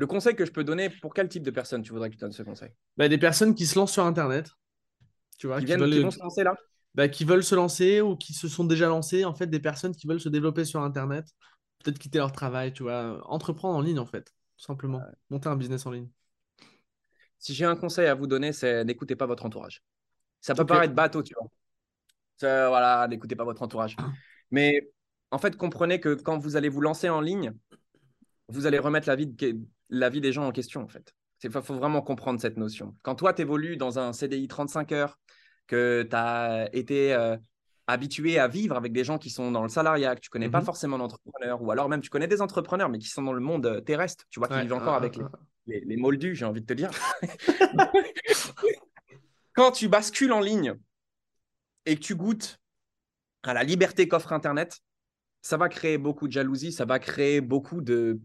Le 0.00 0.06
conseil 0.06 0.34
que 0.34 0.46
je 0.46 0.50
peux 0.50 0.64
donner, 0.64 0.88
pour 0.88 1.12
quel 1.12 1.28
type 1.28 1.42
de 1.42 1.50
personne 1.50 1.82
tu 1.82 1.92
voudrais 1.92 2.08
que 2.08 2.14
tu 2.14 2.20
donnes 2.20 2.32
ce 2.32 2.42
conseil? 2.42 2.70
Bah, 2.96 3.06
des 3.06 3.18
personnes 3.18 3.54
qui 3.54 3.66
se 3.66 3.78
lancent 3.78 3.92
sur 3.92 4.04
Internet, 4.06 4.48
tu 5.38 5.46
vois, 5.46 5.58
Qui, 5.58 5.66
qui 5.66 5.66
viennent, 5.66 5.80
veulent, 5.80 5.90
qui 5.90 6.00
vont 6.00 6.10
se 6.10 6.18
lancer 6.20 6.42
là? 6.42 6.56
Bah, 6.94 7.08
qui 7.08 7.26
veulent 7.26 7.44
se 7.44 7.54
lancer 7.54 8.00
ou 8.00 8.16
qui 8.16 8.32
se 8.32 8.48
sont 8.48 8.64
déjà 8.64 8.88
lancés, 8.88 9.26
en 9.26 9.34
fait, 9.34 9.46
des 9.46 9.60
personnes 9.60 9.94
qui 9.94 10.06
veulent 10.06 10.18
se 10.18 10.30
développer 10.30 10.64
sur 10.64 10.80
Internet, 10.80 11.26
peut-être 11.84 11.98
quitter 11.98 12.16
leur 12.16 12.32
travail, 12.32 12.72
tu 12.72 12.82
vois, 12.82 13.20
entreprendre 13.28 13.76
en 13.76 13.82
ligne, 13.82 13.98
en 13.98 14.06
fait, 14.06 14.32
tout 14.56 14.64
simplement, 14.64 15.02
monter 15.28 15.50
un 15.50 15.56
business 15.56 15.84
en 15.84 15.90
ligne. 15.90 16.08
Si 17.38 17.52
j'ai 17.52 17.66
un 17.66 17.76
conseil 17.76 18.06
à 18.06 18.14
vous 18.14 18.26
donner, 18.26 18.54
c'est 18.54 18.84
n'écoutez 18.86 19.16
pas 19.16 19.26
votre 19.26 19.44
entourage. 19.44 19.82
Ça 20.40 20.54
peut 20.54 20.64
paraître 20.64 20.94
bateau, 20.94 21.22
tu 21.22 21.34
vois. 21.38 21.48
Voilà, 22.40 23.06
n'écoutez 23.06 23.36
pas 23.36 23.44
votre 23.44 23.60
entourage. 23.60 23.96
Mais 24.50 24.90
en 25.30 25.36
fait, 25.36 25.56
comprenez 25.56 26.00
que 26.00 26.14
quand 26.14 26.38
vous 26.38 26.56
allez 26.56 26.70
vous 26.70 26.80
lancer 26.80 27.10
en 27.10 27.20
ligne, 27.20 27.52
vous 28.48 28.66
allez 28.66 28.78
remettre 28.78 29.08
la 29.08 29.16
vie, 29.16 29.26
de- 29.26 29.58
la 29.90 30.08
vie 30.08 30.20
des 30.20 30.32
gens 30.32 30.46
en 30.46 30.52
question, 30.52 30.82
en 30.82 30.88
fait. 30.88 31.12
Il 31.42 31.50
faut 31.50 31.60
vraiment 31.74 32.02
comprendre 32.02 32.40
cette 32.40 32.56
notion. 32.56 32.94
Quand 33.02 33.14
toi, 33.14 33.32
tu 33.32 33.42
évolues 33.42 33.76
dans 33.76 33.98
un 33.98 34.12
CDI 34.12 34.48
35 34.48 34.92
heures, 34.92 35.18
que 35.66 36.06
tu 36.08 36.16
as 36.16 36.68
été 36.72 37.14
euh, 37.14 37.36
habitué 37.86 38.38
à 38.38 38.46
vivre 38.48 38.76
avec 38.76 38.92
des 38.92 39.04
gens 39.04 39.18
qui 39.18 39.30
sont 39.30 39.50
dans 39.50 39.62
le 39.62 39.68
salariat, 39.68 40.14
que 40.16 40.20
tu 40.20 40.30
connais 40.30 40.50
pas 40.50 40.58
Mhm. 40.60 40.64
forcément 40.66 40.98
d'entrepreneurs, 40.98 41.62
ou 41.62 41.70
alors 41.70 41.88
même 41.88 42.00
tu 42.00 42.10
connais 42.10 42.26
des 42.28 42.42
entrepreneurs, 42.42 42.88
mais 42.88 42.98
qui 42.98 43.08
sont 43.08 43.22
dans 43.22 43.32
le 43.32 43.40
monde 43.40 43.66
euh, 43.66 43.80
terrestre, 43.80 44.24
tu 44.30 44.38
vois, 44.40 44.48
qui 44.48 44.54
Ouais, 44.54 44.62
vivent 44.62 44.74
encore 44.74 44.94
avec 44.94 45.16
les, 45.16 45.24
les, 45.66 45.80
les 45.80 45.96
moldus, 45.96 46.34
j'ai 46.34 46.44
envie 46.44 46.60
de 46.60 46.66
te 46.66 46.74
dire. 46.74 46.90
Quand 49.54 49.72
tu 49.72 49.88
bascules 49.88 50.32
en 50.32 50.40
ligne 50.40 50.74
et 51.86 51.96
que 51.96 52.00
tu 52.00 52.14
goûtes 52.14 52.58
à 53.42 53.54
la 53.54 53.62
liberté 53.64 54.06
qu'offre 54.08 54.32
Internet, 54.32 54.78
ça 55.42 55.56
va 55.56 55.68
créer 55.68 55.98
beaucoup 55.98 56.28
de 56.28 56.32
jalousie, 56.32 56.72
ça 56.72 56.84
va 56.84 56.98
créer 56.98 57.40
beaucoup 57.40 57.80
de... 57.80 58.20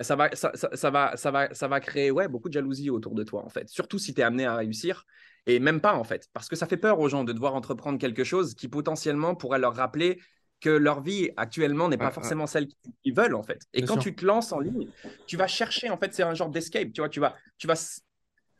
Ça 0.00 0.14
va, 0.16 0.34
ça, 0.34 0.52
ça- 0.54 0.70
ça 0.74 0.90
va, 0.90 1.16
ça, 1.16 1.30
va, 1.30 1.52
ça 1.54 1.68
va 1.68 1.80
créer 1.80 2.10
ouais, 2.10 2.28
beaucoup 2.28 2.48
de 2.48 2.54
jalousie 2.54 2.90
autour 2.90 3.14
de 3.14 3.24
toi, 3.24 3.44
en 3.44 3.48
fait. 3.48 3.68
Surtout 3.68 3.98
si 3.98 4.14
tu 4.14 4.20
es 4.20 4.24
amené 4.24 4.46
à 4.46 4.56
réussir. 4.56 5.04
Et 5.46 5.60
même 5.60 5.80
pas, 5.80 5.94
en 5.94 6.04
fait. 6.04 6.28
Parce 6.32 6.48
que 6.48 6.56
ça 6.56 6.66
fait 6.66 6.76
peur 6.76 7.00
aux 7.00 7.08
gens 7.08 7.24
de 7.24 7.32
devoir 7.32 7.54
entreprendre 7.54 7.98
quelque 7.98 8.22
chose 8.22 8.54
qui 8.54 8.68
potentiellement 8.68 9.34
pourrait 9.34 9.58
leur 9.58 9.74
rappeler 9.74 10.20
que 10.60 10.70
leur 10.70 11.00
vie 11.00 11.30
actuellement 11.36 11.88
n'est 11.88 11.96
pas 11.96 12.10
forcément 12.10 12.46
celle 12.46 12.68
qu'ils 13.02 13.14
veulent, 13.14 13.34
en 13.34 13.42
fait. 13.42 13.62
Et 13.72 13.82
quand 13.82 13.94
sûr. 13.94 14.02
tu 14.02 14.14
te 14.14 14.26
lances 14.26 14.52
en 14.52 14.60
ligne, 14.60 14.88
tu 15.26 15.36
vas 15.36 15.46
chercher, 15.46 15.88
en 15.90 15.96
fait, 15.96 16.12
c'est 16.14 16.24
un 16.24 16.34
genre 16.34 16.50
d'escape. 16.50 16.92
Tu 16.92 17.00
vois, 17.00 17.08
tu 17.08 17.20
vas, 17.20 17.34
tu 17.58 17.66
vas 17.66 17.74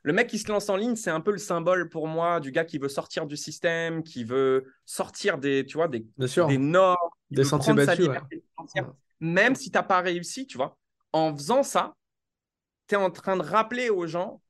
le 0.04 0.12
mec 0.12 0.28
qui 0.28 0.38
se 0.38 0.48
lance 0.48 0.68
en 0.70 0.76
ligne, 0.76 0.96
c'est 0.96 1.10
un 1.10 1.20
peu 1.20 1.32
le 1.32 1.38
symbole 1.38 1.88
pour 1.88 2.06
moi 2.06 2.40
du 2.40 2.52
gars 2.52 2.64
qui 2.64 2.78
veut 2.78 2.88
sortir 2.88 3.26
du 3.26 3.36
système, 3.36 4.02
qui 4.02 4.24
veut 4.24 4.64
sortir 4.86 5.38
des, 5.38 5.66
tu 5.66 5.76
vois, 5.76 5.88
des, 5.88 6.06
des 6.16 6.58
normes, 6.58 6.96
Des 7.30 7.44
sentiers 7.44 7.74
battus. 7.74 8.08
Ouais. 8.08 8.82
Même 9.20 9.54
si 9.54 9.70
tu 9.70 9.76
n'as 9.76 9.82
pas 9.82 10.00
réussi, 10.00 10.46
tu 10.46 10.56
vois, 10.56 10.78
en 11.12 11.34
faisant 11.34 11.62
ça, 11.62 11.94
tu 12.86 12.94
es 12.94 12.98
en 12.98 13.10
train 13.10 13.36
de 13.36 13.42
rappeler 13.42 13.90
aux 13.90 14.06
gens 14.06 14.40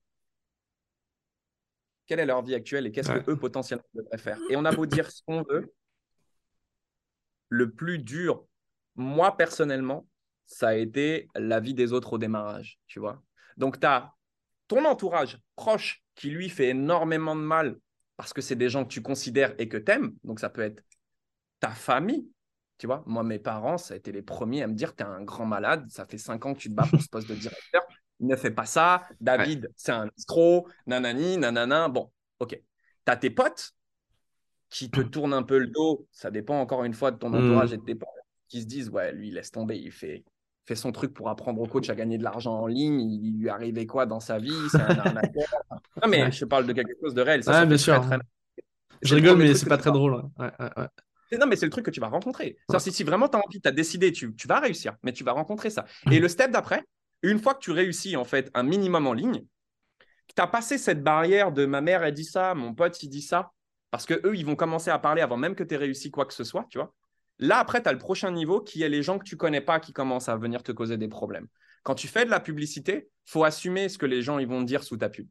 quelle 2.07 2.21
est 2.21 2.27
leur 2.27 2.43
vie 2.43 2.55
actuelle 2.55 2.87
et 2.87 2.93
qu'est-ce 2.93 3.11
Ouais. 3.13 3.23
que 3.23 3.31
eux 3.33 3.37
potentiellement 3.37 3.85
devraient 3.95 4.19
faire. 4.19 4.39
Et 4.49 4.57
on 4.57 4.65
a 4.65 4.73
beau 4.73 4.87
dire 4.87 5.11
ce 5.11 5.23
qu'on 5.27 5.43
veut, 5.43 5.73
le 7.51 7.71
plus 7.71 7.99
dur, 7.99 8.47
moi 8.97 9.37
personnellement, 9.37 10.07
ça 10.47 10.69
a 10.69 10.75
été 10.75 11.29
la 11.35 11.61
vie 11.61 11.75
des 11.75 11.93
autres 11.93 12.15
au 12.15 12.19
démarrage, 12.19 12.79
tu 12.87 12.99
vois. 13.01 13.23
Donc, 13.57 13.81
tu 13.81 13.87
as 13.87 14.15
ton 14.67 14.85
entourage 14.87 15.39
proche 15.57 16.03
qui 16.15 16.31
lui 16.31 16.49
fait 16.49 16.69
énormément 16.69 17.37
de 17.37 17.41
mal 17.43 17.79
parce 18.17 18.33
que 18.33 18.41
c'est 18.41 18.57
des 18.57 18.69
gens 18.71 18.85
que 18.85 18.91
tu 18.91 19.03
considères 19.03 19.55
et 19.59 19.69
que 19.69 19.77
tu 19.77 19.93
aimes. 19.93 20.15
Donc, 20.25 20.41
ça 20.41 20.49
peut 20.49 20.63
être 20.63 20.83
ta 21.61 21.71
famille. 21.71 22.31
Tu 22.79 22.87
vois, 22.87 23.03
moi, 23.07 23.25
mes 23.25 23.41
parents, 23.41 23.77
ça 23.77 23.95
a 23.95 23.97
été 23.97 24.13
les 24.13 24.23
premiers 24.23 24.63
à 24.63 24.69
me 24.69 24.75
dire 24.75 24.95
Tu 24.95 25.03
es 25.03 25.07
un 25.07 25.23
grand 25.23 25.45
malade, 25.45 25.85
ça 25.91 26.05
fait 26.05 26.19
cinq 26.19 26.47
ans 26.47 26.55
que 26.55 26.61
tu 26.61 26.69
te 26.69 26.75
bats 26.75 26.87
pour 26.89 27.03
ce 27.03 27.09
poste 27.09 27.29
de 27.29 27.35
directeur. 27.35 27.83
Ne 28.21 28.37
fais 28.37 28.53
pas 28.53 28.67
ça. 28.67 29.03
David, 29.21 29.71
c'est 29.77 29.93
un 29.93 30.09
escroc. 30.17 30.67
Nanani, 30.87 31.39
nanana. 31.39 31.89
Bon, 31.89 32.11
ok. 32.39 32.51
Tu 32.51 33.13
as 33.13 33.17
tes 33.17 33.31
potes 33.31 33.73
qui 34.71 34.91
te 34.91 35.01
tournent 35.01 35.35
un 35.35 35.43
peu 35.43 35.59
le 35.59 35.67
dos. 35.67 36.07
Ça 36.13 36.31
dépend 36.31 36.61
encore 36.61 36.85
une 36.85 36.95
fois 36.95 37.11
de 37.11 37.17
ton 37.17 37.29
entourage 37.29 37.71
mmh. 37.71 37.75
et 37.75 37.77
de 37.79 37.85
tes 37.85 37.95
potes 37.95 38.09
qui 38.49 38.63
se 38.63 38.67
disent 38.67 38.91
Ouais, 38.91 39.13
lui, 39.13 39.31
laisse 39.31 39.51
tomber. 39.51 39.77
Il 39.77 39.93
fait, 39.93 40.25
fait 40.67 40.77
son 40.77 40.93
truc 40.93 41.15
pour 41.15 41.29
apprendre 41.29 41.61
au 41.61 41.67
coach 41.67 41.91
à 41.91 41.97
gagner 41.97 42.19
de 42.19 42.25
l'argent 42.25 42.61
en 42.61 42.67
ligne. 42.67 43.01
Il 43.01 43.39
lui 43.39 43.49
arrivait 43.49 43.87
quoi 43.87 44.07
dans 44.07 44.21
sa 44.21 44.39
vie 44.39 44.69
C'est 44.71 44.81
un 44.81 44.99
arnaqueur. 44.99 45.47
non, 46.03 46.09
mais 46.09 46.31
je 46.31 46.45
parle 46.45 46.67
de 46.67 46.73
quelque 46.73 46.95
chose 47.01 47.15
de 47.15 47.23
réel. 47.23 47.43
Ça, 47.43 47.67
bien 47.67 47.77
sûr. 47.77 48.05
Je 49.03 49.15
rigole, 49.15 49.39
mais 49.39 49.55
c'est 49.55 49.69
pas 49.69 49.79
très 49.79 49.93
drôle. 49.93 50.23
Non, 51.37 51.47
mais 51.47 51.57
c'est 51.57 51.67
le 51.67 51.71
truc 51.71 51.85
que 51.85 51.91
tu 51.91 52.01
vas 52.01 52.09
rencontrer. 52.09 52.57
Si, 52.79 52.93
si 52.93 53.05
vraiment 53.05 53.29
tu 53.29 53.37
as 53.37 53.41
envie, 53.45 53.61
tu 53.61 53.69
as 53.69 53.73
décidé, 53.73 54.13
tu, 54.13 54.35
tu, 54.35 54.49
vas 54.49 54.61
réussir, 54.61 54.97
mais 55.03 55.13
tu 55.13 55.25
vas 55.25 55.33
rencontrer 55.33 55.71
ça. 55.71 55.85
Et 56.11 56.21
le 56.21 56.29
step 56.29 56.51
d'après, 56.51 56.83
une 57.23 57.39
fois 57.39 57.55
que 57.55 57.61
tu 57.61 57.73
réussis 57.73 58.17
en 58.17 58.25
fait 58.25 58.51
un 58.55 58.63
minimum 58.63 59.07
en 59.07 59.13
ligne, 59.13 59.45
tu 60.35 60.43
as 60.43 60.47
passé 60.47 60.79
cette 60.79 61.03
barrière 61.03 61.53
de 61.53 61.67
ma 61.67 61.81
mère, 61.81 62.03
elle 62.03 62.15
dit 62.15 62.25
ça, 62.25 62.55
mon 62.55 62.75
pote, 62.75 63.03
il 63.03 63.09
dit 63.09 63.23
ça, 63.23 63.51
parce 63.91 64.07
que 64.07 64.15
eux, 64.27 64.37
ils 64.37 64.47
vont 64.47 64.57
commencer 64.57 64.91
à 64.91 64.99
parler 64.99 65.23
avant 65.23 65.37
même 65.37 65.55
que 65.55 65.65
tu 65.65 65.75
aies 65.75 65.79
réussi 65.79 66.11
quoi 66.11 66.27
que 66.27 66.35
ce 66.35 66.45
soit, 66.45 66.67
tu 66.71 66.79
vois. 66.79 66.95
Là, 67.39 67.59
après, 67.59 67.83
tu 67.83 67.89
as 67.89 67.93
le 67.93 67.99
prochain 67.99 68.31
niveau 68.31 68.61
qui 68.61 68.83
est 68.83 68.89
les 68.89 69.03
gens 69.03 69.19
que 69.19 69.25
tu 69.25 69.37
connais 69.37 69.61
pas 69.61 69.81
qui 69.81 69.93
commencent 69.93 70.29
à 70.29 70.37
venir 70.37 70.63
te 70.63 70.73
causer 70.73 70.97
des 70.97 71.09
problèmes. 71.09 71.47
Quand 71.85 71.95
tu 71.95 72.09
fais 72.09 72.25
de 72.25 72.31
la 72.31 72.41
publicité, 72.41 73.09
faut 73.25 73.45
assumer 73.45 73.89
ce 73.89 73.97
que 73.97 74.07
les 74.07 74.23
gens 74.23 74.39
ils 74.39 74.49
vont 74.49 74.63
dire 74.63 74.83
sous 74.83 74.97
ta 74.97 75.09
pub. 75.09 75.29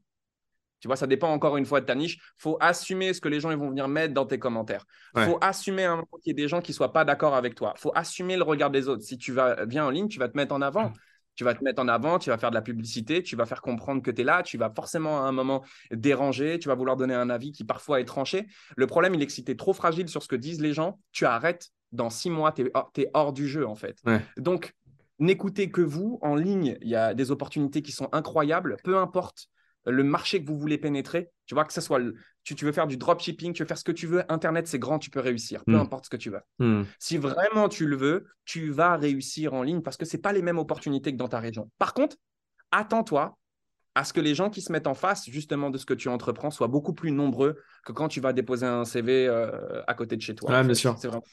Tu 0.79 0.87
vois, 0.87 0.95
ça 0.95 1.07
dépend 1.07 1.29
encore 1.29 1.57
une 1.57 1.65
fois 1.65 1.81
de 1.81 1.85
ta 1.85 1.95
niche. 1.95 2.19
faut 2.37 2.57
assumer 2.59 3.13
ce 3.13 3.21
que 3.21 3.29
les 3.29 3.39
gens 3.39 3.51
ils 3.51 3.57
vont 3.57 3.69
venir 3.69 3.87
mettre 3.87 4.13
dans 4.13 4.25
tes 4.25 4.39
commentaires. 4.39 4.85
Il 5.15 5.23
faut 5.23 5.37
assumer 5.41 5.85
un 5.85 5.95
moment 5.95 6.07
qu'il 6.21 6.29
y 6.29 6.31
ait 6.31 6.43
des 6.43 6.47
gens 6.47 6.61
qui 6.61 6.73
soient 6.73 6.93
pas 6.93 7.05
d'accord 7.05 7.35
avec 7.35 7.55
toi. 7.55 7.73
faut 7.77 7.91
assumer 7.95 8.37
le 8.37 8.43
regard 8.43 8.69
des 8.69 8.87
autres. 8.87 9.03
Si 9.03 9.17
tu 9.17 9.31
vas, 9.31 9.65
viens 9.65 9.85
en 9.85 9.89
ligne, 9.89 10.07
tu 10.07 10.19
vas 10.19 10.29
te 10.29 10.37
mettre 10.37 10.53
en 10.53 10.61
avant. 10.61 10.93
Tu 11.35 11.43
vas 11.43 11.53
te 11.53 11.63
mettre 11.63 11.79
en 11.79 11.87
avant, 11.87 12.17
tu 12.17 12.31
vas 12.31 12.39
faire 12.39 12.49
de 12.49 12.55
la 12.55 12.63
publicité, 12.63 13.21
tu 13.21 13.35
vas 13.35 13.45
faire 13.45 13.61
comprendre 13.61 14.01
que 14.01 14.09
tu 14.09 14.21
es 14.21 14.23
là, 14.23 14.41
tu 14.41 14.57
vas 14.57 14.71
forcément 14.75 15.23
à 15.23 15.27
un 15.27 15.31
moment 15.31 15.63
déranger, 15.91 16.57
tu 16.57 16.67
vas 16.67 16.73
vouloir 16.73 16.97
donner 16.97 17.13
un 17.13 17.29
avis 17.29 17.51
qui 17.51 17.63
parfois 17.63 17.99
est 17.99 18.05
tranché. 18.05 18.47
Le 18.75 18.87
problème, 18.87 19.13
il 19.13 19.21
est 19.21 19.27
que 19.27 19.31
si 19.31 19.43
tu 19.43 19.51
es 19.51 19.55
trop 19.55 19.73
fragile 19.73 20.09
sur 20.09 20.23
ce 20.23 20.27
que 20.27 20.35
disent 20.35 20.61
les 20.61 20.73
gens, 20.73 20.99
tu 21.11 21.25
arrêtes 21.25 21.69
dans 21.91 22.09
six 22.09 22.31
mois, 22.31 22.51
tu 22.51 22.71
es, 22.97 23.09
hors 23.13 23.33
du 23.33 23.47
jeu, 23.47 23.67
en 23.67 23.75
fait. 23.75 23.99
Donc, 24.37 24.73
n'écoutez 25.19 25.69
que 25.69 25.81
vous. 25.81 26.17
En 26.23 26.35
ligne, 26.35 26.75
il 26.81 26.89
y 26.89 26.95
a 26.95 27.13
des 27.13 27.29
opportunités 27.29 27.83
qui 27.83 27.91
sont 27.91 28.09
incroyables. 28.13 28.77
Peu 28.83 28.97
importe 28.97 29.47
le 29.89 30.03
marché 30.03 30.41
que 30.41 30.47
vous 30.47 30.57
voulez 30.57 30.77
pénétrer, 30.77 31.31
tu 31.45 31.55
vois, 31.55 31.65
que 31.65 31.73
ce 31.73 31.81
soit, 31.81 31.99
tu, 32.43 32.53
veux 32.65 32.71
faire 32.71 32.87
du 32.87 32.97
dropshipping, 32.97 33.53
tu 33.53 33.63
veux 33.63 33.67
faire 33.67 33.77
ce 33.77 33.83
que 33.83 33.91
tu 33.91 34.07
veux, 34.07 34.23
Internet, 34.31 34.67
c'est 34.67 34.79
grand, 34.79 34.99
tu 34.99 35.09
peux 35.09 35.19
réussir, 35.19 35.63
peu 35.65 35.73
hmm. 35.73 35.81
importe 35.81 36.05
ce 36.05 36.09
que 36.09 36.17
tu 36.17 36.29
veux. 36.29 36.41
Hmm. 36.59 36.83
Si 36.99 37.17
vraiment 37.17 37.69
tu 37.69 37.87
le 37.87 37.95
veux, 37.95 38.27
tu 38.45 38.69
vas 38.69 38.97
réussir 38.97 39.53
en 39.53 39.63
ligne 39.63 39.81
parce 39.81 39.97
que 39.97 40.05
ce 40.05 40.17
pas 40.17 40.33
les 40.33 40.41
mêmes 40.41 40.57
opportunités 40.57 41.11
que 41.11 41.17
dans 41.17 41.27
ta 41.27 41.39
région. 41.39 41.69
Par 41.77 41.93
contre, 41.93 42.17
attends-toi 42.71 43.37
à 43.95 44.03
ce 44.03 44.13
que 44.13 44.21
les 44.21 44.35
gens 44.35 44.49
qui 44.49 44.61
se 44.61 44.71
mettent 44.71 44.87
en 44.87 44.93
face 44.93 45.29
justement 45.29 45.69
de 45.69 45.77
ce 45.77 45.85
que 45.85 45.93
tu 45.93 46.07
entreprends 46.09 46.51
soient 46.51 46.67
beaucoup 46.67 46.93
plus 46.93 47.11
nombreux 47.11 47.59
que 47.85 47.91
quand 47.91 48.07
tu 48.07 48.19
vas 48.19 48.33
déposer 48.33 48.65
un 48.65 48.85
CV 48.85 49.27
euh, 49.27 49.81
à 49.87 49.93
côté 49.93 50.15
de 50.15 50.21
chez 50.21 50.35
toi. 50.35 50.51
Ouais, 50.51 50.63
bien 50.63 50.75
sûr. 50.75 50.95
C'est 50.99 51.07
vraiment 51.07 51.23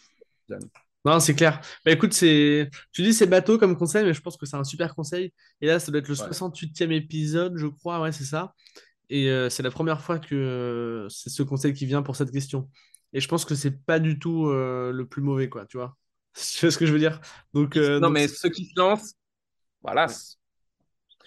non, 1.04 1.20
c'est 1.20 1.34
clair. 1.34 1.60
Bah, 1.84 1.92
écoute, 1.92 2.14
c'est... 2.14 2.70
tu 2.92 3.02
dis 3.02 3.12
c'est 3.12 3.26
bateau 3.26 3.58
comme 3.58 3.76
conseil, 3.76 4.04
mais 4.04 4.14
je 4.14 4.22
pense 4.22 4.36
que 4.36 4.46
c'est 4.46 4.56
un 4.56 4.64
super 4.64 4.94
conseil. 4.94 5.32
Et 5.60 5.66
là, 5.66 5.78
ça 5.78 5.92
doit 5.92 6.00
être 6.00 6.08
le 6.08 6.14
68e 6.14 6.92
épisode, 6.92 7.54
je 7.56 7.66
crois, 7.66 8.00
ouais, 8.00 8.12
c'est 8.12 8.24
ça. 8.24 8.54
Et 9.10 9.28
euh, 9.28 9.50
c'est 9.50 9.62
la 9.62 9.70
première 9.70 10.00
fois 10.00 10.18
que 10.18 11.06
c'est 11.10 11.28
ce 11.28 11.42
conseil 11.42 11.74
qui 11.74 11.84
vient 11.84 12.02
pour 12.02 12.16
cette 12.16 12.30
question. 12.30 12.70
Et 13.12 13.20
je 13.20 13.28
pense 13.28 13.44
que 13.44 13.54
c'est 13.54 13.84
pas 13.84 13.98
du 14.00 14.18
tout 14.18 14.48
euh, 14.48 14.92
le 14.92 15.06
plus 15.06 15.20
mauvais, 15.20 15.48
quoi, 15.48 15.66
tu 15.66 15.76
vois. 15.76 15.96
Tu 16.34 16.66
vois 16.66 16.72
ce 16.72 16.78
que 16.78 16.86
je 16.86 16.92
veux 16.92 16.98
dire? 16.98 17.20
Donc, 17.52 17.76
euh, 17.76 18.00
Non, 18.00 18.10
mais 18.10 18.26
ceux 18.26 18.48
qui 18.48 18.64
se 18.64 18.72
lancent, 18.76 19.14
voilà. 19.82 20.08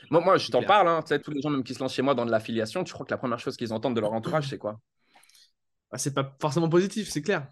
Moi, 0.10 0.22
moi, 0.22 0.38
je 0.38 0.50
t'en 0.50 0.64
parle, 0.64 0.88
hein, 0.88 1.02
tous 1.24 1.32
les 1.32 1.42
gens 1.42 1.50
même 1.50 1.64
qui 1.64 1.74
se 1.74 1.80
lancent 1.80 1.94
chez 1.94 2.02
moi 2.02 2.16
dans 2.16 2.26
de 2.26 2.32
l'affiliation, 2.32 2.84
tu 2.84 2.94
crois 2.94 3.06
que 3.06 3.12
la 3.12 3.18
première 3.18 3.40
chose 3.40 3.56
qu'ils 3.56 3.74
entendent 3.74 3.96
de 3.96 4.02
leur 4.02 4.14
entourage, 4.14 4.50
c'est 4.50 4.58
quoi? 4.58 4.80
Bah, 5.92 5.98
C'est 5.98 6.14
pas 6.14 6.36
forcément 6.42 6.68
positif, 6.68 7.10
c'est 7.10 7.22
clair. 7.22 7.48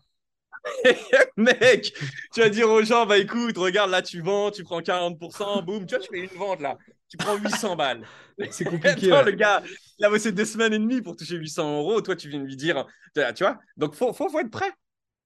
Mec, 1.37 1.93
tu 2.33 2.39
vas 2.39 2.49
dire 2.49 2.69
aux 2.69 2.83
gens, 2.83 3.05
bah 3.05 3.17
écoute, 3.17 3.57
regarde, 3.57 3.91
là 3.91 4.01
tu 4.01 4.21
vends, 4.21 4.51
tu 4.51 4.63
prends 4.63 4.81
40%, 4.81 5.63
boum, 5.63 5.85
tu 5.85 5.95
vois, 5.95 6.03
tu 6.03 6.09
fais 6.11 6.19
une 6.19 6.37
vente 6.37 6.61
là, 6.61 6.77
tu 7.07 7.17
prends 7.17 7.35
800 7.37 7.75
balles. 7.75 8.05
C'est 8.51 8.65
compliqué. 8.65 9.07
le 9.07 9.31
gars, 9.31 9.63
il 9.99 10.05
a 10.05 10.09
bossé 10.09 10.31
deux 10.31 10.45
semaines 10.45 10.73
et 10.73 10.79
demie 10.79 11.01
pour 11.01 11.15
toucher 11.15 11.35
800 11.35 11.79
euros, 11.79 12.01
toi 12.01 12.15
tu 12.15 12.29
viens 12.29 12.39
de 12.39 12.45
lui 12.45 12.55
dire, 12.55 12.85
tu 13.13 13.43
vois, 13.43 13.57
donc 13.77 13.95
faut, 13.95 14.13
faut, 14.13 14.29
faut 14.29 14.39
être 14.39 14.51
prêt. 14.51 14.71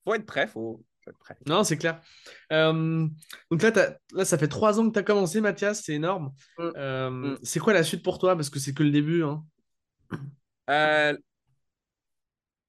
Faut 0.06 0.14
être 0.14 0.26
prêt, 0.26 0.48
faut, 0.48 0.84
être 1.08 1.18
prêt. 1.20 1.38
Non, 1.46 1.64
c'est 1.64 1.78
clair. 1.78 2.02
Euh, 2.52 3.08
donc 3.52 3.62
là, 3.62 3.72
là, 4.14 4.26
ça 4.26 4.38
fait 4.38 4.48
trois 4.48 4.80
ans 4.80 4.88
que 4.88 4.94
tu 4.94 5.00
as 5.00 5.04
commencé, 5.04 5.42
Mathias, 5.42 5.84
c'est 5.84 5.94
énorme. 5.94 6.34
Mm. 6.58 6.70
Euh, 6.78 7.10
mm. 7.10 7.40
C'est 7.44 7.60
quoi 7.60 7.74
la 7.74 7.84
suite 7.84 8.04
pour 8.04 8.20
toi? 8.20 8.36
Parce 8.36 8.50
que 8.50 8.60
c'est 8.60 8.74
que 8.74 8.84
le 8.84 8.92
début. 8.92 9.24
Hein. 9.24 9.44
Euh, 10.70 11.18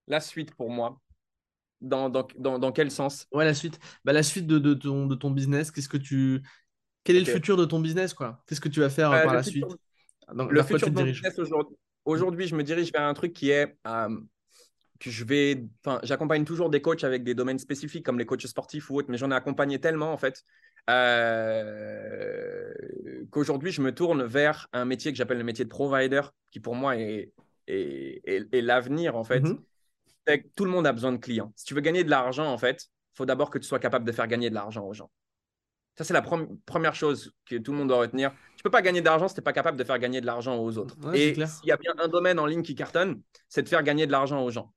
la 0.06 0.20
suite 0.20 0.54
pour 0.54 0.70
moi, 0.70 1.00
dans, 1.80 2.08
dans, 2.08 2.58
dans, 2.58 2.72
quel 2.72 2.90
sens? 2.90 3.26
Ouais, 3.32 3.44
la 3.44 3.54
suite. 3.54 3.78
Bah, 4.04 4.12
la 4.12 4.22
suite 4.22 4.46
de, 4.46 4.58
de, 4.58 4.74
ton, 4.74 5.06
de 5.06 5.14
ton 5.14 5.30
business, 5.30 5.70
qu'est-ce 5.70 5.88
que 5.88 5.96
tu. 5.96 6.42
Quel 7.04 7.16
est 7.16 7.20
le 7.20 7.26
futur 7.26 7.56
de 7.56 7.64
ton 7.64 7.80
business 7.80 8.12
quoi? 8.12 8.42
Qu'est-ce 8.46 8.60
que 8.60 8.68
tu 8.68 8.80
vas 8.80 8.90
faire 8.90 9.10
euh, 9.10 9.24
par 9.24 9.34
la 9.34 9.42
suite? 9.42 9.64
Le 10.32 10.62
futur 10.62 10.90
de 10.90 10.94
mon 10.94 11.04
business 11.04 11.40
aujourd'hui, 12.04 12.46
je 12.46 12.54
me 12.54 12.62
dirige 12.62 12.92
vers 12.92 13.02
un 13.02 13.14
truc 13.14 13.32
qui 13.32 13.50
est 13.50 13.76
euh, 13.86 14.20
que 14.98 15.10
je 15.10 15.24
vais. 15.24 15.64
Enfin, 15.84 15.98
j'accompagne 16.02 16.44
toujours 16.44 16.68
des 16.70 16.82
coachs 16.82 17.04
avec 17.04 17.24
des 17.24 17.34
domaines 17.34 17.58
spécifiques 17.58 18.04
comme 18.04 18.18
les 18.18 18.26
coachs 18.26 18.46
sportifs 18.46 18.90
ou 18.90 18.96
autres, 18.96 19.08
mais 19.10 19.16
j'en 19.16 19.30
ai 19.30 19.34
accompagné 19.34 19.80
tellement 19.80 20.12
en 20.12 20.18
fait 20.18 20.44
euh, 20.90 22.72
qu'aujourd'hui, 23.30 23.72
je 23.72 23.80
me 23.80 23.94
tourne 23.94 24.24
vers 24.24 24.68
un 24.72 24.84
métier 24.84 25.10
que 25.12 25.16
j'appelle 25.16 25.38
le 25.38 25.44
métier 25.44 25.64
de 25.64 25.70
provider, 25.70 26.22
qui 26.50 26.60
pour 26.60 26.74
moi 26.74 26.96
est, 26.96 27.32
est, 27.66 28.22
est, 28.52 28.60
l'avenir 28.60 29.16
en 29.16 29.24
fait. 29.24 29.40
Mm-hmm 29.40 29.58
tout 30.56 30.64
le 30.64 30.70
monde 30.70 30.86
a 30.86 30.92
besoin 30.92 31.12
de 31.12 31.18
clients. 31.18 31.52
Si 31.56 31.64
tu 31.64 31.74
veux 31.74 31.80
gagner 31.80 32.04
de 32.04 32.10
l'argent, 32.10 32.50
en 32.50 32.58
fait, 32.58 32.88
il 33.14 33.16
faut 33.16 33.26
d'abord 33.26 33.50
que 33.50 33.58
tu 33.58 33.66
sois 33.66 33.78
capable 33.78 34.04
de 34.04 34.12
faire 34.12 34.26
gagner 34.26 34.50
de 34.50 34.54
l'argent 34.54 34.84
aux 34.84 34.94
gens. 34.94 35.10
Ça, 35.96 36.04
c'est 36.04 36.14
la 36.14 36.22
première 36.22 36.94
chose 36.94 37.32
que 37.44 37.56
tout 37.56 37.72
le 37.72 37.78
monde 37.78 37.88
doit 37.88 37.98
retenir. 37.98 38.30
Tu 38.30 38.60
ne 38.60 38.62
peux 38.62 38.70
pas 38.70 38.80
gagner 38.80 39.02
d'argent 39.02 39.28
si 39.28 39.34
tu 39.34 39.40
n'es 39.40 39.44
pas 39.44 39.52
capable 39.52 39.76
de 39.76 39.84
faire 39.84 39.98
gagner 39.98 40.20
de 40.20 40.26
l'argent 40.26 40.56
aux 40.56 40.78
autres. 40.78 40.96
Et 41.14 41.34
s'il 41.34 41.68
y 41.68 41.72
a 41.72 41.76
bien 41.76 41.92
un 41.98 42.08
domaine 42.08 42.38
en 42.38 42.46
ligne 42.46 42.62
qui 42.62 42.74
cartonne, 42.74 43.20
c'est 43.48 43.62
de 43.62 43.68
faire 43.68 43.82
gagner 43.82 44.06
de 44.06 44.12
l'argent 44.12 44.42
aux 44.42 44.50
gens. 44.50 44.72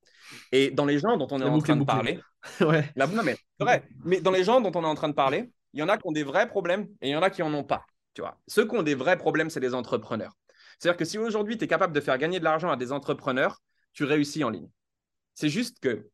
Et 0.51 0.71
dans 0.71 0.85
les 0.85 0.99
gens 0.99 1.17
dont 1.17 1.27
on 1.31 1.39
est 1.39 1.45
en 1.45 1.59
train 1.59 1.75
de 1.75 1.85
parler, 1.85 2.19
ouais. 2.61 2.91
mais, 2.95 3.37
vrai. 3.59 3.83
mais 4.03 4.19
dans 4.19 4.31
les 4.31 4.43
gens 4.43 4.59
dont 4.59 4.71
on 4.75 4.83
est 4.83 4.87
en 4.87 4.95
train 4.95 5.09
de 5.09 5.13
parler, 5.13 5.51
il 5.73 5.79
y 5.79 5.83
en 5.83 5.89
a 5.89 5.97
qui 5.97 6.07
ont 6.07 6.11
des 6.11 6.23
vrais 6.23 6.47
problèmes 6.47 6.87
et 7.01 7.09
il 7.09 7.11
y 7.11 7.15
en 7.15 7.21
a 7.21 7.29
qui 7.29 7.41
n'en 7.41 7.53
ont 7.53 7.63
pas. 7.63 7.85
Tu 8.13 8.21
vois. 8.21 8.37
Ceux 8.47 8.67
qui 8.67 8.75
ont 8.75 8.83
des 8.83 8.95
vrais 8.95 9.17
problèmes, 9.17 9.49
c'est 9.49 9.59
les 9.59 9.73
entrepreneurs. 9.73 10.33
C'est-à-dire 10.77 10.97
que 10.97 11.05
si 11.05 11.17
aujourd'hui, 11.17 11.57
tu 11.57 11.63
es 11.63 11.67
capable 11.67 11.93
de 11.93 12.01
faire 12.01 12.17
gagner 12.17 12.39
de 12.39 12.43
l'argent 12.43 12.69
à 12.69 12.75
des 12.75 12.91
entrepreneurs, 12.91 13.61
tu 13.93 14.03
réussis 14.03 14.43
en 14.43 14.49
ligne. 14.49 14.69
C'est 15.36 15.49
juste 15.49 15.79
que 15.79 16.09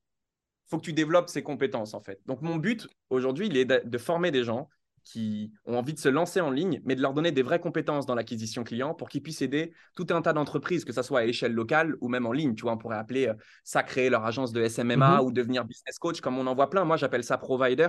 faut 0.70 0.78
que 0.78 0.84
tu 0.84 0.94
développes 0.94 1.30
ces 1.30 1.44
compétences 1.44 1.94
en 1.94 2.02
fait. 2.02 2.20
Donc 2.26 2.42
mon 2.42 2.56
but 2.58 2.88
aujourd'hui, 3.10 3.48
il 3.48 3.58
est 3.58 3.66
de, 3.66 3.98
former 3.98 4.32
des 4.32 4.44
gens 4.44 4.70
qui 5.04 5.52
ont 5.66 5.78
envie 5.78 5.94
de 5.94 6.00
se 6.00 6.10
lancer 6.10 6.40
en 6.40 6.52
ligne, 6.52 6.82
mais 6.86 6.96
de 6.96 7.02
leur 7.02 7.14
donner 7.14 7.32
des 7.32 7.42
vraies 7.42 7.60
compétences 7.60 8.06
dans 8.06 8.14
l'acquisition 8.14 8.64
client 8.64 8.94
pour 8.94 9.10
qu'ils 9.10 9.24
puissent 9.24 9.42
aider 9.42 9.74
tout 9.96 10.06
un 10.12 10.22
tas 10.22 10.34
d'entreprises, 10.34 10.86
que 10.86 10.94
ce 10.94 11.02
soit 11.02 11.22
à 11.22 11.26
échelle 11.26 11.54
locale 11.54 11.96
ou 12.02 12.10
même 12.10 12.28
en 12.28 12.32
ligne. 12.32 12.54
Tu 12.54 12.62
vois, 12.62 12.74
on 12.74 12.78
pourrait 12.78 12.98
appeler 12.98 13.28
euh, 13.28 13.34
ça 13.64 13.82
créer 13.82 14.10
leur 14.10 14.26
agence 14.26 14.52
de 14.52 14.68
SMMA 14.68 15.22
mhm. 15.22 15.26
ou 15.26 15.32
devenir 15.32 15.66
business 15.66 15.98
coach, 15.98 16.22
comme 16.22 16.38
on 16.38 16.46
en 16.46 16.54
voit 16.54 16.70
plein. 16.70 16.86
Moi, 16.86 16.98
j'appelle 16.98 17.24
ça 17.24 17.40
provider, 17.40 17.88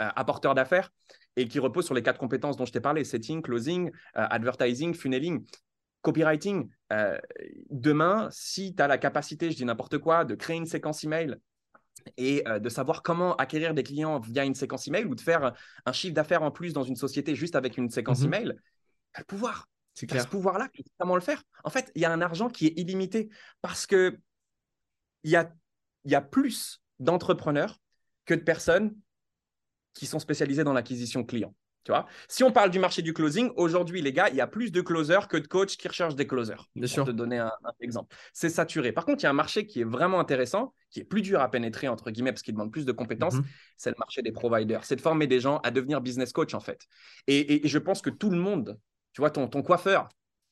euh, 0.00 0.08
apporteur 0.14 0.54
d'affaires, 0.54 0.92
et 1.36 1.48
qui 1.48 1.58
repose 1.58 1.86
sur 1.86 1.94
les 1.94 2.02
quatre 2.02 2.18
compétences 2.18 2.56
dont 2.56 2.66
je 2.66 2.72
t'ai 2.72 2.80
parlé 2.80 3.02
setting, 3.02 3.42
closing, 3.42 3.90
euh, 4.16 4.26
advertising, 4.30 4.94
funneling 4.94 5.44
copywriting, 6.02 6.68
euh, 6.92 7.18
demain, 7.70 8.28
si 8.30 8.74
tu 8.74 8.82
as 8.82 8.88
la 8.88 8.98
capacité, 8.98 9.50
je 9.50 9.56
dis 9.56 9.64
n'importe 9.64 9.98
quoi, 9.98 10.24
de 10.24 10.34
créer 10.34 10.56
une 10.56 10.66
séquence 10.66 11.04
email 11.04 11.36
et 12.16 12.46
euh, 12.48 12.58
de 12.58 12.68
savoir 12.68 13.02
comment 13.02 13.36
acquérir 13.36 13.74
des 13.74 13.82
clients 13.82 14.18
via 14.18 14.44
une 14.44 14.54
séquence 14.54 14.88
email 14.88 15.04
ou 15.04 15.14
de 15.14 15.20
faire 15.20 15.52
un 15.84 15.92
chiffre 15.92 16.14
d'affaires 16.14 16.42
en 16.42 16.50
plus 16.50 16.72
dans 16.72 16.82
une 16.82 16.96
société 16.96 17.34
juste 17.34 17.56
avec 17.56 17.76
une 17.76 17.90
séquence 17.90 18.20
mhm. 18.20 18.26
email, 18.26 18.54
tu 19.12 19.18
as 19.18 19.20
le 19.20 19.24
pouvoir. 19.24 19.68
C'est 19.94 20.06
clair. 20.06 20.22
ce 20.22 20.28
pouvoir-là, 20.28 20.68
comment 20.98 21.16
le 21.16 21.20
faire 21.20 21.42
En 21.64 21.70
fait, 21.70 21.90
il 21.94 22.00
y 22.00 22.04
a 22.04 22.12
un 22.12 22.22
argent 22.22 22.48
qui 22.48 22.66
est 22.66 22.78
illimité 22.78 23.28
parce 23.60 23.86
que 23.86 24.18
il 25.24 25.30
y 25.30 25.36
a, 25.36 25.52
y 26.04 26.14
a 26.14 26.22
plus 26.22 26.80
d'entrepreneurs 27.00 27.78
que 28.24 28.34
de 28.34 28.40
personnes 28.40 28.96
qui 29.92 30.06
sont 30.06 30.20
spécialisées 30.20 30.64
dans 30.64 30.72
l'acquisition 30.72 31.24
client. 31.24 31.54
Tu 31.84 31.92
vois? 31.92 32.06
Si 32.28 32.44
on 32.44 32.52
parle 32.52 32.70
du 32.70 32.78
marché 32.78 33.00
du 33.00 33.14
closing, 33.14 33.50
aujourd'hui, 33.56 34.02
les 34.02 34.12
gars, 34.12 34.28
il 34.28 34.36
y 34.36 34.40
a 34.42 34.46
plus 34.46 34.70
de 34.70 34.82
closers 34.82 35.28
que 35.28 35.38
de 35.38 35.46
coachs 35.46 35.70
qui 35.76 35.88
recherchent 35.88 36.14
des 36.14 36.26
closers. 36.26 36.68
Bien 36.74 36.82
pour 36.86 36.92
sûr. 36.92 37.04
te 37.06 37.10
donner 37.10 37.38
un, 37.38 37.50
un 37.64 37.72
exemple. 37.80 38.14
C'est 38.34 38.50
saturé. 38.50 38.92
Par 38.92 39.06
contre, 39.06 39.20
il 39.20 39.24
y 39.24 39.26
a 39.26 39.30
un 39.30 39.34
marché 39.34 39.66
qui 39.66 39.80
est 39.80 39.84
vraiment 39.84 40.20
intéressant, 40.20 40.74
qui 40.90 41.00
est 41.00 41.04
plus 41.04 41.22
dur 41.22 41.40
à 41.40 41.50
pénétrer, 41.50 41.88
entre 41.88 42.10
guillemets, 42.10 42.32
parce 42.32 42.42
qu'il 42.42 42.52
demande 42.52 42.70
plus 42.70 42.84
de 42.84 42.92
compétences. 42.92 43.36
Mhm. 43.36 43.44
C'est 43.78 43.90
le 43.90 43.96
marché 43.98 44.20
des 44.20 44.32
providers. 44.32 44.84
C'est 44.84 44.96
de 44.96 45.00
former 45.00 45.26
des 45.26 45.40
gens 45.40 45.58
à 45.58 45.70
devenir 45.70 46.02
business 46.02 46.32
coach, 46.32 46.52
en 46.52 46.60
fait. 46.60 46.86
Et, 47.26 47.38
et- 47.38 47.64
et 47.64 47.68
je 47.68 47.78
pense 47.78 48.02
que 48.02 48.10
tout 48.10 48.28
le 48.30 48.38
monde, 48.38 48.78
tu 49.14 49.22
vois, 49.22 49.30
ton, 49.30 49.48
ton 49.48 49.62
coiffeur, 49.62 50.08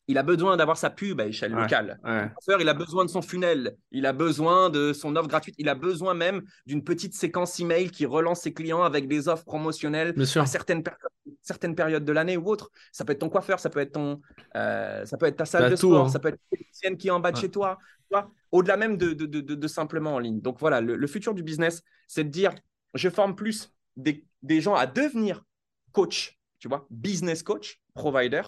il 0.08 0.16
a 0.18 0.22
besoin 0.22 0.56
d'avoir 0.56 0.76
sa 0.78 0.90
pub 0.90 1.20
à 1.20 1.26
échelle 1.26 1.54
Ouais. 1.54 1.60
locale. 1.62 2.00
Ouais. 2.02 2.30
Il 2.60 2.68
a 2.68 2.74
besoin 2.74 3.04
de 3.04 3.10
son 3.10 3.20
funnel, 3.22 3.76
il 3.92 4.06
a 4.06 4.12
besoin 4.12 4.70
de 4.70 4.92
son 4.92 5.14
offre 5.16 5.28
gratuite, 5.28 5.54
il 5.58 5.68
a 5.68 5.74
besoin 5.74 6.14
même 6.14 6.42
d'une 6.66 6.82
petite 6.82 7.14
séquence 7.14 7.60
email 7.60 7.90
qui 7.90 8.06
relance 8.06 8.40
ses 8.40 8.52
clients 8.54 8.82
avec 8.82 9.06
des 9.06 9.28
offres 9.28 9.44
promotionnelles 9.44 10.14
à 10.36 10.46
certaines, 10.46 10.82
certaines 11.42 11.74
périodes 11.74 12.04
de 12.04 12.12
l'année 12.12 12.36
ou 12.36 12.46
autres. 12.46 12.70
Ça 12.90 13.04
peut 13.04 13.12
être 13.12 13.18
ton 13.20 13.28
coiffeur, 13.28 13.60
ça 13.60 13.68
peut 13.70 13.80
être 13.80 13.92
ton, 13.92 14.20
euh, 14.56 15.04
ça 15.04 15.16
peut 15.18 15.26
être 15.26 15.36
ta 15.36 15.44
salle 15.44 15.62
Bah, 15.64 15.70
de 15.70 15.76
sport, 15.76 16.06
hein. 16.06 16.08
ça 16.08 16.18
peut 16.18 16.28
être 16.28 16.38
une 16.84 16.96
qui 16.96 17.08
est 17.08 17.10
en 17.10 17.20
bas 17.20 17.30
de 17.30 17.36
Ouais. 17.36 17.42
chez 17.42 17.50
toi. 17.50 17.78
Au-delà 18.50 18.78
même 18.78 18.96
de, 18.96 19.12
de, 19.12 19.26
de- 19.26 19.42
de- 19.42 19.54
de 19.54 19.68
simplement 19.68 20.14
en 20.14 20.18
ligne. 20.18 20.40
Donc 20.40 20.58
voilà, 20.58 20.80
le, 20.80 20.96
le 20.96 21.06
futur 21.06 21.34
du 21.34 21.42
business, 21.42 21.82
c'est 22.06 22.24
de 22.24 22.30
dire, 22.30 22.54
je 22.94 23.10
forme 23.10 23.36
plus 23.36 23.74
des, 23.96 24.24
des 24.42 24.62
gens 24.62 24.74
à 24.74 24.86
devenir 24.86 25.44
coach, 25.92 26.38
tu 26.58 26.68
vois, 26.68 26.86
business 26.88 27.42
coach, 27.42 27.78
provider, 27.92 28.40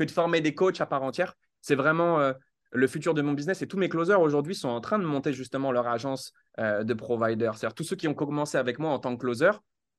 que 0.00 0.04
de 0.04 0.10
former 0.10 0.40
des 0.40 0.54
coachs 0.54 0.80
à 0.80 0.86
part 0.86 1.02
entière. 1.02 1.34
C'est 1.60 1.74
vraiment 1.74 2.20
euh, 2.20 2.32
le 2.72 2.86
futur 2.86 3.12
de 3.12 3.20
mon 3.20 3.32
business. 3.32 3.60
Et 3.60 3.66
tous 3.66 3.76
mes 3.76 3.90
closers 3.90 4.20
aujourd'hui 4.20 4.54
sont 4.54 4.70
en 4.70 4.80
train 4.80 4.98
de 4.98 5.04
monter 5.04 5.34
justement 5.34 5.72
leur 5.72 5.86
agence 5.86 6.32
euh, 6.58 6.84
de 6.84 6.94
provider. 6.94 7.50
C'est-à-dire 7.54 7.74
tous 7.74 7.84
ceux 7.84 7.96
qui 7.96 8.08
ont 8.08 8.14
commencé 8.14 8.56
avec 8.56 8.78
moi 8.78 8.92
en 8.92 8.98
tant 8.98 9.14
que 9.14 9.20
closer, 9.20 9.50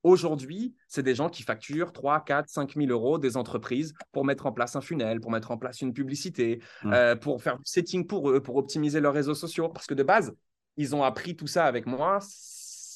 aujourd'hui, 0.02 0.74
c'est 0.88 1.04
des 1.04 1.14
gens 1.14 1.28
qui 1.28 1.44
facturent 1.44 1.92
3, 1.92 2.24
4, 2.24 2.48
5 2.48 2.74
000 2.74 2.88
euros 2.90 3.18
des 3.18 3.36
entreprises 3.36 3.94
pour 4.10 4.24
mettre 4.24 4.46
en 4.46 4.52
place 4.52 4.74
un 4.74 4.80
funnel, 4.80 5.20
pour 5.20 5.30
mettre 5.30 5.52
en 5.52 5.56
place 5.56 5.80
une 5.82 5.92
publicité, 5.92 6.58
Mm. 6.82 6.92
euh, 6.92 7.14
pour 7.14 7.40
faire 7.40 7.56
du 7.58 7.64
setting 7.64 8.04
pour 8.04 8.28
eux, 8.28 8.40
pour 8.40 8.56
optimiser 8.56 9.00
leurs 9.00 9.14
réseaux 9.14 9.36
sociaux. 9.36 9.68
Parce 9.68 9.86
que 9.86 9.94
de 9.94 10.02
base, 10.02 10.34
ils 10.76 10.96
ont 10.96 11.04
appris 11.04 11.36
tout 11.36 11.46
ça 11.46 11.66
avec 11.66 11.86
moi, 11.86 12.18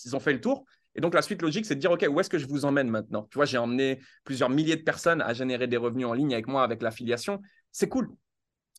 ils 0.04 0.16
ont 0.16 0.20
fait 0.20 0.32
le 0.32 0.40
tour. 0.40 0.64
Et 0.96 1.00
donc, 1.00 1.14
la 1.14 1.22
suite 1.22 1.42
logique, 1.42 1.66
c'est 1.66 1.74
de 1.74 1.80
dire, 1.80 1.90
OK, 1.90 2.06
où 2.08 2.20
est-ce 2.20 2.30
que 2.30 2.38
je 2.38 2.46
vous 2.46 2.64
emmène 2.64 2.88
maintenant? 2.88 3.28
Tu 3.30 3.36
vois, 3.36 3.44
j'ai 3.44 3.58
emmené 3.58 4.00
plusieurs 4.24 4.48
milliers 4.50 4.76
de 4.76 4.82
personnes 4.82 5.20
à 5.20 5.34
générer 5.34 5.66
des 5.66 5.76
revenus 5.76 6.06
en 6.06 6.14
ligne 6.14 6.32
avec 6.32 6.48
moi 6.48 6.62
avec 6.62 6.82
l'affiliation. 6.82 7.40
C'est 7.70 7.88
cool. 7.88 8.08
Mais 8.08 8.14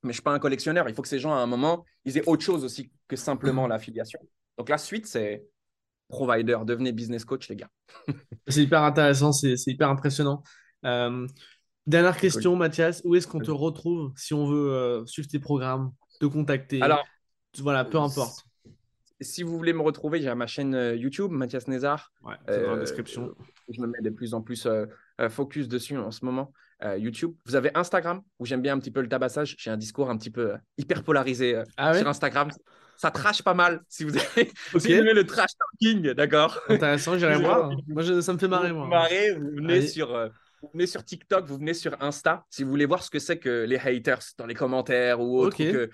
je 0.03 0.07
ne 0.09 0.13
suis 0.13 0.22
pas 0.24 0.34
un 0.34 0.39
collectionneur. 0.39 0.89
Il 0.89 0.95
faut 0.95 1.01
que 1.01 1.07
ces 1.07 1.20
gens, 1.20 1.34
à 1.34 1.38
un 1.38 1.45
moment, 1.45 1.86
ils 2.05 2.18
aient 2.18 2.28
autre 2.28 2.43
chose 2.43 2.63
aussi 2.63 2.91
que 3.07 3.15
simplement 3.15 3.68
l'affiliation. 3.68 4.20
Donc, 4.57 4.70
la 4.70 4.78
suite, 4.78 5.05
c'est 5.05 5.45
provider. 6.09 6.57
Devenez 6.65 6.91
business 6.91 7.26
coach, 7.26 7.49
les 7.49 7.55
gars. 7.55 7.70
C'est 8.47 8.63
hyper 8.63 8.82
intéressant, 8.84 9.34
c'est 9.34 9.55
hyper 9.68 9.89
impressionnant. 9.89 10.41
Euh, 10.86 11.28
dernière 11.86 12.18
question, 12.18 12.55
Mathias, 12.55 13.01
où 13.03 13.15
est-ce 13.15 13.28
qu'on 13.28 13.39
te 13.39 13.51
retrouve 13.51 14.13
si 14.15 14.34
on 14.34 14.47
veut 14.47 14.72
euh, 14.72 15.05
suivre 15.05 15.28
tes 15.28 15.39
programmes, 15.39 15.91
te 16.20 16.26
contacter? 16.26 16.82
Alors, 16.82 17.05
Voilà, 17.59 17.84
peu 17.84 17.97
importe. 17.99 18.47
Si 19.22 19.43
vous 19.43 19.57
voulez 19.57 19.74
me 19.74 19.82
retrouver, 19.82 20.22
j'ai 20.22 20.34
ma 20.36 20.47
chaîne 20.47 20.76
euh, 20.76 20.95
YouTube, 20.95 21.32
Mathias 21.32 21.68
Nézard. 21.68 22.11
Ouais, 22.24 22.36
c'est 22.47 22.61
dans 22.63 22.72
la 22.72 22.78
Euh, 22.78 22.80
description. 22.80 23.34
Je 23.70 23.82
me 23.82 23.88
mets 23.88 24.01
de 24.01 24.09
plus 24.09 24.34
en 24.34 24.41
plus 24.41 24.65
euh, 24.65 24.86
euh, 25.20 25.30
focus 25.30 25.68
dessus 25.68 25.97
en 25.97 26.11
ce 26.11 26.24
moment. 26.26 26.53
Euh, 26.84 26.97
YouTube. 26.97 27.34
Vous 27.45 27.55
avez 27.55 27.72
Instagram, 27.76 28.22
où 28.39 28.45
j'aime 28.45 28.61
bien 28.61 28.74
un 28.76 28.80
petit 28.80 28.91
peu 28.91 29.01
le 29.01 29.09
tabassage. 29.09 29.55
J'ai 29.57 29.72
un 29.72 29.78
discours 29.78 30.09
un 30.11 30.18
petit 30.18 30.30
peu 30.30 30.53
euh, 30.53 30.57
hyper 30.78 31.03
polarisé 31.03 31.55
euh, 31.55 31.63
Ah 31.76 31.93
sur 31.95 32.07
Instagram. 32.07 32.49
Ça 32.97 33.11
trash 33.11 33.41
pas 33.43 33.53
mal. 33.53 33.82
Si 33.89 34.03
vous, 34.03 34.15
avez... 34.15 34.51
Si 34.72 34.78
vous 34.78 34.91
aimez 34.91 35.13
le 35.13 35.26
trash 35.26 35.51
talking, 35.59 36.13
d'accord? 36.13 36.59
Intéressant, 36.70 37.18
j'irai 37.18 37.38
voir. 37.39 37.72
Moi, 37.88 38.03
je- 38.03 38.22
ça 38.22 38.34
me 38.34 38.38
fait 38.38 38.47
marrer, 38.47 38.70
Vous 38.70 38.76
moi. 38.76 38.84
vous 38.86 38.89
marrez, 38.91 39.34
vous 39.34 39.49
venez, 39.55 39.74
Allez. 39.74 39.88
sur, 39.88 40.15
euh, 40.15 40.30
vous 40.61 40.70
venez 40.74 40.88
sur 40.88 41.03
TikTok, 41.03 41.45
vous 41.45 41.57
venez 41.57 41.74
sur 41.76 41.95
Insta. 42.01 42.45
Si 42.49 42.63
vous 42.63 42.70
voulez 42.70 42.86
voir 42.86 43.03
ce 43.03 43.09
que 43.11 43.20
c'est 43.20 43.38
que 43.38 43.65
les 43.68 43.78
haters 43.78 44.22
dans 44.38 44.45
les 44.47 44.55
commentaires 44.55 45.20
ou 45.20 45.38
autre, 45.39 45.57
ou 45.63 45.72
que 45.72 45.89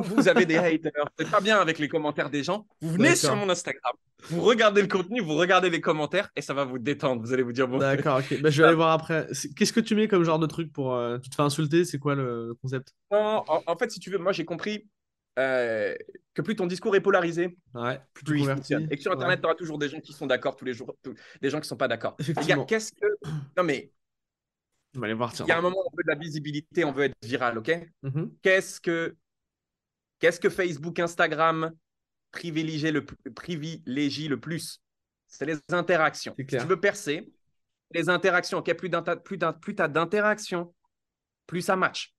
vous 0.00 0.28
avez 0.28 0.46
des 0.46 0.56
haters, 0.56 0.92
c'est 1.18 1.30
pas 1.30 1.40
bien 1.40 1.58
avec 1.60 1.78
les 1.78 1.88
commentaires 1.88 2.30
des 2.30 2.42
gens. 2.42 2.66
Vous 2.80 2.90
venez 2.94 3.14
sur 3.14 3.36
mon 3.36 3.48
Instagram, 3.48 3.92
vous 4.30 4.40
regardez 4.40 4.80
le 4.82 4.88
contenu, 4.88 5.20
vous 5.20 5.34
regardez 5.34 5.68
les 5.70 5.80
commentaires 5.80 6.30
et 6.36 6.40
ça 6.42 6.54
va 6.54 6.64
vous 6.64 6.78
détendre. 6.78 7.20
Vous 7.22 7.32
allez 7.32 7.42
vous 7.42 7.52
dire 7.52 7.68
bon. 7.68 7.78
D'accord, 7.78 8.18
ok. 8.20 8.40
Bah, 8.40 8.50
je 8.50 8.62
vais 8.62 8.68
aller 8.68 8.76
voir 8.76 8.92
après. 8.92 9.26
Qu'est-ce 9.56 9.72
que 9.72 9.80
tu 9.80 9.94
mets 9.94 10.08
comme 10.08 10.24
genre 10.24 10.38
de 10.38 10.46
truc 10.46 10.72
pour. 10.72 10.94
euh, 10.94 11.18
Tu 11.18 11.28
te 11.30 11.34
fais 11.34 11.42
insulter? 11.42 11.84
C'est 11.84 11.98
quoi 11.98 12.14
le 12.14 12.54
concept? 12.62 12.94
Non, 13.10 13.42
en, 13.48 13.62
en 13.66 13.76
fait, 13.76 13.90
si 13.90 14.00
tu 14.00 14.10
veux, 14.10 14.18
moi 14.18 14.32
j'ai 14.32 14.44
compris 14.44 14.88
euh, 15.38 15.94
que 16.34 16.42
plus 16.42 16.56
ton 16.56 16.66
discours 16.66 16.94
est 16.96 17.00
polarisé, 17.00 17.56
Ouais, 17.74 18.00
plus 18.14 18.24
tu 18.24 18.30
plus 18.32 18.40
il 18.40 18.46
fonctionne. 18.46 18.86
Et 18.90 18.96
que 18.96 19.02
sur 19.02 19.12
Internet, 19.12 19.40
tu 19.40 19.46
auras 19.46 19.54
toujours 19.54 19.78
des 19.78 19.88
gens 19.88 20.00
qui 20.00 20.12
sont 20.12 20.26
d'accord 20.26 20.56
tous 20.56 20.64
les 20.64 20.74
jours, 20.74 20.94
tous- 21.02 21.14
des 21.40 21.50
gens 21.50 21.60
qui 21.60 21.68
sont 21.68 21.76
pas 21.76 21.88
d'accord. 21.88 22.16
Qu'est-ce 22.66 22.92
que. 22.92 23.06
Non, 23.56 23.62
mais 23.64 23.90
On 24.96 25.00
va 25.00 25.06
aller 25.06 25.14
voir, 25.14 25.32
tiens. 25.32 25.46
il 25.46 25.48
y 25.48 25.52
a 25.52 25.58
un 25.58 25.62
moment, 25.62 25.78
on 25.90 25.96
veut 25.96 26.02
de 26.04 26.10
la 26.10 26.18
visibilité, 26.18 26.84
on 26.84 26.92
veut 26.92 27.04
être 27.04 27.14
viral, 27.22 27.56
ok? 27.58 27.88
Mhm. 28.02 28.30
Qu'est-ce 28.42 28.78
que, 28.80 29.16
qu'est-ce 30.22 30.38
que 30.38 30.48
Facebook, 30.48 31.00
Instagram 31.00 31.72
privilégie 32.30 32.92
le, 32.92 33.04
privilégie 33.04 34.28
le 34.28 34.38
plus? 34.40 34.80
C'est 35.26 35.44
les 35.44 35.58
interactions. 35.70 36.34
Si 36.38 36.46
tu 36.46 36.58
veux 36.58 36.80
percer, 36.80 37.30
les 37.90 38.08
interactions, 38.08 38.62
plus 38.62 38.88
tu 38.88 39.82
as 39.82 39.88
d'interactions, 39.88 40.72
plus 41.46 41.60
ça 41.60 41.76
match. 41.76 42.14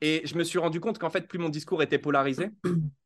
Et 0.00 0.22
je 0.26 0.34
me 0.36 0.42
suis 0.44 0.58
rendu 0.58 0.80
compte 0.80 0.98
qu'en 0.98 1.08
fait, 1.08 1.28
plus 1.28 1.38
mon 1.38 1.48
discours 1.48 1.82
était 1.82 1.98
polarisé, 1.98 2.50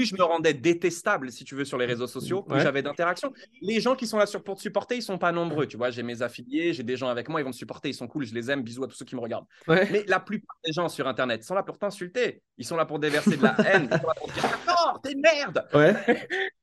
plus 0.00 0.06
je 0.06 0.14
me 0.16 0.22
rendais 0.22 0.54
détestable, 0.54 1.30
si 1.30 1.44
tu 1.44 1.54
veux, 1.54 1.64
sur 1.66 1.76
les 1.76 1.84
réseaux 1.84 2.06
sociaux, 2.06 2.42
plus 2.42 2.56
Ouais. 2.56 2.62
j'avais 2.62 2.82
d'interactions. 2.82 3.32
Les 3.60 3.80
gens 3.80 3.94
qui 3.94 4.06
sont 4.06 4.16
là 4.16 4.24
sur, 4.26 4.42
pour 4.42 4.56
te 4.56 4.62
supporter, 4.62 4.96
ils 4.96 5.02
sont 5.02 5.18
pas 5.18 5.30
nombreux. 5.32 5.66
Tu 5.66 5.76
vois, 5.76 5.90
j'ai 5.90 6.02
mes 6.02 6.22
affiliés, 6.22 6.72
j'ai 6.72 6.82
des 6.82 6.96
gens 6.96 7.08
avec 7.08 7.28
moi, 7.28 7.40
ils 7.40 7.44
vont 7.44 7.50
me 7.50 7.54
supporter, 7.54 7.90
ils 7.90 7.94
sont 7.94 8.08
cool, 8.08 8.24
je 8.24 8.34
les 8.34 8.50
aime. 8.50 8.62
Bisous 8.62 8.84
à 8.84 8.88
tous 8.88 8.94
ceux 8.96 9.04
qui 9.04 9.14
me 9.14 9.20
regardent. 9.20 9.46
Ouais. 9.68 9.86
Mais 9.92 10.04
la 10.06 10.20
plupart 10.20 10.56
des 10.64 10.72
gens 10.72 10.88
sur 10.88 11.06
Internet 11.06 11.44
sont 11.44 11.54
là 11.54 11.62
pour 11.62 11.78
t'insulter. 11.78 12.42
Ils 12.56 12.64
sont 12.64 12.76
là 12.76 12.86
pour 12.86 12.98
déverser 12.98 13.36
de 13.36 13.42
la 13.42 13.54
haine. 13.66 13.88
Ils 13.92 13.98
sont 14.00 14.06
là 14.06 14.14
pour 14.16 14.28
te 14.28 14.32
dire 14.32 14.42
D'accord, 14.42 15.00
t'es 15.02 15.14
merde. 15.14 15.66
Ouais. 15.74 15.94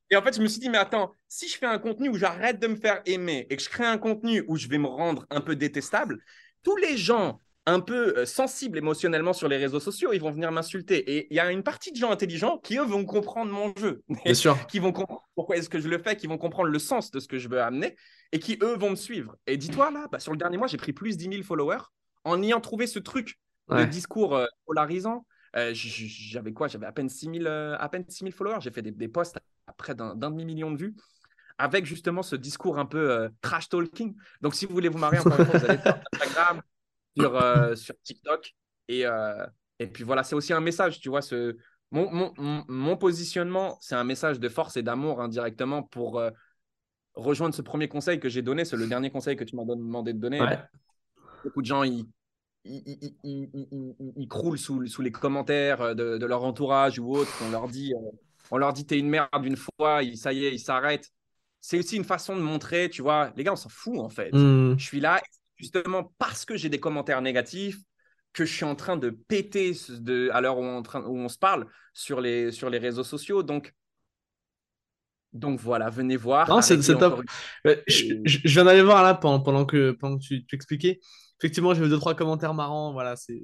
Et 0.10 0.16
en 0.16 0.22
fait, 0.22 0.36
je 0.36 0.42
me 0.42 0.48
suis 0.48 0.60
dit, 0.62 0.70
mais 0.70 0.78
attends, 0.78 1.12
si 1.28 1.48
je 1.50 1.58
fais 1.58 1.66
un 1.66 1.78
contenu 1.80 2.10
où 2.10 2.16
j'arrête 2.16 2.60
de 2.60 2.68
me 2.68 2.76
faire 2.76 3.02
aimer 3.06 3.46
et 3.50 3.58
que 3.58 3.62
je 3.62 3.70
crée 3.70 3.86
un 3.86 3.98
contenu 3.98 4.44
où 4.48 4.56
je 4.56 4.68
vais 4.68 4.78
me 4.78 4.88
rendre 4.88 5.26
un 5.30 5.42
peu 5.42 5.56
détestable, 5.56 6.18
tous 6.64 6.76
les 6.78 6.98
gens 6.98 7.40
un 7.68 7.80
peu 7.80 8.18
euh, 8.18 8.26
sensibles 8.26 8.78
émotionnellement 8.80 9.34
sur 9.34 9.48
les 9.48 9.58
réseaux 9.58 9.80
sociaux, 9.80 10.12
ils 10.14 10.20
vont 10.22 10.32
venir 10.32 10.52
m'insulter. 10.52 10.98
Et 11.18 11.28
il 11.30 11.36
y 11.36 11.40
a 11.40 11.52
une 11.52 11.62
partie 11.64 11.92
de 11.92 11.98
gens 11.98 12.10
intelligents 12.12 12.58
qui, 12.58 12.78
eux, 12.78 12.84
vont 12.86 13.06
comprendre 13.06 13.52
mon 13.52 13.74
jeu. 13.78 14.02
Bien 14.26 14.34
sûr. 14.34 14.58
qui 14.68 14.80
vont 14.80 14.92
comprendre 14.92 15.22
pourquoi 15.36 15.58
est-ce 15.58 15.70
que 15.70 15.80
je 15.80 15.88
le 15.90 16.00
fais, 16.00 16.16
qui 16.16 16.28
vont 16.28 16.38
comprendre 16.40 16.70
le 16.70 16.80
sens 16.80 17.12
de 17.12 17.20
ce 17.20 17.28
que 17.28 17.38
je 17.38 17.48
veux 17.50 17.62
amener 17.62 17.96
et 18.32 18.40
qui, 18.40 18.58
eux, 18.64 18.76
vont 18.78 18.90
me 18.90 18.96
suivre. 18.96 19.36
Et 19.46 19.58
dis-toi, 19.58 19.92
là, 19.92 20.08
bah, 20.12 20.20
sur 20.20 20.32
le 20.32 20.38
dernier 20.38 20.58
mois, 20.58 20.68
j'ai 20.68 20.78
pris 20.78 20.94
plus 20.94 21.18
de 21.18 21.24
10 21.24 21.30
000 21.30 21.44
followers 21.44 21.84
en 22.24 22.42
ayant 22.42 22.60
trouvé 22.62 22.88
ce 22.88 23.00
truc 23.00 23.38
Ouais. 23.70 23.86
de 23.86 23.92
discours 23.92 24.34
euh, 24.34 24.46
polarisant. 24.66 25.26
Euh, 25.58 25.72
j'avais 25.74 26.54
quoi? 26.54 26.70
J'avais 26.70 26.86
à 26.86 26.94
peine 26.94 27.10
6 27.10 27.26
000, 27.26 27.46
euh, 27.48 27.76
à 27.80 27.90
peine 27.90 28.06
6 28.08 28.20
000 28.20 28.32
followers. 28.32 28.60
J'ai 28.62 28.72
fait 28.72 28.82
des, 28.82 28.92
des 28.92 29.10
posts 29.10 29.36
à 29.68 29.74
près 29.74 29.94
d'un 29.94 30.16
d'un 30.16 30.32
demi-million 30.32 30.72
de 30.72 30.78
vues 30.78 30.96
avec 31.58 31.86
justement 31.86 32.22
ce 32.24 32.38
discours 32.38 32.80
un 32.80 32.86
peu 32.86 33.12
euh, 33.12 33.30
trash 33.42 33.68
talking. 33.68 34.16
Donc, 34.40 34.56
si 34.56 34.66
vous 34.66 34.74
voulez 34.74 34.88
vous 34.88 35.00
marier, 35.00 35.20
encore 35.20 35.38
une 35.40 35.46
fois, 35.48 35.60
vous 35.60 35.66
allez 35.66 35.82
sur 35.82 35.96
Instagram, 36.14 36.62
sur, 37.18 37.36
euh, 37.42 37.76
sur 37.76 37.96
TikTok. 38.04 38.56
Et, 38.88 39.06
euh, 39.06 39.46
et 39.80 39.88
puis 39.88 40.04
voilà, 40.04 40.24
c'est 40.24 40.36
aussi 40.36 40.54
un 40.54 40.62
message, 40.62 41.00
tu 41.00 41.10
vois. 41.10 41.22
Ce, 41.22 41.58
mon, 41.92 42.12
mon, 42.38 42.64
mon- 42.68 42.98
positionnement, 42.98 43.78
c'est 43.82 43.96
un 43.96 44.04
message 44.04 44.40
de 44.40 44.50
force 44.50 44.78
et 44.78 44.84
d'amour 44.84 45.22
indirectement 45.22 45.84
pour 45.84 46.20
euh, 46.20 46.32
rejoindre 47.14 47.56
ce 47.56 47.62
premier 47.62 47.88
conseil 47.88 48.20
que 48.20 48.30
j'ai 48.30 48.42
donné. 48.42 48.66
C'est 48.66 48.78
le 48.78 48.88
dernier 48.88 49.10
conseil 49.12 49.36
que 49.36 49.44
tu 49.44 49.56
m'as 49.56 49.64
demandé 49.64 50.14
de 50.14 50.20
donner. 50.20 50.42
Ouais. 50.42 50.60
Beaucoup 51.44 51.62
de 51.62 51.68
gens, 51.68 51.84
ils, 51.84 52.06
ils, 52.66 53.16
ils- 53.24 53.96
ils- 54.18 54.28
croulent 54.28 54.58
sous, 54.58 54.86
sous 54.88 55.02
les 55.02 55.12
commentaires 55.12 55.96
de, 55.96 56.18
de 56.18 56.26
leur 56.26 56.44
entourage 56.44 57.00
ou 57.00 57.12
autre. 57.16 57.32
On 57.46 57.52
leur 57.52 57.68
dit, 57.68 57.94
on 58.52 58.58
leur 58.58 58.74
dit, 58.74 58.86
t'es 58.86 59.00
une 59.00 59.10
merde 59.10 59.46
une 59.46 59.58
fois, 59.58 60.04
ils- 60.04 60.18
ça 60.18 60.34
y 60.34 60.46
est, 60.46 60.54
ils 60.54 60.60
s'arrêtent. 60.60 61.12
C'est 61.60 61.80
aussi 61.80 61.96
une 61.98 62.04
façon 62.04 62.36
de 62.36 62.42
montrer, 62.42 62.90
tu 62.90 63.02
vois, 63.02 63.32
les 63.36 63.44
gars, 63.44 63.54
on 63.54 63.58
s'en 63.58 63.70
fout 63.70 63.98
en 64.00 64.10
fait. 64.10 64.32
Hmm. 64.34 64.78
Je 64.78 64.84
suis 64.86 65.00
là 65.00 65.22
justement 65.58 66.14
parce 66.18 66.46
que 66.46 66.56
j'ai 66.58 66.70
des 66.70 66.80
commentaires 66.80 67.22
négatifs 67.22 67.78
que 68.34 68.46
je 68.46 68.54
suis 68.54 68.66
en 68.66 68.76
train 68.76 68.98
de 68.98 69.10
péter 69.10 69.74
de, 69.90 70.30
à 70.32 70.42
l'heure 70.42 70.58
où, 70.60 70.64
où 70.64 71.18
on 71.18 71.30
se 71.30 71.38
parle 71.38 71.68
sur 71.94 72.22
les, 72.22 72.52
sur 72.52 72.70
les 72.70 72.78
réseaux 72.78 73.04
sociaux. 73.04 73.42
Donc, 73.44 73.74
donc 75.34 75.60
voilà, 75.60 75.90
venez 75.90 76.18
voir. 76.18 76.48
Non, 76.50 76.62
c'est- 76.62 76.78
top. 76.98 77.22
une- 77.66 77.76
je, 77.88 78.06
je- 78.26 78.40
je 78.44 78.50
viens 78.54 78.66
d'aller 78.66 78.82
voir 78.84 79.04
là 79.04 79.14
pendant, 79.16 79.40
pendant 79.40 79.66
que, 79.66 79.92
pendant 79.92 80.18
que 80.18 80.24
tu, 80.24 80.46
tu 80.46 80.56
expliquais. 80.56 81.00
Effectivement, 81.40 81.74
j'ai 81.74 81.84
vu 81.84 81.90
deux, 81.90 81.98
trois 82.00 82.16
commentaires 82.16 82.54
marrants. 82.54 82.94
Voilà, 82.94 83.16
c'est. 83.16 83.44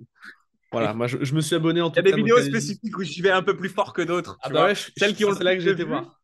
Voilà, 0.72 0.94
moi 0.96 1.06
je, 1.06 1.24
je 1.24 1.36
me 1.36 1.42
suis 1.42 1.56
abonné 1.56 1.82
en 1.82 1.90
Il 1.90 1.90
y 1.92 1.94
tout 1.94 2.00
a 2.00 2.02
des 2.02 2.10
cas. 2.12 2.18
vidéos 2.18 2.42
spécifiques 2.42 2.98
où 2.98 3.04
je 3.04 3.22
vais 3.22 3.30
un 3.30 3.44
peu 3.44 3.56
plus 3.56 3.70
fort 3.70 3.94
que 3.94 4.02
d'autres. 4.02 4.38
Ah 4.42 4.50
bah 4.50 4.66
ouais, 4.66 4.74
Celles 4.98 5.14
qui 5.16 5.24
ont 5.24 5.30
le 5.30 5.36
c'est 5.36 5.44
là 5.44 5.54
que 5.56 5.62
j'ai 5.62 5.70
été 5.72 5.84
voir. 5.84 6.20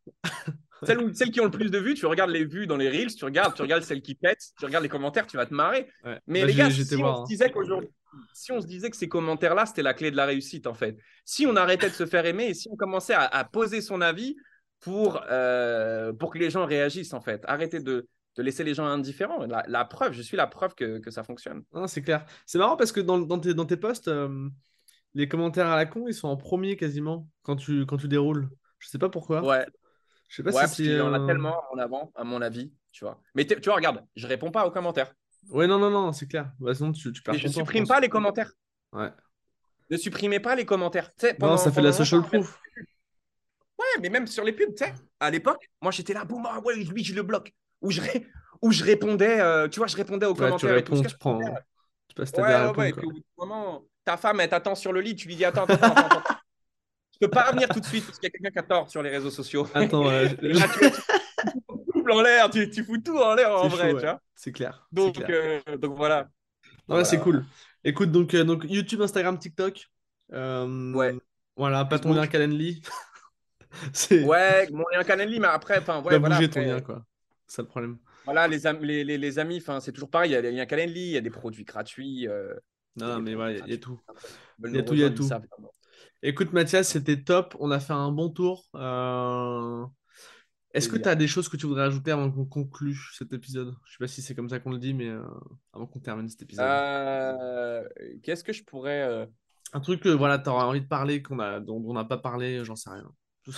Celles, 0.84 1.00
où- 1.00 1.14
celles 1.14 1.32
qui 1.32 1.42
ont 1.42 1.46
le 1.46 1.52
plus 1.52 1.72
de 1.72 1.78
vues, 1.78 1.94
tu 1.94 2.06
regardes 2.06 2.30
les 2.32 2.46
vues 2.46 2.68
dans 2.68 2.78
les 2.78 2.90
reels, 2.90 3.14
tu 3.14 3.26
regardes, 3.26 3.54
tu 3.54 3.62
regardes 3.62 3.84
celles 3.84 4.02
qui 4.02 4.16
pètent, 4.16 4.44
tu 4.58 4.66
regardes 4.66 4.84
les 4.84 4.90
commentaires, 4.90 5.28
tu 5.28 5.38
vas 5.38 5.46
te 5.46 5.54
marrer. 5.54 5.90
Ouais. 6.04 6.20
Mais 6.28 6.42
Bah, 6.42 6.48
les 6.48 6.54
gars, 6.54 6.70
si 6.70 6.96
on 6.96 7.06
hein. 7.06 7.26
se 7.26 7.28
disait 7.28 7.52
qu'aujourd'hui, 7.52 7.90
si 8.34 8.52
on 8.52 8.60
se 8.62 8.66
disait 8.66 8.90
que 8.90 8.98
ces 8.98 9.08
commentaires-là, 9.08 9.66
c'était 9.66 9.84
la 9.84 9.94
clé 9.94 10.10
de 10.12 10.16
la 10.16 10.26
réussite, 10.26 10.68
en 10.68 10.74
fait. 10.74 10.98
Si 11.26 11.46
on 11.46 11.56
arrêtait 11.56 11.90
de 11.90 11.94
se 11.94 12.06
faire 12.06 12.26
aimer 12.26 12.46
et 12.46 12.54
si 12.54 12.68
on 12.72 12.76
commençait 12.76 13.14
à, 13.14 13.26
à 13.26 13.44
poser 13.44 13.82
son 13.82 14.02
avis 14.02 14.36
pour, 14.80 15.22
euh, 15.30 16.14
pour 16.14 16.32
que 16.32 16.40
les 16.40 16.50
gens 16.50 16.66
réagissent, 16.66 17.14
en 17.14 17.22
fait. 17.22 17.44
Arrêtez 17.46 17.80
de, 17.82 18.08
de 18.36 18.44
laisser 18.44 18.64
les 18.64 18.74
gens 18.74 18.86
indifférents. 18.86 19.46
La, 19.46 19.64
la 19.68 19.86
preuve, 19.86 20.14
je 20.14 20.22
suis 20.22 20.38
la 20.38 20.48
preuve 20.48 20.74
que, 20.74 21.00
que 21.00 21.12
ça 21.12 21.24
fonctionne. 21.24 21.64
Non, 21.74 21.86
c'est 21.88 22.02
clair. 22.02 22.26
C'est 22.46 22.58
marrant 22.58 22.78
parce 22.78 22.92
que 22.92 23.02
dans, 23.02 23.20
dans 23.20 23.38
tes, 23.40 23.54
dans 23.54 23.66
tes 23.66 23.78
posts, 23.78 24.08
euh, 24.08 24.50
les 25.14 25.28
commentaires 25.28 25.68
à 25.68 25.76
la 25.76 25.86
con, 25.86 26.08
ils 26.08 26.14
sont 26.14 26.30
en 26.30 26.38
premier 26.38 26.78
quasiment 26.78 27.28
quand 27.44 27.58
tu, 27.58 27.86
quand 27.86 27.98
tu 27.98 28.08
déroules. 28.08 28.50
Je 28.80 28.88
sais 28.88 28.98
pas 28.98 29.10
pourquoi. 29.10 29.44
Ouais, 29.44 29.66
Je 30.30 30.36
sais 30.38 30.44
pas 30.44 30.52
ouais 30.52 30.68
si 30.68 31.02
en 31.02 31.14
a 31.14 31.20
euh, 31.20 31.26
tellement 31.28 31.62
en 31.74 31.78
avant, 31.80 32.12
à 32.16 32.24
mon 32.24 32.42
avis, 32.42 32.72
tu 32.92 33.04
vois. 33.04 33.20
Mais 33.36 33.46
tu 33.46 33.60
vois, 33.66 33.76
regarde, 33.76 34.06
je 34.16 34.28
réponds 34.28 34.52
pas 34.52 34.66
aux 34.66 34.72
commentaires. 34.72 35.14
Ouais, 35.50 35.68
non, 35.68 35.80
non, 35.80 35.90
non, 35.90 36.12
c'est 36.14 36.28
clair. 36.28 36.52
Bah, 36.60 36.74
sinon, 36.74 36.92
tu, 36.92 37.12
tu 37.12 37.22
perds 37.22 37.34
Mais 37.34 37.40
je 37.40 37.48
supprime 37.48 37.88
pas 37.88 38.00
les 38.00 38.10
commentaires. 38.10 38.52
Ouais. 38.94 39.10
Ne 39.90 39.98
supprimez 39.98 40.40
pas 40.40 40.56
les 40.56 40.66
commentaires. 40.66 41.10
Sais, 41.18 41.34
Non, 41.34 41.40
pendant- 41.40 41.58
ça 41.58 41.72
fait 41.72 41.82
de 41.82 41.88
la 41.88 41.92
pendant 41.92 41.98
social 42.06 42.22
proof. 42.22 42.60
Ouais, 43.80 44.02
mais 44.02 44.10
même 44.10 44.28
sur 44.28 44.44
les 44.44 44.52
pubs, 44.52 44.76
tu 44.76 44.84
sais, 44.86 44.94
à 45.20 45.32
l'époque, 45.32 45.70
moi 45.82 45.92
j'étais 45.92 46.14
là, 46.14 46.26
boum, 46.26 46.46
ah 46.48 46.60
ouais, 46.60 46.76
lui 46.76 47.04
je 47.04 47.16
le 47.16 47.24
bloque. 47.24 47.54
Ou 47.82 47.92
je, 47.92 48.02
ré- 48.02 48.28
ou 48.62 48.72
je 48.72 48.84
répondais, 48.84 49.40
euh, 49.40 49.68
tu 49.68 49.80
vois, 49.80 49.88
je 49.88 49.96
répondais 49.96 50.26
aux 50.26 50.30
Ouais, 50.32 50.36
tu 50.36 50.42
commentaires 50.44 50.78
et 50.78 50.84
tout. 50.84 50.94
réponds, 50.94 51.10
tu 51.10 51.18
prends. 51.18 51.40
Je 51.40 51.46
sais 51.46 52.14
pas 52.16 52.26
si 52.26 52.34
Ouais, 52.36 52.42
ouais, 52.42 52.56
répondre, 52.68 52.78
ouais. 52.80 52.92
Puis 52.94 53.08
au 53.08 53.12
bout 53.12 53.22
moment, 53.38 53.84
ta 54.06 54.18
femme, 54.18 54.40
elle 54.42 54.50
t'attend 54.50 54.76
sur 54.76 54.92
le 54.94 55.02
lit, 55.02 55.16
tu 55.16 55.28
lui 55.28 55.36
dis, 55.38 55.46
attends, 55.46 55.64
attends, 55.64 55.76
attends, 55.76 56.06
attends. 56.06 56.20
attends. 56.20 56.36
Je 57.22 57.26
peux 57.28 57.32
pas 57.32 57.51
venir 57.51 57.67
tout 57.70 57.80
de 57.80 57.86
suite 57.86 58.05
parce 58.05 58.17
qu'il 58.20 58.28
y 58.28 58.32
a 58.32 58.32
quelqu'un 58.32 58.51
qui 58.51 58.59
a 58.59 58.63
tort 58.63 58.89
sur 58.89 59.01
les 59.03 59.09
réseaux 59.09 59.30
sociaux. 59.30 59.67
Attends, 59.74 60.05
ouais, 60.07 60.24
là, 60.24 60.30
tu, 60.30 60.51
tu 60.51 60.93
fous 61.93 62.01
tout 62.03 62.09
en 62.09 62.22
l'air, 62.22 62.49
tu, 62.49 62.70
tu 62.70 62.84
fous 62.84 62.97
tout 62.97 63.17
en 63.17 63.36
l'air 63.36 63.51
en 63.51 63.67
vrai, 63.67 63.91
chaud, 63.91 63.97
tu 63.99 64.05
ouais. 64.05 64.11
vois. 64.11 64.22
C'est 64.36 64.51
clair. 64.51 64.88
Donc, 64.91 65.15
clair. 65.15 65.61
euh, 65.67 65.78
donc 65.78 65.95
voilà. 65.97 66.30
Non, 66.88 66.95
ouais, 66.97 67.05
c'est 67.05 67.17
Voilà. 67.17 67.39
cool. 67.39 67.45
Écoute, 67.84 68.11
donc, 68.11 68.34
euh, 68.34 68.43
donc 68.43 68.63
YouTube, 68.67 69.01
Instagram, 69.01 69.38
TikTok. 69.38 69.86
Euh, 70.34 70.93
Ouais. 70.93 71.15
Voilà, 71.55 71.84
pas 71.86 71.99
ton 71.99 72.13
lien 72.13 72.26
Calendly. 72.28 72.82
Ouais, 74.11 74.67
mon 74.72 74.86
lien 74.91 75.03
Calendly, 75.03 75.39
mais 75.39 75.47
après, 75.47 75.78
enfin, 75.80 76.01
ouais, 76.01 76.17
voilà. 76.17 76.36
bouger 76.38 76.49
ton 76.49 76.61
lien, 76.61 76.80
quoi. 76.82 77.05
C'est 77.47 77.57
ça 77.57 77.61
le 77.61 77.67
problème. 77.67 77.97
Voilà, 78.26 78.47
les, 78.47 78.65
am- 78.67 78.84
les, 78.84 79.03
les, 79.03 79.17
les 79.17 79.39
amis, 79.39 79.63
c'est 79.82 79.91
toujours 79.91 80.09
pareil. 80.09 80.32
Il 80.32 80.34
y 80.34 80.38
a 80.38 80.41
les 80.41 80.51
liens 80.51 80.65
Calendly, 80.65 81.01
il 81.01 81.11
y 81.11 81.17
a 81.17 81.22
des 81.22 81.30
produits 81.30 81.65
gratuits. 81.65 82.28
euh, 82.28 82.53
Non, 82.95 83.20
mais 83.20 83.36
voilà, 83.36 83.51
il 83.51 83.55
y 83.55 83.57
a 83.57 83.59
gratuits. 83.61 83.80
tout. 83.80 83.99
Il 84.65 84.76
y 84.76 84.80
a 84.80 84.84
tout, 84.84 84.93
il 84.93 84.99
y 85.01 85.03
a 85.03 85.09
tout. 85.09 85.30
Écoute, 86.22 86.52
Mathias, 86.54 86.89
c'était 86.89 87.22
top. 87.24 87.56
On 87.60 87.72
a 87.72 87.80
fait 87.80 87.93
un 87.93 88.12
bon 88.12 88.30
tour. 88.30 88.66
Euh, 88.76 89.86
Est-ce 90.74 90.89
que 90.89 90.97
tu 90.97 91.08
as 91.08 91.16
des 91.16 91.28
choses 91.28 91.47
que 91.50 91.58
tu 91.58 91.66
voudrais 91.66 91.84
ajouter 91.84 92.12
avant 92.12 92.30
qu'on 92.32 92.45
conclue 92.45 92.97
cet 93.18 93.34
épisode? 93.34 93.74
Je 93.86 93.91
sais 93.93 93.97
pas 94.00 94.08
si 94.08 94.22
c'est 94.22 94.36
comme 94.36 94.50
ça 94.50 94.60
qu'on 94.60 94.72
le 94.72 94.78
dit, 94.80 94.93
mais 94.93 95.08
euh, 95.10 95.24
avant 95.74 95.88
qu'on 95.88 96.00
termine 96.00 96.28
cet 96.30 96.41
épisode. 96.41 96.66
Euh, 96.66 97.88
Qu'est-ce 98.24 98.43
que 98.43 98.54
je 98.54 98.64
pourrais. 98.64 99.02
euh, 99.04 99.26
Un 99.74 99.80
truc 99.80 100.02
que 100.02 100.10
voilà, 100.10 100.38
tu 100.39 100.50
auras 100.50 100.66
envie 100.66 100.82
de 100.82 100.88
parler, 100.88 101.22
qu'on 101.24 101.39
a, 101.39 101.60
dont 101.60 101.82
on 101.86 101.93
n'a 101.93 102.04
pas 102.06 102.18
parlé, 102.18 102.64
j'en 102.66 102.76
sais 102.76 102.89
rien. 102.89 103.12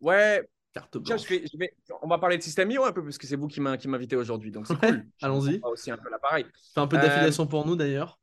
Ouais, 0.00 0.46
Carte 0.72 0.90
tiens, 1.02 1.16
blanche. 1.16 1.22
je 1.28 1.34
vais, 1.34 1.44
je 1.50 1.56
vais- 1.56 1.74
on 2.02 2.08
va 2.08 2.18
parler 2.18 2.36
de 2.36 2.42
système 2.42 2.70
IO 2.70 2.84
un 2.84 2.92
peu, 2.92 3.02
parce 3.02 3.16
que 3.16 3.26
c'est 3.26 3.36
vous 3.36 3.48
qui 3.48 3.60
m'invitez 3.60 4.16
aujourd'hui. 4.16 4.50
Donc 4.50 4.66
c'est 4.66 4.74
Ouais, 4.74 4.88
cool. 4.90 5.06
Je 5.18 5.26
allons-y. 5.26 5.60
aussi 5.62 5.90
un 5.90 5.96
peu 5.96 6.10
l'appareil. 6.10 6.44
Fais 6.74 6.80
un 6.80 6.86
peu 6.86 6.96
d'affiliation 6.96 7.46
pour 7.46 7.66
nous 7.66 7.76
d'ailleurs. 7.76 8.18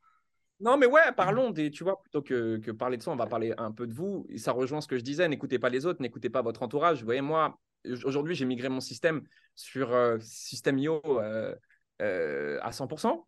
Non, 0.62 0.78
mais 0.78 0.86
ouais, 0.86 1.12
parlons 1.18 1.50
des. 1.50 1.72
Tu 1.72 1.84
vois, 1.84 2.00
plutôt 2.02 2.22
que, 2.22 2.58
que 2.58 2.72
parler 2.72 2.98
de 2.98 3.04
ça, 3.04 3.12
on 3.12 3.16
va 3.16 3.26
parler 3.26 3.54
un 3.58 3.72
peu 3.72 3.88
de 3.88 3.94
vous. 3.94 4.28
Et 4.30 4.38
ça 4.38 4.52
rejoint 4.52 4.80
ce 4.80 4.88
que 4.88 4.98
je 4.98 5.04
disais 5.04 5.28
n'écoutez 5.28 5.58
pas 5.60 5.70
les 5.70 5.86
autres, 5.86 6.02
n'écoutez 6.02 6.30
pas 6.30 6.42
votre 6.44 6.62
entourage. 6.62 7.00
Vous 7.00 7.06
voyez, 7.06 7.22
moi, 7.22 7.60
aujourd'hui, 8.06 8.36
j'ai 8.36 8.46
migré 8.46 8.70
mon 8.70 8.80
système 8.80 9.24
sur 9.56 9.92
euh, 9.92 10.18
système 10.22 10.78
IO 10.78 11.02
euh, 11.06 11.56
euh, 12.02 12.60
à 12.62 12.72
100%. 12.72 13.28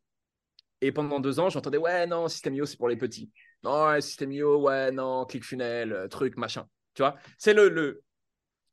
Et 0.81 0.91
pendant 0.91 1.19
deux 1.19 1.39
ans, 1.39 1.49
j'entendais 1.49 1.77
ouais, 1.77 2.05
non, 2.05 2.27
système 2.27 2.55
IO, 2.55 2.65
c'est 2.65 2.77
pour 2.77 2.89
les 2.89 2.97
petits. 2.97 3.31
Non, 3.63 3.87
ouais, 3.87 4.01
système 4.01 4.31
IO, 4.31 4.61
ouais, 4.61 4.91
non, 4.91 5.25
ClickFunnels, 5.25 5.93
euh, 5.93 6.07
truc, 6.07 6.37
machin. 6.37 6.67
Tu 6.93 7.01
vois, 7.01 7.15
c'est 7.37 7.53
le, 7.53 7.69
le, 7.69 8.03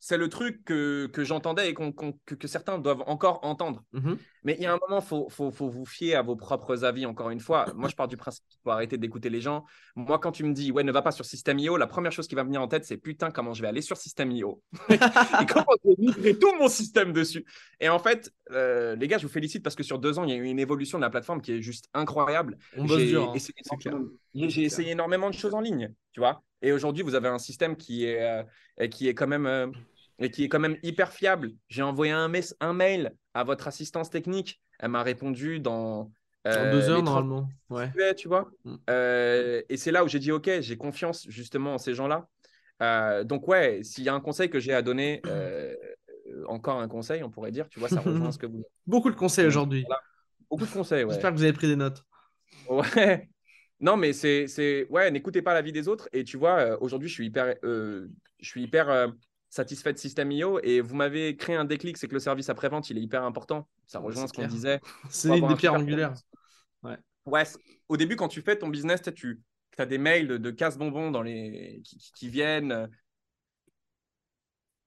c'est 0.01 0.17
le 0.17 0.31
truc 0.31 0.65
que, 0.65 1.07
que 1.13 1.25
j'entendais 1.25 1.69
et 1.69 1.75
que, 1.75 2.35
que 2.35 2.49
certains 2.49 2.79
doivent 2.79 3.05
encore 3.07 3.45
entendre. 3.45 3.85
Mhm. 3.93 4.17
Mais 4.45 4.57
il 4.59 4.63
y 4.63 4.67
a 4.67 4.73
un 4.73 4.79
moment, 4.89 5.01
il 5.01 5.07
faut, 5.07 5.29
faut, 5.29 5.51
faut 5.51 5.69
vous 5.69 5.85
fier 5.85 6.15
à 6.15 6.23
vos 6.23 6.37
propres 6.37 6.85
avis, 6.85 7.05
encore 7.05 7.29
une 7.29 7.39
fois. 7.39 7.67
Moi, 7.75 7.91
je 7.91 7.95
pars 7.95 8.09
du 8.09 8.17
principe 8.17 8.43
qu'il 8.49 8.59
faut 8.65 8.71
arrêter 8.71 8.97
d'écouter 8.97 9.29
les 9.29 9.43
gens. 9.43 9.67
Moi, 9.97 10.19
quand 10.19 10.33
tu 10.33 10.43
me 10.45 10.55
dis, 10.55 10.73
ouais, 10.73 10.83
ne 10.85 10.91
va 10.91 11.03
pas 11.03 11.13
sur 11.13 11.27
System.io, 11.27 11.77
la 11.77 11.87
première 11.87 12.13
chose 12.13 12.27
qui 12.27 12.35
va 12.35 12.43
me 12.43 12.49
venir 12.49 12.63
en 12.63 12.69
tête, 12.69 12.87
c'est 12.87 12.97
putain, 12.97 13.31
comment 13.31 13.53
je 13.53 13.61
vais 13.61 13.69
aller 13.69 13.83
sur 13.83 13.99
System.io 13.99 14.63
Et 14.89 14.97
comment 15.47 15.67
je 15.85 15.91
vais 15.91 15.97
migrer 15.99 16.39
tout 16.39 16.55
mon 16.59 16.69
système 16.69 17.13
dessus? 17.13 17.45
Et 17.79 17.91
en 17.91 17.99
fait, 17.99 18.33
euh, 18.53 18.97
les 18.97 19.07
gars, 19.07 19.19
je 19.19 19.27
vous 19.27 19.33
félicite 19.33 19.63
parce 19.63 19.77
que 19.77 19.83
sur 19.83 19.99
deux 19.99 20.19
ans, 20.19 20.25
il 20.25 20.31
y 20.31 20.33
a 20.33 20.37
eu 20.37 20.45
une 20.45 20.59
évolution 20.59 20.97
de 20.97 21.03
la 21.03 21.11
plateforme 21.11 21.43
qui 21.43 21.53
est 21.53 21.61
juste 21.61 21.91
incroyable. 21.93 22.57
On 22.75 22.87
bosse 22.87 23.01
J'ai 23.01 23.09
dur, 23.09 23.35
hein, 23.35 23.39
j'ai 24.35 24.63
essayé 24.63 24.93
énormément 24.93 25.29
de 25.29 25.35
choses 25.35 25.53
en 25.53 25.61
ligne, 25.61 25.93
tu 26.13 26.21
vois. 26.21 26.43
Et 26.63 26.73
aujourd'hui, 26.73 27.03
vous 27.03 27.15
avez 27.15 27.29
un 27.29 27.39
système 27.39 27.77
qui 27.77 28.05
est, 28.05 28.23
euh, 28.81 28.87
qui 28.89 29.09
est 29.09 29.15
quand 29.15 29.27
même 29.27 29.47
euh, 29.47 29.67
et 30.19 30.31
qui 30.31 30.45
est 30.45 30.49
quand 30.49 30.61
même 30.61 30.77
hyper 30.83 31.13
fiable. 31.13 31.53
J'ai 31.69 31.83
envoyé 31.83 32.13
un, 32.13 32.29
mes- 32.29 32.55
un 32.61 32.73
mail 32.73 33.13
à 33.35 33.45
votre 33.45 33.69
assistance 33.69 34.11
technique. 34.11 34.61
Elle 34.79 34.91
m'a 34.91 35.03
répondu 35.03 35.61
dans 35.61 36.01
En 36.01 36.11
euh, 36.47 36.73
deux 36.73 36.89
heures 36.91 36.99
les 36.99 37.05
30 37.05 37.05
normalement. 37.05 37.49
Ouais. 37.71 38.15
tu 38.15 38.29
vois. 38.29 38.51
Mm. 38.65 38.75
Euh, 38.91 39.63
et 39.69 39.77
c'est 39.77 39.91
là 39.91 40.05
où 40.05 40.09
j'ai 40.09 40.19
dit, 40.19 40.33
OK, 40.33 40.51
j'ai 40.61 40.77
confiance 40.77 41.27
justement 41.29 41.75
en 41.75 41.79
ces 41.79 41.95
gens-là. 41.95 42.29
Euh, 42.83 43.25
donc, 43.25 43.49
ouais, 43.49 43.81
s'il 43.83 44.05
y 44.05 44.09
a 44.09 44.15
un 44.15 44.21
conseil 44.21 44.51
que 44.51 44.59
j'ai 44.61 44.75
à 44.75 44.83
donner, 44.83 45.23
encore 46.47 46.79
un 46.81 46.89
conseil, 46.89 47.23
on 47.25 47.31
pourrait 47.31 47.51
dire, 47.51 47.69
tu 47.69 47.81
vois, 47.81 47.89
ça 47.89 48.01
rejoint 48.01 48.31
ce 48.33 48.39
que 48.39 48.47
vous... 48.47 48.63
Beaucoup 48.87 49.11
de 49.11 49.17
conseils 49.17 49.47
aujourd'hui. 49.47 49.85
voilà. 49.87 50.03
Beaucoup 50.51 50.67
de 50.67 50.71
conseils, 50.71 51.05
ouais. 51.05 51.13
J'espère 51.13 51.31
que 51.31 51.37
vous 51.37 51.45
avez 51.45 51.53
pris 51.53 51.67
des 51.69 51.77
notes. 51.77 52.05
Ouais. 52.69 53.29
Non, 53.81 53.97
mais 53.97 54.12
c'est, 54.12 54.47
c'est... 54.47 54.87
Ouais, 54.91 55.11
n'écoutez 55.11 55.43
pas 55.43 55.55
l'avis 55.55 55.72
des 55.72 55.89
autres. 55.89 56.09
Et 56.12 56.24
tu 56.24 56.37
vois, 56.37 56.59
euh, 56.59 56.76
aujourd'hui, 56.81 57.09
je 57.09 57.14
suis 57.14 57.26
hyper, 57.26 57.55
euh, 57.64 58.09
je 58.41 58.49
suis 58.49 58.62
hyper 58.62 58.89
euh, 58.91 59.09
satisfait 59.49 59.93
de 59.93 59.99
System.io. 59.99 60.61
Et 60.62 60.81
vous 60.81 60.95
m'avez 60.95 61.37
créé 61.37 61.57
un 61.57 61.64
déclic, 61.64 61.97
c'est 61.97 62.09
que 62.09 62.14
le 62.14 62.20
service 62.20 62.49
après-vente, 62.51 62.91
il 62.91 62.99
est 62.99 63.03
hyper 63.03 63.24
important. 63.24 63.68
Ça 63.87 63.99
Ouais, 64.01 64.07
rejoint 64.07 64.26
ce 64.26 64.33
qu'on 64.33 64.47
disait. 64.47 64.81
C'est 65.11 65.39
une 65.39 65.47
des 65.49 65.55
pierres 65.57 65.74
angulaires. 65.74 66.14
Ouais, 67.26 67.45
c- 67.45 67.57
au 67.89 67.97
début, 67.97 68.16
quand 68.16 68.28
tu 68.28 68.43
fais 68.43 68.57
ton 68.57 68.68
business, 68.68 69.03
tu 69.14 69.41
tu 69.76 69.81
as 69.83 69.87
des 69.87 69.99
mails 69.99 70.26
de, 70.26 70.37
de 70.37 70.51
casse-bonbons 70.51 71.11
dans 71.12 71.22
les... 71.22 71.81
qui, 71.85 71.97
qui- 71.97 72.12
qui 72.12 72.28
viennent 72.28 72.89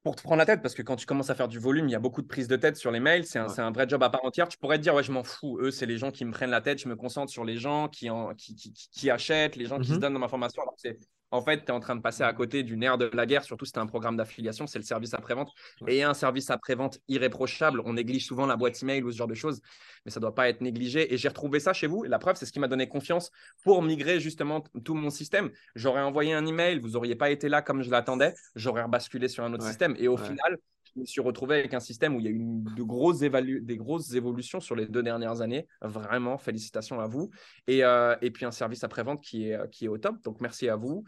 pour 0.03 0.15
te 0.15 0.21
prendre 0.21 0.37
la 0.39 0.45
tête, 0.45 0.61
parce 0.61 0.73
que 0.75 0.81
quand 0.81 0.95
tu 0.97 1.05
commences 1.05 1.29
à 1.29 1.35
faire 1.35 1.47
du 1.47 1.59
volume, 1.59 1.87
il 1.87 1.91
y 1.91 1.95
a 1.95 1.99
beaucoup 1.99 2.21
de 2.21 2.27
prises 2.27 2.47
de 2.49 2.55
tête 2.57 2.75
sur 2.75 2.91
les 2.91 2.99
mails. 2.99 3.25
C'est 3.25 3.39
un, 3.39 3.47
Ouais. 3.47 3.49
c'est 3.49 3.61
un 3.61 3.71
vrai 3.71 3.87
job 3.87 4.03
à 4.03 4.09
part 4.09 4.23
entière. 4.25 4.47
Tu 4.49 4.57
pourrais 4.57 4.77
te 4.77 4.83
dire, 4.83 4.93
ouais, 4.93 5.03
je 5.03 5.11
m'en 5.11 5.23
fous. 5.23 5.57
Eux, 5.61 5.71
c'est 5.71 5.85
les 5.85 5.97
gens 5.97 6.11
qui 6.11 6.25
me 6.25 6.31
prennent 6.31 6.49
la 6.49 6.61
tête. 6.61 6.79
Je 6.79 6.89
me 6.89 6.95
concentre 6.95 7.31
sur 7.31 7.45
les 7.45 7.57
gens 7.57 7.87
qui, 7.87 8.09
en, 8.09 8.33
qui, 8.35 8.55
qui, 8.55 9.09
achètent, 9.09 9.55
les 9.55 9.65
gens 9.65 9.79
qui 9.79 9.87
se 9.87 9.95
donnent 9.95 10.13
dans 10.13 10.19
ma 10.19 10.27
formation. 10.27 10.61
Alors, 10.61 10.75
en 11.33 11.41
fait, 11.41 11.65
tu 11.65 11.65
es 11.65 11.71
en 11.71 11.79
train 11.79 11.95
de 11.95 12.01
passer 12.01 12.21
à 12.21 12.31
côté 12.31 12.61
du 12.61 12.77
nerf 12.77 12.99
de 12.99 13.09
la 13.11 13.25
guerre, 13.25 13.43
surtout 13.43 13.65
si 13.65 13.71
tu 13.71 13.79
un 13.79 13.87
programme 13.87 14.15
d'affiliation, 14.15 14.67
c'est 14.67 14.77
le 14.77 14.85
service 14.85 15.15
après-vente. 15.15 15.51
Et 15.87 16.03
un 16.03 16.13
service 16.13 16.51
après-vente 16.51 16.99
irréprochable. 17.07 17.81
On 17.85 17.93
néglige 17.93 18.27
souvent 18.27 18.45
la 18.45 18.55
boîte 18.55 18.81
email 18.83 19.01
ou 19.01 19.11
ce 19.11 19.17
genre 19.17 19.27
de 19.27 19.33
choses, 19.33 19.59
mais 20.05 20.11
ça 20.11 20.19
ne 20.19 20.21
doit 20.21 20.35
pas 20.35 20.47
être 20.47 20.61
négligé. 20.61 21.11
Et 21.11 21.17
j'ai 21.17 21.27
retrouvé 21.27 21.59
ça 21.59 21.73
chez 21.73 21.87
vous. 21.87 22.05
Et 22.05 22.07
la 22.07 22.19
preuve, 22.19 22.35
c'est 22.35 22.45
ce 22.45 22.51
qui 22.51 22.59
m'a 22.59 22.67
donné 22.67 22.87
confiance 22.87 23.31
pour 23.63 23.81
migrer 23.81 24.19
justement 24.19 24.61
tout 24.85 24.93
mon 24.93 25.09
système. 25.09 25.49
J'aurais 25.75 26.01
envoyé 26.01 26.33
un 26.33 26.45
email, 26.45 26.79
vous 26.79 26.91
n'auriez 26.91 27.15
pas 27.15 27.31
été 27.31 27.49
là 27.49 27.63
comme 27.63 27.81
je 27.81 27.89
l'attendais, 27.89 28.35
j'aurais 28.55 28.83
rebasculé 28.83 29.27
sur 29.27 29.43
un 29.43 29.53
autre 29.53 29.63
Ouais. 29.63 29.69
système. 29.69 29.95
Et 29.97 30.07
au 30.07 30.17
Ouais. 30.17 30.23
final, 30.23 30.57
je 30.95 31.01
me 31.01 31.05
suis 31.05 31.21
retrouvé 31.21 31.57
avec 31.59 31.73
un 31.73 31.79
système 31.79 32.15
où 32.15 32.19
il 32.19 32.25
y 32.25 32.27
a 32.27 32.31
eu 32.31 32.35
une- 32.35 32.63
de 32.63 32.83
grosses 32.83 33.19
des 33.19 33.77
grosses 33.77 34.13
évolutions 34.13 34.59
sur 34.59 34.75
les 34.75 34.85
deux 34.87 35.03
dernières 35.03 35.41
années. 35.41 35.67
Vraiment, 35.81 36.37
félicitations 36.37 36.99
à 36.99 37.07
vous. 37.07 37.29
Et, 37.67 37.83
euh, 37.83 38.15
et 38.21 38.31
puis 38.31 38.45
un 38.45 38.51
service 38.51 38.83
après-vente 38.83 39.21
qui 39.21 39.49
est, 39.49 39.69
qui 39.71 39.85
est 39.85 39.87
au 39.87 39.97
top. 39.97 40.21
Donc 40.23 40.41
merci 40.41 40.69
à 40.69 40.75
vous. 40.75 41.03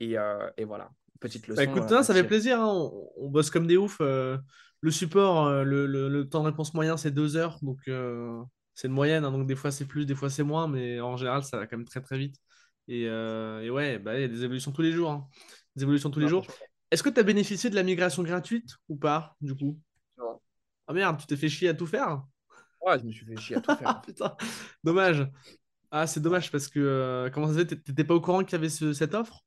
Et, 0.00 0.18
euh, 0.18 0.48
et 0.56 0.64
voilà, 0.64 0.90
petite 1.20 1.46
leçon. 1.48 1.56
Bah, 1.56 1.64
écoute, 1.64 1.82
euh, 1.90 1.94
non, 1.94 2.00
à 2.00 2.02
ça 2.02 2.14
fait 2.14 2.24
plaisir. 2.24 2.60
hein. 2.60 2.68
On, 2.72 3.10
on 3.16 3.28
bosse 3.28 3.50
comme 3.50 3.66
des 3.66 3.76
oufs. 3.76 3.98
euh, 4.00 4.38
le 4.80 4.90
support, 4.92 5.46
euh, 5.46 5.64
le, 5.64 5.86
le- 5.86 6.08
le 6.08 6.28
temps 6.28 6.42
de 6.42 6.46
réponse 6.48 6.72
moyen, 6.74 6.96
c'est 6.96 7.10
deux 7.10 7.36
heures. 7.36 7.58
Donc, 7.62 7.78
euh, 7.88 8.40
c'est 8.74 8.86
une 8.86 8.94
moyenne. 8.94 9.24
hein, 9.24 9.32
donc, 9.32 9.46
des 9.46 9.56
fois, 9.56 9.72
c'est 9.72 9.86
plus, 9.86 10.06
des 10.06 10.14
fois, 10.14 10.30
c'est 10.30 10.44
moins. 10.44 10.68
Mais 10.68 11.00
en 11.00 11.16
général, 11.16 11.42
ça 11.42 11.58
va 11.58 11.66
quand 11.66 11.76
même 11.76 11.86
très, 11.86 12.00
très 12.00 12.16
vite. 12.16 12.36
Et, 12.86 13.08
euh, 13.08 13.60
et 13.60 13.70
ouais, 13.70 13.98
bah, 13.98 14.16
il 14.16 14.20
y 14.20 14.24
a 14.24 14.28
des 14.28 14.44
évolutions 14.44 14.70
tous 14.70 14.82
les 14.82 14.92
jours. 14.92 15.10
hein. 15.10 15.26
Des 15.74 15.82
évolutions 15.82 16.10
tous 16.10 16.20
les 16.20 16.28
jours. 16.28 16.46
Est-ce 16.90 17.02
que 17.02 17.10
tu 17.10 17.20
as 17.20 17.22
bénéficié 17.22 17.70
de 17.70 17.74
la 17.74 17.82
migration 17.82 18.22
gratuite 18.22 18.70
ou 18.88 18.96
pas, 18.96 19.36
du 19.40 19.54
coup? 19.54 19.78
Non. 20.16 20.40
Ah 20.86 20.92
merde, 20.92 21.18
tu 21.20 21.26
t'es 21.26 21.36
fait 21.36 21.48
chier 21.48 21.68
à 21.68 21.74
tout 21.74 21.86
faire? 21.86 22.22
Ouais, 22.80 22.98
je 22.98 23.04
me 23.04 23.12
suis 23.12 23.26
fait 23.26 23.36
chier 23.36 23.56
à 23.56 23.60
tout 23.60 23.74
faire. 23.76 24.00
Putain, 24.06 24.36
dommage. 24.82 25.28
Ah, 25.90 26.06
c'est 26.06 26.20
dommage 26.20 26.50
parce 26.50 26.68
que 26.68 26.80
euh, 26.80 27.30
comment 27.30 27.46
ça 27.48 27.54
se 27.54 27.58
fait? 27.60 27.66
T'é- 27.66 27.80
T'étais 27.80 28.04
pas 28.04 28.14
au 28.14 28.20
courant 28.20 28.42
qu'il 28.44 28.52
y 28.52 28.54
avait 28.56 28.68
ce- 28.68 28.92
cette 28.92 29.14
offre? 29.14 29.44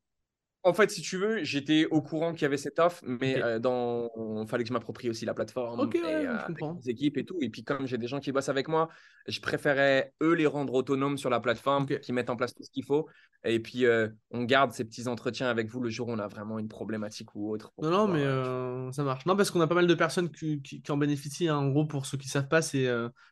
En 0.64 0.74
fait, 0.74 0.91
si 0.91 1.01
tu 1.01 1.18
veux, 1.18 1.43
j'étais 1.43 1.88
au 1.89 2.03
courant 2.03 2.34
qu'il 2.34 2.43
y 2.43 2.45
avait 2.45 2.57
cette 2.57 2.78
offre, 2.78 3.03
mais 3.03 3.41
euh, 3.41 3.57
dans... 3.57 4.12
il 4.41 4.47
fallait 4.47 4.64
que 4.64 4.68
je 4.68 4.74
m'approprie 4.74 5.09
aussi 5.09 5.26
la 5.26 5.34
plateforme 5.34 5.89
et, 5.91 6.01
ouais, 6.01 6.28
euh, 6.28 6.38
les 6.84 6.89
équipes 6.91 7.18
et 7.18 7.26
tout. 7.26 7.38
Et 7.41 7.49
puis, 7.49 7.64
comme 7.64 7.88
j'ai 7.88 7.97
des 7.97 8.05
gens 8.05 8.20
qui 8.20 8.32
bossent 8.32 8.49
avec 8.49 8.68
moi, 8.68 8.88
je 9.28 9.39
préférais 9.39 10.14
eux 10.22 10.34
les 10.34 10.45
rendre 10.45 10.76
autonomes 10.76 11.18
sur 11.18 11.32
la 11.32 11.39
plateforme, 11.39 11.84
Ok. 11.84 11.99
qui 12.01 12.14
mettent 12.14 12.30
en 12.30 12.36
place 12.36 12.53
tout 12.53 12.62
ce 12.64 12.70
qu'il 12.70 12.86
faut. 12.86 13.07
Et 13.43 13.59
puis, 13.59 13.88
euh, 13.88 14.07
on 14.30 14.43
garde 14.43 14.72
ces 14.72 14.84
petits 14.86 15.07
entretiens 15.07 15.47
avec 15.47 15.68
vous 15.68 15.80
le 15.82 15.89
jour 15.89 16.09
où 16.09 16.12
on 16.12 16.20
a 16.20 16.28
vraiment 16.28 16.59
une 16.59 16.68
problématique 16.68 17.34
ou 17.34 17.49
autre. 17.49 17.72
Non, 17.82 17.89
non, 17.89 18.07
mais 18.07 18.91
ça 18.93 19.03
marche. 19.03 19.26
Non, 19.26 19.36
parce 19.36 19.49
qu'on 19.49 19.62
a 19.62 19.68
pas 19.68 19.76
mal 19.76 19.88
de 19.88 19.95
personnes 19.95 20.30
qui, 20.30 20.62
qui- 20.62 20.84
qui 20.84 20.91
en 20.91 20.97
bénéficient. 20.97 21.47
hein. 21.47 21.57
En 21.57 21.70
gros, 21.70 21.86
pour 21.86 22.05
ceux 22.05 22.20
qui 22.20 22.28
savent 22.28 22.47
pas, 22.47 22.62
c'est 22.62 22.88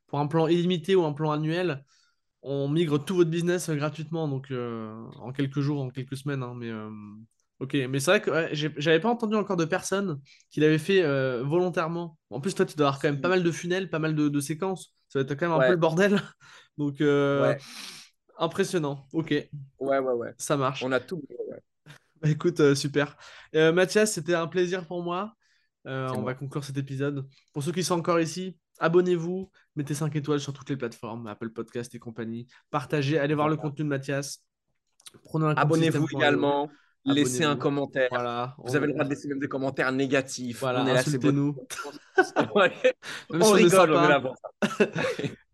pour 0.07 0.19
un 0.19 0.25
plan 0.25 0.47
illimité 0.47 0.95
ou 0.95 1.03
un 1.03 1.13
plan 1.13 1.29
annuel, 1.29 1.83
on 2.41 2.69
migre 2.69 3.03
tout 3.03 3.15
votre 3.15 3.29
business 3.29 3.69
euh, 3.69 3.75
gratuitement, 3.75 4.27
donc 4.27 4.51
euh, 4.51 4.93
en 5.19 5.31
quelques 5.31 5.59
jours, 5.59 5.81
en 5.81 5.89
quelques 5.89 6.17
semaines. 6.17 6.43
hein. 6.43 6.53
mais 6.55 6.69
euh, 6.69 6.89
Ok, 7.59 7.73
mais 7.89 7.99
c'est 7.99 8.11
vrai 8.11 8.21
que 8.21 8.31
ouais, 8.31 8.49
j'avais 8.53 9.01
pas 9.01 9.09
entendu 9.09 9.35
encore 9.35 9.57
de 9.57 9.65
personne 9.65 10.21
qui 10.49 10.61
l'avait 10.61 10.77
fait 10.77 11.01
volontairement. 11.41 12.17
En 12.29 12.39
plus, 12.39 12.55
toi, 12.55 12.65
tu 12.65 12.77
dois 12.77 12.87
avoir 12.87 13.01
quand 13.01 13.09
même 13.09 13.19
pas 13.19 13.27
mal 13.27 13.43
de 13.43 13.51
funnels, 13.51 13.89
pas 13.89 13.99
mal 13.99 14.15
de, 14.15 14.29
de 14.29 14.39
séquences. 14.39 14.95
Ça 15.09 15.19
va 15.19 15.23
être 15.23 15.35
quand 15.35 15.49
même 15.49 15.59
un 15.59 15.65
peu 15.65 15.71
le 15.71 15.77
bordel. 15.77 16.21
Donc, 16.77 17.01
ouais, 17.01 17.57
impressionnant. 18.37 19.05
Ok, 19.11 19.31
ouais, 19.31 19.49
ouais, 19.79 19.99
ouais. 19.99 20.33
ça 20.37 20.55
marche. 20.55 20.83
On 20.83 20.91
a 20.93 21.01
tout. 21.01 21.21
Bah, 22.21 22.29
écoute, 22.29 22.75
super. 22.75 23.17
Mathias, 23.53 24.13
c'était 24.13 24.35
un 24.35 24.47
plaisir 24.47 24.85
pour 24.87 25.03
moi. 25.03 25.33
Euh, 25.87 26.09
on 26.15 26.21
va 26.21 26.33
conclure 26.33 26.63
cet 26.63 26.77
épisode. 26.77 27.27
Pour 27.53 27.63
ceux 27.63 27.71
qui 27.71 27.83
sont 27.83 27.95
encore 27.95 28.19
ici, 28.19 28.57
abonnez-vous, 28.79 29.49
mettez 29.75 29.93
5 29.93 30.15
étoiles 30.15 30.39
sur 30.39 30.53
toutes 30.53 30.69
les 30.69 30.77
plateformes, 30.77 31.27
Apple 31.27 31.49
Podcast 31.49 31.93
et 31.95 31.99
compagnie. 31.99 32.47
Partagez, 32.71 33.19
allez 33.19 33.35
voir 33.35 33.49
le 33.49 33.57
contenu 33.57 33.83
de 33.83 33.89
Mathias. 33.89 34.43
Prenez 35.23 35.45
un 35.45 35.49
compte 35.49 35.59
Abonnez-vous 35.59 36.07
également. 36.15 36.69
Laissez 37.05 37.43
un 37.43 37.55
commentaire. 37.55 38.09
Voilà. 38.11 38.55
Vous 38.63 38.75
avez 38.75 38.87
le 38.87 38.93
droit 38.93 39.05
de 39.05 39.09
laisser 39.09 39.27
même 39.27 39.39
des 39.39 39.47
commentaires 39.47 39.91
négatifs. 39.91 40.59
Voilà, 40.59 40.83
on 40.83 40.87
est 40.87 40.93
là, 40.93 41.03
c'est. 41.03 41.23
Même 41.23 41.53
On 43.41 43.51
rigole, 43.51 43.93
on 43.93 44.03
est 44.03 44.09
là. 44.09 44.33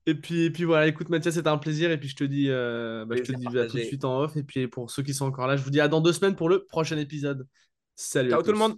Et 0.07 0.13
puis, 0.13 0.43
et 0.43 0.51
puis 0.51 0.65
voilà, 0.65 0.85
écoute 0.85 1.09
Mathias, 1.09 1.33
c'était 1.33 1.49
un 1.49 1.57
plaisir. 1.57 1.89
Et 1.89 1.99
puis 1.99 2.09
je 2.09 2.15
te 2.15 2.23
dis, 2.23 2.45
euh, 2.49 3.05
bah, 3.05 3.15
je 3.17 3.23
te 3.23 3.31
dis 3.31 3.47
à 3.57 3.65
tout 3.65 3.77
de 3.77 3.81
suite 3.81 4.05
en 4.05 4.19
off. 4.19 4.37
Et 4.37 4.43
puis 4.43 4.67
pour 4.67 4.91
ceux 4.91 5.01
qui 5.01 5.15
sont 5.15 5.25
encore 5.25 5.47
là, 5.47 5.55
je 5.57 5.63
vous 5.63 5.71
dis 5.71 5.81
à 5.81 5.87
dans 5.87 5.99
deux 5.99 6.13
semaines 6.13 6.35
pour 6.35 6.47
le 6.47 6.63
prochain 6.65 6.97
épisode. 6.97 7.47
Salut 7.95 8.29
à 8.29 8.35
Ciao 8.35 8.43
tout 8.43 8.51
le 8.51 8.57
monde. 8.59 8.77